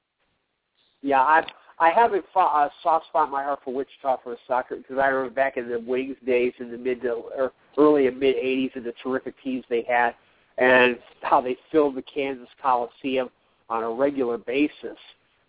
yeah, 1.02 1.20
I 1.20 1.44
I 1.78 1.90
have 1.90 2.12
a, 2.12 2.18
a 2.38 2.70
soft 2.82 3.06
spot 3.06 3.26
in 3.26 3.32
my 3.32 3.42
heart 3.42 3.60
for 3.64 3.74
Wichita 3.74 4.18
for 4.22 4.36
soccer 4.46 4.76
because 4.76 4.98
I 4.98 5.06
remember 5.06 5.34
back 5.34 5.56
in 5.56 5.68
the 5.68 5.80
Wings 5.80 6.16
days 6.24 6.52
in 6.60 6.70
the 6.70 6.78
mid 6.78 7.02
to 7.02 7.22
or 7.36 7.52
early 7.76 8.06
and 8.06 8.18
mid 8.18 8.36
'80s 8.36 8.76
and 8.76 8.84
the 8.84 8.94
terrific 9.02 9.34
teams 9.42 9.64
they 9.68 9.82
had, 9.82 10.14
and 10.58 10.98
how 11.22 11.40
they 11.40 11.56
filled 11.72 11.96
the 11.96 12.02
Kansas 12.02 12.48
Coliseum 12.62 13.28
on 13.68 13.82
a 13.82 13.90
regular 13.90 14.38
basis, 14.38 14.98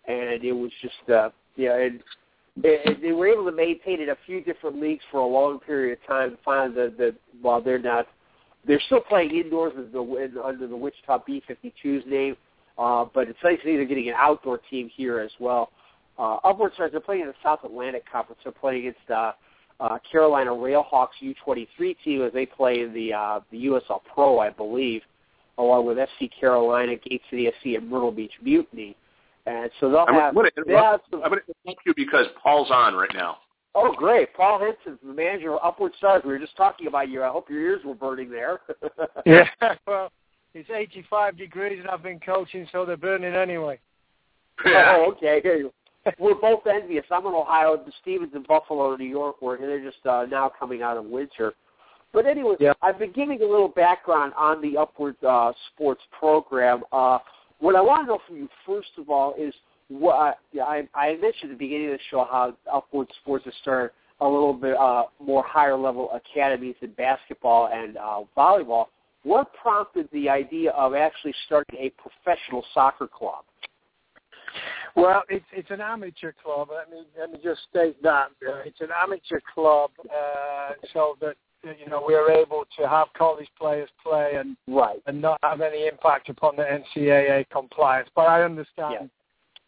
and 0.06 0.44
it 0.44 0.52
was 0.52 0.72
just 0.82 1.10
uh, 1.10 1.30
yeah, 1.54 1.76
and 1.76 2.02
they, 2.56 2.78
they 3.00 3.12
were 3.12 3.28
able 3.28 3.44
to 3.44 3.52
maintain 3.52 4.00
it 4.00 4.08
a 4.08 4.16
few 4.26 4.40
different 4.40 4.80
leagues 4.80 5.04
for 5.10 5.20
a 5.20 5.26
long 5.26 5.60
period 5.60 5.98
of 5.98 6.06
time. 6.06 6.38
Finally, 6.44 6.74
the 6.74 6.94
the 6.96 7.14
while 7.40 7.60
they're 7.60 7.78
not, 7.78 8.08
they're 8.66 8.80
still 8.86 9.00
playing 9.00 9.30
indoors 9.30 9.74
as 9.78 9.92
the 9.92 10.42
under 10.44 10.66
the 10.66 10.76
Wichita 10.76 11.22
B52's 11.28 12.04
name, 12.06 12.36
uh, 12.78 13.04
but 13.14 13.28
it's 13.28 13.38
nice 13.44 13.58
that 13.58 13.64
they're 13.64 13.84
getting 13.84 14.08
an 14.08 14.16
outdoor 14.16 14.58
team 14.70 14.90
here 14.94 15.20
as 15.20 15.30
well. 15.38 15.70
Uh, 16.18 16.36
Upward 16.44 16.72
Stars, 16.74 16.90
they're 16.92 17.00
playing 17.00 17.22
in 17.22 17.28
the 17.28 17.34
South 17.42 17.60
Atlantic 17.64 18.04
Conference. 18.10 18.40
They're 18.42 18.52
playing 18.52 18.86
against 18.86 19.10
uh, 19.10 19.32
uh, 19.80 19.98
Carolina 20.10 20.50
Railhawks 20.50 21.08
U23 21.22 21.96
team 22.04 22.22
as 22.22 22.32
they 22.32 22.46
play 22.46 22.80
in 22.80 22.94
the 22.94 23.12
uh, 23.12 23.40
the 23.50 23.66
USL 23.66 24.00
Pro, 24.14 24.38
I 24.38 24.50
believe, 24.50 25.02
along 25.58 25.86
with 25.86 25.98
FC 25.98 26.30
Carolina, 26.38 26.96
Gate 26.96 27.22
City 27.30 27.50
FC, 27.64 27.76
and 27.76 27.88
Myrtle 27.88 28.12
Beach 28.12 28.32
Mutiny. 28.42 28.96
And 29.46 29.70
so 29.78 29.90
they'll 29.90 30.06
I'm 30.08 30.14
have. 30.14 30.34
going 30.34 30.50
to 30.56 30.62
they 30.66 30.72
have 30.74 31.00
some- 31.10 31.22
I'm 31.22 31.30
going 31.30 31.42
to 31.46 31.54
interrupt 31.64 31.86
you 31.86 31.94
because 31.94 32.26
Paul's 32.42 32.70
on 32.70 32.94
right 32.94 33.12
now. 33.14 33.38
Oh, 33.78 33.92
great. 33.92 34.32
Paul 34.34 34.58
Henson's 34.58 34.98
the 35.06 35.12
manager 35.12 35.52
of 35.54 35.60
Upward 35.62 35.92
Stars. 35.98 36.22
We 36.24 36.32
were 36.32 36.38
just 36.38 36.56
talking 36.56 36.86
about 36.86 37.10
you. 37.10 37.22
I 37.22 37.28
hope 37.28 37.50
your 37.50 37.60
ears 37.60 37.82
were 37.84 37.94
burning 37.94 38.30
there. 38.30 38.60
Yeah, 39.26 39.48
well, 39.86 40.10
it's 40.54 40.70
85 40.70 41.36
degrees 41.36 41.80
and 41.80 41.88
I've 41.88 42.02
been 42.02 42.20
coaching, 42.20 42.66
so 42.72 42.86
they're 42.86 42.96
burning 42.96 43.34
anyway. 43.34 43.78
Oh, 44.64 45.12
okay. 45.16 45.42
We're 46.18 46.34
both 46.34 46.66
envious. 46.66 47.04
I'm 47.10 47.26
in 47.26 47.34
Ohio. 47.34 47.76
The 47.76 47.92
Stevens 48.02 48.32
in 48.34 48.44
Buffalo, 48.44 48.96
New 48.96 49.04
York, 49.04 49.36
where 49.40 49.58
they're 49.58 49.82
just 49.82 50.04
uh, 50.06 50.26
now 50.30 50.50
coming 50.58 50.82
out 50.82 50.96
of 50.96 51.04
winter. 51.06 51.54
But 52.12 52.26
anyway, 52.26 52.56
Yeah. 52.60 52.72
I've 52.82 52.98
been 52.98 53.12
giving 53.12 53.42
a 53.42 53.46
little 53.46 53.68
background 53.68 54.32
on 54.36 54.62
the 54.62 54.76
Upward 54.78 55.16
uh, 55.24 55.52
Sports 55.74 56.02
program. 56.18 56.82
Uh, 56.92 57.18
what 57.58 57.76
I 57.76 57.80
want 57.80 58.04
to 58.04 58.06
know 58.06 58.18
from 58.26 58.36
you, 58.36 58.48
first 58.64 58.90
of 58.98 59.10
all, 59.10 59.34
is 59.38 59.54
what 59.88 60.38
I, 60.60 60.88
I 60.94 61.12
mentioned 61.16 61.44
at 61.44 61.48
the 61.50 61.56
beginning 61.56 61.86
of 61.86 61.92
the 61.92 61.98
show 62.10 62.26
how 62.30 62.56
Upward 62.72 63.08
Sports 63.22 63.44
has 63.44 63.54
started 63.60 63.92
a 64.20 64.26
little 64.26 64.54
bit 64.54 64.76
uh, 64.76 65.04
more 65.20 65.44
higher 65.46 65.76
level 65.76 66.10
academies 66.12 66.74
in 66.80 66.90
basketball 66.92 67.68
and 67.72 67.96
uh, 67.96 68.20
volleyball. 68.36 68.86
What 69.22 69.52
prompted 69.54 70.08
the 70.12 70.28
idea 70.28 70.70
of 70.70 70.94
actually 70.94 71.34
starting 71.46 71.78
a 71.78 71.90
professional 72.00 72.64
soccer 72.72 73.08
club? 73.08 73.44
Well, 74.96 75.22
it's 75.28 75.44
it's 75.52 75.70
an 75.70 75.82
amateur 75.82 76.32
club. 76.42 76.68
Let 76.74 76.90
me 76.90 77.04
let 77.18 77.30
me 77.30 77.38
just 77.44 77.60
state 77.68 78.02
that 78.02 78.28
it's 78.64 78.80
an 78.80 78.88
amateur 79.02 79.40
club, 79.54 79.90
uh, 80.04 80.72
so 80.94 81.16
that 81.20 81.36
you 81.62 81.86
know 81.86 82.02
we 82.06 82.14
are 82.14 82.30
able 82.30 82.64
to 82.78 82.88
have 82.88 83.08
college 83.16 83.48
players 83.58 83.90
play 84.02 84.36
and 84.36 84.56
Right. 84.66 85.02
and 85.06 85.20
not 85.20 85.38
have 85.42 85.60
any 85.60 85.86
impact 85.86 86.30
upon 86.30 86.56
the 86.56 86.62
NCAA 86.64 87.48
compliance. 87.50 88.08
But 88.16 88.22
I 88.22 88.42
understand 88.42 89.10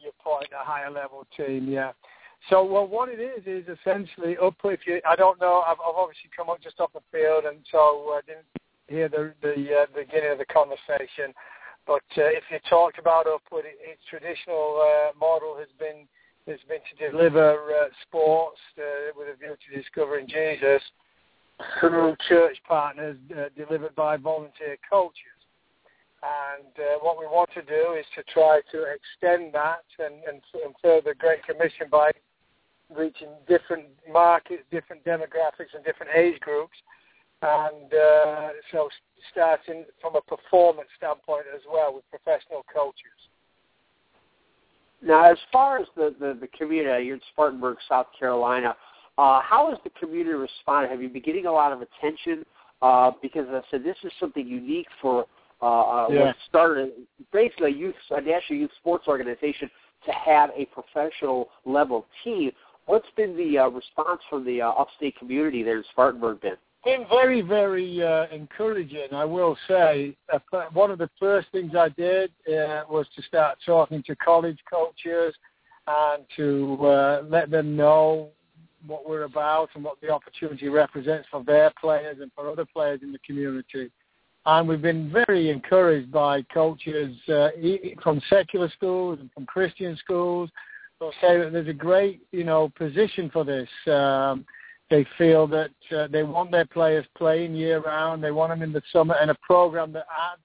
your 0.01 0.13
point. 0.19 0.49
A 0.59 0.65
higher 0.65 0.91
level 0.91 1.27
team, 1.37 1.69
yeah. 1.69 1.93
So, 2.49 2.65
well, 2.65 2.87
what 2.87 3.09
it 3.09 3.21
is 3.21 3.43
is 3.47 3.69
essentially 3.69 4.37
up. 4.39 4.55
If 4.65 4.87
you, 4.87 5.01
I 5.07 5.17
don't 5.17 5.41
know. 5.41 5.63
I've, 5.67 5.77
I've 5.87 5.97
obviously 5.97 6.31
come 6.35 6.49
up 6.49 6.63
just 6.63 6.81
off 6.81 6.93
the 6.95 7.01
field, 7.13 7.45
and 7.45 7.59
so 7.71 8.15
I 8.17 8.21
didn't 8.27 8.47
hear 8.87 9.09
the 9.09 9.35
the 9.43 9.83
uh, 9.83 9.87
beginning 9.95 10.33
of 10.33 10.39
the 10.39 10.47
conversation. 10.47 11.35
But 11.89 12.05
uh, 12.19 12.29
if 12.37 12.45
you 12.51 12.59
talk 12.69 12.99
about 13.01 13.27
Upward, 13.27 13.65
it, 13.65 13.81
its 13.81 14.03
traditional 14.11 14.77
uh, 14.77 15.19
model 15.19 15.57
has 15.59 15.69
been 15.81 16.07
has 16.47 16.61
been 16.69 16.81
to 16.85 17.11
deliver 17.11 17.53
uh, 17.73 17.89
sports 18.07 18.61
uh, 18.79 19.13
with 19.17 19.29
a 19.29 19.37
view 19.37 19.57
to 19.57 19.77
discovering 19.77 20.29
Jesus 20.29 20.83
through 21.81 22.17
church 22.29 22.57
partners 22.67 23.17
uh, 23.37 23.49
delivered 23.57 23.95
by 23.95 24.17
volunteer 24.17 24.77
coaches. 24.89 25.39
And 26.23 26.73
uh, 26.79 26.99
what 27.01 27.19
we 27.19 27.27
want 27.27 27.51
to 27.55 27.63
do 27.63 27.97
is 27.99 28.07
to 28.17 28.23
try 28.33 28.61
to 28.73 28.85
extend 28.85 29.55
that 29.55 29.85
and, 29.99 30.15
and, 30.25 30.41
and 30.65 30.75
further 30.83 31.15
Great 31.15 31.45
Commission 31.45 31.87
by 31.91 32.13
reaching 32.95 33.29
different 33.47 33.87
markets, 34.11 34.63
different 34.71 35.05
demographics, 35.05 35.75
and 35.75 35.85
different 35.85 36.13
age 36.15 36.41
groups. 36.41 36.77
And 37.41 37.95
uh, 37.95 38.49
so 38.73 38.89
starting 39.31 39.85
from 40.01 40.17
a 40.17 40.21
performance 40.23 40.89
standpoint 40.97 41.45
as 41.55 41.63
well 41.73 41.95
with 41.95 42.05
professional 42.11 42.65
coaches. 42.73 43.19
Now, 45.01 45.31
as 45.31 45.39
far 45.53 45.79
as 45.79 45.87
the, 45.95 46.15
the, 46.19 46.37
the 46.41 46.49
community, 46.49 47.07
you're 47.07 47.17
in 47.17 47.23
Spartanburg, 47.33 47.77
South 47.89 48.07
Carolina. 48.19 48.77
Uh, 49.17 49.41
how 49.41 49.69
has 49.71 49.79
the 49.85 49.91
community 49.91 50.35
responded? 50.35 50.91
Have 50.91 51.01
you 51.01 51.09
been 51.09 51.23
getting 51.23 51.47
a 51.47 51.53
lot 51.53 51.73
of 51.73 51.81
attention? 51.81 52.45
Uh, 52.83 53.13
because 53.23 53.47
as 53.49 53.63
I 53.65 53.71
said, 53.71 53.85
this 53.85 53.97
is 54.05 54.13
something 54.19 54.47
unique 54.47 54.89
for 55.01 55.27
uh, 55.63 55.67
uh, 55.67 56.09
Yeah. 56.11 56.25
what 56.27 56.37
started 56.49 56.93
basically 57.33 57.73
a 57.73 57.75
youth, 57.75 57.95
a 58.11 58.21
national 58.21 58.61
youth 58.61 58.71
sports 58.79 59.07
organization 59.09 59.71
to 60.07 60.13
have 60.13 60.51
a 60.57 60.67
professional 60.67 61.49
level 61.65 62.07
team. 62.25 62.53
What's 62.87 63.11
been 63.17 63.37
the 63.37 63.59
uh, 63.59 63.69
response 63.69 64.21
from 64.31 64.45
the 64.45 64.63
uh, 64.63 64.71
upstate 64.71 65.17
community 65.19 65.63
there 65.63 65.79
in 65.79 65.85
Spartanburg 65.91 66.41
been? 66.41 66.57
Been 66.85 67.07
very, 67.09 67.41
very 67.41 68.03
uh, 68.03 68.27
encouraging, 68.33 69.09
I 69.13 69.25
will 69.25 69.57
say. 69.67 70.17
Uh, 70.33 70.39
one 70.73 70.91
of 70.91 70.99
the 70.99 71.11
first 71.19 71.49
things 71.53 71.73
I 71.77 71.89
did 71.91 72.31
uh, 72.49 72.85
was 72.89 73.07
to 73.17 73.23
start 73.23 73.59
talking 73.65 74.03
to 74.05 74.17
college 74.17 74.59
coaches 74.71 75.35
and 75.87 76.25
to 76.37 76.87
uh, 76.87 77.23
let 77.29 77.51
them 77.51 77.77
know 77.77 78.29
what 78.87 79.09
we're 79.09 79.25
about 79.25 79.71
and 79.75 79.83
what 79.83 80.01
the 80.01 80.11
opportunity 80.11 80.69
represents 80.69 81.27
for 81.31 81.43
their 81.43 81.73
players 81.81 82.19
and 82.21 82.31
for 82.35 82.49
other 82.49 82.65
players 82.65 83.01
in 83.03 83.13
the 83.13 83.19
community. 83.21 83.91
And 84.47 84.69
we've 84.69 84.81
been 84.81 85.11
very 85.11 85.51
encouraged 85.51 86.13
by 86.13 86.43
coaches 86.43 87.17
uh, 87.29 87.49
from 88.03 88.21
secular 88.31 88.71
schools 88.71 89.19
and 89.21 89.31
from 89.33 89.47
Christian 89.47 89.97
schools 89.97 90.49
who 91.01 91.11
say 91.21 91.39
that 91.39 91.53
there's 91.53 91.69
a 91.69 91.73
great, 91.73 92.23
you 92.33 92.45
know, 92.45 92.71
position 92.77 93.31
for 93.31 93.45
this. 93.45 93.69
Um, 93.87 94.45
they 94.91 95.07
feel 95.17 95.47
that 95.49 95.71
uh, 95.97 96.07
they 96.09 96.23
want 96.23 96.51
their 96.51 96.67
players 96.67 97.05
playing 97.17 97.55
year 97.55 97.81
round. 97.81 98.23
They 98.23 98.31
want 98.31 98.53
them 98.53 98.63
in 98.63 98.73
the 98.73 98.83
summer 98.93 99.17
and 99.21 99.31
a 99.31 99.37
program 99.43 99.93
that 99.93 100.07
adds 100.33 100.43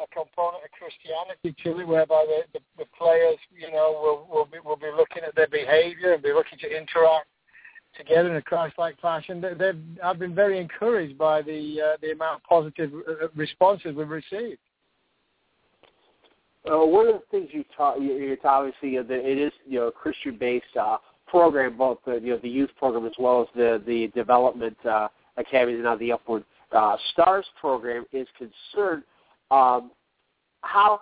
a 0.00 0.06
component 0.14 0.64
of 0.64 0.70
Christianity 0.72 1.54
to 1.64 1.80
it, 1.80 1.86
whereby 1.86 2.24
the, 2.26 2.58
the, 2.58 2.84
the 2.84 2.88
players, 2.96 3.38
you 3.54 3.70
know, 3.70 3.92
will 3.92 4.34
will 4.34 4.46
be 4.46 4.58
will 4.64 4.76
be 4.76 4.90
looking 4.96 5.22
at 5.26 5.34
their 5.34 5.48
behaviour 5.48 6.12
and 6.12 6.22
be 6.22 6.32
looking 6.32 6.58
to 6.58 6.66
interact 6.66 7.28
together 7.96 8.30
in 8.30 8.36
a 8.36 8.42
Christ-like 8.42 9.00
fashion. 9.00 9.40
They, 9.40 9.54
they've, 9.54 9.82
I've 10.02 10.18
been 10.18 10.34
very 10.34 10.58
encouraged 10.58 11.18
by 11.18 11.42
the 11.42 11.80
uh, 11.80 11.96
the 12.00 12.12
amount 12.12 12.40
of 12.40 12.44
positive 12.44 12.92
uh, 13.08 13.28
responses 13.34 13.94
we've 13.94 14.08
received. 14.08 14.58
Uh, 16.70 16.84
one 16.84 17.08
of 17.08 17.14
the 17.14 17.22
things 17.30 17.48
you 17.52 17.64
taught, 17.74 18.00
you 18.00 18.36
obviously, 18.44 18.98
uh, 18.98 19.02
that 19.02 19.30
it 19.30 19.38
is 19.38 19.52
you 19.66 19.80
know 19.80 19.90
Christian-based 19.90 20.76
uh, 20.78 20.98
program, 21.30 21.76
both 21.76 21.98
the 22.04 22.14
you 22.14 22.30
know 22.30 22.38
the 22.38 22.48
youth 22.48 22.70
program 22.78 23.06
as 23.06 23.12
well 23.18 23.42
as 23.42 23.48
the 23.54 23.82
the 23.86 24.08
development 24.08 24.76
uh, 24.84 25.08
academy 25.36 25.74
and 25.74 25.84
now 25.84 25.96
the 25.96 26.12
Upward 26.12 26.44
uh, 26.72 26.96
Stars 27.12 27.46
program 27.60 28.04
is 28.12 28.26
concerned. 28.38 29.02
Um, 29.50 29.90
how 30.62 31.00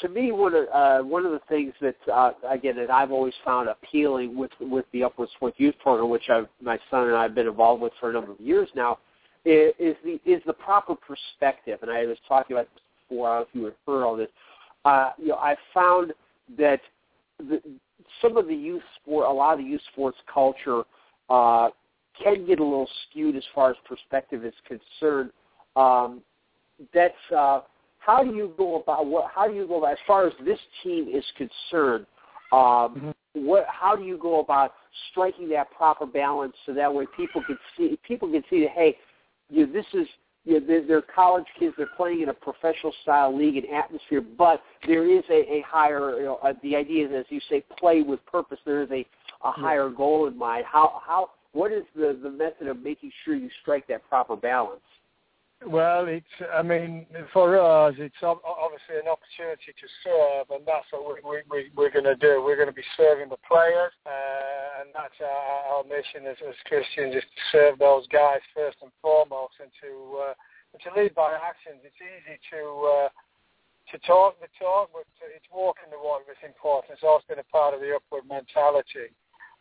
to 0.00 0.08
me, 0.08 0.32
one 0.32 0.54
of 0.54 0.66
uh, 0.72 1.02
one 1.02 1.26
of 1.26 1.32
the 1.32 1.40
things 1.48 1.72
that 1.80 1.96
uh, 2.12 2.32
again 2.48 2.76
that 2.76 2.90
I've 2.90 3.10
always 3.10 3.34
found 3.44 3.68
appealing 3.68 4.36
with 4.36 4.52
with 4.60 4.86
the 4.92 5.04
Upward 5.04 5.28
Sports 5.36 5.56
Youth 5.58 5.74
Program, 5.82 6.08
which 6.08 6.28
I've, 6.30 6.48
my 6.62 6.78
son 6.90 7.08
and 7.08 7.16
I 7.16 7.24
have 7.24 7.34
been 7.34 7.46
involved 7.46 7.82
with 7.82 7.92
for 8.00 8.10
a 8.10 8.12
number 8.12 8.32
of 8.32 8.40
years 8.40 8.68
now, 8.74 8.98
is, 9.44 9.96
the 10.04 10.18
is 10.24 10.42
the 10.46 10.52
proper 10.52 10.94
perspective. 10.94 11.80
And 11.82 11.90
I 11.90 12.06
was 12.06 12.16
talking 12.26 12.56
about 12.56 12.68
this 12.74 12.82
before. 13.08 13.28
I 13.28 13.38
don't 13.38 13.40
know 13.40 13.48
if 13.48 13.54
you 13.54 13.66
referred 13.66 14.06
on 14.06 14.18
this. 14.18 14.28
Uh, 14.84 15.10
you 15.18 15.28
know, 15.28 15.36
I 15.36 15.56
found 15.74 16.12
that 16.58 16.80
the, 17.38 17.60
some 18.22 18.36
of 18.36 18.46
the 18.46 18.54
youth 18.54 18.82
sport, 19.00 19.26
a 19.26 19.32
lot 19.32 19.54
of 19.54 19.58
the 19.58 19.64
youth 19.64 19.80
sports 19.92 20.18
culture, 20.32 20.82
uh, 21.28 21.68
can 22.22 22.46
get 22.46 22.60
a 22.60 22.64
little 22.64 22.88
skewed 23.08 23.36
as 23.36 23.44
far 23.54 23.70
as 23.70 23.76
perspective 23.86 24.44
is 24.44 24.54
concerned. 24.66 25.30
Um, 25.74 26.22
that's 26.94 27.14
uh, 27.36 27.60
how 27.98 28.22
do 28.22 28.34
you 28.34 28.54
go 28.56 28.80
about 28.80 29.06
what? 29.06 29.30
How 29.34 29.48
do 29.48 29.54
you 29.54 29.66
go 29.66 29.78
about 29.78 29.92
as 29.92 29.98
far 30.06 30.26
as 30.26 30.32
this 30.44 30.58
team 30.82 31.08
is 31.12 31.24
concerned? 31.36 32.06
Um, 32.52 32.58
mm-hmm. 32.60 33.10
What? 33.46 33.66
How 33.68 33.96
do 33.96 34.04
you 34.04 34.16
go 34.16 34.40
about 34.40 34.74
striking 35.10 35.48
that 35.50 35.70
proper 35.72 36.06
balance 36.06 36.54
so 36.64 36.72
that 36.72 36.92
way 36.92 37.06
people 37.16 37.42
can 37.46 37.58
see 37.76 37.98
people 38.06 38.30
can 38.30 38.42
see 38.48 38.60
that 38.60 38.70
hey, 38.70 38.96
you 39.50 39.66
know, 39.66 39.72
this 39.72 39.86
is 39.92 40.06
you 40.46 40.60
know, 40.60 40.66
they're, 40.66 40.86
they're 40.86 41.02
college 41.02 41.44
kids. 41.58 41.74
They're 41.76 41.88
playing 41.96 42.22
in 42.22 42.28
a 42.28 42.34
professional 42.34 42.94
style 43.02 43.36
league 43.36 43.56
and 43.56 43.66
atmosphere, 43.68 44.22
but 44.38 44.62
there 44.86 45.04
is 45.04 45.24
a, 45.28 45.54
a 45.54 45.64
higher. 45.66 46.18
You 46.18 46.24
know, 46.24 46.38
uh, 46.42 46.52
the 46.62 46.76
idea 46.76 47.06
is, 47.06 47.12
as 47.14 47.24
you 47.28 47.40
say, 47.50 47.64
play 47.78 48.02
with 48.02 48.24
purpose. 48.26 48.58
There 48.64 48.82
is 48.82 48.90
a, 48.92 49.04
a 49.44 49.50
higher 49.50 49.90
goal 49.90 50.28
in 50.28 50.38
mind. 50.38 50.64
How 50.70 51.02
how 51.04 51.30
what 51.52 51.72
is 51.72 51.82
the 51.96 52.18
the 52.22 52.30
method 52.30 52.68
of 52.68 52.80
making 52.80 53.10
sure 53.24 53.34
you 53.34 53.50
strike 53.62 53.88
that 53.88 54.08
proper 54.08 54.36
balance? 54.36 54.80
Well, 55.64 56.04
it's, 56.04 56.36
I 56.52 56.60
mean, 56.60 57.06
for 57.32 57.56
us, 57.56 57.96
it's 57.96 58.20
obviously 58.20 59.00
an 59.00 59.08
opportunity 59.08 59.72
to 59.72 59.88
serve, 60.04 60.52
and 60.52 60.68
that's 60.68 60.84
what 60.92 61.08
we, 61.08 61.16
we, 61.24 61.36
we, 61.48 61.60
we're 61.72 61.90
going 61.90 62.04
to 62.04 62.14
do. 62.14 62.44
We're 62.44 62.60
going 62.60 62.68
to 62.68 62.76
be 62.76 62.84
serving 62.92 63.32
the 63.32 63.40
players, 63.40 63.96
uh, 64.04 64.84
and 64.84 64.92
that's 64.92 65.16
our, 65.24 65.80
our 65.80 65.84
mission 65.88 66.28
as, 66.28 66.36
as 66.44 66.54
Christians, 66.68 67.16
is 67.16 67.24
to 67.24 67.42
serve 67.56 67.80
those 67.80 68.04
guys 68.12 68.44
first 68.52 68.76
and 68.84 68.92
foremost, 69.00 69.56
and 69.56 69.72
to 69.80 69.90
uh, 70.28 70.34
and 70.76 70.80
to 70.84 70.90
lead 70.92 71.16
by 71.16 71.32
actions. 71.32 71.80
It's 71.88 72.04
easy 72.04 72.36
to 72.52 72.60
uh, 72.84 73.08
to 73.90 73.96
talk 74.04 74.36
the 74.44 74.52
talk, 74.60 74.92
but 74.92 75.08
it's 75.32 75.48
walking 75.48 75.88
the 75.88 75.96
walk 75.96 76.28
that's 76.28 76.44
important. 76.44 77.00
It's 77.00 77.06
always 77.06 77.24
been 77.32 77.40
a 77.40 77.48
part 77.48 77.72
of 77.72 77.80
the 77.80 77.96
upward 77.96 78.28
mentality. 78.28 79.08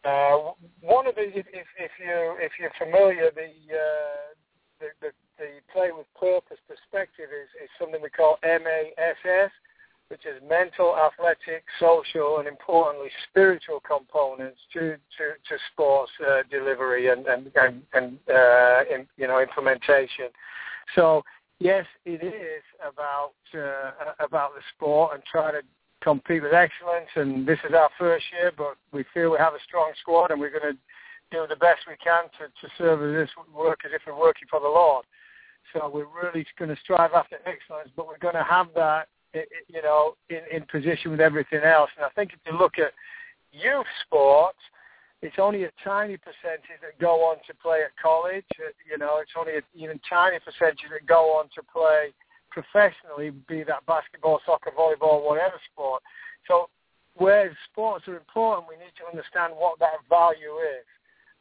Uh, 0.04 0.54
one 0.84 1.08
of 1.08 1.16
the, 1.16 1.32
if, 1.32 1.48
if 1.80 1.94
you 2.04 2.36
if 2.44 2.52
you're 2.60 2.76
familiar, 2.76 3.32
the 3.32 3.48
uh, 3.72 4.36
the, 4.80 4.88
the 5.02 5.12
the 5.38 5.60
play 5.72 5.90
with 5.92 6.08
purpose 6.20 6.60
perspective 6.68 7.28
is, 7.32 7.50
is 7.62 7.70
something 7.80 8.02
we 8.02 8.10
call 8.10 8.38
MASS, 8.44 9.52
which 10.08 10.26
is 10.26 10.42
mental, 10.48 10.96
athletic, 10.96 11.66
social, 11.80 12.40
and 12.40 12.48
importantly 12.48 13.10
spiritual 13.30 13.82
components 13.82 14.60
to 14.74 14.96
to, 15.18 15.36
to 15.48 15.56
sports 15.72 16.12
uh, 16.26 16.44
delivery 16.50 17.10
and 17.10 17.26
and 17.28 17.52
and, 17.56 17.82
and 17.94 18.18
uh, 18.30 18.82
in, 18.94 19.08
you 19.18 19.28
know 19.28 19.42
implementation. 19.42 20.30
So 20.96 21.24
yes, 21.60 21.86
it 22.06 22.24
is 22.24 22.64
about 22.82 23.34
uh, 23.54 24.14
about 24.24 24.54
the 24.56 24.62
sport 24.76 25.16
and 25.16 25.24
trying 25.24 25.54
to 25.54 25.62
compete 26.02 26.44
with 26.44 26.54
excellence. 26.54 27.10
And 27.16 27.48
this 27.48 27.60
is 27.68 27.74
our 27.74 27.90
first 27.98 28.26
year, 28.40 28.52
but 28.56 28.78
we 28.94 29.04
feel 29.14 29.32
we 29.32 29.38
have 29.40 29.54
a 29.54 29.64
strong 29.68 29.92
squad, 30.00 30.32
and 30.32 30.40
we're 30.40 30.52
going 30.52 30.74
to 30.74 30.80
do 31.32 31.46
the 31.50 31.56
best 31.56 31.82
we 31.88 31.96
can 32.04 32.26
to, 32.40 32.48
to 32.48 32.74
serve 32.78 33.00
this 33.14 33.30
work 33.54 33.80
as 33.86 33.92
if 33.94 34.02
we're 34.06 34.18
working 34.18 34.48
for 34.50 34.60
the 34.60 34.68
Lord. 34.68 35.06
So 35.74 35.90
we're 35.90 36.06
really 36.06 36.46
going 36.58 36.70
to 36.70 36.82
strive 36.82 37.14
after 37.14 37.38
excellence, 37.46 37.90
but 37.96 38.08
we're 38.08 38.20
going 38.20 38.36
to 38.36 38.44
have 38.44 38.68
that, 38.76 39.08
you 39.34 39.82
know, 39.82 40.16
in, 40.30 40.42
in 40.52 40.66
position 40.72 41.12
with 41.12 41.20
everything 41.20 41.62
else. 41.64 41.90
And 41.98 42.06
I 42.06 42.10
think 42.10 42.32
if 42.34 42.40
you 42.46 42.58
look 42.58 42.78
at 42.78 42.94
youth 43.52 43.88
sports, 44.06 44.60
it's 45.22 45.40
only 45.40 45.64
a 45.64 45.72
tiny 45.84 46.18
percentage 46.18 46.80
that 46.82 47.00
go 47.00 47.26
on 47.26 47.38
to 47.48 47.54
play 47.62 47.82
at 47.82 47.92
college. 48.02 48.46
Uh, 48.60 48.70
you 48.90 48.98
know, 48.98 49.18
it's 49.22 49.32
only 49.38 49.56
an 49.56 49.64
even 49.74 50.00
tiny 50.08 50.38
percentage 50.40 50.86
that 50.92 51.06
go 51.08 51.40
on 51.40 51.50
to 51.56 51.64
play 51.64 52.14
professionally, 52.52 53.32
be 53.50 53.64
that 53.64 53.86
basketball, 53.88 54.40
soccer, 54.46 54.72
volleyball, 54.72 55.26
whatever 55.26 55.60
sport. 55.74 56.04
So 56.48 56.70
where 57.16 57.52
sports 57.72 58.08
are 58.08 58.18
important, 58.18 58.70
we 58.70 58.76
need 58.76 58.94
to 59.02 59.10
understand 59.10 59.54
what 59.56 59.80
that 59.80 60.04
value 60.10 60.62
is 60.62 60.86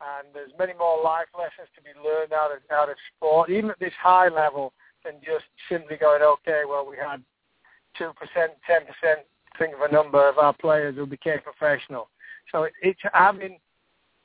and 0.01 0.29
there's 0.35 0.51
many 0.59 0.73
more 0.75 1.03
life 1.03 1.29
lessons 1.37 1.69
to 1.77 1.83
be 1.83 1.91
learned 1.99 2.33
out 2.33 2.51
of 2.51 2.59
out 2.71 2.91
of 2.91 2.97
sport, 3.17 3.51
even 3.51 3.71
at 3.71 3.79
this 3.79 3.95
high 4.01 4.29
level, 4.29 4.73
than 5.05 5.15
just 5.25 5.45
simply 5.69 5.97
going, 5.97 6.23
okay, 6.23 6.63
well, 6.69 6.87
we 6.89 6.97
had 6.97 7.23
two 7.97 8.13
percent, 8.19 8.53
ten 8.67 8.83
percent, 8.83 9.27
think 9.59 9.75
of 9.75 9.81
a 9.81 9.93
number 9.93 10.29
of 10.29 10.39
our 10.39 10.53
players 10.53 10.97
who 10.97 11.07
became 11.07 11.39
professional. 11.41 12.09
So 12.51 12.65
it, 12.65 12.73
it's 12.83 13.01
having 13.13 13.59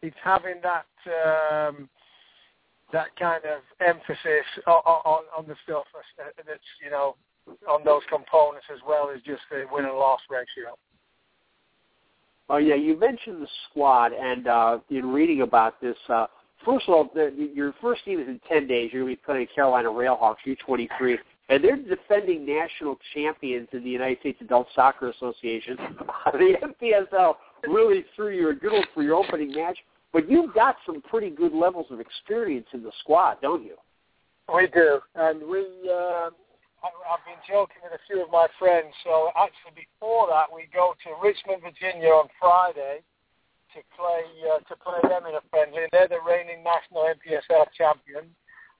it's 0.01 0.17
having 0.23 0.61
that 0.63 0.87
um, 1.07 1.89
that 2.91 3.15
kind 3.17 3.43
of 3.45 3.61
emphasis 3.85 4.45
on, 4.65 4.81
on, 5.05 5.23
on 5.37 5.47
the 5.47 5.55
stuff 5.63 5.85
that's 6.17 6.59
you 6.83 6.89
know 6.89 7.15
on 7.69 7.83
those 7.83 8.01
components 8.09 8.65
as 8.73 8.79
well 8.87 9.09
as 9.13 9.21
just 9.21 9.41
the 9.49 9.65
win 9.71 9.85
and 9.85 9.95
loss 9.95 10.21
ratio. 10.29 10.77
Oh 12.49 12.57
yeah, 12.57 12.76
you 12.76 12.99
mentioned 12.99 13.41
the 13.41 13.47
squad, 13.69 14.11
and 14.11 14.47
uh, 14.47 14.80
in 14.89 15.11
reading 15.11 15.41
about 15.41 15.80
this, 15.81 15.95
uh, 16.09 16.26
first 16.65 16.88
of 16.88 16.95
all, 16.95 17.11
the, 17.13 17.31
your 17.53 17.73
first 17.80 18.03
team 18.05 18.19
is 18.19 18.27
in 18.27 18.39
ten 18.49 18.67
days. 18.67 18.89
You're 18.91 19.03
going 19.03 19.15
to 19.15 19.21
be 19.21 19.23
playing 19.23 19.47
Carolina 19.53 19.89
Railhawks 19.89 20.38
U23, 20.47 21.17
and 21.49 21.63
they're 21.63 21.77
defending 21.77 22.47
national 22.47 22.97
champions 23.13 23.67
in 23.71 23.84
the 23.84 23.89
United 23.89 24.19
States 24.21 24.39
Adult 24.41 24.67
Soccer 24.73 25.09
Association. 25.11 25.77
the 26.34 26.55
NPSL 26.81 27.35
really 27.67 28.03
threw 28.15 28.35
you 28.35 28.49
a 28.49 28.55
good 28.55 28.71
one 28.73 28.85
for 28.95 29.03
your 29.03 29.15
opening 29.15 29.51
match, 29.53 29.77
but 30.11 30.27
you've 30.27 30.53
got 30.55 30.76
some 30.88 31.01
pretty 31.03 31.30
good 31.30 31.53
levels 31.53 31.85
of 31.91 31.99
experience 31.99 32.67
in 32.73 32.81
the 32.81 32.91
squad, 33.01 33.38
don't 33.43 33.63
you? 33.63 33.76
We 34.53 34.67
do, 34.73 34.99
and 35.13 35.41
we. 35.47 35.65
Uh 35.88 36.31
I've 36.84 37.26
been 37.27 37.41
joking 37.43 37.84
with 37.84 37.91
a 37.91 38.03
few 38.07 38.23
of 38.23 38.31
my 38.31 38.47
friends. 38.56 38.95
So 39.03 39.35
actually, 39.35 39.76
before 39.76 40.31
that, 40.31 40.47
we 40.47 40.72
go 40.72 40.95
to 41.03 41.10
Richmond, 41.19 41.60
Virginia 41.64 42.15
on 42.15 42.31
Friday 42.39 43.03
to 43.76 43.80
play 43.93 44.26
uh, 44.47 44.64
to 44.64 44.73
play 44.80 44.99
them 45.06 45.27
in 45.27 45.35
a 45.35 45.43
friendly. 45.51 45.85
They're 45.91 46.07
the 46.07 46.23
reigning 46.23 46.64
national 46.64 47.06
NPSL 47.11 47.69
champions. 47.76 48.31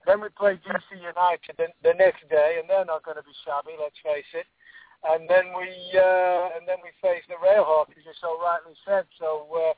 Then 0.08 0.24
we 0.24 0.32
play 0.32 0.56
DC 0.64 0.96
United 0.96 1.60
the, 1.60 1.68
the 1.84 1.94
next 2.00 2.24
day, 2.32 2.58
and 2.58 2.66
they're 2.72 2.88
not 2.88 3.04
going 3.04 3.20
to 3.20 3.28
be 3.28 3.36
shabby. 3.44 3.76
Let's 3.76 4.00
face 4.00 4.32
it. 4.32 4.48
And 5.04 5.28
then 5.28 5.52
we 5.52 5.68
uh, 5.96 6.56
and 6.56 6.64
then 6.64 6.80
we 6.80 6.96
face 7.04 7.24
the 7.28 7.38
Railhawks, 7.38 7.94
as 8.00 8.08
you 8.08 8.16
so 8.20 8.40
rightly 8.40 8.76
said. 8.88 9.06
So. 9.20 9.48
Uh, 9.52 9.76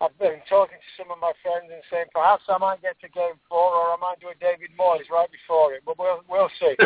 I've 0.00 0.16
been 0.18 0.38
talking 0.48 0.78
to 0.78 1.02
some 1.02 1.10
of 1.10 1.18
my 1.20 1.32
friends 1.42 1.70
and 1.72 1.82
saying 1.90 2.06
perhaps 2.14 2.44
I 2.48 2.56
might 2.58 2.80
get 2.82 3.00
to 3.00 3.08
game 3.08 3.34
four 3.48 3.74
or 3.74 3.92
I 3.92 3.96
might 4.00 4.20
do 4.20 4.28
a 4.28 4.34
David 4.38 4.70
Moyes 4.78 5.10
right 5.10 5.28
before 5.30 5.74
it, 5.74 5.82
but 5.84 5.98
we'll 5.98 6.22
we'll 6.28 6.50
see. 6.60 6.76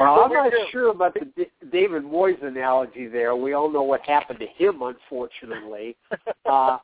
well, 0.00 0.20
I'm 0.24 0.32
not 0.32 0.52
sure 0.70 0.88
about 0.88 1.14
the 1.14 1.26
D- 1.36 1.50
David 1.70 2.04
Moyes 2.04 2.42
analogy 2.42 3.08
there. 3.08 3.36
We 3.36 3.52
all 3.52 3.70
know 3.70 3.82
what 3.82 4.00
happened 4.02 4.38
to 4.38 4.46
him, 4.46 4.80
unfortunately. 4.80 5.96
uh, 6.46 6.78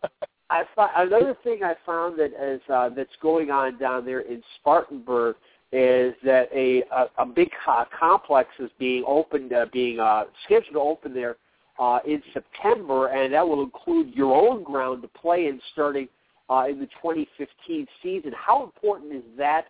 I 0.50 0.64
thought 0.74 0.90
another 0.96 1.34
thing 1.42 1.62
I 1.64 1.74
found 1.86 2.18
that 2.18 2.32
is 2.38 2.60
uh, 2.68 2.90
that's 2.90 3.16
going 3.22 3.50
on 3.50 3.78
down 3.78 4.04
there 4.04 4.20
in 4.20 4.42
Spartanburg 4.60 5.36
is 5.72 6.12
that 6.22 6.50
a 6.54 6.82
a, 6.94 7.06
a 7.16 7.24
big 7.24 7.48
uh, 7.66 7.86
complex 7.98 8.50
is 8.58 8.70
being 8.78 9.04
opened, 9.06 9.54
uh, 9.54 9.64
being 9.72 10.00
uh, 10.00 10.24
scheduled 10.44 10.74
to 10.74 10.80
open 10.80 11.14
there 11.14 11.36
uh, 11.78 11.98
in 12.06 12.22
September, 12.32 13.08
and 13.08 13.32
that 13.32 13.46
will 13.46 13.62
include 13.62 14.14
your 14.14 14.34
own 14.34 14.62
ground 14.62 15.02
to 15.02 15.08
play 15.08 15.46
in 15.46 15.60
starting 15.72 16.08
uh, 16.50 16.66
in 16.68 16.78
the 16.78 16.86
2015 16.86 17.86
season. 18.02 18.32
How 18.36 18.62
important 18.62 19.12
is 19.12 19.22
that 19.38 19.66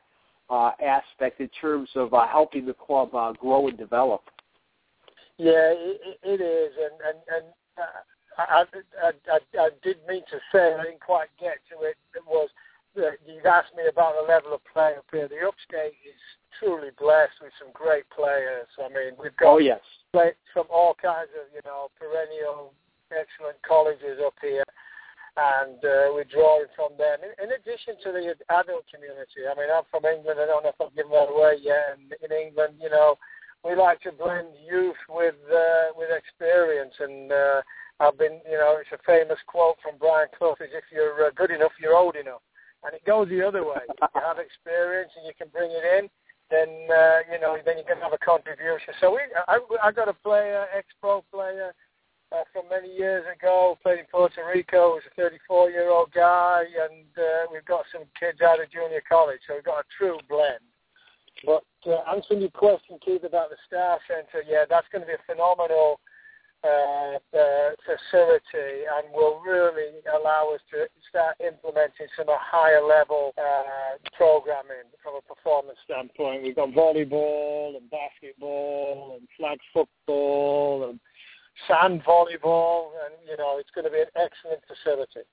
uh, 0.50 0.72
aspect 0.84 1.40
in 1.40 1.48
terms 1.60 1.88
of 1.94 2.12
uh, 2.12 2.26
helping 2.26 2.66
the 2.66 2.74
club 2.74 3.14
uh, 3.14 3.32
grow 3.32 3.68
and 3.68 3.78
develop? 3.78 4.22
Yeah, 5.38 5.72
it, 5.74 6.18
it 6.22 6.40
is, 6.40 6.72
and 6.76 7.00
and, 7.08 7.18
and 7.34 7.44
uh, 7.78 7.82
I, 8.38 8.64
I, 9.02 9.12
I, 9.32 9.38
I 9.58 9.70
did 9.82 9.96
mean 10.08 10.22
to 10.30 10.38
say 10.52 10.74
I 10.74 10.84
didn't 10.84 11.00
quite 11.00 11.28
get 11.40 11.56
to 11.70 11.84
it. 11.84 11.96
It 12.14 12.22
was 12.26 12.48
that 12.96 13.18
you 13.26 13.40
asked 13.48 13.74
me 13.76 13.84
about 13.88 14.14
the 14.20 14.30
level 14.30 14.52
of 14.54 14.60
play 14.70 14.94
up 14.96 15.06
here. 15.10 15.28
The 15.28 15.46
upstate 15.46 15.96
is 16.04 16.20
truly 16.58 16.90
blessed 16.98 17.40
with 17.40 17.52
some 17.58 17.72
great 17.72 18.04
players. 18.10 18.68
I 18.78 18.88
mean, 18.88 19.14
we've 19.20 19.36
got 19.36 19.54
oh 19.54 19.58
yes 19.58 19.80
from 20.52 20.68
all 20.68 20.94
kinds 21.00 21.32
of, 21.40 21.48
you 21.54 21.64
know, 21.64 21.88
perennial 21.96 22.74
excellent 23.08 23.56
colleges 23.64 24.20
up 24.24 24.36
here. 24.40 24.64
And 25.32 25.80
uh, 25.80 26.12
we're 26.12 26.28
drawing 26.28 26.68
from 26.76 26.92
them. 27.00 27.24
In, 27.24 27.32
in 27.40 27.56
addition 27.56 27.96
to 28.04 28.12
the 28.12 28.36
adult 28.52 28.84
community, 28.92 29.48
I 29.48 29.56
mean, 29.56 29.72
I'm 29.72 29.88
from 29.88 30.04
England. 30.04 30.36
I 30.36 30.44
don't 30.44 30.60
know 30.60 30.76
if 30.76 30.80
I've 30.80 30.92
given 30.92 31.16
that 31.16 31.32
away 31.32 31.56
yet. 31.64 31.96
And 31.96 32.12
in 32.20 32.28
England, 32.28 32.76
you 32.76 32.92
know, 32.92 33.16
we 33.64 33.72
like 33.72 34.04
to 34.04 34.12
blend 34.12 34.52
youth 34.60 35.00
with 35.08 35.40
uh, 35.48 35.96
with 35.96 36.12
experience. 36.12 36.92
And 37.00 37.32
uh, 37.32 37.64
I've 37.96 38.20
been, 38.20 38.44
you 38.44 38.60
know, 38.60 38.76
it's 38.76 38.92
a 38.92 39.00
famous 39.08 39.40
quote 39.48 39.80
from 39.80 39.96
Brian 39.96 40.28
Clough: 40.36 40.60
"Is 40.60 40.68
if 40.76 40.84
you're 40.92 41.24
uh, 41.24 41.32
good 41.32 41.48
enough, 41.48 41.72
you're 41.80 41.96
old 41.96 42.16
enough." 42.20 42.44
And 42.84 42.92
it 42.92 43.04
goes 43.08 43.32
the 43.32 43.40
other 43.40 43.64
way. 43.64 43.88
You 43.88 44.20
have 44.20 44.36
experience 44.36 45.16
and 45.16 45.24
you 45.24 45.32
can 45.38 45.48
bring 45.48 45.70
it 45.70 45.86
in, 45.96 46.12
then 46.52 46.68
uh, 46.92 47.24
you 47.32 47.40
know 47.40 47.56
then 47.64 47.78
you 47.78 47.84
can 47.88 47.96
have 47.98 48.12
a 48.12 48.20
contribution. 48.20 48.92
So 49.00 49.16
we, 49.16 49.20
I, 49.48 49.58
I 49.82 49.90
got 49.90 50.08
a 50.08 50.12
player, 50.12 50.66
ex-pro 50.76 51.24
player 51.32 51.72
uh, 52.32 52.44
from 52.52 52.68
many 52.68 52.92
years 52.92 53.24
ago, 53.26 53.78
played 53.82 54.00
in 54.00 54.06
Puerto 54.10 54.44
Rico. 54.44 55.00
He's 55.00 55.08
a 55.16 55.20
34-year-old 55.20 56.12
guy, 56.12 56.64
and 56.84 57.08
uh, 57.16 57.48
we've 57.52 57.64
got 57.64 57.84
some 57.92 58.04
kids 58.18 58.40
out 58.40 58.60
of 58.60 58.70
junior 58.70 59.02
college, 59.08 59.40
so 59.48 59.54
we've 59.54 59.64
got 59.64 59.80
a 59.80 59.88
true 59.96 60.18
blend. 60.28 60.64
But 61.44 61.64
uh, 61.88 62.04
answering 62.14 62.40
your 62.40 62.50
question, 62.50 62.98
Keith, 63.04 63.24
about 63.24 63.50
the 63.50 63.56
Star 63.66 63.98
Center, 64.06 64.44
yeah, 64.48 64.64
that's 64.68 64.86
going 64.92 65.02
to 65.02 65.08
be 65.08 65.16
a 65.16 65.26
phenomenal 65.26 66.00
uh, 66.64 67.18
uh, 67.36 67.70
facility 67.84 68.86
and 68.86 69.12
will 69.14 69.40
really 69.44 69.98
allow 70.14 70.52
us 70.55 70.60
to 70.70 70.86
start 71.09 71.36
implementing 71.40 72.06
some 72.16 72.28
of 72.28 72.36
higher 72.39 72.82
level 72.82 73.32
uh, 73.36 73.98
programming 74.16 74.86
from 75.02 75.14
a 75.16 75.22
performance 75.22 75.78
standpoint. 75.84 76.43
We've 76.43 76.56
got 76.56 76.70
volleyball 76.70 77.76
and 77.76 77.90
basketball 77.90 79.18
and 79.18 79.28
flag 79.36 79.59
football 79.72 80.90
and 80.90 81.01
sand 81.68 82.02
volleyball, 82.05 82.90
and 83.05 83.14
you 83.28 83.36
know 83.36 83.59
it's 83.59 83.70
going 83.74 83.84
to 83.84 83.90
be 83.90 84.01
an 84.01 84.12
excellent 84.16 84.62
facility. 84.66 85.26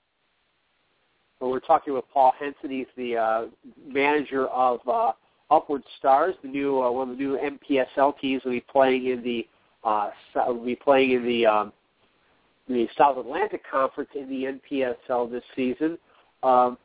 Well, 1.39 1.51
we're 1.51 1.59
talking 1.59 1.93
with 1.93 2.05
Paul 2.13 2.33
Henson. 2.37 2.69
He's 2.69 2.87
the 2.97 3.17
uh, 3.17 3.45
manager 3.87 4.47
of 4.47 4.79
uh, 4.87 5.11
Upward 5.51 5.83
Stars, 5.97 6.35
the 6.41 6.47
new 6.47 6.81
uh, 6.81 6.91
one 6.91 7.09
of 7.09 7.17
the 7.17 7.23
new 7.23 7.37
NPSL 7.37 8.19
teams 8.19 8.43
will 8.43 8.51
be 8.51 8.61
playing 8.61 9.07
in 9.07 9.23
the 9.23 9.47
uh, 9.83 10.09
will 10.35 10.63
be 10.65 10.75
playing 10.75 11.11
in 11.11 11.25
the 11.25 11.45
um, 11.45 11.73
the 12.67 12.87
South 12.97 13.17
Atlantic 13.17 13.61
Conference 13.69 14.09
in 14.15 14.29
the 14.29 14.59
NPSL 15.09 15.31
this 15.31 15.43
season. 15.55 15.97
Um, 16.43 16.77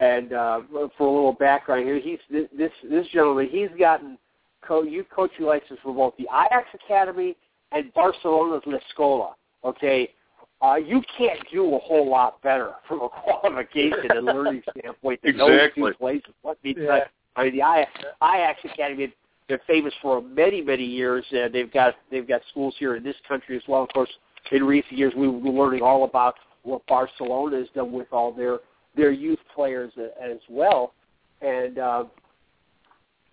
and 0.00 0.32
uh, 0.32 0.60
for 0.98 1.06
a 1.06 1.10
little 1.12 1.32
background 1.32 1.84
here, 1.84 1.98
he's 2.00 2.18
this 2.30 2.48
this 2.88 3.06
gentleman. 3.12 3.48
He's 3.50 3.68
gotten 3.78 4.18
co- 4.66 4.82
youth 4.82 5.06
coaching 5.14 5.46
license 5.46 5.78
for 5.82 5.94
both 5.94 6.14
the 6.18 6.24
Ajax 6.24 6.68
Academy 6.74 7.36
and 7.70 7.92
Barcelona's 7.94 8.62
La 8.66 8.78
Scola. 8.96 9.32
Okay, 9.64 10.10
uh, 10.60 10.74
you 10.74 11.02
can't 11.16 11.38
do 11.52 11.74
a 11.74 11.78
whole 11.78 12.10
lot 12.10 12.42
better 12.42 12.72
from 12.88 13.00
a 13.02 13.08
qualification 13.08 14.10
and 14.10 14.26
learning 14.26 14.62
standpoint 14.76 15.20
than 15.22 15.34
Exactly. 15.40 15.82
those 15.82 15.92
two 15.92 15.98
places. 15.98 16.34
Let 16.44 16.62
me 16.64 16.74
Yeah. 16.76 16.86
tell 16.86 16.96
you. 16.96 17.02
I 17.34 17.44
mean, 17.44 17.52
the 17.56 17.60
Ajax, 17.60 17.90
Ajax 18.22 18.60
Academy 18.64 19.14
they're 19.48 19.60
famous 19.66 19.92
for 20.00 20.22
many 20.22 20.60
many 20.62 20.84
years. 20.84 21.24
Uh, 21.32 21.48
they've 21.52 21.72
got 21.72 21.94
they've 22.10 22.28
got 22.28 22.40
schools 22.50 22.74
here 22.78 22.96
in 22.96 23.02
this 23.02 23.16
country 23.26 23.56
as 23.56 23.62
well. 23.68 23.82
Of 23.82 23.90
course, 23.90 24.10
in 24.50 24.64
recent 24.64 24.98
years 24.98 25.12
we 25.16 25.28
were 25.28 25.50
learning 25.50 25.82
all 25.82 26.04
about 26.04 26.34
what 26.62 26.86
Barcelona 26.86 27.58
has 27.58 27.68
done 27.74 27.92
with 27.92 28.12
all 28.12 28.32
their 28.32 28.58
their 28.96 29.10
youth 29.12 29.38
players 29.54 29.92
as 29.98 30.38
well, 30.48 30.92
and 31.40 31.78
uh, 31.78 32.04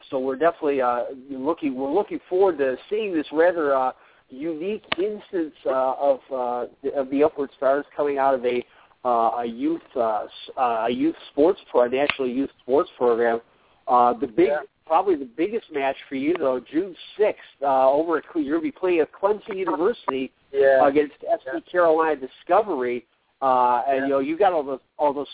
so 0.09 0.19
we're 0.19 0.35
definitely 0.37 0.81
uh, 0.81 1.03
looking 1.29 1.75
we're 1.75 1.93
looking 1.93 2.19
forward 2.29 2.57
to 2.57 2.77
seeing 2.89 3.13
this 3.13 3.27
rather 3.31 3.75
uh, 3.75 3.91
unique 4.29 4.83
instance 4.97 5.53
uh, 5.65 5.93
of 5.99 6.19
uh, 6.33 6.65
the- 6.83 6.93
of 6.93 7.09
the 7.09 7.23
Upward 7.23 7.49
Stars 7.57 7.85
coming 7.95 8.17
out 8.17 8.33
of 8.33 8.45
a 8.45 8.63
uh, 9.05 9.31
a 9.41 9.45
youth 9.45 9.81
uh, 9.95 10.25
uh, 10.57 10.85
a 10.87 10.89
youth 10.89 11.15
sports 11.31 11.59
pro, 11.71 11.83
a 11.83 11.89
national 11.89 12.27
youth 12.27 12.49
sports 12.61 12.89
program. 12.97 13.41
Uh, 13.87 14.13
the 14.13 14.27
big 14.27 14.47
Yeah. 14.47 14.59
Probably 14.89 15.15
the 15.15 15.29
biggest 15.37 15.71
match 15.71 15.95
for 16.09 16.15
you 16.15 16.33
though, 16.37 16.59
June 16.59 16.95
sixth, 17.15 17.43
uh, 17.61 17.89
over 17.91 18.17
at 18.17 18.27
Cle- 18.27 18.41
you'll 18.41 18.59
be 18.59 18.71
playing 18.71 18.99
at 19.01 19.11
Clemson 19.13 19.55
University 19.55 20.31
Yeah. 20.51 20.87
against 20.87 21.13
FC 21.23 21.61
Carolina 21.71 22.15
Discovery, 22.15 23.05
uh, 23.39 23.83
and 23.87 23.97
Yeah. 23.97 24.03
you 24.03 24.09
know 24.09 24.19
you 24.19 24.35
got 24.35 24.51
all 24.51 24.63
those 24.63 24.79
all 24.97 25.13
those 25.13 25.29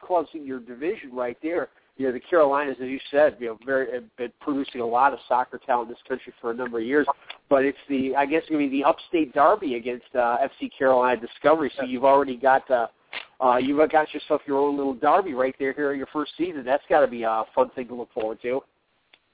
clubs 0.00 0.32
in 0.34 0.46
your 0.46 0.60
division 0.60 1.12
right 1.12 1.36
there. 1.42 1.70
You 1.96 2.06
know 2.06 2.12
the 2.12 2.20
Carolinas, 2.20 2.76
as 2.80 2.88
you 2.88 3.00
said, 3.10 3.36
you 3.40 3.48
know, 3.48 3.58
very 3.66 3.90
have 3.92 4.16
been 4.16 4.32
producing 4.40 4.80
a 4.80 4.86
lot 4.86 5.12
of 5.12 5.18
soccer 5.28 5.58
talent 5.58 5.88
in 5.88 5.94
this 5.94 6.02
country 6.08 6.32
for 6.40 6.52
a 6.52 6.54
number 6.54 6.78
of 6.78 6.84
years. 6.84 7.06
But 7.48 7.64
it's 7.64 7.78
the 7.88 8.14
I 8.14 8.26
guess 8.26 8.44
gonna 8.46 8.58
be 8.58 8.68
the 8.68 8.84
upstate 8.84 9.34
derby 9.34 9.74
against 9.74 10.14
uh, 10.14 10.38
FC 10.40 10.68
Carolina 10.68 11.20
Discovery. 11.20 11.70
So 11.76 11.82
you've 11.82 12.04
already 12.04 12.36
got 12.36 12.70
uh, 12.70 12.86
uh, 13.40 13.56
you've 13.56 13.90
got 13.90 14.14
yourself 14.14 14.40
your 14.46 14.58
own 14.58 14.76
little 14.76 14.94
derby 14.94 15.34
right 15.34 15.54
there 15.58 15.72
here 15.72 15.90
in 15.90 15.98
your 15.98 16.06
first 16.12 16.36
season. 16.36 16.62
That's 16.64 16.84
got 16.88 17.00
to 17.00 17.08
be 17.08 17.24
a 17.24 17.44
fun 17.54 17.70
thing 17.70 17.88
to 17.88 17.94
look 17.94 18.12
forward 18.12 18.40
to. 18.42 18.62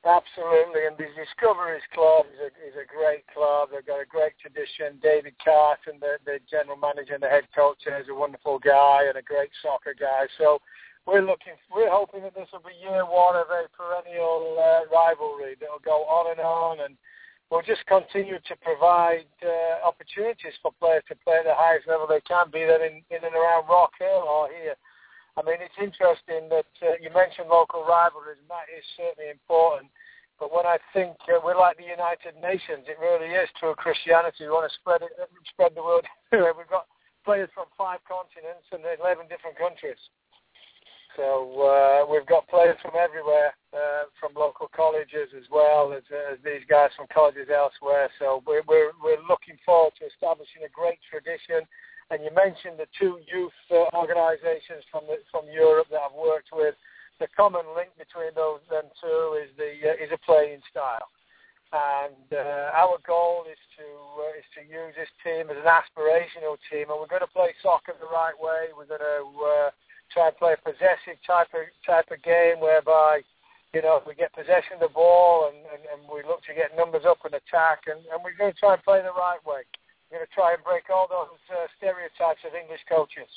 Absolutely, 0.00 0.88
and 0.88 0.96
the 0.96 1.12
Discoveries 1.12 1.84
Club 1.92 2.24
is 2.32 2.40
a, 2.40 2.50
is 2.64 2.72
a 2.72 2.88
great 2.88 3.20
club. 3.36 3.68
They've 3.68 3.84
got 3.84 4.00
a 4.00 4.08
great 4.08 4.32
tradition. 4.40 4.96
David 5.04 5.36
Carton, 5.44 6.00
the, 6.00 6.16
the 6.24 6.40
general 6.48 6.80
manager 6.80 7.12
and 7.12 7.22
the 7.22 7.28
head 7.28 7.44
coach, 7.52 7.84
is 7.84 8.08
a 8.08 8.16
wonderful 8.16 8.56
guy 8.56 9.04
and 9.12 9.20
a 9.20 9.22
great 9.22 9.52
soccer 9.60 9.92
guy. 9.92 10.24
So 10.40 10.64
we're 11.04 11.20
looking, 11.20 11.52
we're 11.68 11.92
hoping 11.92 12.24
that 12.24 12.32
this 12.32 12.48
will 12.48 12.64
be 12.64 12.72
year 12.80 13.04
one 13.04 13.36
of 13.36 13.52
a 13.52 13.68
perennial 13.76 14.56
uh, 14.56 14.88
rivalry 14.88 15.60
that 15.60 15.68
will 15.68 15.84
go 15.84 16.08
on 16.08 16.32
and 16.32 16.40
on, 16.40 16.80
and 16.80 16.96
we'll 17.52 17.60
just 17.60 17.84
continue 17.84 18.40
to 18.40 18.54
provide 18.64 19.28
uh, 19.44 19.84
opportunities 19.84 20.56
for 20.64 20.72
players 20.80 21.04
to 21.12 21.16
play 21.28 21.44
at 21.44 21.48
the 21.48 21.52
highest 21.52 21.84
level 21.84 22.08
they 22.08 22.24
can, 22.24 22.48
be 22.48 22.64
that 22.64 22.80
in, 22.80 23.04
in 23.12 23.20
and 23.20 23.36
around 23.36 23.68
Rock 23.68 23.92
Hill 24.00 24.24
or 24.24 24.48
here. 24.48 24.80
I 25.40 25.42
mean, 25.48 25.64
it's 25.64 25.80
interesting 25.80 26.52
that 26.52 26.68
uh, 26.84 27.00
you 27.00 27.08
mentioned 27.16 27.48
local 27.48 27.80
rivalries, 27.88 28.36
and 28.44 28.52
that 28.52 28.68
is 28.68 28.84
certainly 28.92 29.32
important. 29.32 29.88
But 30.36 30.52
when 30.52 30.68
I 30.68 30.76
think 30.92 31.16
uh, 31.32 31.40
we're 31.40 31.56
like 31.56 31.80
the 31.80 31.88
United 31.88 32.36
Nations, 32.44 32.84
it 32.84 33.00
really 33.00 33.32
is 33.32 33.48
true 33.56 33.72
Christianity. 33.72 34.44
We 34.44 34.52
want 34.52 34.68
to 34.68 34.76
spread 34.76 35.00
it, 35.00 35.16
spread 35.48 35.72
the 35.72 35.80
word. 35.80 36.04
We've 36.32 36.68
got 36.68 36.92
players 37.24 37.48
from 37.56 37.72
five 37.72 38.04
continents 38.04 38.68
and 38.68 38.84
11 38.84 39.32
different 39.32 39.56
countries. 39.56 40.00
So 41.16 41.52
uh, 41.58 42.06
we've 42.06 42.24
got 42.24 42.46
players 42.48 42.78
from 42.80 42.94
everywhere, 42.94 43.52
uh, 43.74 44.08
from 44.20 44.30
local 44.32 44.70
colleges 44.70 45.28
as 45.36 45.44
well 45.50 45.92
as, 45.92 46.06
as 46.08 46.38
these 46.44 46.62
guys 46.70 46.94
from 46.96 47.10
colleges 47.12 47.50
elsewhere. 47.50 48.08
So 48.18 48.42
we're, 48.46 48.62
we're, 48.68 48.94
we're 49.02 49.20
looking 49.28 49.58
forward 49.66 49.92
to 49.98 50.06
establishing 50.06 50.62
a 50.64 50.70
great 50.70 51.02
tradition. 51.10 51.66
And 52.10 52.26
you 52.26 52.34
mentioned 52.34 52.74
the 52.74 52.90
two 52.98 53.22
youth 53.30 53.54
uh, 53.70 53.86
organisations 53.94 54.82
from 54.90 55.06
the, 55.06 55.22
from 55.30 55.46
Europe 55.46 55.86
that 55.94 56.02
I've 56.02 56.18
worked 56.18 56.50
with. 56.50 56.74
The 57.22 57.30
common 57.38 57.62
link 57.76 57.94
between 57.94 58.34
those 58.34 58.58
them 58.66 58.90
two 58.98 59.38
is 59.38 59.52
the 59.54 59.94
uh, 59.94 60.02
is 60.02 60.10
a 60.10 60.18
playing 60.26 60.58
style, 60.72 61.06
and 61.70 62.26
uh, 62.32 62.72
our 62.74 62.98
goal 63.06 63.44
is 63.44 63.60
to 63.78 63.86
uh, 64.24 64.40
is 64.40 64.48
to 64.56 64.62
use 64.64 64.96
this 64.96 65.12
team 65.22 65.52
as 65.52 65.60
an 65.60 65.68
aspirational 65.68 66.58
team, 66.72 66.88
and 66.88 66.96
we're 66.96 67.12
going 67.12 67.22
to 67.22 67.30
play 67.30 67.52
soccer 67.62 67.94
the 68.00 68.08
right 68.08 68.34
way. 68.34 68.72
We're 68.72 68.88
going 68.88 69.04
to 69.04 69.20
uh, 69.36 69.68
try 70.10 70.32
and 70.32 70.36
play 70.40 70.56
a 70.56 70.60
possessive 70.64 71.20
type 71.28 71.52
of 71.52 71.68
type 71.86 72.08
of 72.08 72.24
game 72.24 72.58
whereby 72.58 73.20
you 73.76 73.84
know 73.84 74.00
we 74.08 74.16
get 74.16 74.32
possession 74.32 74.80
of 74.80 74.88
the 74.88 74.94
ball 74.96 75.52
and, 75.52 75.60
and, 75.76 75.82
and 75.92 76.00
we 76.08 76.24
look 76.24 76.42
to 76.48 76.56
get 76.56 76.74
numbers 76.74 77.04
up 77.04 77.22
and 77.22 77.36
attack, 77.36 77.84
and, 77.86 78.00
and 78.10 78.18
we're 78.24 78.34
going 78.34 78.50
to 78.50 78.58
try 78.58 78.74
and 78.74 78.82
play 78.82 79.04
the 79.04 79.14
right 79.14 79.44
way. 79.44 79.62
We're 80.10 80.18
going 80.18 80.26
to 80.26 80.34
try 80.34 80.54
and 80.54 80.64
break 80.64 80.84
all 80.92 81.06
those 81.08 81.38
uh, 81.50 81.66
stereotypes 81.78 82.40
of 82.46 82.54
English 82.54 82.80
coaches. 82.88 83.28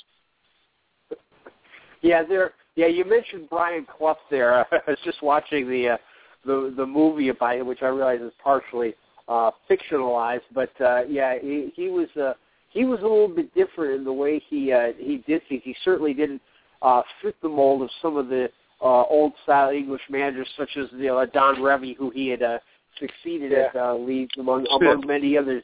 Yeah, 2.02 2.24
there. 2.24 2.52
Yeah, 2.76 2.88
you 2.88 3.06
mentioned 3.06 3.48
Brian 3.50 3.86
Clough 3.86 4.18
there. 4.32 4.66
I 4.72 4.80
was 4.88 4.98
just 5.06 5.22
watching 5.22 5.70
the 5.70 5.90
uh, 5.90 5.98
the 6.46 6.74
the 6.76 6.86
movie 6.86 7.30
about 7.30 7.58
it, 7.58 7.66
which 7.66 7.82
I 7.82 7.88
realize 7.88 8.22
is 8.22 8.34
partially 8.44 8.96
uh, 9.28 9.52
fictionalized, 9.70 10.42
but 10.54 10.72
uh, 10.82 11.04
yeah, 11.08 11.36
he, 11.40 11.72
he 11.76 11.90
was 11.90 12.10
uh, 12.20 12.34
he 12.70 12.86
was 12.86 13.00
a 13.00 13.04
little 13.04 13.30
bit 13.30 13.54
different 13.54 13.94
in 13.94 14.04
the 14.04 14.12
way 14.12 14.42
he 14.50 14.74
uh, 14.74 14.94
he 14.98 15.24
did 15.28 15.42
things. 15.48 15.62
He 15.64 15.76
certainly 15.86 16.14
didn't 16.14 16.42
uh, 16.82 17.04
fit 17.22 17.36
the 17.42 17.50
mold 17.50 17.84
of 17.84 17.90
some 18.02 18.18
of 18.18 18.28
the 18.28 18.50
uh, 18.82 19.04
old 19.04 19.34
style 19.44 19.70
English 19.70 20.02
managers, 20.10 20.48
such 20.58 20.72
as 20.78 20.88
you 20.92 21.08
know, 21.08 21.20
uh, 21.20 21.26
Don 21.28 21.56
Revie, 21.58 21.96
who 21.96 22.10
he 22.10 22.28
had 22.30 22.42
uh, 22.42 22.58
succeeded 23.00 23.52
Yeah. 23.52 23.68
at 23.70 23.76
uh, 23.76 23.96
Leeds, 23.96 24.34
among 24.38 24.66
among 24.68 25.06
many 25.08 25.38
others. 25.38 25.64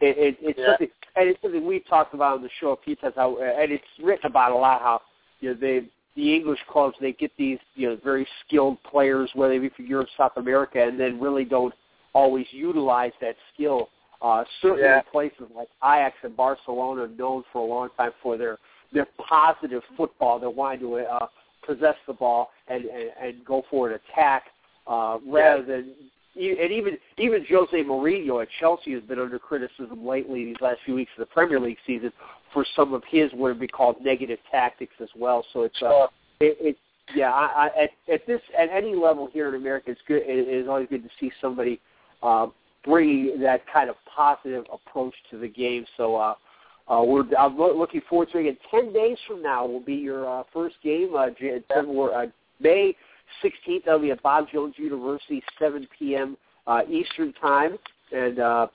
It, 0.00 0.16
it, 0.18 0.36
it's 0.40 0.58
Yeah. 0.58 0.66
something, 0.68 0.88
and 1.16 1.28
it's 1.28 1.40
something 1.42 1.66
we've 1.66 1.86
talked 1.86 2.14
about 2.14 2.36
on 2.36 2.42
the 2.42 2.50
show 2.60 2.70
a 2.70 2.76
few 2.84 2.96
times. 2.96 3.14
How, 3.16 3.36
and 3.38 3.70
it's 3.72 3.84
written 4.02 4.26
about 4.26 4.52
a 4.52 4.56
lot 4.56 4.80
how 4.80 5.02
you 5.40 5.50
know 5.50 5.54
they 5.60 5.84
the 6.16 6.34
English 6.34 6.58
clubs 6.68 6.96
they 7.00 7.12
get 7.12 7.30
these 7.36 7.58
you 7.74 7.88
know 7.88 7.98
very 8.02 8.26
skilled 8.46 8.82
players, 8.82 9.30
whether 9.34 9.54
they 9.54 9.58
be 9.58 9.68
from 9.70 9.86
Europe, 9.86 10.08
South 10.16 10.32
America, 10.36 10.82
and 10.82 10.98
then 10.98 11.20
really 11.20 11.44
don't 11.44 11.74
always 12.14 12.46
utilize 12.50 13.12
that 13.20 13.36
skill. 13.54 13.88
Uh, 14.22 14.44
certainly 14.60 14.82
Yeah. 14.84 15.00
places 15.12 15.46
like 15.54 15.68
Ajax 15.82 16.16
and 16.22 16.36
Barcelona, 16.36 17.08
known 17.16 17.42
for 17.52 17.62
a 17.62 17.64
long 17.64 17.88
time 17.96 18.12
for 18.22 18.36
their 18.36 18.58
their 18.92 19.06
positive 19.18 19.82
football. 19.96 20.38
They're 20.38 20.50
wanting 20.50 20.80
to 20.80 20.96
uh, 20.96 21.26
possess 21.64 21.94
the 22.06 22.12
ball 22.14 22.50
and, 22.68 22.84
and 22.86 23.10
and 23.22 23.44
go 23.44 23.64
for 23.70 23.88
an 23.90 23.94
attack 24.12 24.44
uh, 24.86 25.18
rather 25.26 25.62
than 25.64 25.90
e- 25.90 26.10
and 26.36 26.72
even 26.72 26.96
even 27.18 27.44
Jose 27.48 27.76
Mourinho 27.84 28.42
at 28.42 28.48
Chelsea 28.60 28.92
has 28.92 29.02
been 29.02 29.18
under 29.18 29.38
criticism 29.38 30.06
lately 30.06 30.44
these 30.44 30.60
last 30.60 30.78
few 30.84 30.94
weeks 30.94 31.10
of 31.16 31.20
the 31.20 31.26
Premier 31.26 31.58
League 31.58 31.78
season 31.86 32.12
for 32.52 32.64
some 32.76 32.94
of 32.94 33.02
his 33.08 33.30
what 33.32 33.50
would 33.50 33.60
be 33.60 33.68
called 33.68 33.96
negative 34.02 34.38
tactics 34.50 34.94
as 35.00 35.08
well. 35.16 35.44
So 35.52 35.62
it's 35.62 35.82
uh, 35.82 36.06
it, 36.40 36.56
it 36.60 36.76
yeah 37.14 37.32
I, 37.32 37.46
I, 37.46 37.82
at 37.84 37.90
at 38.12 38.26
this 38.26 38.40
at 38.56 38.68
any 38.70 38.94
level 38.94 39.28
here 39.32 39.48
in 39.48 39.54
America, 39.54 39.90
it's 39.90 40.00
good. 40.06 40.22
It 40.24 40.48
is 40.48 40.68
always 40.68 40.88
good 40.88 41.02
to 41.02 41.10
see 41.18 41.32
somebody 41.40 41.80
uh, 42.22 42.46
bringing 42.84 43.40
that 43.40 43.62
kind 43.72 43.90
of 43.90 43.96
positive 44.14 44.64
approach 44.72 45.14
to 45.30 45.38
the 45.38 45.48
game. 45.48 45.84
So. 45.96 46.16
uh 46.16 46.34
uh, 46.88 47.04
we're 47.04 47.22
I'm 47.38 47.56
loo- 47.56 47.78
looking 47.78 48.00
forward 48.10 48.30
to 48.32 48.38
it. 48.38 48.40
Again, 48.40 48.56
ten 48.68 48.92
days 48.92 49.16
from 49.28 49.40
now 49.42 49.64
will 49.64 49.78
be 49.78 49.94
your 49.94 50.28
uh, 50.28 50.42
first 50.52 50.74
game, 50.82 51.14
uh, 51.16 51.26
Jan- 51.38 51.62
uh, 51.70 52.26
May 52.58 52.96
16th. 53.42 53.84
That'll 53.84 54.00
be 54.00 54.10
at 54.10 54.22
Bob 54.22 54.48
Jones 54.52 54.74
University, 54.76 55.42
7 55.58 55.88
p.m. 55.98 56.36
Uh, 56.66 56.82
Eastern 56.88 57.32
Time. 57.34 57.78
And 58.12 58.38
uh, 58.38 58.66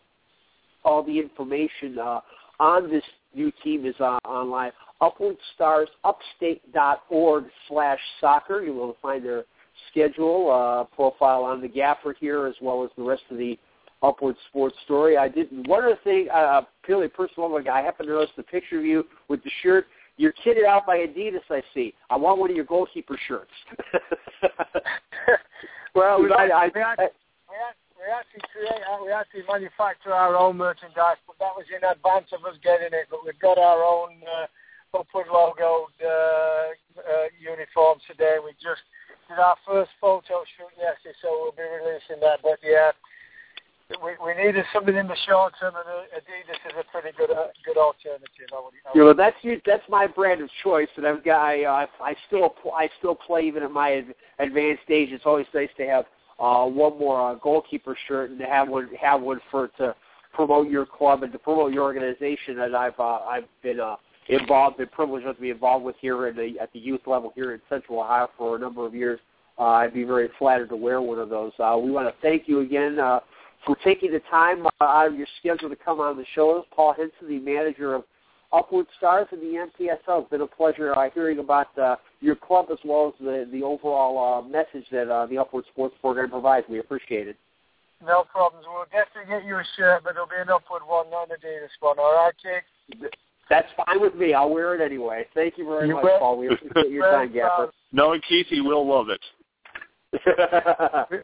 all 0.84 1.04
the 1.04 1.20
information 1.20 2.00
uh, 2.00 2.22
on 2.60 2.90
this 2.90 3.04
new 3.34 3.52
team 3.64 3.86
is 3.86 3.96
uh, 4.00 4.18
online. 4.26 4.72
UpwardStarsUpstate.org 5.02 7.46
slash 7.68 8.00
soccer. 8.22 8.62
You 8.62 8.74
will 8.74 8.96
find 9.02 9.26
their 9.26 9.44
schedule 9.92 10.52
uh, 10.52 10.86
profile 10.96 11.44
on 11.44 11.62
the 11.62 11.68
gaffer 11.68 12.16
here 12.20 12.48
as 12.48 12.56
well 12.62 12.84
as 12.84 12.90
the 12.98 13.04
rest 13.04 13.24
of 13.30 13.38
the 13.38 13.60
Upward 14.02 14.36
Sports 14.50 14.76
story. 14.86 15.18
I 15.18 15.28
did 15.28 15.50
one 15.68 15.84
other 15.84 16.00
thing, 16.04 16.28
uh, 16.34 16.62
purely 16.84 17.08
personal. 17.08 17.56
I 17.72 17.82
happened 17.82 18.08
to 18.08 18.14
notice 18.14 18.32
the 18.38 18.44
picture 18.44 18.80
of 18.80 18.86
you 18.86 19.06
with 19.28 19.44
the 19.44 19.52
shirt. 19.64 19.88
You're 20.18 20.34
kitted 20.46 20.66
out 20.66 20.86
by 20.86 20.98
Adidas. 20.98 21.44
I 21.50 21.62
see. 21.74 21.94
I 22.10 22.16
want 22.16 22.40
one 22.40 22.50
of 22.50 22.56
your 22.56 22.66
goalkeeper 22.66 23.20
shirts. 23.28 23.52
well, 25.96 26.22
we, 26.22 26.32
I, 26.32 26.48
I, 26.48 26.72
we, 26.74 26.82
actually, 26.82 27.12
we 28.00 28.08
actually 28.08 28.46
create, 28.54 28.82
uh, 28.88 29.04
we 29.04 29.12
actually 29.12 29.44
manufacture 29.48 30.14
our 30.14 30.36
own 30.36 30.56
merchandise, 30.56 31.20
but 31.28 31.36
that 31.40 31.52
was 31.56 31.66
in 31.68 31.84
advance 31.84 32.32
of 32.32 32.46
us 32.46 32.56
getting 32.64 32.96
it. 32.96 33.08
But 33.12 33.26
we've 33.26 33.40
got 33.40 33.58
our 33.58 33.84
own 33.84 34.16
uh, 34.24 34.48
Upward 34.96 35.28
logo 35.28 35.92
uh, 36.00 36.08
uh, 36.08 37.28
uniforms 37.36 38.02
today. 38.08 38.40
We 38.40 38.56
just 38.56 38.80
did 39.28 39.36
our 39.36 39.60
first 39.68 39.92
photo 40.00 40.48
shoot 40.56 40.72
yesterday, 40.80 41.16
so 41.20 41.36
we'll 41.44 41.52
be 41.52 41.68
releasing 41.68 42.24
that. 42.24 42.40
But 42.40 42.64
yeah, 42.64 42.96
we, 43.90 44.12
we 44.24 44.34
needed 44.34 44.66
something 44.74 44.96
in 44.96 45.08
the 45.08 45.16
short 45.28 45.54
term, 45.60 45.74
and 45.76 45.86
Adidas 45.86 46.72
is 46.72 46.74
a 46.80 46.92
pretty 46.92 47.16
good 47.18 47.32
uh, 47.32 47.48
good 47.66 47.78
alternative. 47.78 48.30
I 48.52 48.56
would, 48.56 48.74
I 48.86 48.90
would. 48.90 48.98
Yeah, 48.98 49.04
well, 49.04 49.14
that's 49.14 49.38
that's 49.66 49.84
my 49.90 50.08
brand 50.08 50.42
of 50.42 50.50
choice, 50.64 50.88
and 50.98 51.06
I've 51.06 51.24
got 51.24 51.42
I, 51.42 51.64
uh, 51.64 51.86
I 52.02 52.16
still 52.28 52.56
I 52.74 52.90
still 53.00 53.16
play 53.16 53.44
even 53.44 53.64
at 53.64 53.72
my 53.72 54.04
advanced 54.40 54.90
age. 54.90 55.10
It's 55.12 55.26
always 55.26 55.46
nice 55.54 55.70
to 55.78 55.86
have 55.86 56.06
uh, 56.40 56.66
one 56.66 56.98
more 56.98 57.32
uh, 57.32 57.36
goalkeeper 57.36 57.96
shirt 58.08 58.32
and 58.32 58.40
to 58.40 58.46
have 58.46 58.68
one 58.68 58.90
have 59.00 59.22
one 59.22 59.40
for 59.52 59.68
to 59.78 59.96
promote 60.34 60.70
your 60.70 60.86
club 60.86 61.24
and 61.24 61.32
to 61.32 61.40
promote 61.40 61.72
your 61.72 61.84
organization 61.84 62.58
that 62.58 62.74
I've 62.74 63.00
uh, 63.00 63.20
I've 63.20 63.46
been 63.62 63.80
uh, 63.80 63.98
involved, 64.30 64.78
been 64.78 64.88
privileged 64.88 65.28
to 65.28 65.34
be 65.36 65.52
involved 65.52 65.86
with 65.86 65.96
here 66.02 66.26
at 66.26 66.36
the 66.36 66.56
at 66.60 66.74
the 66.74 66.80
youth 66.80 67.02
level 67.06 67.32
here 67.36 67.54
in 67.54 67.62
Central 67.70 68.00
Ohio 68.00 68.30
for 68.36 68.56
a 68.56 68.60
number 68.60 68.86
of 68.86 68.96
years. 68.96 69.20
Uh, 69.58 69.64
I'd 69.64 69.94
be 69.94 70.04
very 70.04 70.30
flattered 70.38 70.70
to 70.70 70.76
wear 70.76 71.02
one 71.02 71.20
of 71.20 71.30
those. 71.30 71.54
Uh, 71.60 71.78
we 71.82 71.90
want 71.90 72.08
to 72.08 72.22
thank 72.22 72.48
you 72.48 72.60
again. 72.60 73.00
Uh, 73.00 73.22
for 73.66 73.76
taking 73.84 74.12
the 74.12 74.22
time 74.30 74.66
uh, 74.66 74.84
out 74.84 75.08
of 75.08 75.16
your 75.16 75.28
schedule 75.40 75.70
to 75.70 75.76
come 75.76 76.00
on 76.00 76.18
the 76.18 76.26
show. 76.34 76.64
Paul 76.76 76.94
Henson, 76.94 77.28
the 77.28 77.40
manager 77.40 77.96
of 77.96 78.04
Upward 78.54 78.86
Stars 78.98 79.28
and 79.32 79.42
the 79.42 79.68
NPSL. 79.68 80.22
It's 80.22 80.30
been 80.30 80.42
a 80.42 80.48
pleasure 80.48 80.98
uh, 80.98 81.10
hearing 81.14 81.40
about 81.40 81.78
uh, 81.78 81.96
your 82.22 82.36
club 82.36 82.68
as 82.72 82.78
well 82.86 83.08
as 83.08 83.26
the, 83.26 83.50
the 83.52 83.64
overall 83.64 84.18
uh, 84.18 84.48
message 84.48 84.86
that 84.92 85.10
uh, 85.10 85.26
the 85.26 85.38
Upward 85.38 85.66
Sports 85.72 85.96
program 86.00 86.30
provides. 86.30 86.66
We 86.70 86.80
appreciate 86.80 87.28
it. 87.28 87.38
No 88.06 88.24
problems. 88.32 88.66
We'll 88.70 88.86
definitely 88.86 89.34
get 89.34 89.46
you 89.46 89.56
a 89.56 89.64
shirt, 89.78 90.04
but 90.04 90.12
it'll 90.12 90.28
be 90.28 90.36
an 90.40 90.50
Upward 90.50 90.84
one, 90.86 91.10
not 91.10 91.30
an 91.30 91.38
Adidas 91.42 91.70
one. 91.80 91.98
All 91.98 92.14
right, 92.14 92.34
Jake? 92.42 93.12
That's 93.50 93.68
fine 93.86 94.02
with 94.02 94.16
me. 94.16 94.34
I'll 94.34 94.50
wear 94.50 94.76
it 94.76 94.82
anyway. 94.84 95.26
Thank 95.34 95.58
you 95.58 95.66
very 95.66 95.88
you 95.88 95.96
much, 95.96 96.04
will. 96.04 96.20
Paul. 96.20 96.38
We 96.38 96.48
appreciate 96.48 96.92
your 96.92 97.10
time, 97.12 97.34
Gaffer. 97.34 97.72
Knowing 97.92 98.22
Keith, 98.28 98.48
he 98.50 98.62
will 98.62 98.88
love 98.88 99.08
it. 99.10 99.22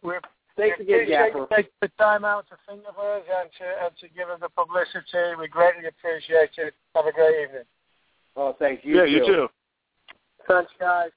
we, 0.04 0.14
Thanks 0.62 0.80
again, 0.80 1.08
Gaffer. 1.08 1.48
Take 1.56 1.72
the 1.82 1.88
time 1.98 2.24
out 2.24 2.46
to 2.50 2.56
think 2.70 2.84
of 2.88 2.96
us 3.00 3.24
and 3.26 3.50
to, 3.58 3.86
and 3.86 3.98
to 3.98 4.08
give 4.10 4.30
us 4.30 4.40
the 4.42 4.50
publicity. 4.50 5.34
We 5.40 5.48
greatly 5.48 5.90
appreciate 5.90 6.52
it. 6.56 6.76
Have 6.94 7.08
a 7.08 7.12
great 7.12 7.42
evening. 7.42 7.64
Oh, 8.36 8.56
thanks. 8.60 8.86
You 8.86 8.98
yeah, 8.98 9.06
too. 9.06 9.12
you 9.12 9.26
too. 9.26 9.48
Thanks, 10.48 10.72
guys. 10.80 11.10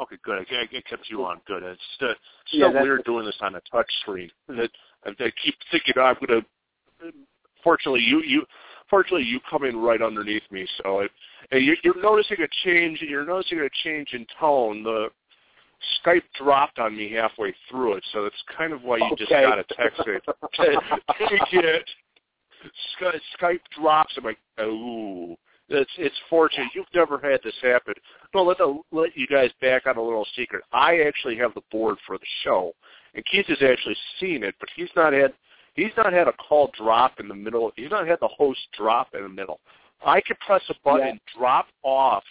Okay, 0.00 0.16
good. 0.24 0.46
I, 0.50 0.62
I 0.62 0.80
kept 0.88 1.10
you 1.10 1.26
on. 1.26 1.42
Good. 1.46 1.62
It's 1.62 1.80
uh, 2.00 2.06
so 2.46 2.56
yeah, 2.56 2.82
weird 2.82 3.04
doing 3.04 3.26
this 3.26 3.36
on 3.42 3.54
a 3.54 3.60
touch 3.70 3.92
screen. 4.00 4.30
That 4.48 4.70
I 5.04 5.30
keep 5.44 5.54
thinking 5.70 5.94
oh, 5.98 6.00
I'm 6.00 6.16
going 6.26 6.40
to. 6.40 7.12
Fortunately, 7.62 8.00
you 8.00 8.22
you 8.22 8.46
fortunately 8.88 9.26
you 9.26 9.40
come 9.50 9.64
in 9.64 9.76
right 9.76 10.00
underneath 10.00 10.42
me, 10.50 10.66
so 10.82 11.00
it, 11.00 11.10
and 11.50 11.62
you, 11.62 11.76
you're 11.84 12.00
noticing 12.00 12.38
a 12.40 12.48
change. 12.64 13.02
You're 13.02 13.26
noticing 13.26 13.60
a 13.60 13.68
change 13.84 14.14
in 14.14 14.26
tone. 14.40 14.82
The 14.82 15.08
Skype 16.04 16.22
dropped 16.38 16.78
on 16.78 16.96
me 16.96 17.12
halfway 17.12 17.54
through 17.70 17.94
it, 17.94 18.04
so 18.12 18.22
that's 18.22 18.42
kind 18.56 18.72
of 18.72 18.82
why 18.82 18.98
you 18.98 19.10
okay. 19.12 19.16
just 19.16 19.30
got 19.30 19.58
a 19.58 19.64
text 19.76 20.00
it. 20.06 20.22
Take 20.54 21.52
it. 21.52 21.90
Skype 23.40 23.60
drops. 23.76 24.14
I'm 24.16 24.24
like, 24.24 24.38
ooh, 24.60 25.36
it's 25.68 25.90
it's 25.98 26.14
fortunate. 26.30 26.68
You've 26.74 26.86
never 26.94 27.18
had 27.18 27.40
this 27.42 27.54
happen. 27.62 27.94
No, 28.34 28.42
let 28.44 28.58
the, 28.58 28.80
let 28.92 29.16
you 29.16 29.26
guys 29.26 29.50
back 29.60 29.86
on 29.86 29.96
a 29.96 30.02
little 30.02 30.26
secret. 30.36 30.62
I 30.72 31.00
actually 31.00 31.36
have 31.38 31.54
the 31.54 31.62
board 31.72 31.96
for 32.06 32.18
the 32.18 32.26
show, 32.44 32.72
and 33.14 33.24
Keith 33.26 33.46
has 33.46 33.62
actually 33.62 33.96
seen 34.20 34.44
it, 34.44 34.54
but 34.60 34.68
he's 34.76 34.90
not 34.94 35.12
had 35.12 35.32
he's 35.74 35.92
not 35.96 36.12
had 36.12 36.28
a 36.28 36.32
call 36.34 36.70
drop 36.76 37.18
in 37.18 37.28
the 37.28 37.34
middle. 37.34 37.72
He's 37.76 37.90
not 37.90 38.06
had 38.06 38.18
the 38.20 38.28
host 38.28 38.60
drop 38.76 39.08
in 39.14 39.22
the 39.22 39.28
middle. 39.28 39.60
I 40.04 40.20
can 40.20 40.36
press 40.44 40.62
a 40.68 40.74
button, 40.84 41.06
yeah. 41.06 41.38
drop 41.38 41.66
off 41.82 42.24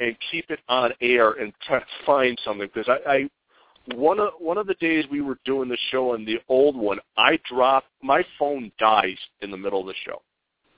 and 0.00 0.16
keep 0.30 0.50
it 0.50 0.60
on 0.68 0.92
air 1.00 1.32
and 1.32 1.52
try 1.66 1.78
to 1.78 1.86
find 2.04 2.38
something 2.44 2.68
because 2.72 2.88
I, 2.88 3.10
I 3.10 3.30
one 3.94 4.18
of 4.18 4.30
one 4.38 4.58
of 4.58 4.66
the 4.66 4.74
days 4.74 5.04
we 5.10 5.20
were 5.20 5.38
doing 5.44 5.68
the 5.68 5.78
show 5.90 6.14
on 6.14 6.24
the 6.24 6.38
old 6.48 6.76
one, 6.76 6.98
I 7.16 7.38
dropped 7.48 7.88
my 8.02 8.24
phone 8.38 8.72
dies 8.78 9.18
in 9.42 9.50
the 9.50 9.56
middle 9.56 9.80
of 9.80 9.86
the 9.86 9.94
show. 10.04 10.22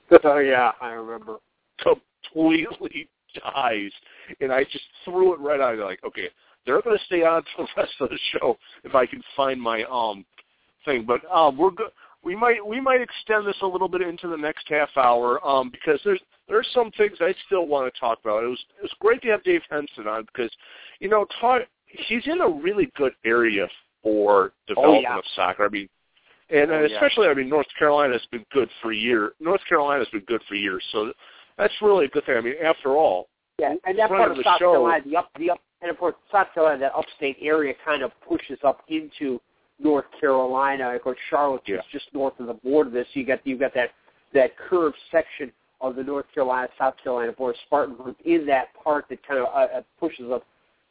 Oh 0.23 0.39
yeah, 0.39 0.71
I 0.81 0.91
remember. 0.91 1.37
Completely 1.79 3.09
dies, 3.35 3.91
and 4.39 4.51
I 4.51 4.63
just 4.63 4.85
threw 5.03 5.33
it 5.33 5.39
right 5.39 5.59
out. 5.59 5.77
Like, 5.79 6.03
okay, 6.05 6.29
they're 6.65 6.81
going 6.81 6.97
to 6.97 7.05
stay 7.05 7.23
on 7.23 7.43
for 7.55 7.63
the 7.65 7.81
rest 7.81 7.93
of 7.99 8.09
the 8.09 8.19
show 8.31 8.57
if 8.83 8.95
I 8.95 9.05
can 9.05 9.21
find 9.35 9.61
my 9.61 9.83
um 9.91 10.25
thing. 10.85 11.05
But 11.05 11.21
um, 11.31 11.57
we're 11.57 11.71
good. 11.71 11.91
We 12.23 12.35
might 12.35 12.65
we 12.65 12.81
might 12.81 13.01
extend 13.01 13.47
this 13.47 13.55
a 13.61 13.67
little 13.67 13.87
bit 13.87 14.01
into 14.01 14.27
the 14.27 14.37
next 14.37 14.67
half 14.69 14.89
hour 14.97 15.45
um, 15.47 15.69
because 15.69 15.99
there's 16.03 16.21
there's 16.47 16.67
some 16.73 16.91
things 16.91 17.17
I 17.19 17.33
still 17.45 17.67
want 17.67 17.93
to 17.93 17.99
talk 17.99 18.19
about. 18.23 18.43
It 18.43 18.47
was 18.47 18.63
it 18.79 18.83
was 18.83 18.93
great 18.99 19.21
to 19.23 19.29
have 19.29 19.43
Dave 19.43 19.61
Henson 19.69 20.07
on 20.07 20.25
because, 20.25 20.51
you 20.99 21.09
know, 21.09 21.25
talk, 21.41 21.63
he's 21.85 22.25
in 22.25 22.41
a 22.41 22.49
really 22.49 22.91
good 22.95 23.13
area 23.25 23.67
for 24.01 24.53
development 24.67 25.05
oh, 25.09 25.13
yeah. 25.13 25.17
of 25.17 25.23
soccer. 25.35 25.65
I 25.65 25.69
mean, 25.69 25.89
and 26.49 26.71
oh, 26.71 26.85
especially 26.85 27.25
yeah. 27.25 27.31
I 27.31 27.33
mean 27.33 27.49
North 27.49 27.67
Carolina 27.77 28.13
has 28.13 28.25
been 28.31 28.45
good 28.51 28.69
for 28.81 28.91
years. 28.91 29.33
North 29.39 29.61
Carolina 29.67 29.99
has 29.99 30.09
been 30.09 30.23
good 30.27 30.41
for 30.47 30.55
years, 30.55 30.83
so 30.91 31.11
that's 31.57 31.73
really 31.81 32.05
a 32.05 32.09
good 32.09 32.25
thing. 32.25 32.37
I 32.37 32.41
mean, 32.41 32.55
after 32.63 32.95
all, 32.95 33.27
yeah, 33.59 33.73
and 33.85 33.99
that 33.99 34.09
part 34.09 34.31
of, 34.31 34.37
of 34.37 34.43
South 34.43 34.59
show, 34.59 34.71
Carolina, 34.73 35.03
the 35.05 35.17
up 35.17 35.29
the 35.37 35.49
up 35.51 35.59
and 35.81 35.91
of 35.91 35.97
course 35.97 36.15
South 36.31 36.47
Carolina, 36.53 36.79
that 36.79 36.93
upstate 36.95 37.37
area 37.41 37.73
kind 37.83 38.01
of 38.01 38.11
pushes 38.27 38.59
up 38.63 38.83
into 38.87 39.41
North 39.79 40.05
Carolina. 40.19 40.95
Of 40.95 41.01
course, 41.01 41.17
Charlotte 41.29 41.63
yeah. 41.67 41.77
is 41.77 41.83
just 41.91 42.05
north 42.13 42.39
of 42.39 42.47
the 42.47 42.53
border. 42.53 42.89
This 42.89 43.07
you 43.13 43.25
got 43.25 43.45
you 43.45 43.57
got 43.57 43.73
that 43.73 43.89
that 44.33 44.57
curved 44.57 44.97
section 45.11 45.51
of 45.81 45.95
the 45.95 46.03
North 46.03 46.25
Carolina 46.33 46.67
South 46.77 46.95
Carolina 47.03 47.31
border. 47.31 47.57
Spartanburg 47.65 48.15
in 48.25 48.45
that 48.47 48.67
part 48.83 49.05
that 49.09 49.25
kind 49.27 49.39
of 49.39 49.45
uh, 49.47 49.77
uh, 49.77 49.81
pushes 49.99 50.31
up 50.31 50.43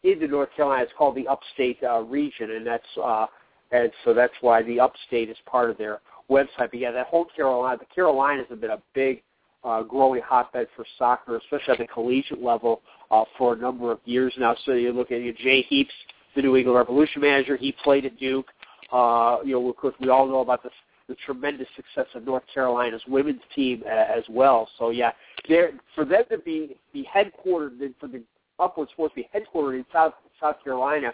into 0.05 0.29
North 0.29 0.49
Carolina. 0.57 0.85
It's 0.85 0.93
called 0.97 1.17
the 1.17 1.27
Upstate 1.29 1.79
uh, 1.83 2.01
region, 2.03 2.53
and 2.53 2.67
that's 2.67 2.85
uh, 3.03 3.27
and 3.73 3.91
so 4.05 4.15
that's 4.15 4.35
why 4.41 4.63
the 4.63 4.79
Upstate 4.79 5.29
is 5.29 5.37
part 5.47 5.71
of 5.71 5.79
their 5.79 6.01
website. 6.31 6.71
But 6.71 6.79
yeah, 6.79 6.93
that 6.93 7.07
whole 7.07 7.27
Carolina, 7.35 7.79
the 7.79 7.87
Carolinas 7.95 8.47
have 8.49 8.61
been 8.61 8.71
a 8.71 8.83
big 8.95 9.23
uh, 9.65 9.83
growing 9.83 10.23
hotbed 10.23 10.69
for 10.77 10.85
soccer, 10.99 11.37
especially 11.37 11.73
at 11.73 11.79
the 11.79 11.87
collegiate 11.89 12.43
level, 12.43 12.83
uh, 13.11 13.25
for 13.37 13.55
a 13.55 13.57
number 13.57 13.91
of 13.91 13.99
years 14.05 14.33
now. 14.39 14.57
So 14.65 14.73
you 14.73 14.93
look 14.93 15.11
at 15.11 15.21
you 15.21 15.33
know, 15.33 15.39
Jay 15.43 15.63
Heaps, 15.63 15.93
the 16.37 16.43
New 16.43 16.57
England 16.57 16.77
Revolution 16.77 17.23
manager. 17.23 17.57
He 17.57 17.75
played 17.83 18.05
at 18.07 18.17
Duke. 18.19 18.47
Uh, 18.93 19.39
you 19.45 19.53
know, 19.53 19.69
of 19.69 19.77
course, 19.77 19.95
we 19.99 20.09
all 20.09 20.29
know 20.29 20.41
about 20.41 20.63
the 20.63 20.71
the 21.09 21.17
tremendous 21.25 21.69
success 21.77 22.07
of 22.15 22.25
North 22.25 22.43
Carolina's 22.53 23.03
women's 23.07 23.41
team 23.55 23.83
as 23.85 24.25
well. 24.29 24.69
So 24.79 24.91
yeah, 24.91 25.13
there 25.49 25.73
for 25.95 26.05
them 26.05 26.25
to 26.31 26.39
be 26.39 26.77
be 26.93 27.09
headquartered 27.15 27.81
in, 27.81 27.95
for 28.01 28.09
the 28.09 28.23
Upward 28.59 28.89
Sports 28.91 29.15
to 29.15 29.23
be 29.23 29.29
headquartered 29.35 29.77
in 29.77 29.87
South 29.93 30.15
South 30.41 30.57
Carolina, 30.65 31.13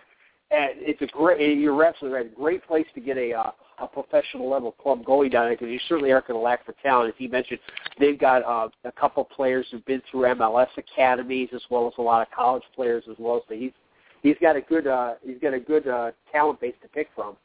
and 0.50 0.70
it's 0.76 1.02
a 1.02 1.06
great. 1.06 1.58
You're 1.58 1.84
absolutely 1.84 2.16
right. 2.18 2.26
A 2.26 2.34
great 2.34 2.66
place 2.66 2.86
to 2.94 3.00
get 3.00 3.16
a 3.16 3.34
uh, 3.34 3.50
a 3.78 3.86
professional 3.86 4.48
level 4.48 4.72
club 4.72 5.04
going 5.04 5.30
down 5.30 5.46
there 5.46 5.54
because 5.54 5.68
you 5.68 5.80
certainly 5.88 6.12
aren't 6.12 6.26
going 6.28 6.38
to 6.38 6.42
lack 6.42 6.64
for 6.64 6.74
talent. 6.82 7.08
As 7.08 7.14
he 7.18 7.26
mentioned, 7.26 7.58
they've 7.98 8.18
got 8.18 8.44
uh, 8.44 8.68
a 8.84 8.92
couple 8.92 9.24
players 9.24 9.66
who've 9.70 9.84
been 9.84 10.02
through 10.10 10.22
MLS 10.34 10.68
academies 10.76 11.48
as 11.54 11.62
well 11.70 11.86
as 11.86 11.94
a 11.98 12.02
lot 12.02 12.22
of 12.22 12.32
college 12.34 12.62
players 12.74 13.04
as 13.10 13.16
well. 13.18 13.42
So 13.48 13.54
he's 13.54 13.72
he's 14.22 14.36
got 14.40 14.56
a 14.56 14.60
good 14.60 14.86
uh, 14.86 15.14
he's 15.24 15.38
got 15.40 15.54
a 15.54 15.60
good 15.60 15.88
uh, 15.88 16.12
talent 16.30 16.60
base 16.60 16.74
to 16.82 16.88
pick 16.88 17.08
from. 17.14 17.36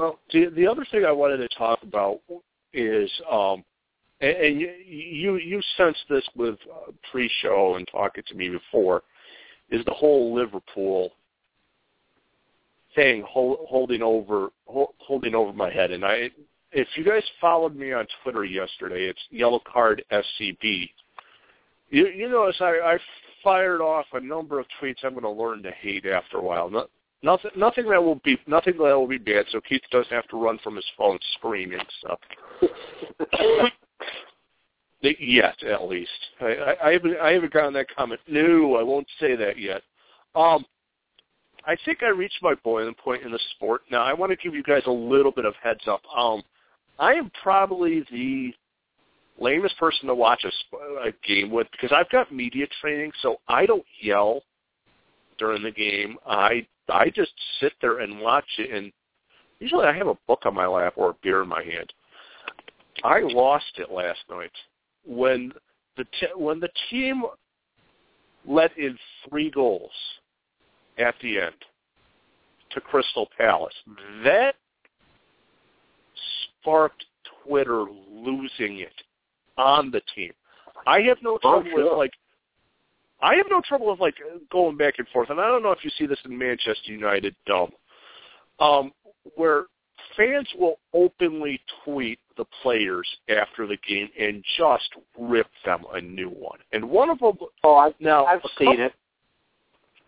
Well, 0.00 0.18
the 0.32 0.46
the 0.56 0.66
other 0.66 0.86
thing 0.90 1.04
I 1.04 1.12
wanted 1.12 1.36
to 1.46 1.48
talk 1.58 1.82
about 1.82 2.20
is, 2.72 3.10
um, 3.30 3.62
and, 4.22 4.34
and 4.34 4.60
you 4.60 5.36
you 5.36 5.60
sensed 5.76 6.00
this 6.08 6.26
with 6.34 6.56
uh, 6.72 6.92
pre-show 7.12 7.74
and 7.76 7.86
talking 7.86 8.24
to 8.28 8.34
me 8.34 8.48
before, 8.48 9.02
is 9.70 9.84
the 9.84 9.92
whole 9.92 10.34
Liverpool 10.34 11.10
thing 12.94 13.22
hold, 13.28 13.58
holding 13.68 14.00
over 14.00 14.48
hold, 14.64 14.94
holding 14.96 15.34
over 15.34 15.52
my 15.52 15.70
head. 15.70 15.90
And 15.90 16.02
I, 16.02 16.30
if 16.72 16.88
you 16.96 17.04
guys 17.04 17.22
followed 17.38 17.76
me 17.76 17.92
on 17.92 18.06
Twitter 18.22 18.46
yesterday, 18.46 19.04
it's 19.04 19.20
Yellow 19.28 19.60
Card 19.70 20.02
SCB. 20.10 20.88
You, 21.90 22.06
you 22.06 22.30
notice 22.30 22.56
I, 22.60 22.78
I 22.82 22.98
fired 23.44 23.82
off 23.82 24.06
a 24.14 24.20
number 24.20 24.60
of 24.60 24.66
tweets 24.80 25.04
I'm 25.04 25.12
going 25.12 25.24
to 25.24 25.30
learn 25.30 25.62
to 25.62 25.72
hate 25.72 26.06
after 26.06 26.38
a 26.38 26.42
while. 26.42 26.70
Not, 26.70 26.88
nothing, 27.22 27.50
nothing 27.56 27.88
that 27.88 28.02
will 28.02 28.20
be 28.24 28.38
nothing 28.46 28.74
that 28.78 28.96
will 28.96 29.08
be 29.08 29.18
bad. 29.18 29.46
So 29.50 29.60
Keith 29.60 29.82
doesn't 29.90 30.12
have 30.12 30.28
to 30.28 30.42
run 30.42 30.58
from 30.62 30.76
his 30.76 30.86
phone 30.96 31.18
screaming 31.34 31.80
stuff. 32.00 32.18
yet, 35.02 35.62
at 35.62 35.88
least. 35.88 36.10
I, 36.40 36.46
I, 36.46 36.88
I 36.88 36.92
haven't 36.92 37.16
I 37.18 37.32
haven't 37.32 37.52
gotten 37.52 37.72
that 37.74 37.94
comment. 37.94 38.20
No, 38.28 38.76
I 38.76 38.82
won't 38.82 39.06
say 39.18 39.36
that 39.36 39.58
yet. 39.58 39.82
Um, 40.34 40.64
I 41.66 41.76
think 41.84 42.02
I 42.02 42.08
reached 42.08 42.38
my 42.42 42.54
boiling 42.64 42.94
point 42.94 43.22
in 43.22 43.32
the 43.32 43.40
sport. 43.56 43.82
Now 43.90 44.02
I 44.02 44.12
want 44.12 44.30
to 44.30 44.36
give 44.36 44.54
you 44.54 44.62
guys 44.62 44.82
a 44.86 44.90
little 44.90 45.32
bit 45.32 45.44
of 45.44 45.54
heads 45.62 45.86
up. 45.86 46.02
Um, 46.16 46.42
I 46.98 47.14
am 47.14 47.30
probably 47.42 48.04
the 48.10 48.52
lamest 49.38 49.76
person 49.78 50.06
to 50.06 50.14
watch 50.14 50.44
a, 50.44 51.08
a 51.08 51.12
game 51.26 51.50
with 51.50 51.66
because 51.72 51.94
I've 51.96 52.10
got 52.10 52.32
media 52.32 52.66
training, 52.80 53.12
so 53.22 53.36
I 53.48 53.66
don't 53.66 53.84
yell 54.00 54.42
during 55.38 55.62
the 55.62 55.70
game. 55.70 56.16
I 56.26 56.66
I 56.90 57.10
just 57.10 57.32
sit 57.60 57.72
there 57.80 58.00
and 58.00 58.20
watch 58.20 58.44
it, 58.58 58.70
and 58.70 58.92
usually 59.58 59.86
I 59.86 59.96
have 59.96 60.08
a 60.08 60.18
book 60.26 60.40
on 60.44 60.54
my 60.54 60.66
lap 60.66 60.94
or 60.96 61.10
a 61.10 61.16
beer 61.22 61.42
in 61.42 61.48
my 61.48 61.62
hand. 61.62 61.92
I 63.04 63.20
lost 63.20 63.78
it 63.78 63.90
last 63.90 64.20
night 64.28 64.52
when 65.06 65.52
the 65.96 66.04
t- 66.04 66.34
when 66.36 66.60
the 66.60 66.68
team 66.90 67.22
let 68.46 68.76
in 68.78 68.98
three 69.28 69.50
goals 69.50 69.90
at 70.98 71.14
the 71.22 71.40
end 71.40 71.54
to 72.72 72.80
Crystal 72.80 73.28
Palace. 73.36 73.74
That 74.24 74.54
sparked 76.60 77.04
Twitter 77.44 77.84
losing 78.10 78.80
it 78.80 78.94
on 79.56 79.90
the 79.90 80.02
team. 80.14 80.32
I 80.86 81.00
have 81.02 81.18
no 81.22 81.38
trouble 81.38 81.64
oh, 81.66 81.70
sure. 81.70 81.84
with 81.84 81.98
like 81.98 82.12
I 83.22 83.34
have 83.36 83.46
no 83.50 83.60
trouble 83.60 83.90
with 83.90 84.00
like 84.00 84.14
going 84.50 84.76
back 84.76 84.94
and 84.98 85.08
forth, 85.08 85.30
and 85.30 85.40
I 85.40 85.46
don't 85.48 85.62
know 85.62 85.72
if 85.72 85.84
you 85.84 85.90
see 85.98 86.06
this 86.06 86.18
in 86.24 86.36
Manchester 86.36 86.92
United 86.92 87.34
dumb, 87.46 87.70
um, 88.58 88.92
where 89.36 89.64
fans 90.16 90.48
will 90.58 90.78
openly 90.94 91.60
tweet 91.84 92.18
the 92.36 92.44
players 92.62 93.06
after 93.28 93.66
the 93.66 93.76
game 93.86 94.08
and 94.18 94.42
just 94.56 94.90
rip 95.18 95.46
them 95.64 95.84
a 95.92 96.00
new 96.00 96.30
one. 96.30 96.58
And 96.72 96.88
one 96.88 97.10
of 97.10 97.18
them, 97.18 97.36
oh, 97.64 97.76
I've, 97.76 97.94
now 98.00 98.24
I've 98.24 98.40
seen 98.58 98.76
couple, 98.76 98.84
it. 98.86 98.92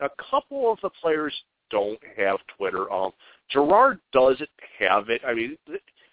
A 0.01 0.11
couple 0.31 0.73
of 0.73 0.79
the 0.83 0.91
players 1.01 1.35
don't 1.71 2.01
have 2.17 2.39
Twitter. 2.57 2.91
Um, 2.91 3.13
Gerrard 3.51 4.01
doesn't 4.13 4.49
have 4.79 5.11
it. 5.11 5.21
I 5.27 5.35
mean, 5.35 5.57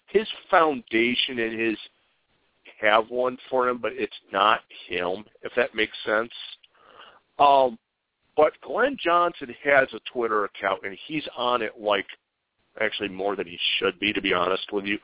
his 0.06 0.26
foundation 0.50 1.38
and 1.38 1.58
his 1.58 1.78
have 2.80 3.08
one 3.08 3.36
for 3.48 3.68
him, 3.68 3.78
but 3.78 3.92
it's 3.94 4.12
not 4.32 4.60
him, 4.88 5.24
if 5.42 5.52
that 5.56 5.74
makes 5.74 5.96
sense. 6.04 6.32
Um, 7.40 7.78
but 8.36 8.52
Glenn 8.62 8.96
Johnson 9.02 9.54
has 9.64 9.88
a 9.92 10.00
Twitter 10.12 10.44
account, 10.44 10.80
and 10.84 10.96
he's 11.06 11.26
on 11.36 11.62
it 11.62 11.72
like 11.80 12.06
actually 12.80 13.08
more 13.08 13.34
than 13.34 13.46
he 13.46 13.58
should 13.78 13.98
be, 13.98 14.12
to 14.12 14.20
be 14.20 14.32
honest 14.32 14.72
with 14.72 14.84
you. 14.84 14.98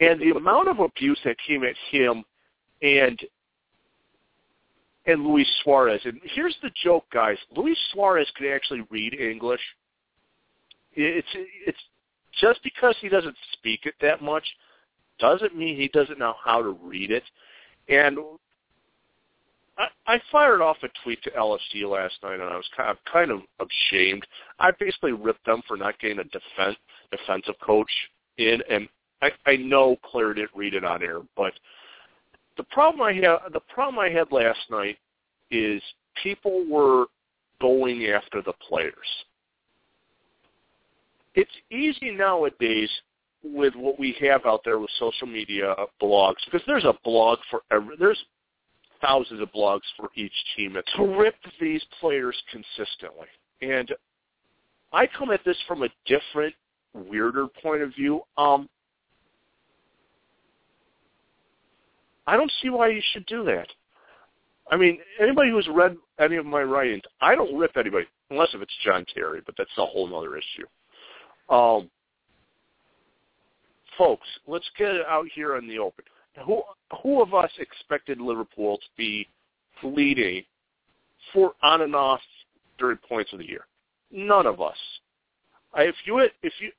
And 0.00 0.20
the 0.20 0.36
amount 0.36 0.68
of 0.68 0.80
abuse 0.80 1.18
that 1.24 1.36
came 1.46 1.62
at 1.62 1.76
him 1.90 2.24
and 2.82 3.18
and 5.06 5.24
Luis 5.24 5.46
Suarez. 5.62 6.00
And 6.04 6.20
here's 6.24 6.56
the 6.62 6.70
joke, 6.82 7.04
guys. 7.12 7.38
Luis 7.54 7.78
Suarez 7.92 8.28
can 8.36 8.48
actually 8.48 8.82
read 8.90 9.14
English. 9.14 9.60
It's 10.94 11.28
it's 11.34 11.78
just 12.40 12.60
because 12.64 12.96
he 13.00 13.08
doesn't 13.08 13.36
speak 13.52 13.80
it 13.84 13.94
that 14.00 14.20
much 14.20 14.44
doesn't 15.18 15.56
mean 15.56 15.76
he 15.76 15.88
doesn't 15.88 16.18
know 16.18 16.34
how 16.44 16.62
to 16.62 16.70
read 16.70 17.10
it. 17.10 17.22
And 17.88 18.18
I, 19.78 19.88
I 20.06 20.20
fired 20.32 20.60
off 20.60 20.76
a 20.82 20.88
tweet 21.02 21.22
to 21.24 21.30
LFC 21.30 21.88
last 21.88 22.14
night, 22.22 22.40
and 22.40 22.44
I 22.44 22.56
was 22.56 22.68
kind 22.76 22.90
of, 22.90 22.96
kind 23.10 23.30
of 23.30 23.40
ashamed. 23.60 24.26
I 24.58 24.70
basically 24.78 25.12
ripped 25.12 25.44
them 25.44 25.62
for 25.66 25.76
not 25.76 25.98
getting 25.98 26.18
a 26.18 26.24
defense 26.24 26.76
defensive 27.10 27.54
coach 27.62 27.90
in, 28.38 28.60
and 28.70 28.88
I, 29.22 29.30
I 29.46 29.56
know 29.56 29.96
Claire 30.04 30.34
didn't 30.34 30.50
read 30.54 30.74
it 30.74 30.84
on 30.84 31.02
air, 31.02 31.20
but 31.36 31.52
the 32.56 32.64
problem 32.64 33.02
I 33.02 33.12
had 33.12 33.52
the 33.52 33.60
problem 33.60 33.98
I 33.98 34.08
had 34.08 34.32
last 34.32 34.60
night 34.70 34.98
is 35.50 35.82
people 36.22 36.64
were 36.68 37.06
going 37.60 38.06
after 38.06 38.42
the 38.42 38.52
players. 38.68 38.94
It's 41.34 41.50
easy 41.70 42.10
nowadays 42.10 42.90
with 43.44 43.74
what 43.76 43.98
we 43.98 44.16
have 44.20 44.46
out 44.46 44.62
there 44.64 44.78
with 44.78 44.90
social 44.98 45.26
media 45.26 45.74
blogs 46.02 46.36
because 46.46 46.62
there's 46.66 46.84
a 46.84 46.94
blog 47.04 47.38
for 47.50 47.60
every 47.70 47.96
there's 47.98 48.22
thousands 49.06 49.40
of 49.40 49.52
blogs 49.52 49.82
for 49.96 50.10
each 50.16 50.32
team 50.56 50.76
to 50.96 51.16
rip 51.18 51.36
these 51.60 51.82
players 52.00 52.36
consistently. 52.50 53.26
And 53.62 53.92
I 54.92 55.06
come 55.06 55.30
at 55.30 55.44
this 55.44 55.56
from 55.68 55.82
a 55.82 55.88
different, 56.06 56.54
weirder 56.94 57.46
point 57.62 57.82
of 57.82 57.94
view. 57.94 58.22
Um, 58.36 58.68
I 62.26 62.36
don't 62.36 62.52
see 62.62 62.70
why 62.70 62.88
you 62.88 63.02
should 63.12 63.26
do 63.26 63.44
that. 63.44 63.68
I 64.70 64.76
mean, 64.76 64.98
anybody 65.20 65.50
who's 65.50 65.68
read 65.68 65.96
any 66.18 66.36
of 66.36 66.46
my 66.46 66.62
writings, 66.62 67.02
I 67.20 67.36
don't 67.36 67.56
rip 67.56 67.76
anybody 67.76 68.06
unless 68.30 68.48
if 68.54 68.62
it's 68.62 68.72
John 68.84 69.04
Terry, 69.14 69.40
but 69.46 69.54
that's 69.56 69.70
a 69.78 69.86
whole 69.86 70.12
other 70.16 70.36
issue. 70.36 70.66
Um, 71.54 71.88
folks, 73.96 74.26
let's 74.48 74.68
get 74.76 74.88
it 74.88 75.06
out 75.06 75.26
here 75.34 75.56
in 75.56 75.68
the 75.68 75.78
open. 75.78 76.04
Who 76.44 76.62
who 77.02 77.22
of 77.22 77.34
us 77.34 77.50
expected 77.58 78.20
Liverpool 78.20 78.78
to 78.78 78.86
be 78.96 79.26
leading 79.82 80.44
for 81.32 81.54
on 81.62 81.82
and 81.82 81.94
off 81.94 82.20
during 82.78 82.98
points 82.98 83.32
of 83.32 83.38
the 83.38 83.48
year? 83.48 83.66
None 84.10 84.46
of 84.46 84.60
us. 84.60 84.76
If 85.76 85.94
you 86.04 86.18
if 86.18 86.52
you, 86.60 86.70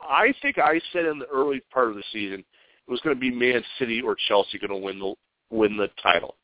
I 0.00 0.32
think 0.42 0.58
I 0.58 0.80
said 0.92 1.06
in 1.06 1.18
the 1.18 1.26
early 1.26 1.62
part 1.72 1.88
of 1.88 1.94
the 1.94 2.02
season 2.12 2.40
it 2.40 2.90
was 2.90 3.00
going 3.00 3.14
to 3.14 3.20
be 3.20 3.30
Man 3.30 3.62
City 3.78 4.00
or 4.00 4.16
Chelsea 4.28 4.58
going 4.58 4.70
to 4.70 4.76
win 4.76 4.98
the 4.98 5.14
win 5.50 5.76
the 5.76 5.88
title, 6.02 6.36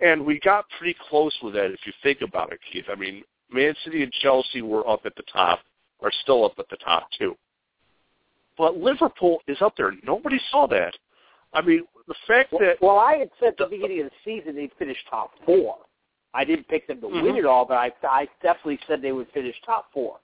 and 0.00 0.24
we 0.24 0.40
got 0.40 0.66
pretty 0.78 0.96
close 1.08 1.34
with 1.42 1.54
that. 1.54 1.66
If 1.66 1.80
you 1.86 1.92
think 2.02 2.20
about 2.22 2.52
it, 2.52 2.60
Keith, 2.72 2.86
I 2.90 2.94
mean, 2.94 3.22
Man 3.50 3.74
City 3.84 4.02
and 4.02 4.12
Chelsea 4.12 4.62
were 4.62 4.88
up 4.88 5.00
at 5.04 5.16
the 5.16 5.24
top, 5.32 5.60
are 6.00 6.12
still 6.22 6.44
up 6.44 6.54
at 6.58 6.68
the 6.70 6.76
top 6.76 7.08
too. 7.18 7.36
But 8.56 8.76
Liverpool 8.76 9.38
is 9.48 9.60
up 9.60 9.74
there. 9.76 9.92
Nobody 10.04 10.38
saw 10.50 10.66
that. 10.68 10.94
I 11.54 11.62
mean, 11.62 11.84
the 12.08 12.14
fact 12.26 12.52
well, 12.52 12.60
that 12.60 12.76
well, 12.80 12.98
I 12.98 13.16
had 13.16 13.30
said 13.40 13.50
at 13.50 13.58
the 13.58 13.66
beginning 13.66 14.00
of 14.00 14.06
the 14.06 14.12
season 14.24 14.56
they'd 14.56 14.72
finish 14.78 14.96
top 15.10 15.30
four. 15.46 15.76
I 16.34 16.44
didn't 16.44 16.68
pick 16.68 16.86
them 16.88 17.00
to 17.00 17.06
mm-hmm. 17.06 17.22
win 17.22 17.36
it 17.36 17.46
all, 17.46 17.64
but 17.64 17.74
I 17.74 17.92
I 18.02 18.28
definitely 18.42 18.80
said 18.86 19.00
they 19.00 19.12
would 19.12 19.28
finish 19.32 19.54
top 19.64 19.86
four. 19.92 20.18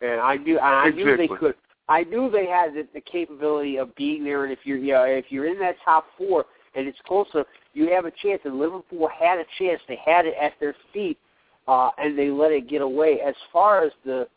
And 0.00 0.20
I 0.20 0.36
knew 0.36 0.58
I 0.58 0.88
exactly. 0.88 1.04
knew 1.04 1.16
they 1.16 1.28
could. 1.28 1.54
I 1.88 2.04
knew 2.04 2.30
they 2.30 2.46
had 2.46 2.74
the, 2.74 2.86
the 2.94 3.00
capability 3.00 3.78
of 3.78 3.94
being 3.96 4.22
there, 4.22 4.44
and 4.44 4.52
if 4.52 4.60
you're 4.64 4.78
you 4.78 4.92
know, 4.92 5.04
if 5.04 5.26
you're 5.30 5.46
in 5.46 5.58
that 5.58 5.76
top 5.84 6.06
four 6.16 6.46
and 6.74 6.86
it's 6.86 6.98
closer, 7.06 7.44
you 7.72 7.90
have 7.92 8.04
a 8.04 8.12
chance. 8.22 8.40
And 8.44 8.58
Liverpool 8.58 9.08
had 9.08 9.38
a 9.38 9.44
chance; 9.58 9.80
they 9.88 9.98
had 10.04 10.26
it 10.26 10.34
at 10.40 10.52
their 10.60 10.76
feet, 10.92 11.18
uh, 11.66 11.90
and 11.98 12.16
they 12.16 12.30
let 12.30 12.52
it 12.52 12.68
get 12.68 12.82
away. 12.82 13.20
As 13.20 13.34
far 13.52 13.82
as 13.82 13.92
the 14.04 14.28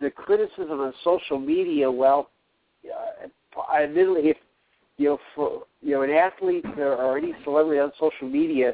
the 0.00 0.10
criticism 0.10 0.80
on 0.80 0.92
social 1.04 1.38
media, 1.38 1.90
well, 1.90 2.30
uh, 2.84 3.28
admittedly, 3.74 4.30
if 4.30 4.36
you 4.96 5.10
know, 5.10 5.18
for 5.34 5.62
you 5.80 5.94
know, 5.94 6.02
an 6.02 6.10
athlete 6.10 6.64
or 6.76 7.16
any 7.16 7.34
celebrity 7.44 7.80
on 7.80 7.92
social 7.98 8.28
media, 8.28 8.72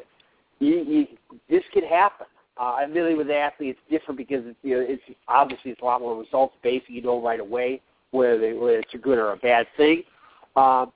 you, 0.59 0.83
you, 0.83 1.07
this 1.49 1.63
could 1.73 1.83
happen. 1.83 2.27
Uh, 2.57 2.77
admittedly, 2.81 3.15
with 3.15 3.27
the 3.27 3.35
athlete, 3.35 3.77
it's 3.77 3.91
different 3.91 4.17
because 4.17 4.43
it's, 4.45 4.57
you 4.63 4.75
know, 4.75 4.85
it's 4.87 5.03
obviously 5.27 5.71
it's 5.71 5.81
a 5.81 5.85
lot 5.85 6.01
more 6.01 6.17
results 6.17 6.55
based. 6.63 6.89
You 6.89 7.01
know 7.01 7.21
right 7.21 7.39
away 7.39 7.81
whether, 8.11 8.39
they, 8.39 8.53
whether 8.53 8.79
it's 8.79 8.93
a 8.93 8.97
good 8.97 9.17
or 9.17 9.33
a 9.33 9.37
bad 9.37 9.67
thing. 9.75 10.03
Um, 10.55 10.91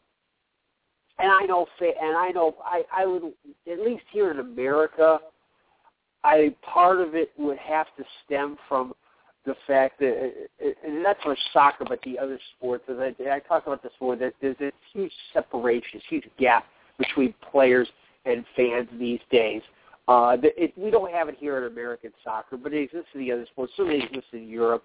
and 1.19 1.29
I 1.29 1.45
know, 1.45 1.67
and 1.81 2.15
I 2.15 2.29
know, 2.29 2.55
I, 2.63 2.83
I 2.95 3.05
would 3.05 3.23
at 3.69 3.79
least 3.81 4.03
here 4.11 4.31
in 4.31 4.39
America, 4.39 5.19
I 6.23 6.55
part 6.61 7.01
of 7.01 7.13
it 7.13 7.31
would 7.37 7.57
have 7.57 7.87
to 7.97 8.03
stem 8.25 8.57
from 8.67 8.93
the 9.45 9.55
fact 9.65 9.99
that, 9.99 10.31
and 10.85 11.03
not 11.03 11.17
so 11.23 11.35
soccer, 11.53 11.85
but 11.87 11.99
the 12.03 12.19
other 12.19 12.39
sports. 12.57 12.83
As 12.89 12.97
I, 12.99 13.35
I 13.35 13.39
talk 13.39 13.65
about 13.67 13.81
this 13.81 13.91
more, 13.99 14.15
that 14.17 14.33
there's 14.41 14.59
a 14.61 14.71
huge 14.93 15.11
separation, 15.33 16.01
huge 16.09 16.25
gap 16.37 16.65
between 16.97 17.33
players 17.51 17.87
and 18.25 18.45
fans 18.55 18.87
these 18.99 19.21
days. 19.31 19.61
Uh, 20.07 20.35
it, 20.41 20.73
we 20.77 20.89
don't 20.91 21.11
have 21.11 21.29
it 21.29 21.35
here 21.39 21.57
in 21.57 21.71
American 21.71 22.11
soccer, 22.23 22.57
but 22.57 22.73
it 22.73 22.83
exists 22.83 23.09
in 23.13 23.21
the 23.21 23.31
other 23.31 23.45
sports. 23.51 23.71
Certainly 23.77 24.03
exists 24.03 24.29
in 24.33 24.47
Europe, 24.47 24.83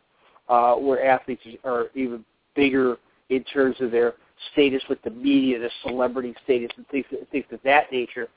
uh, 0.48 0.74
where 0.74 1.04
athletes 1.04 1.42
are 1.64 1.86
even 1.94 2.24
bigger 2.54 2.98
in 3.30 3.42
terms 3.44 3.76
of 3.80 3.90
their 3.90 4.14
status 4.52 4.82
with 4.88 5.02
the 5.02 5.10
media, 5.10 5.58
the 5.58 5.70
celebrity 5.82 6.34
status, 6.44 6.70
and 6.76 6.86
things, 6.88 7.06
things 7.32 7.46
of 7.50 7.60
that 7.64 7.90
nature. 7.90 8.28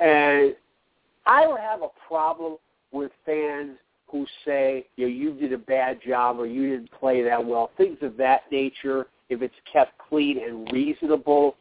And 0.00 0.56
I 1.26 1.42
don't 1.42 1.60
have 1.60 1.82
a 1.82 1.88
problem 2.08 2.56
with 2.90 3.12
fans 3.26 3.76
who 4.06 4.26
say, 4.44 4.86
you 4.96 5.06
know, 5.06 5.12
you 5.12 5.34
did 5.34 5.52
a 5.52 5.58
bad 5.58 6.00
job 6.06 6.38
or 6.38 6.46
you 6.46 6.70
didn't 6.70 6.90
play 6.92 7.22
that 7.22 7.44
well, 7.44 7.70
things 7.76 7.98
of 8.02 8.16
that 8.16 8.42
nature, 8.52 9.06
if 9.28 9.42
it's 9.42 9.54
kept 9.72 9.92
clean 9.98 10.38
and 10.42 10.70
reasonable. 10.72 11.56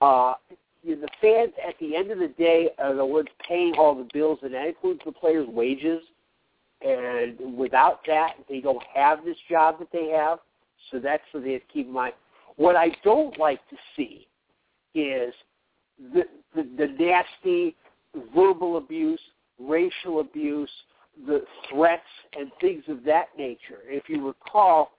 Uh, 0.00 0.34
you 0.82 0.94
know, 0.94 1.02
the 1.02 1.08
fans 1.20 1.52
at 1.66 1.74
the 1.80 1.96
end 1.96 2.10
of 2.10 2.18
the 2.18 2.28
day 2.28 2.70
are 2.78 2.94
the 2.94 3.04
ones 3.04 3.28
paying 3.46 3.74
all 3.76 3.94
the 3.94 4.08
bills, 4.12 4.38
and 4.42 4.54
that 4.54 4.68
includes 4.68 5.00
the 5.04 5.12
players' 5.12 5.48
wages. 5.48 6.00
And 6.82 7.56
without 7.56 8.00
that, 8.06 8.34
they 8.48 8.60
don't 8.60 8.82
have 8.94 9.24
this 9.24 9.38
job 9.50 9.78
that 9.78 9.88
they 9.92 10.08
have. 10.08 10.38
So 10.90 11.00
that's 11.00 11.22
something 11.32 11.50
to 11.50 11.60
keep 11.72 11.86
in 11.86 11.92
mind. 11.92 12.12
What 12.56 12.76
I 12.76 12.94
don't 13.02 13.36
like 13.38 13.60
to 13.70 13.76
see 13.96 14.28
is 14.94 15.34
the, 16.12 16.24
the, 16.54 16.68
the 16.76 16.86
nasty 16.98 17.74
verbal 18.34 18.76
abuse, 18.76 19.20
racial 19.58 20.20
abuse, 20.20 20.70
the 21.26 21.44
threats, 21.70 22.02
and 22.38 22.50
things 22.60 22.84
of 22.88 23.04
that 23.04 23.28
nature. 23.38 23.80
If 23.86 24.08
you 24.08 24.26
recall, 24.26 24.92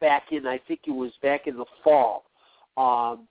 back 0.00 0.24
in, 0.32 0.46
I 0.46 0.60
think 0.68 0.80
it 0.86 0.90
was 0.90 1.12
back 1.22 1.46
in 1.46 1.56
the 1.56 1.64
fall, 1.82 2.24
um, 2.76 3.26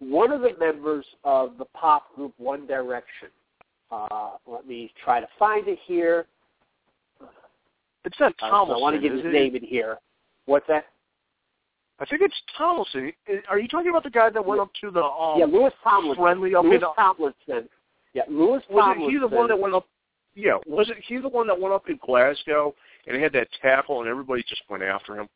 one 0.00 0.32
of 0.32 0.40
the 0.40 0.50
members 0.58 1.06
of 1.22 1.56
the 1.58 1.66
pop 1.66 2.14
group 2.14 2.34
One 2.38 2.66
Direction, 2.66 3.28
uh, 3.92 4.30
let 4.46 4.66
me 4.66 4.92
try 5.04 5.20
to 5.20 5.28
find 5.38 5.68
it 5.68 5.78
here. 5.86 6.26
It's 8.04 8.18
not 8.18 8.34
Uh, 8.42 8.50
Tomlinson. 8.50 8.76
I 8.76 8.82
want 8.82 8.96
to 8.96 9.00
get 9.00 9.12
is 9.12 9.18
his 9.18 9.26
it? 9.26 9.32
name 9.32 9.56
in 9.56 9.62
here. 9.62 9.98
What's 10.46 10.66
that? 10.66 10.86
I 12.00 12.04
think 12.06 12.22
it's 12.22 12.34
Tomlinson. 12.58 13.12
Are 13.48 13.58
you 13.58 13.68
talking 13.68 13.90
about 13.90 14.02
the 14.02 14.10
guy 14.10 14.28
that 14.30 14.44
went 14.44 14.60
up 14.60 14.70
to 14.80 14.90
the 14.90 15.04
um, 15.04 15.38
yeah, 15.38 15.46
Louis 15.46 15.70
Tomlinson. 15.82 16.22
friendly 16.22 16.54
up 16.54 16.64
Louis 16.64 16.76
in 16.76 16.80
Tomlinson. 16.96 17.68
Yeah, 18.14 18.24
Louis 18.28 18.60
Tomlinson. 18.68 19.02
it 19.02 19.10
he 19.10 19.18
the 19.18 19.28
one 19.28 19.48
that 19.48 19.58
went 19.58 19.74
up? 19.74 19.86
Yeah, 20.34 20.58
was 20.66 20.90
it 20.90 20.96
he 21.06 21.18
the 21.18 21.28
one 21.28 21.46
that 21.46 21.60
went 21.60 21.74
up 21.74 21.88
in 21.88 21.98
Glasgow 22.04 22.74
and 23.06 23.20
had 23.20 23.32
that 23.32 23.48
tackle 23.62 24.00
and 24.00 24.08
everybody 24.08 24.42
just 24.42 24.62
went 24.68 24.82
after 24.82 25.18
him? 25.18 25.28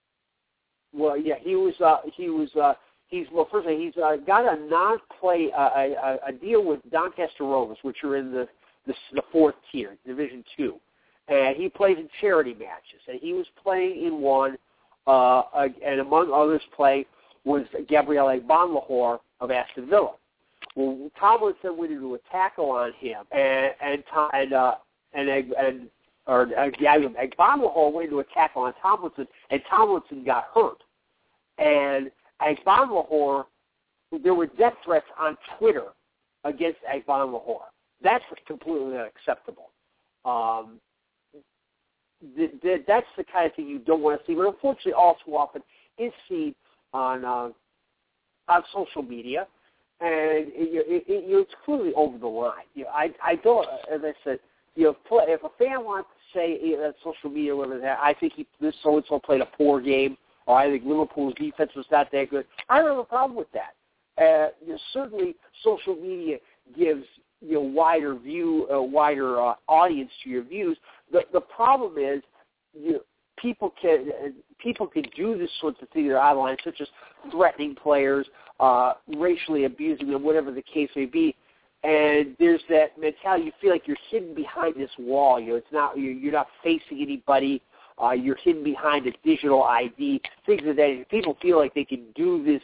Well, 0.93 1.17
yeah, 1.17 1.37
he 1.41 1.55
was. 1.55 1.75
Uh, 1.81 1.99
he 2.15 2.31
was. 2.31 2.55
Uh, 2.57 2.75
he's 3.09 3.27
well. 3.33 3.47
First 3.51 3.67
of 3.67 3.73
all, 3.73 3.79
he's 3.79 3.97
uh, 3.97 4.17
got 4.27 4.53
a 4.53 4.61
non-play 4.69 5.51
uh, 5.57 5.71
a, 5.77 6.19
a- 6.29 6.33
deal 6.33 6.65
with 6.65 6.81
Doncaster 6.91 7.45
Rovers, 7.45 7.79
which 7.83 8.03
are 8.05 8.17
in 8.17 8.33
the 8.33 8.49
the, 8.87 8.95
the 9.13 9.23
fourth 9.31 9.55
tier, 9.71 9.97
Division 10.07 10.45
Two, 10.57 10.77
and 11.29 11.57
he 11.57 11.69
plays 11.69 11.99
in 11.99 12.09
charity 12.21 12.55
matches. 12.55 13.01
And 13.07 13.21
he 13.21 13.35
was 13.35 13.47
playing 13.63 14.05
in 14.05 14.21
one, 14.21 14.57
uh, 15.07 15.43
and 15.85 16.01
among 16.01 16.33
others, 16.33 16.63
play 16.75 17.07
was 17.45 17.67
Gabriel 17.89 18.27
Agbonlahor 18.27 19.21
of 19.41 19.51
Aston 19.51 19.89
Villa. 19.89 20.13
Well, 20.75 21.11
Tomlinson 21.19 21.77
went 21.77 21.93
into 21.93 22.15
a 22.15 22.19
tackle 22.33 22.71
on 22.71 22.93
him, 22.99 23.25
and 23.31 23.73
and 23.81 24.03
and 24.33 24.53
uh, 24.53 24.75
and 25.13 25.29
and, 25.29 25.53
and 25.53 25.89
or 26.27 26.43
uh, 26.59 26.71
yeah, 26.79 26.99
Bonlahor 27.39 27.93
went 27.93 28.09
into 28.09 28.21
attack 28.21 28.53
on 28.55 28.73
Tomlinson, 28.83 29.27
and 29.51 29.63
Tomlinson 29.69 30.25
got 30.25 30.45
hurt. 30.55 30.83
And 31.59 32.11
Agbonlahor, 32.43 33.47
there 34.23 34.35
were 34.35 34.47
death 34.47 34.75
threats 34.85 35.07
on 35.19 35.37
Twitter 35.59 35.87
against 36.45 36.79
Agbonlahor. 36.85 37.61
That's 38.03 38.25
completely 38.47 38.97
unacceptable. 38.97 39.71
Um, 40.25 40.81
th- 42.37 42.61
th- 42.63 42.85
that's 42.87 43.07
the 43.17 43.25
kind 43.25 43.47
of 43.47 43.55
thing 43.55 43.67
you 43.67 43.79
don't 43.79 44.03
want 44.03 44.21
to 44.21 44.27
see, 44.27 44.35
but 44.37 44.47
unfortunately, 44.47 44.93
all 44.93 45.17
too 45.25 45.35
often 45.37 45.63
is 45.99 46.13
seen 46.29 46.55
on 46.93 47.25
uh, 47.25 47.49
on 48.49 48.63
social 48.73 49.03
media, 49.03 49.47
and 50.01 50.49
it, 50.49 50.53
it, 50.55 51.05
it, 51.07 51.25
it's 51.27 51.51
clearly 51.65 51.93
over 51.95 52.19
the 52.19 52.27
line. 52.27 52.65
You 52.75 52.85
know, 52.85 52.91
I 52.91 53.11
I 53.25 53.37
don't, 53.37 53.67
as 53.93 54.01
I 54.05 54.13
said, 54.25 54.39
you 54.79 54.95
play, 55.09 55.25
if 55.27 55.43
a 55.43 55.49
fan 55.59 55.85
wants 55.85 56.09
to 56.09 56.39
say 56.39 56.77
that 56.77 56.95
social 57.03 57.31
media, 57.31 57.55
whatever 57.55 57.81
that, 57.81 57.99
I 58.01 58.15
think 58.15 58.35
he, 58.37 58.47
this 58.61 58.75
so 58.83 58.97
and 58.97 59.05
so 59.09 59.19
played 59.19 59.41
a 59.41 59.47
poor 59.47 59.81
game, 59.81 60.17
or 60.47 60.57
I 60.57 60.71
think 60.71 60.85
Liverpool's 60.85 61.35
defense 61.35 61.73
was 61.75 61.85
not 61.91 62.13
that 62.13 62.31
good. 62.31 62.47
I 62.69 62.79
don't 62.79 62.91
have 62.91 62.99
a 62.99 63.05
problem 63.05 63.37
with 63.37 63.49
that. 63.53 63.75
Uh, 64.23 64.51
you 64.65 64.73
know, 64.73 64.79
certainly, 64.93 65.35
social 65.65 65.97
media 65.97 66.39
gives 66.77 67.03
you 67.41 67.55
know 67.55 67.61
wider 67.61 68.15
view, 68.15 68.69
a 68.71 68.81
wider 68.81 69.41
uh, 69.41 69.55
audience 69.67 70.11
to 70.23 70.31
your 70.31 70.45
views. 70.45 70.79
The 71.11 71.23
the 71.33 71.41
problem 71.41 71.95
is, 71.99 72.23
you 72.73 72.93
know, 72.93 73.01
people 73.37 73.75
can 73.83 74.11
uh, 74.25 74.29
people 74.63 74.87
can 74.87 75.05
do 75.17 75.37
this 75.37 75.51
sorts 75.61 75.79
of 75.83 75.89
things 75.89 76.13
online, 76.13 76.57
such 76.63 76.81
as 76.81 76.87
threatening 77.33 77.75
players, 77.75 78.29
uh, 78.61 78.93
racially 79.17 79.65
abusing 79.65 80.13
them, 80.13 80.23
whatever 80.23 80.53
the 80.53 80.63
case 80.63 80.91
may 80.95 81.07
be. 81.07 81.35
And 81.85 82.37
there's 82.39 82.61
that 82.71 82.99
mentality. 82.99 83.45
You 83.45 83.53
feel 83.61 83.71
like 83.71 83.87
you're 83.87 83.97
hidden 84.11 84.35
behind 84.35 84.75
this 84.77 84.91
wall. 84.99 85.39
You 85.39 85.51
know, 85.51 85.57
it's 85.57 85.73
not 85.73 85.97
you're, 85.97 86.33
not 86.33 86.49
facing 86.63 87.01
anybody. 87.01 87.63
Uh, 88.03 88.13
you're 88.13 88.37
hidden 88.37 88.65
behind 88.65 89.07
a 89.07 89.13
digital 89.25 89.63
ID. 89.63 90.21
Things 90.45 90.63
of 90.67 90.77
that. 90.77 91.05
People 91.11 91.37
feel 91.41 91.59
like 91.59 91.75
they 91.75 91.85
can 91.85 92.05
do 92.17 92.43
this, 92.45 92.63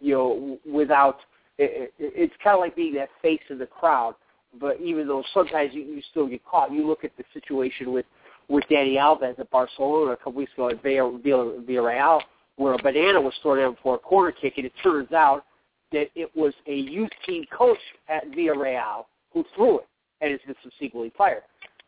you 0.00 0.14
know, 0.14 0.58
without. 0.70 1.20
It, 1.58 1.92
it, 1.98 2.12
it's 2.14 2.34
kind 2.42 2.54
of 2.54 2.60
like 2.60 2.76
being 2.76 2.94
that 2.94 3.08
face 3.22 3.40
in 3.48 3.58
the 3.58 3.66
crowd. 3.66 4.14
But 4.60 4.80
even 4.80 5.06
though 5.06 5.22
sometimes 5.32 5.72
you, 5.72 5.82
you 5.82 6.02
still 6.10 6.26
get 6.26 6.44
caught, 6.44 6.72
you 6.72 6.86
look 6.86 7.04
at 7.04 7.12
the 7.16 7.24
situation 7.32 7.92
with 7.92 8.06
with 8.48 8.64
Dani 8.68 8.96
Alves 8.96 9.38
at 9.38 9.50
Barcelona 9.50 10.12
a 10.12 10.16
couple 10.16 10.32
weeks 10.32 10.52
ago 10.52 10.68
at 10.70 10.82
Villa- 10.82 11.18
Villa- 11.18 11.60
Villarreal, 11.62 12.20
where 12.56 12.74
a 12.74 12.82
banana 12.82 13.20
was 13.20 13.32
thrown 13.42 13.60
out 13.60 13.78
for 13.82 13.94
a 13.94 13.98
corner 13.98 14.32
kick, 14.32 14.54
and 14.56 14.66
it 14.66 14.72
turns 14.82 15.12
out 15.12 15.44
that 15.92 16.08
it 16.14 16.30
was 16.34 16.52
a 16.66 16.74
youth 16.74 17.10
team 17.26 17.44
coach 17.56 17.78
at 18.08 18.30
Villarreal 18.30 19.04
who 19.32 19.44
threw 19.54 19.78
it, 19.78 19.86
and 20.20 20.32
it's 20.32 20.44
been 20.44 20.54
subsequently 20.62 21.12
fired. 21.16 21.42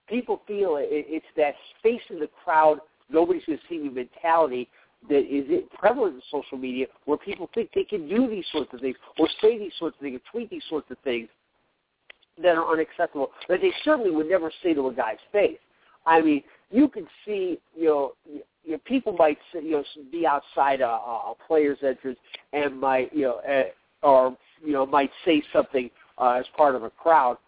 People 0.09 0.43
feel 0.47 0.77
it, 0.77 0.89
it's 0.91 1.27
that 1.37 1.55
face 1.83 2.01
in 2.11 2.19
the 2.19 2.29
crowd, 2.45 2.79
nobody's 3.11 3.45
going 3.45 3.59
to 3.59 3.65
see 3.69 3.79
me 3.79 3.89
mentality 3.89 4.69
that 5.09 5.19
is 5.19 5.45
it 5.49 5.71
prevalent 5.73 6.15
in 6.15 6.23
social 6.31 6.57
media 6.57 6.87
where 7.07 7.19
people 7.19 7.51
think 7.55 7.71
they 7.75 7.85
can 7.85 8.09
do 8.09 8.29
these 8.29 8.45
sorts 8.53 8.73
of 8.73 8.81
things 8.81 8.97
or 9.19 9.29
say 9.41 9.59
these 9.59 9.73
sorts 9.79 9.97
of 9.97 10.03
things 10.03 10.17
or 10.17 10.31
tweet 10.31 10.49
these 10.51 10.63
sorts 10.69 10.89
of 10.91 10.99
things 11.03 11.29
that 12.41 12.57
are 12.57 12.73
unacceptable 12.73 13.31
that 13.49 13.61
they 13.61 13.73
certainly 13.85 14.11
would 14.11 14.29
never 14.29 14.51
say 14.63 14.75
to 14.75 14.89
a 14.89 14.95
guy's 14.95 15.17
face. 15.33 15.59
I 16.07 16.21
mean, 16.21 16.43
you 16.71 16.89
can 16.89 17.07
see, 17.25 17.59
you 17.77 17.85
know, 17.85 18.13
you 18.65 18.79
people 18.85 19.13
might 19.13 19.39
you 19.53 19.73
know 19.73 19.85
be 20.11 20.27
outside 20.27 20.81
a, 20.81 20.87
a 20.87 21.35
player's 21.47 21.79
entrance 21.83 22.19
and 22.53 22.81
might, 22.81 23.13
you 23.13 23.23
know, 23.23 23.41
or 24.03 24.37
you 24.65 24.73
know 24.73 24.87
might 24.87 25.11
say 25.25 25.43
something 25.53 25.91
uh, 26.19 26.37
as 26.39 26.47
part 26.57 26.75
of 26.75 26.83
a 26.83 26.91
crowd. 26.91 27.39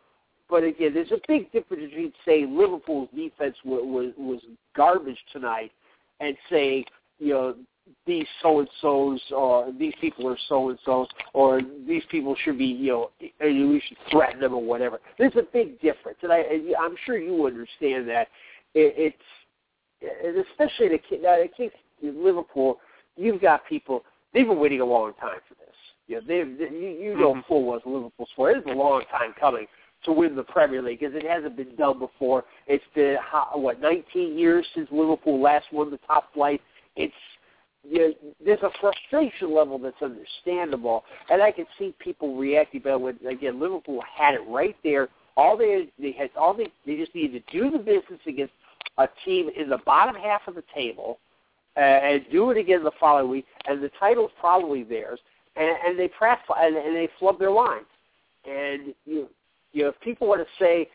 But 0.48 0.62
again, 0.62 0.92
there's 0.94 1.10
a 1.10 1.20
big 1.26 1.50
difference 1.52 1.84
between 1.84 2.12
saying 2.24 2.56
Liverpool's 2.56 3.08
defense 3.14 3.56
was, 3.64 3.82
was, 3.84 4.12
was 4.18 4.40
garbage 4.76 5.18
tonight 5.32 5.72
and 6.20 6.36
saying, 6.50 6.84
you 7.18 7.32
know, 7.32 7.54
these 8.06 8.26
so 8.42 8.60
and 8.60 8.68
so's 8.80 9.20
or 9.34 9.72
these 9.78 9.94
people 10.00 10.28
are 10.28 10.38
so 10.48 10.70
and 10.70 10.78
so's 10.84 11.08
or 11.32 11.60
these 11.86 12.02
people 12.10 12.36
should 12.44 12.58
be, 12.58 12.66
you 12.66 12.90
know, 12.90 13.10
we 13.40 13.82
should 13.86 13.96
threaten 14.10 14.40
them 14.40 14.54
or 14.54 14.62
whatever. 14.62 15.00
There's 15.18 15.36
a 15.36 15.42
big 15.42 15.80
difference, 15.80 16.18
and 16.22 16.32
I, 16.32 16.44
I'm 16.80 16.96
sure 17.04 17.18
you 17.18 17.46
understand 17.46 18.08
that. 18.08 18.28
It, 18.74 19.14
it's 20.02 20.48
especially 20.50 20.88
the, 20.88 21.16
in 21.16 21.22
the 21.22 21.48
case 21.56 21.70
of 22.06 22.14
Liverpool, 22.14 22.78
you've 23.16 23.40
got 23.40 23.66
people. 23.66 24.04
They've 24.32 24.46
been 24.46 24.58
waiting 24.58 24.80
a 24.80 24.84
long 24.84 25.12
time 25.20 25.38
for 25.48 25.54
this. 25.54 25.63
You 26.06 26.16
know, 26.16 26.22
they've, 26.26 26.58
they, 26.58 26.64
you, 26.74 26.88
you 27.00 27.16
know 27.16 27.34
Mhm. 27.34 27.46
full 27.46 27.64
well 27.64 27.76
as 27.76 27.84
a 27.84 27.88
Liverpool. 27.88 28.28
It's 28.38 28.66
a 28.66 28.72
long 28.72 29.04
time 29.06 29.32
coming 29.34 29.66
to 30.04 30.12
win 30.12 30.36
the 30.36 30.42
Premier 30.42 30.82
League 30.82 31.00
because 31.00 31.14
it 31.14 31.24
hasn't 31.24 31.56
been 31.56 31.74
done 31.76 31.98
before. 31.98 32.44
It's 32.66 32.84
been 32.94 33.16
what 33.54 33.80
19 33.80 34.38
years 34.38 34.66
since 34.74 34.90
Liverpool 34.90 35.40
last 35.40 35.72
won 35.72 35.90
the 35.90 35.98
top 36.06 36.32
flight. 36.34 36.60
It's 36.96 37.14
you 37.86 37.98
know, 37.98 38.14
there's 38.44 38.62
a 38.62 38.70
frustration 38.80 39.54
level 39.54 39.78
that's 39.78 40.00
understandable, 40.00 41.04
and 41.30 41.42
I 41.42 41.50
can 41.50 41.66
see 41.78 41.94
people 41.98 42.36
reacting. 42.36 42.80
But 42.82 43.00
when 43.00 43.18
again, 43.26 43.60
Liverpool 43.60 44.02
had 44.02 44.34
it 44.34 44.42
right 44.48 44.76
there. 44.82 45.08
All 45.36 45.56
they 45.56 45.88
they 45.98 46.12
had 46.12 46.30
all 46.36 46.54
they 46.54 46.68
they 46.86 46.96
just 46.96 47.14
needed 47.14 47.46
to 47.46 47.52
do 47.52 47.70
the 47.70 47.78
business 47.78 48.20
against 48.26 48.54
a 48.98 49.08
team 49.24 49.50
in 49.56 49.68
the 49.68 49.78
bottom 49.84 50.14
half 50.14 50.46
of 50.46 50.54
the 50.54 50.64
table, 50.74 51.18
uh, 51.76 51.80
and 51.80 52.24
do 52.30 52.50
it 52.50 52.56
again 52.56 52.84
the 52.84 52.92
following 52.98 53.30
week, 53.30 53.46
and 53.66 53.82
the 53.82 53.90
title's 54.00 54.30
probably 54.40 54.82
theirs. 54.82 55.18
And, 55.56 55.76
and 55.86 55.98
they 55.98 56.08
press 56.08 56.38
and, 56.48 56.76
and 56.76 56.96
they 56.96 57.08
flub 57.18 57.38
their 57.38 57.50
lines. 57.50 57.86
And 58.44 58.94
you 59.06 59.28
you 59.72 59.82
know, 59.82 59.88
if 59.88 60.00
people 60.00 60.28
want 60.28 60.40
to 60.40 60.64
say 60.64 60.88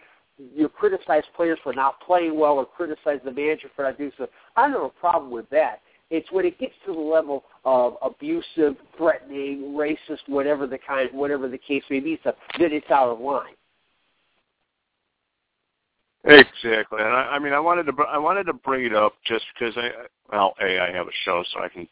you 0.55 0.69
criticize 0.69 1.23
players 1.35 1.59
for 1.63 1.73
not 1.73 1.99
playing 2.01 2.39
well 2.39 2.53
or 2.53 2.65
criticize 2.65 3.19
the 3.23 3.31
manager 3.31 3.69
for 3.75 3.83
not 3.83 3.97
doing 3.97 4.11
so, 4.17 4.27
I 4.55 4.63
don't 4.63 4.73
have 4.73 4.83
a 4.83 4.89
problem 4.89 5.31
with 5.31 5.49
that. 5.49 5.81
It's 6.09 6.31
when 6.31 6.45
it 6.45 6.57
gets 6.57 6.73
to 6.87 6.93
the 6.93 6.99
level 6.99 7.43
of 7.65 7.97
abusive, 8.01 8.75
threatening, 8.97 9.75
racist, 9.77 10.27
whatever 10.27 10.65
the 10.65 10.79
kind, 10.79 11.09
whatever 11.13 11.47
the 11.47 11.57
case 11.57 11.83
may 11.89 11.99
be, 11.99 12.17
stuff, 12.21 12.35
that 12.57 12.71
it's 12.71 12.89
out 12.89 13.09
of 13.09 13.19
line. 13.19 13.53
Exactly, 16.25 16.99
and 16.99 17.13
I, 17.13 17.29
I 17.31 17.39
mean, 17.39 17.53
I 17.53 17.59
wanted 17.59 17.83
to 17.85 17.93
I 18.03 18.17
wanted 18.17 18.43
to 18.45 18.53
bring 18.53 18.85
it 18.85 18.93
up 18.93 19.13
just 19.25 19.45
because 19.53 19.73
I 19.77 19.89
well, 20.31 20.53
a 20.61 20.79
I 20.79 20.91
have 20.91 21.07
a 21.07 21.11
show, 21.23 21.43
so 21.53 21.63
I 21.63 21.69
can 21.69 21.87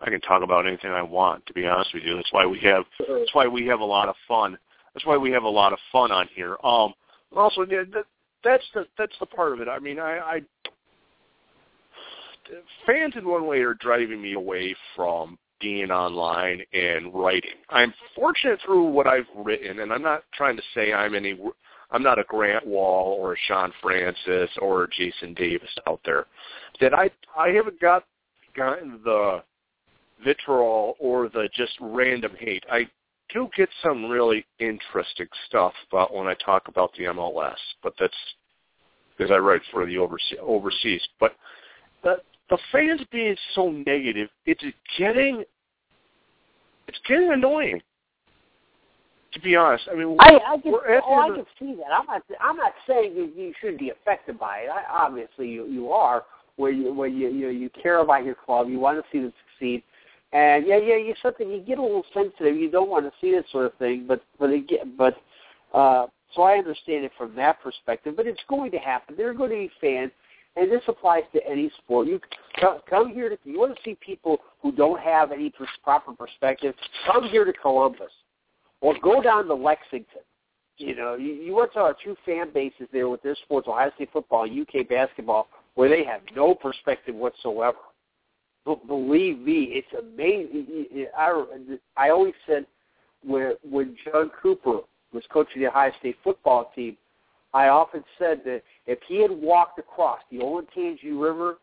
I 0.00 0.10
can 0.10 0.20
talk 0.20 0.42
about 0.42 0.66
anything 0.66 0.90
I 0.90 1.02
want. 1.02 1.44
To 1.46 1.52
be 1.52 1.66
honest 1.66 1.92
with 1.92 2.04
you, 2.04 2.16
that's 2.16 2.32
why 2.32 2.46
we 2.46 2.60
have 2.60 2.84
that's 2.98 3.34
why 3.34 3.46
we 3.46 3.66
have 3.66 3.80
a 3.80 3.84
lot 3.84 4.08
of 4.08 4.14
fun. 4.26 4.56
That's 4.94 5.06
why 5.06 5.16
we 5.16 5.30
have 5.32 5.44
a 5.44 5.48
lot 5.48 5.72
of 5.72 5.78
fun 5.92 6.10
on 6.10 6.28
here. 6.34 6.56
Um, 6.64 6.94
also, 7.36 7.62
yeah, 7.62 7.82
that, 7.92 8.04
that's 8.44 8.64
the 8.74 8.86
that's 8.96 9.14
the 9.20 9.26
part 9.26 9.52
of 9.52 9.60
it. 9.60 9.68
I 9.68 9.78
mean, 9.78 9.98
I, 9.98 10.18
I 10.18 10.40
fans 12.86 13.14
in 13.16 13.28
one 13.28 13.46
way 13.46 13.60
are 13.60 13.74
driving 13.74 14.22
me 14.22 14.34
away 14.34 14.74
from 14.94 15.38
being 15.60 15.90
online 15.90 16.62
and 16.72 17.12
writing. 17.12 17.50
I'm 17.70 17.92
fortunate 18.14 18.60
through 18.64 18.84
what 18.84 19.06
I've 19.06 19.26
written, 19.36 19.80
and 19.80 19.92
I'm 19.92 20.02
not 20.02 20.22
trying 20.34 20.56
to 20.56 20.62
say 20.74 20.92
I'm 20.92 21.14
any. 21.14 21.38
I'm 21.90 22.02
not 22.02 22.18
a 22.18 22.24
Grant 22.24 22.66
Wahl 22.66 23.16
or 23.18 23.32
a 23.32 23.36
Sean 23.46 23.72
Francis 23.82 24.50
or 24.60 24.84
a 24.84 24.90
Jason 24.90 25.32
Davis 25.34 25.70
out 25.86 26.00
there. 26.04 26.26
That 26.80 26.94
I 26.94 27.10
I 27.36 27.48
haven't 27.48 27.80
got 27.80 28.04
gotten 28.54 29.00
the 29.04 29.42
vitriol 30.24 30.96
or 30.98 31.28
the 31.28 31.48
just 31.54 31.72
random 31.80 32.32
hate. 32.38 32.64
I 32.70 32.88
do 33.32 33.48
get 33.56 33.68
some 33.82 34.08
really 34.08 34.44
interesting 34.58 35.28
stuff 35.46 35.72
about 35.90 36.14
when 36.14 36.26
I 36.26 36.34
talk 36.34 36.68
about 36.68 36.92
the 36.96 37.04
MLS, 37.04 37.56
but 37.82 37.94
that's 37.98 38.14
because 39.16 39.30
I 39.30 39.38
write 39.38 39.62
for 39.70 39.86
the 39.86 39.98
overseas. 39.98 40.38
overseas. 40.40 41.02
But 41.20 41.34
the 42.02 42.16
the 42.50 42.58
fans 42.72 43.00
being 43.12 43.36
so 43.54 43.70
negative, 43.70 44.30
it's 44.46 44.64
getting 44.98 45.44
it's 46.86 46.98
getting 47.06 47.32
annoying. 47.32 47.82
To 49.34 49.40
be 49.40 49.56
honest, 49.56 49.84
I 49.92 49.94
mean, 49.94 50.16
I, 50.20 50.38
I 50.38 50.58
can, 50.58 50.72
oh, 50.72 51.14
I 51.14 51.28
can 51.28 51.44
see 51.58 51.74
that. 51.74 51.92
I'm 51.92 52.06
not. 52.06 52.22
I'm 52.40 52.56
not 52.56 52.72
saying 52.86 53.14
you, 53.14 53.30
you 53.36 53.52
shouldn't 53.60 53.78
be 53.78 53.90
affected 53.90 54.38
by 54.38 54.60
it. 54.60 54.70
I, 54.70 54.84
obviously, 54.90 55.48
you 55.48 55.66
you 55.66 55.92
are. 55.92 56.24
Where 56.56 56.72
you 56.72 56.94
where 56.94 57.08
you 57.08 57.28
you 57.28 57.48
you 57.48 57.70
care 57.70 57.98
about 57.98 58.24
your 58.24 58.34
club, 58.34 58.68
you 58.68 58.80
want 58.80 58.98
to 58.98 59.04
see 59.12 59.22
them 59.22 59.32
succeed, 59.52 59.82
and 60.32 60.66
yeah, 60.66 60.76
yeah, 60.76 60.96
you 60.96 61.14
something 61.22 61.48
you 61.48 61.60
get 61.60 61.78
a 61.78 61.82
little 61.82 62.04
sensitive. 62.12 62.56
You 62.56 62.70
don't 62.70 62.90
want 62.90 63.06
to 63.06 63.12
see 63.20 63.32
that 63.32 63.44
sort 63.50 63.66
of 63.66 63.74
thing, 63.74 64.04
but 64.06 64.22
but 64.38 64.50
again, 64.50 64.94
but 64.96 65.14
uh, 65.72 66.06
so 66.34 66.42
I 66.42 66.58
understand 66.58 67.04
it 67.04 67.12
from 67.16 67.34
that 67.36 67.62
perspective. 67.62 68.14
But 68.16 68.26
it's 68.26 68.40
going 68.48 68.70
to 68.72 68.78
happen. 68.78 69.14
There 69.16 69.30
are 69.30 69.34
going 69.34 69.50
to 69.50 69.56
be 69.56 69.70
fans, 69.80 70.12
and 70.56 70.70
this 70.70 70.82
applies 70.86 71.22
to 71.32 71.40
any 71.48 71.70
sport. 71.78 72.08
You 72.08 72.20
come, 72.60 73.10
here 73.10 73.30
to 73.30 73.38
you 73.44 73.58
want 73.58 73.74
to 73.74 73.82
see 73.82 73.96
people 74.04 74.38
who 74.60 74.70
don't 74.70 75.00
have 75.00 75.32
any 75.32 75.48
pers- 75.48 75.68
proper 75.82 76.12
perspective. 76.12 76.74
Come 77.10 77.24
here 77.24 77.46
to 77.46 77.52
Columbus, 77.54 78.12
or 78.82 78.94
go 79.02 79.22
down 79.22 79.46
to 79.46 79.54
Lexington. 79.54 80.20
You 80.76 80.94
know, 80.94 81.14
you, 81.14 81.32
you 81.32 81.54
went 81.56 81.72
to 81.72 81.80
our 81.80 81.96
two 82.04 82.16
fan 82.24 82.50
bases 82.52 82.86
there 82.92 83.08
with 83.08 83.22
their 83.22 83.34
sports, 83.44 83.66
Ohio 83.66 83.90
State 83.96 84.10
football, 84.12 84.44
UK 84.44 84.86
basketball, 84.88 85.48
where 85.74 85.88
they 85.88 86.04
have 86.04 86.20
no 86.36 86.54
perspective 86.54 87.14
whatsoever. 87.14 87.78
But 88.68 88.86
believe 88.86 89.38
me, 89.38 89.72
it's 89.72 89.88
amazing. 89.98 91.06
I, 91.16 91.42
I 91.96 92.10
always 92.10 92.34
said 92.46 92.66
when 93.24 93.54
when 93.62 93.96
John 94.04 94.30
Cooper 94.42 94.80
was 95.10 95.24
coaching 95.32 95.62
the 95.62 95.68
Ohio 95.68 95.90
State 96.00 96.16
football 96.22 96.70
team, 96.76 96.98
I 97.54 97.68
often 97.68 98.04
said 98.18 98.42
that 98.44 98.62
if 98.86 98.98
he 99.08 99.22
had 99.22 99.30
walked 99.30 99.78
across 99.78 100.18
the 100.30 100.40
Olentangy 100.40 101.18
River, 101.18 101.56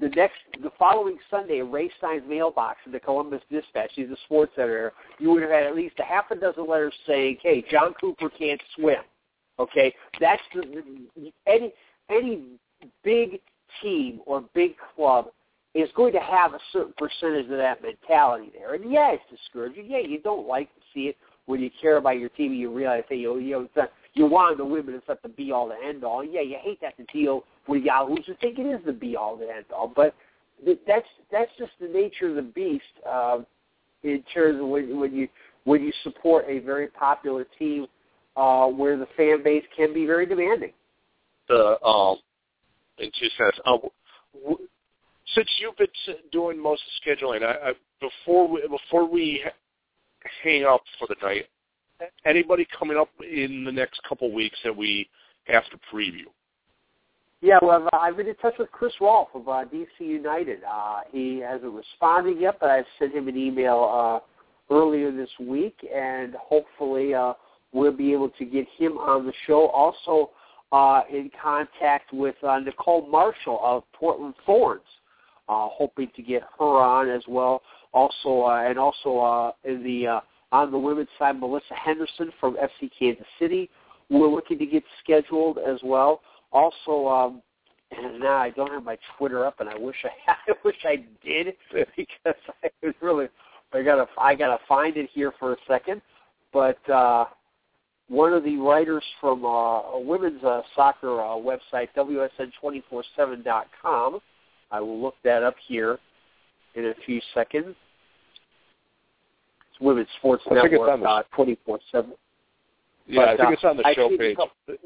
the 0.00 0.08
next, 0.08 0.38
the 0.62 0.70
following 0.78 1.18
Sunday, 1.30 1.60
Ray 1.60 1.90
Stein's 1.98 2.22
mailbox 2.26 2.78
in 2.86 2.92
the 2.92 3.00
Columbus 3.00 3.42
Dispatch, 3.50 3.90
he's 3.94 4.08
a 4.08 4.16
sports 4.24 4.52
editor, 4.56 4.94
you 5.18 5.30
would 5.32 5.42
have 5.42 5.50
had 5.50 5.64
at 5.64 5.76
least 5.76 5.96
a 5.98 6.04
half 6.04 6.30
a 6.30 6.36
dozen 6.36 6.66
letters 6.66 6.94
saying, 7.06 7.36
"Hey, 7.42 7.62
John 7.70 7.92
Cooper 8.00 8.30
can't 8.30 8.62
swim." 8.76 9.02
Okay, 9.58 9.94
that's 10.18 10.40
the, 10.54 10.86
any 11.46 11.74
any 12.08 12.44
big 13.04 13.40
team 13.82 14.20
or 14.24 14.42
big 14.54 14.76
club 14.96 15.26
is 15.74 15.88
going 15.94 16.12
to 16.12 16.20
have 16.20 16.54
a 16.54 16.58
certain 16.72 16.94
percentage 16.98 17.44
of 17.44 17.56
that 17.56 17.82
mentality 17.82 18.50
there. 18.52 18.74
And 18.74 18.90
yeah, 18.90 19.12
it's 19.12 19.22
discouraging. 19.30 19.86
Yeah, 19.88 19.98
you 19.98 20.20
don't 20.20 20.46
like 20.46 20.68
to 20.74 20.80
see 20.92 21.02
it 21.02 21.16
when 21.46 21.60
you 21.60 21.70
care 21.80 21.96
about 21.96 22.18
your 22.18 22.28
team 22.30 22.52
and 22.52 22.60
you 22.60 22.72
realize, 22.72 23.04
hey, 23.08 23.16
you, 23.16 23.40
know, 23.50 23.62
it's 23.62 23.76
not, 23.76 23.92
you 24.14 24.26
want 24.26 24.56
them 24.56 24.66
to 24.66 24.72
win, 24.72 24.86
but 24.86 24.94
it's 24.94 25.08
not 25.08 25.22
the 25.22 25.28
be 25.28 25.52
all, 25.52 25.68
the 25.68 25.76
end 25.86 26.02
all. 26.02 26.24
Yeah, 26.24 26.40
you 26.40 26.56
hate 26.60 26.80
that 26.80 26.96
to 26.96 27.04
deal 27.12 27.44
with 27.68 27.82
Yahoos 27.84 28.26
who 28.26 28.34
think 28.40 28.58
it 28.58 28.66
is 28.66 28.80
the 28.84 28.92
be 28.92 29.16
all, 29.16 29.36
the 29.36 29.48
end 29.48 29.66
all. 29.74 29.92
But 29.94 30.14
th- 30.64 30.80
that's 30.86 31.06
that's 31.30 31.50
just 31.58 31.72
the 31.80 31.88
nature 31.88 32.28
of 32.28 32.36
the 32.36 32.42
beast. 32.42 32.84
Um, 33.08 33.46
in 34.02 34.24
terms 34.32 34.60
of 34.60 34.66
when, 34.66 34.98
when 34.98 35.14
you 35.14 35.28
when 35.64 35.82
you 35.82 35.92
support 36.02 36.46
a 36.48 36.58
very 36.60 36.88
popular 36.88 37.46
team, 37.58 37.86
uh, 38.36 38.66
where 38.66 38.96
the 38.96 39.06
fan 39.16 39.42
base 39.42 39.64
can 39.76 39.92
be 39.92 40.06
very 40.06 40.26
demanding. 40.26 40.72
the 41.48 41.82
um 41.84 42.16
in 42.98 43.10
two 43.18 43.28
cents. 43.36 43.58
Uh, 43.64 43.76
w- 44.34 44.68
since 45.34 45.48
you've 45.58 45.76
been 45.76 45.88
doing 46.32 46.60
most 46.60 46.82
of 46.82 47.14
the 47.16 47.26
scheduling, 47.26 47.42
I, 47.42 47.70
I, 47.70 47.72
before 48.00 48.48
we 48.48 48.62
before 48.68 49.08
we 49.08 49.42
hang 50.42 50.64
up 50.64 50.82
for 50.98 51.06
the 51.08 51.16
night, 51.22 51.46
anybody 52.24 52.66
coming 52.78 52.96
up 52.96 53.10
in 53.20 53.64
the 53.64 53.72
next 53.72 54.00
couple 54.08 54.32
weeks 54.32 54.58
that 54.64 54.76
we 54.76 55.08
have 55.44 55.64
to 55.70 55.78
preview? 55.92 56.26
Yeah, 57.42 57.58
well, 57.62 57.88
I've, 57.94 58.18
been 58.18 58.26
in 58.26 58.34
touch 58.36 58.54
with 58.58 58.70
Chris 58.70 58.92
Rolfe 59.00 59.28
of 59.34 59.48
uh, 59.48 59.64
DC 59.72 59.86
United. 59.98 60.58
Uh, 60.62 61.00
he 61.10 61.38
hasn't 61.38 61.72
responded 61.72 62.38
yet, 62.38 62.58
but 62.60 62.68
I've 62.68 62.84
sent 62.98 63.14
him 63.14 63.28
an 63.28 63.36
email 63.36 64.22
uh, 64.70 64.74
earlier 64.74 65.10
this 65.10 65.30
week, 65.40 65.78
and 65.94 66.34
hopefully 66.34 67.14
uh, 67.14 67.32
we'll 67.72 67.96
be 67.96 68.12
able 68.12 68.28
to 68.28 68.44
get 68.44 68.66
him 68.76 68.98
on 68.98 69.24
the 69.24 69.32
show. 69.46 69.68
Also, 69.68 70.32
uh, 70.72 71.02
in 71.10 71.30
contact 71.42 72.12
with 72.12 72.36
uh, 72.44 72.58
Nicole 72.58 73.08
Marshall 73.08 73.58
of 73.62 73.84
Portland 73.94 74.34
Thorns, 74.44 74.82
uh, 75.50 75.68
hoping 75.68 76.08
to 76.14 76.22
get 76.22 76.42
her 76.58 76.64
on 76.64 77.10
as 77.10 77.22
well. 77.26 77.62
Also, 77.92 78.42
uh, 78.42 78.64
and 78.68 78.78
also 78.78 79.18
uh, 79.18 79.50
in 79.64 79.82
the 79.82 80.06
uh, 80.06 80.20
on 80.52 80.70
the 80.70 80.78
women's 80.78 81.08
side, 81.18 81.40
Melissa 81.40 81.74
Henderson 81.74 82.30
from 82.38 82.56
FC 82.56 82.88
Kansas 82.96 83.26
City. 83.38 83.68
We're 84.08 84.28
looking 84.28 84.58
to 84.58 84.66
get 84.66 84.84
scheduled 85.02 85.58
as 85.58 85.80
well. 85.84 86.20
Also, 86.52 87.08
um, 87.08 87.42
and 87.90 88.20
now 88.20 88.36
I 88.36 88.50
don't 88.50 88.70
have 88.70 88.84
my 88.84 88.96
Twitter 89.18 89.44
up, 89.44 89.58
and 89.60 89.68
I 89.68 89.76
wish 89.76 89.96
I 90.04 90.10
I 90.48 90.52
wish 90.64 90.76
I 90.84 91.04
did 91.24 91.56
because 91.96 92.36
I 92.62 92.70
was 92.82 92.94
really 93.00 93.26
I 93.72 93.82
gotta 93.82 94.06
I 94.18 94.36
gotta 94.36 94.58
find 94.68 94.96
it 94.96 95.10
here 95.12 95.32
for 95.38 95.54
a 95.54 95.56
second. 95.66 96.00
But 96.52 96.88
uh, 96.88 97.24
one 98.08 98.32
of 98.32 98.44
the 98.44 98.56
writers 98.56 99.04
from 99.20 99.44
uh, 99.44 99.48
a 99.48 100.00
women's 100.00 100.44
uh, 100.44 100.62
soccer 100.74 101.20
uh, 101.20 101.36
website, 101.36 101.88
WSN247.com, 101.96 104.20
I 104.70 104.80
will 104.80 105.00
look 105.00 105.14
that 105.24 105.42
up 105.42 105.56
here 105.66 105.98
in 106.74 106.86
a 106.86 106.94
few 107.04 107.20
seconds. 107.34 107.74
It's 109.70 109.80
Women's 109.80 110.08
Sports 110.18 110.44
I 110.50 110.54
Network 110.54 111.02
uh, 111.04 111.22
24/7. 111.36 112.12
Yeah, 113.06 113.22
I 113.22 113.36
think 113.36 113.40
uh, 113.40 113.50
it's 113.50 113.64
on 113.64 113.76
the 113.76 113.86
I 113.86 113.94
show 113.94 114.08
page. 114.16 114.36
couple- 114.36 114.76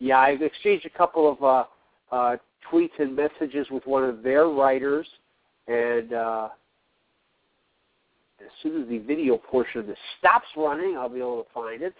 yeah, 0.00 0.18
I've 0.18 0.42
exchanged 0.42 0.86
a 0.86 0.90
couple 0.90 1.30
of 1.30 1.42
uh, 1.42 2.14
uh, 2.14 2.36
tweets 2.70 2.98
and 2.98 3.14
messages 3.14 3.66
with 3.70 3.86
one 3.86 4.04
of 4.04 4.22
their 4.22 4.48
writers, 4.48 5.06
and 5.68 6.12
uh, 6.12 6.48
as 8.40 8.50
soon 8.62 8.82
as 8.82 8.88
the 8.88 8.98
video 8.98 9.36
portion 9.36 9.80
of 9.80 9.86
this 9.86 9.98
stops 10.18 10.48
running, 10.56 10.96
I'll 10.96 11.08
be 11.08 11.20
able 11.20 11.44
to 11.44 11.50
find 11.54 11.82
it. 11.82 11.94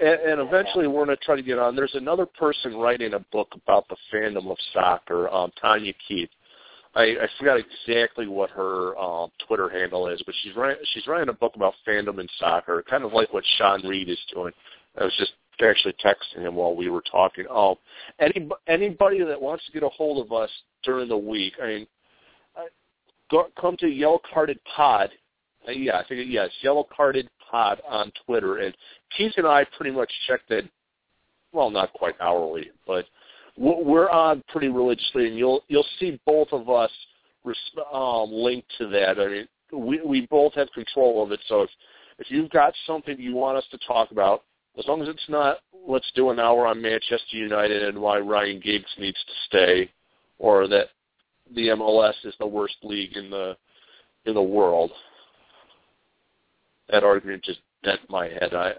And, 0.00 0.20
and 0.20 0.40
eventually, 0.40 0.86
we're 0.86 1.04
going 1.04 1.16
to 1.16 1.24
try 1.24 1.36
to 1.36 1.42
get 1.42 1.58
on. 1.58 1.76
There's 1.76 1.94
another 1.94 2.26
person 2.26 2.76
writing 2.76 3.14
a 3.14 3.18
book 3.32 3.48
about 3.54 3.86
the 3.88 3.96
fandom 4.12 4.50
of 4.50 4.56
soccer, 4.72 5.28
um, 5.28 5.52
Tanya 5.60 5.92
Keith. 6.06 6.30
I, 6.94 7.02
I 7.02 7.28
forgot 7.38 7.58
exactly 7.58 8.26
what 8.26 8.50
her 8.50 8.98
um, 8.98 9.30
Twitter 9.46 9.68
handle 9.68 10.08
is, 10.08 10.20
but 10.26 10.34
she's 10.42 10.56
writing 10.56 10.82
she's 10.92 11.06
writing 11.06 11.28
a 11.28 11.34
book 11.34 11.52
about 11.54 11.74
fandom 11.86 12.18
and 12.18 12.28
soccer, 12.38 12.82
kind 12.88 13.04
of 13.04 13.12
like 13.12 13.32
what 13.32 13.44
Sean 13.58 13.86
Reed 13.86 14.08
is 14.08 14.18
doing. 14.34 14.52
I 14.98 15.04
was 15.04 15.14
just 15.16 15.32
actually 15.62 15.94
texting 16.04 16.40
him 16.40 16.56
while 16.56 16.74
we 16.74 16.88
were 16.88 17.02
talking. 17.10 17.44
Um, 17.48 17.76
any 18.18 18.48
anybody 18.66 19.22
that 19.22 19.40
wants 19.40 19.64
to 19.66 19.72
get 19.72 19.84
a 19.84 19.88
hold 19.88 20.24
of 20.24 20.32
us 20.32 20.50
during 20.82 21.08
the 21.08 21.16
week, 21.16 21.52
I 21.62 21.66
mean, 21.66 21.86
go, 23.30 23.46
come 23.60 23.76
to 23.78 23.86
Yellow 23.86 24.20
Carded 24.32 24.58
Pod. 24.76 25.10
Uh, 25.68 25.72
yeah, 25.72 25.98
I 25.98 26.04
think 26.08 26.26
yes, 26.28 26.50
Yellow 26.62 26.86
Carded 26.94 27.28
Pod 27.50 27.80
on 27.88 28.12
Twitter, 28.24 28.58
and 28.58 28.76
Keith 29.16 29.32
and 29.36 29.46
I 29.46 29.64
pretty 29.76 29.90
much 29.90 30.10
check 30.28 30.40
that. 30.48 30.64
Well, 31.52 31.70
not 31.70 31.92
quite 31.92 32.14
hourly, 32.20 32.70
but 32.86 33.06
we're 33.56 34.08
on 34.08 34.42
pretty 34.48 34.68
religiously, 34.68 35.26
and 35.26 35.36
you'll 35.36 35.62
you'll 35.68 35.86
see 35.98 36.20
both 36.26 36.48
of 36.52 36.70
us 36.70 36.90
um, 37.92 38.30
linked 38.30 38.68
to 38.78 38.88
that. 38.88 39.18
I 39.18 39.28
mean, 39.28 39.48
we 39.72 40.00
we 40.02 40.26
both 40.26 40.54
have 40.54 40.70
control 40.72 41.22
of 41.22 41.32
it. 41.32 41.40
So 41.48 41.62
if 41.62 41.70
if 42.18 42.30
you've 42.30 42.50
got 42.50 42.72
something 42.86 43.18
you 43.18 43.34
want 43.34 43.58
us 43.58 43.64
to 43.70 43.78
talk 43.86 44.12
about, 44.12 44.44
as 44.78 44.86
long 44.86 45.02
as 45.02 45.08
it's 45.08 45.28
not 45.28 45.58
let's 45.86 46.10
do 46.14 46.30
an 46.30 46.38
hour 46.38 46.66
on 46.66 46.80
Manchester 46.80 47.36
United 47.36 47.82
and 47.82 47.98
why 47.98 48.18
Ryan 48.18 48.60
Giggs 48.60 48.90
needs 48.98 49.18
to 49.26 49.32
stay, 49.48 49.90
or 50.38 50.68
that 50.68 50.88
the 51.54 51.68
MLS 51.68 52.14
is 52.24 52.34
the 52.38 52.46
worst 52.46 52.76
league 52.82 53.16
in 53.16 53.30
the 53.30 53.56
in 54.26 54.34
the 54.34 54.42
world. 54.42 54.90
That 56.90 57.04
argument 57.04 57.44
just 57.44 57.60
bent 57.82 58.00
my 58.08 58.28
head. 58.28 58.54
I 58.54 58.72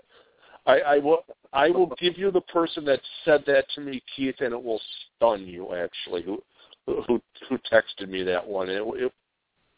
I, 0.65 0.79
I 0.79 0.97
will 0.99 1.23
I 1.53 1.69
will 1.69 1.87
give 1.99 2.17
you 2.17 2.31
the 2.31 2.41
person 2.41 2.85
that 2.85 2.99
said 3.25 3.43
that 3.47 3.65
to 3.75 3.81
me, 3.81 4.01
Keith, 4.15 4.35
and 4.39 4.53
it 4.53 4.63
will 4.63 4.81
stun 5.17 5.45
you 5.47 5.75
actually. 5.75 6.23
Who 6.23 6.41
who 6.85 7.21
who 7.49 7.57
texted 7.71 8.09
me 8.09 8.23
that 8.23 8.45
one? 8.45 8.69
It 8.69 8.81
it, 8.81 9.13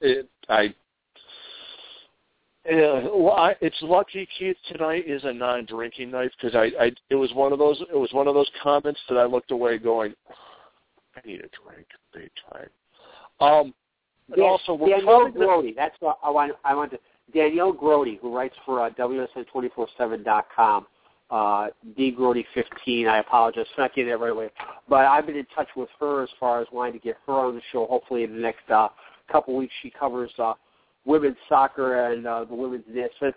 it 0.01 0.29
I. 0.49 0.73
Yeah, 2.65 3.09
well, 3.13 3.33
I, 3.33 3.55
it's 3.59 3.75
lucky 3.81 4.25
Keith 4.39 4.55
tonight 4.71 5.03
is 5.05 5.25
a 5.25 5.33
non-drinking 5.33 6.09
night 6.09 6.31
because 6.39 6.55
I, 6.55 6.71
I 6.81 6.91
it 7.09 7.15
was 7.15 7.33
one 7.33 7.51
of 7.51 7.59
those 7.59 7.81
it 7.81 7.97
was 7.97 8.13
one 8.13 8.27
of 8.27 8.35
those 8.35 8.49
comments 8.61 9.01
that 9.09 9.17
I 9.17 9.25
looked 9.25 9.51
away 9.51 9.77
going, 9.77 10.13
I 11.15 11.27
need 11.27 11.39
a 11.39 11.49
drink 11.71 11.87
big 12.13 12.29
time. 12.49 12.69
Um, 13.41 13.73
Dan- 14.33 14.45
also, 14.45 14.73
we're 14.75 15.01
told 15.01 15.33
that- 15.33 15.39
Grody. 15.41 15.75
That's 15.75 15.95
what 15.99 16.19
I 16.23 16.29
want. 16.29 16.53
I 16.63 16.73
want 16.73 16.91
to 16.91 16.99
Danielle 17.33 17.73
Grody, 17.73 18.19
who 18.19 18.35
writes 18.35 18.55
for 18.65 18.81
uh, 18.81 18.89
WSN247.com. 18.91 20.87
Uh, 21.31 21.67
D 21.97 22.15
Grody 22.17 22.45
15. 22.53 23.07
I 23.07 23.19
apologize 23.19 23.65
for 23.73 23.81
not 23.81 23.95
getting 23.95 24.11
that 24.11 24.19
right 24.19 24.31
away, 24.31 24.49
but 24.87 25.05
I've 25.05 25.25
been 25.25 25.37
in 25.37 25.47
touch 25.55 25.69
with 25.75 25.89
her 25.99 26.21
as 26.21 26.29
far 26.39 26.61
as 26.61 26.67
wanting 26.71 26.93
to 26.93 26.99
get 26.99 27.15
her 27.25 27.33
on 27.33 27.55
the 27.55 27.61
show. 27.71 27.87
Hopefully, 27.87 28.23
in 28.23 28.35
the 28.35 28.39
next 28.39 28.69
uh, 28.69 28.89
couple 29.31 29.55
weeks, 29.55 29.73
she 29.81 29.89
covers 29.89 30.29
uh, 30.37 30.53
women's 31.05 31.37
soccer 31.49 32.11
and 32.11 32.27
uh, 32.27 32.45
the 32.45 32.53
women's, 32.53 32.83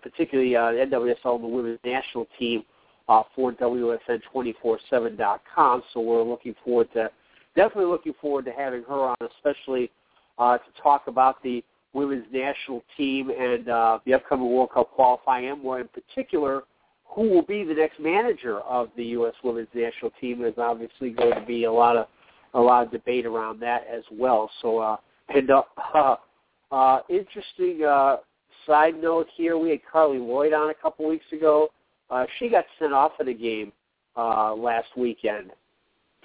particularly 0.02 0.54
uh, 0.56 0.72
NWSL, 0.72 1.40
the 1.40 1.46
women's 1.46 1.78
national 1.84 2.26
team 2.38 2.64
uh, 3.08 3.22
for 3.34 3.50
WSN247.com. 3.52 5.82
So 5.92 6.00
we're 6.00 6.22
looking 6.22 6.54
forward 6.64 6.88
to 6.94 7.10
definitely 7.54 7.84
looking 7.86 8.14
forward 8.20 8.44
to 8.46 8.52
having 8.52 8.82
her 8.84 9.08
on, 9.08 9.16
especially 9.36 9.90
uh, 10.38 10.56
to 10.58 10.64
talk 10.82 11.06
about 11.06 11.42
the 11.42 11.62
women's 11.96 12.26
national 12.30 12.84
team 12.96 13.30
and 13.30 13.68
uh, 13.68 13.98
the 14.04 14.14
upcoming 14.14 14.52
World 14.52 14.70
Cup 14.72 14.90
qualifying, 14.92 15.48
and 15.48 15.62
more 15.62 15.80
in 15.80 15.88
particular, 15.88 16.62
who 17.06 17.22
will 17.30 17.42
be 17.42 17.64
the 17.64 17.74
next 17.74 17.98
manager 17.98 18.60
of 18.60 18.90
the 18.96 19.04
U.S. 19.06 19.32
women's 19.42 19.68
national 19.74 20.10
team. 20.20 20.40
There's 20.40 20.58
obviously 20.58 21.10
going 21.10 21.34
to 21.34 21.46
be 21.46 21.64
a 21.64 21.72
lot 21.72 21.96
of 21.96 22.06
a 22.54 22.60
lot 22.60 22.84
of 22.84 22.92
debate 22.92 23.26
around 23.26 23.60
that 23.60 23.86
as 23.92 24.02
well. 24.12 24.50
So, 24.62 24.78
uh, 24.78 24.96
and 25.34 25.50
uh, 25.50 25.62
uh, 25.94 26.16
uh, 26.72 27.00
interesting 27.08 27.84
uh, 27.84 28.18
side 28.66 29.00
note 29.00 29.26
here: 29.34 29.56
we 29.56 29.70
had 29.70 29.80
Carli 29.90 30.18
Lloyd 30.18 30.52
on 30.52 30.70
a 30.70 30.74
couple 30.74 31.08
weeks 31.08 31.26
ago. 31.32 31.68
Uh, 32.10 32.26
she 32.38 32.48
got 32.48 32.64
sent 32.78 32.92
off 32.92 33.12
in 33.20 33.28
a 33.28 33.34
game 33.34 33.72
uh, 34.16 34.54
last 34.54 34.88
weekend. 34.96 35.50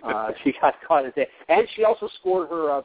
Uh, 0.04 0.32
she 0.44 0.54
got 0.60 0.76
caught 0.86 1.06
at 1.06 1.16
that, 1.16 1.28
and 1.48 1.66
she 1.76 1.86
also 1.86 2.10
scored 2.20 2.50
her 2.50 2.70
uh, 2.70 2.82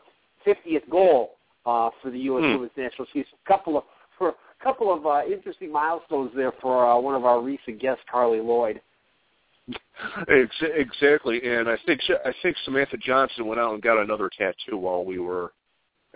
50th 0.47 0.89
goal 0.89 1.36
uh, 1.67 1.91
for 2.01 2.11
the 2.11 2.19
U.S. 2.21 2.43
Hmm. 2.43 2.53
Women's 2.53 2.73
National 2.77 3.07
Team. 3.13 3.25
A 3.45 3.49
couple 3.49 3.77
of 3.77 3.85
for 4.17 4.31
a 4.31 4.65
couple 4.65 4.93
of 4.95 5.05
uh, 5.07 5.23
interesting 5.31 5.71
milestones 5.71 6.31
there 6.35 6.53
for 6.63 6.87
uh, 6.87 6.99
one 6.99 7.15
of 7.15 7.25
our 7.25 7.41
recent 7.43 7.81
guests, 7.81 8.03
Carli 8.11 8.41
Lloyd. 8.41 8.81
Exactly, 10.29 11.41
and 11.45 11.69
I 11.69 11.77
think 11.85 12.01
I 12.25 12.33
think 12.43 12.57
Samantha 12.65 12.97
Johnson 12.99 13.47
went 13.47 13.61
out 13.61 13.75
and 13.75 13.83
got 13.83 14.01
another 14.01 14.31
tattoo 14.39 14.79
while 14.79 15.05
we 15.05 15.19
were 15.19 15.53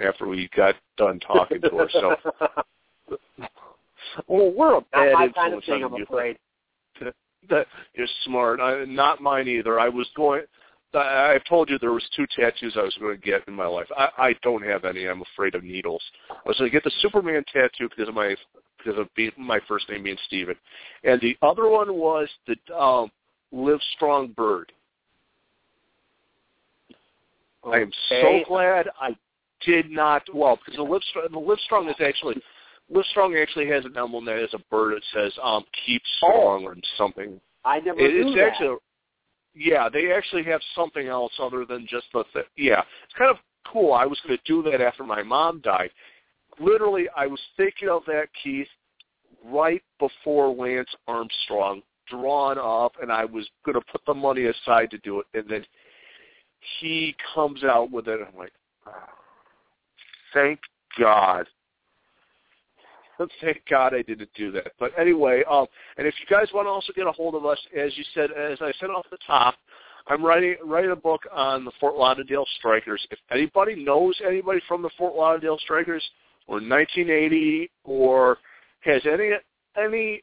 after 0.00 0.28
we 0.28 0.48
got 0.56 0.76
done 0.96 1.18
talking 1.20 1.60
to 1.60 1.68
her. 1.70 1.88
So, 1.92 2.16
well, 4.28 4.52
we're 4.52 4.76
a 4.76 4.80
Not 4.80 4.90
bad 4.92 5.12
my 5.14 5.24
influence 5.24 5.34
kind 5.34 5.54
of 5.54 5.64
thing, 5.64 5.84
I'm 5.84 5.94
you. 5.94 6.04
afraid. 6.04 6.38
That 7.48 7.66
you're 7.94 8.06
smart. 8.26 8.60
I, 8.60 8.84
not 8.84 9.22
mine 9.22 9.48
either. 9.48 9.80
I 9.80 9.88
was 9.88 10.06
going. 10.14 10.42
I, 10.94 11.34
I've 11.34 11.44
told 11.44 11.70
you 11.70 11.78
there 11.78 11.92
was 11.92 12.08
two 12.16 12.26
tattoos 12.36 12.74
I 12.76 12.82
was 12.82 12.96
going 13.00 13.16
to 13.16 13.22
get 13.22 13.46
in 13.48 13.54
my 13.54 13.66
life. 13.66 13.86
I, 13.96 14.08
I 14.18 14.34
don't 14.42 14.64
have 14.64 14.84
any. 14.84 15.06
I'm 15.06 15.22
afraid 15.34 15.54
of 15.54 15.64
needles. 15.64 16.02
I 16.30 16.34
was 16.46 16.58
going 16.58 16.70
to 16.70 16.74
get 16.74 16.84
the 16.84 16.92
Superman 17.00 17.44
tattoo 17.52 17.88
because 17.88 18.08
of 18.08 18.14
my 18.14 18.34
because 18.78 18.98
of 18.98 19.14
being, 19.14 19.32
my 19.36 19.60
first 19.68 19.88
name 19.90 20.04
being 20.04 20.16
Stephen. 20.26 20.54
and 21.04 21.20
the 21.20 21.36
other 21.42 21.68
one 21.68 21.94
was 21.94 22.28
the 22.46 22.74
um, 22.74 23.10
Live 23.52 23.80
Strong 23.94 24.28
Bird. 24.28 24.72
I 27.66 27.80
am 27.80 27.92
so 28.08 28.40
glad 28.48 28.88
I 28.98 29.14
did 29.66 29.90
not. 29.90 30.22
Well, 30.32 30.56
because 30.56 30.76
the 30.76 30.82
Live 30.82 31.02
Strong, 31.10 31.28
the 31.30 31.38
Live 31.38 31.58
Strong 31.60 31.88
is 31.88 31.96
actually 32.02 32.36
Live 32.88 33.04
Strong 33.10 33.36
actually 33.36 33.68
has 33.68 33.84
an 33.84 33.96
emblem 33.96 34.24
that 34.24 34.38
has 34.38 34.52
a 34.54 34.58
bird 34.70 34.94
that 34.94 35.02
says 35.12 35.32
um, 35.42 35.64
"Keep 35.86 36.02
Strong" 36.16 36.64
or 36.64 36.74
something. 36.96 37.40
I 37.64 37.80
never 37.80 38.00
It, 38.00 38.14
knew 38.14 38.32
it's 38.32 38.36
that. 38.36 38.46
actually, 38.52 38.76
yeah, 39.54 39.88
they 39.88 40.12
actually 40.12 40.44
have 40.44 40.60
something 40.74 41.08
else 41.08 41.32
other 41.40 41.64
than 41.64 41.86
just 41.88 42.06
the 42.12 42.24
th- 42.32 42.46
yeah. 42.56 42.82
It's 43.04 43.14
kind 43.16 43.30
of 43.30 43.36
cool. 43.70 43.92
I 43.92 44.06
was 44.06 44.18
going 44.26 44.38
to 44.38 44.44
do 44.44 44.68
that 44.70 44.80
after 44.80 45.04
my 45.04 45.22
mom 45.22 45.60
died. 45.60 45.90
Literally, 46.58 47.06
I 47.16 47.26
was 47.26 47.40
thinking 47.56 47.88
of 47.88 48.02
that 48.06 48.26
Keith 48.42 48.68
right 49.44 49.82
before 49.98 50.54
Lance 50.54 50.90
Armstrong 51.08 51.82
drawn 52.08 52.58
up, 52.58 52.92
and 53.00 53.10
I 53.10 53.24
was 53.24 53.48
going 53.64 53.74
to 53.74 53.92
put 53.92 54.02
the 54.06 54.14
money 54.14 54.46
aside 54.46 54.90
to 54.90 54.98
do 54.98 55.20
it, 55.20 55.26
and 55.34 55.48
then 55.48 55.64
he 56.80 57.14
comes 57.34 57.64
out 57.64 57.90
with 57.90 58.08
it. 58.08 58.20
And 58.20 58.28
I'm 58.28 58.36
like, 58.36 58.52
"Ah, 58.86 59.08
thank 60.34 60.60
God. 60.98 61.46
Thank 63.40 63.62
God 63.68 63.94
I 63.94 64.02
didn't 64.02 64.30
do 64.34 64.50
that. 64.52 64.72
But 64.78 64.92
anyway, 64.98 65.42
um, 65.50 65.66
and 65.96 66.06
if 66.06 66.14
you 66.20 66.26
guys 66.34 66.48
want 66.54 66.66
to 66.66 66.70
also 66.70 66.92
get 66.94 67.06
a 67.06 67.12
hold 67.12 67.34
of 67.34 67.44
us, 67.46 67.58
as 67.76 67.96
you 67.96 68.04
said, 68.14 68.30
as 68.32 68.58
I 68.60 68.72
said 68.80 68.90
off 68.90 69.06
the 69.10 69.18
top, 69.26 69.54
I'm 70.06 70.24
writing 70.24 70.56
writing 70.64 70.90
a 70.90 70.96
book 70.96 71.22
on 71.32 71.64
the 71.64 71.72
Fort 71.78 71.96
Lauderdale 71.96 72.46
Strikers. 72.58 73.06
If 73.10 73.18
anybody 73.30 73.74
knows 73.76 74.18
anybody 74.26 74.60
from 74.66 74.82
the 74.82 74.90
Fort 74.96 75.14
Lauderdale 75.14 75.58
Strikers 75.58 76.02
or 76.46 76.54
1980 76.54 77.70
or 77.84 78.38
has 78.80 79.02
any 79.10 79.32
any 79.76 80.22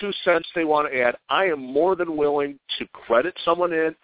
two 0.00 0.12
cents 0.24 0.48
they 0.54 0.64
want 0.64 0.90
to 0.90 0.98
add, 0.98 1.16
I 1.28 1.46
am 1.46 1.60
more 1.60 1.96
than 1.96 2.16
willing 2.16 2.58
to 2.78 2.86
credit 2.92 3.34
someone 3.44 3.72
in 3.72 3.94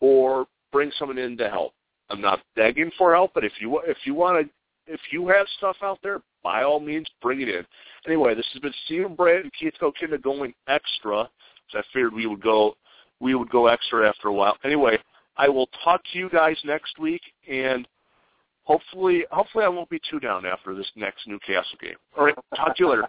or 0.00 0.46
bring 0.72 0.90
someone 0.98 1.18
in 1.18 1.36
to 1.38 1.48
help. 1.48 1.72
I'm 2.10 2.20
not 2.20 2.40
begging 2.56 2.90
for 2.98 3.14
help, 3.14 3.32
but 3.34 3.44
if 3.44 3.52
you 3.60 3.80
if 3.86 3.98
you 4.04 4.14
want 4.14 4.44
to 4.44 4.52
if 4.88 5.00
you 5.10 5.28
have 5.28 5.46
stuff 5.58 5.76
out 5.82 5.98
there, 6.02 6.20
by 6.42 6.62
all 6.62 6.80
means, 6.80 7.06
bring 7.20 7.40
it 7.40 7.48
in. 7.48 7.64
Anyway, 8.06 8.34
this 8.34 8.46
has 8.52 8.62
been 8.62 8.72
Stephen 8.86 9.14
Brandt 9.14 9.44
and 9.44 9.52
Keith 9.52 9.74
Kokinda 9.80 10.20
going 10.20 10.54
extra. 10.66 11.28
So 11.70 11.78
I 11.78 11.82
figured 11.92 12.14
we 12.14 12.26
would 12.26 12.42
go 12.42 12.76
we 13.20 13.34
would 13.34 13.50
go 13.50 13.66
extra 13.66 14.08
after 14.08 14.28
a 14.28 14.32
while. 14.32 14.56
Anyway, 14.64 14.98
I 15.36 15.48
will 15.48 15.68
talk 15.84 16.02
to 16.12 16.18
you 16.18 16.30
guys 16.30 16.56
next 16.64 16.98
week, 16.98 17.20
and 17.50 17.86
hopefully 18.64 19.24
hopefully 19.30 19.64
I 19.64 19.68
won't 19.68 19.90
be 19.90 20.00
too 20.10 20.20
down 20.20 20.46
after 20.46 20.74
this 20.74 20.90
next 20.96 21.26
Newcastle 21.26 21.78
game. 21.80 21.96
All 22.16 22.24
right, 22.24 22.34
talk 22.56 22.76
to 22.76 22.82
you 22.82 22.90
later. 22.90 23.08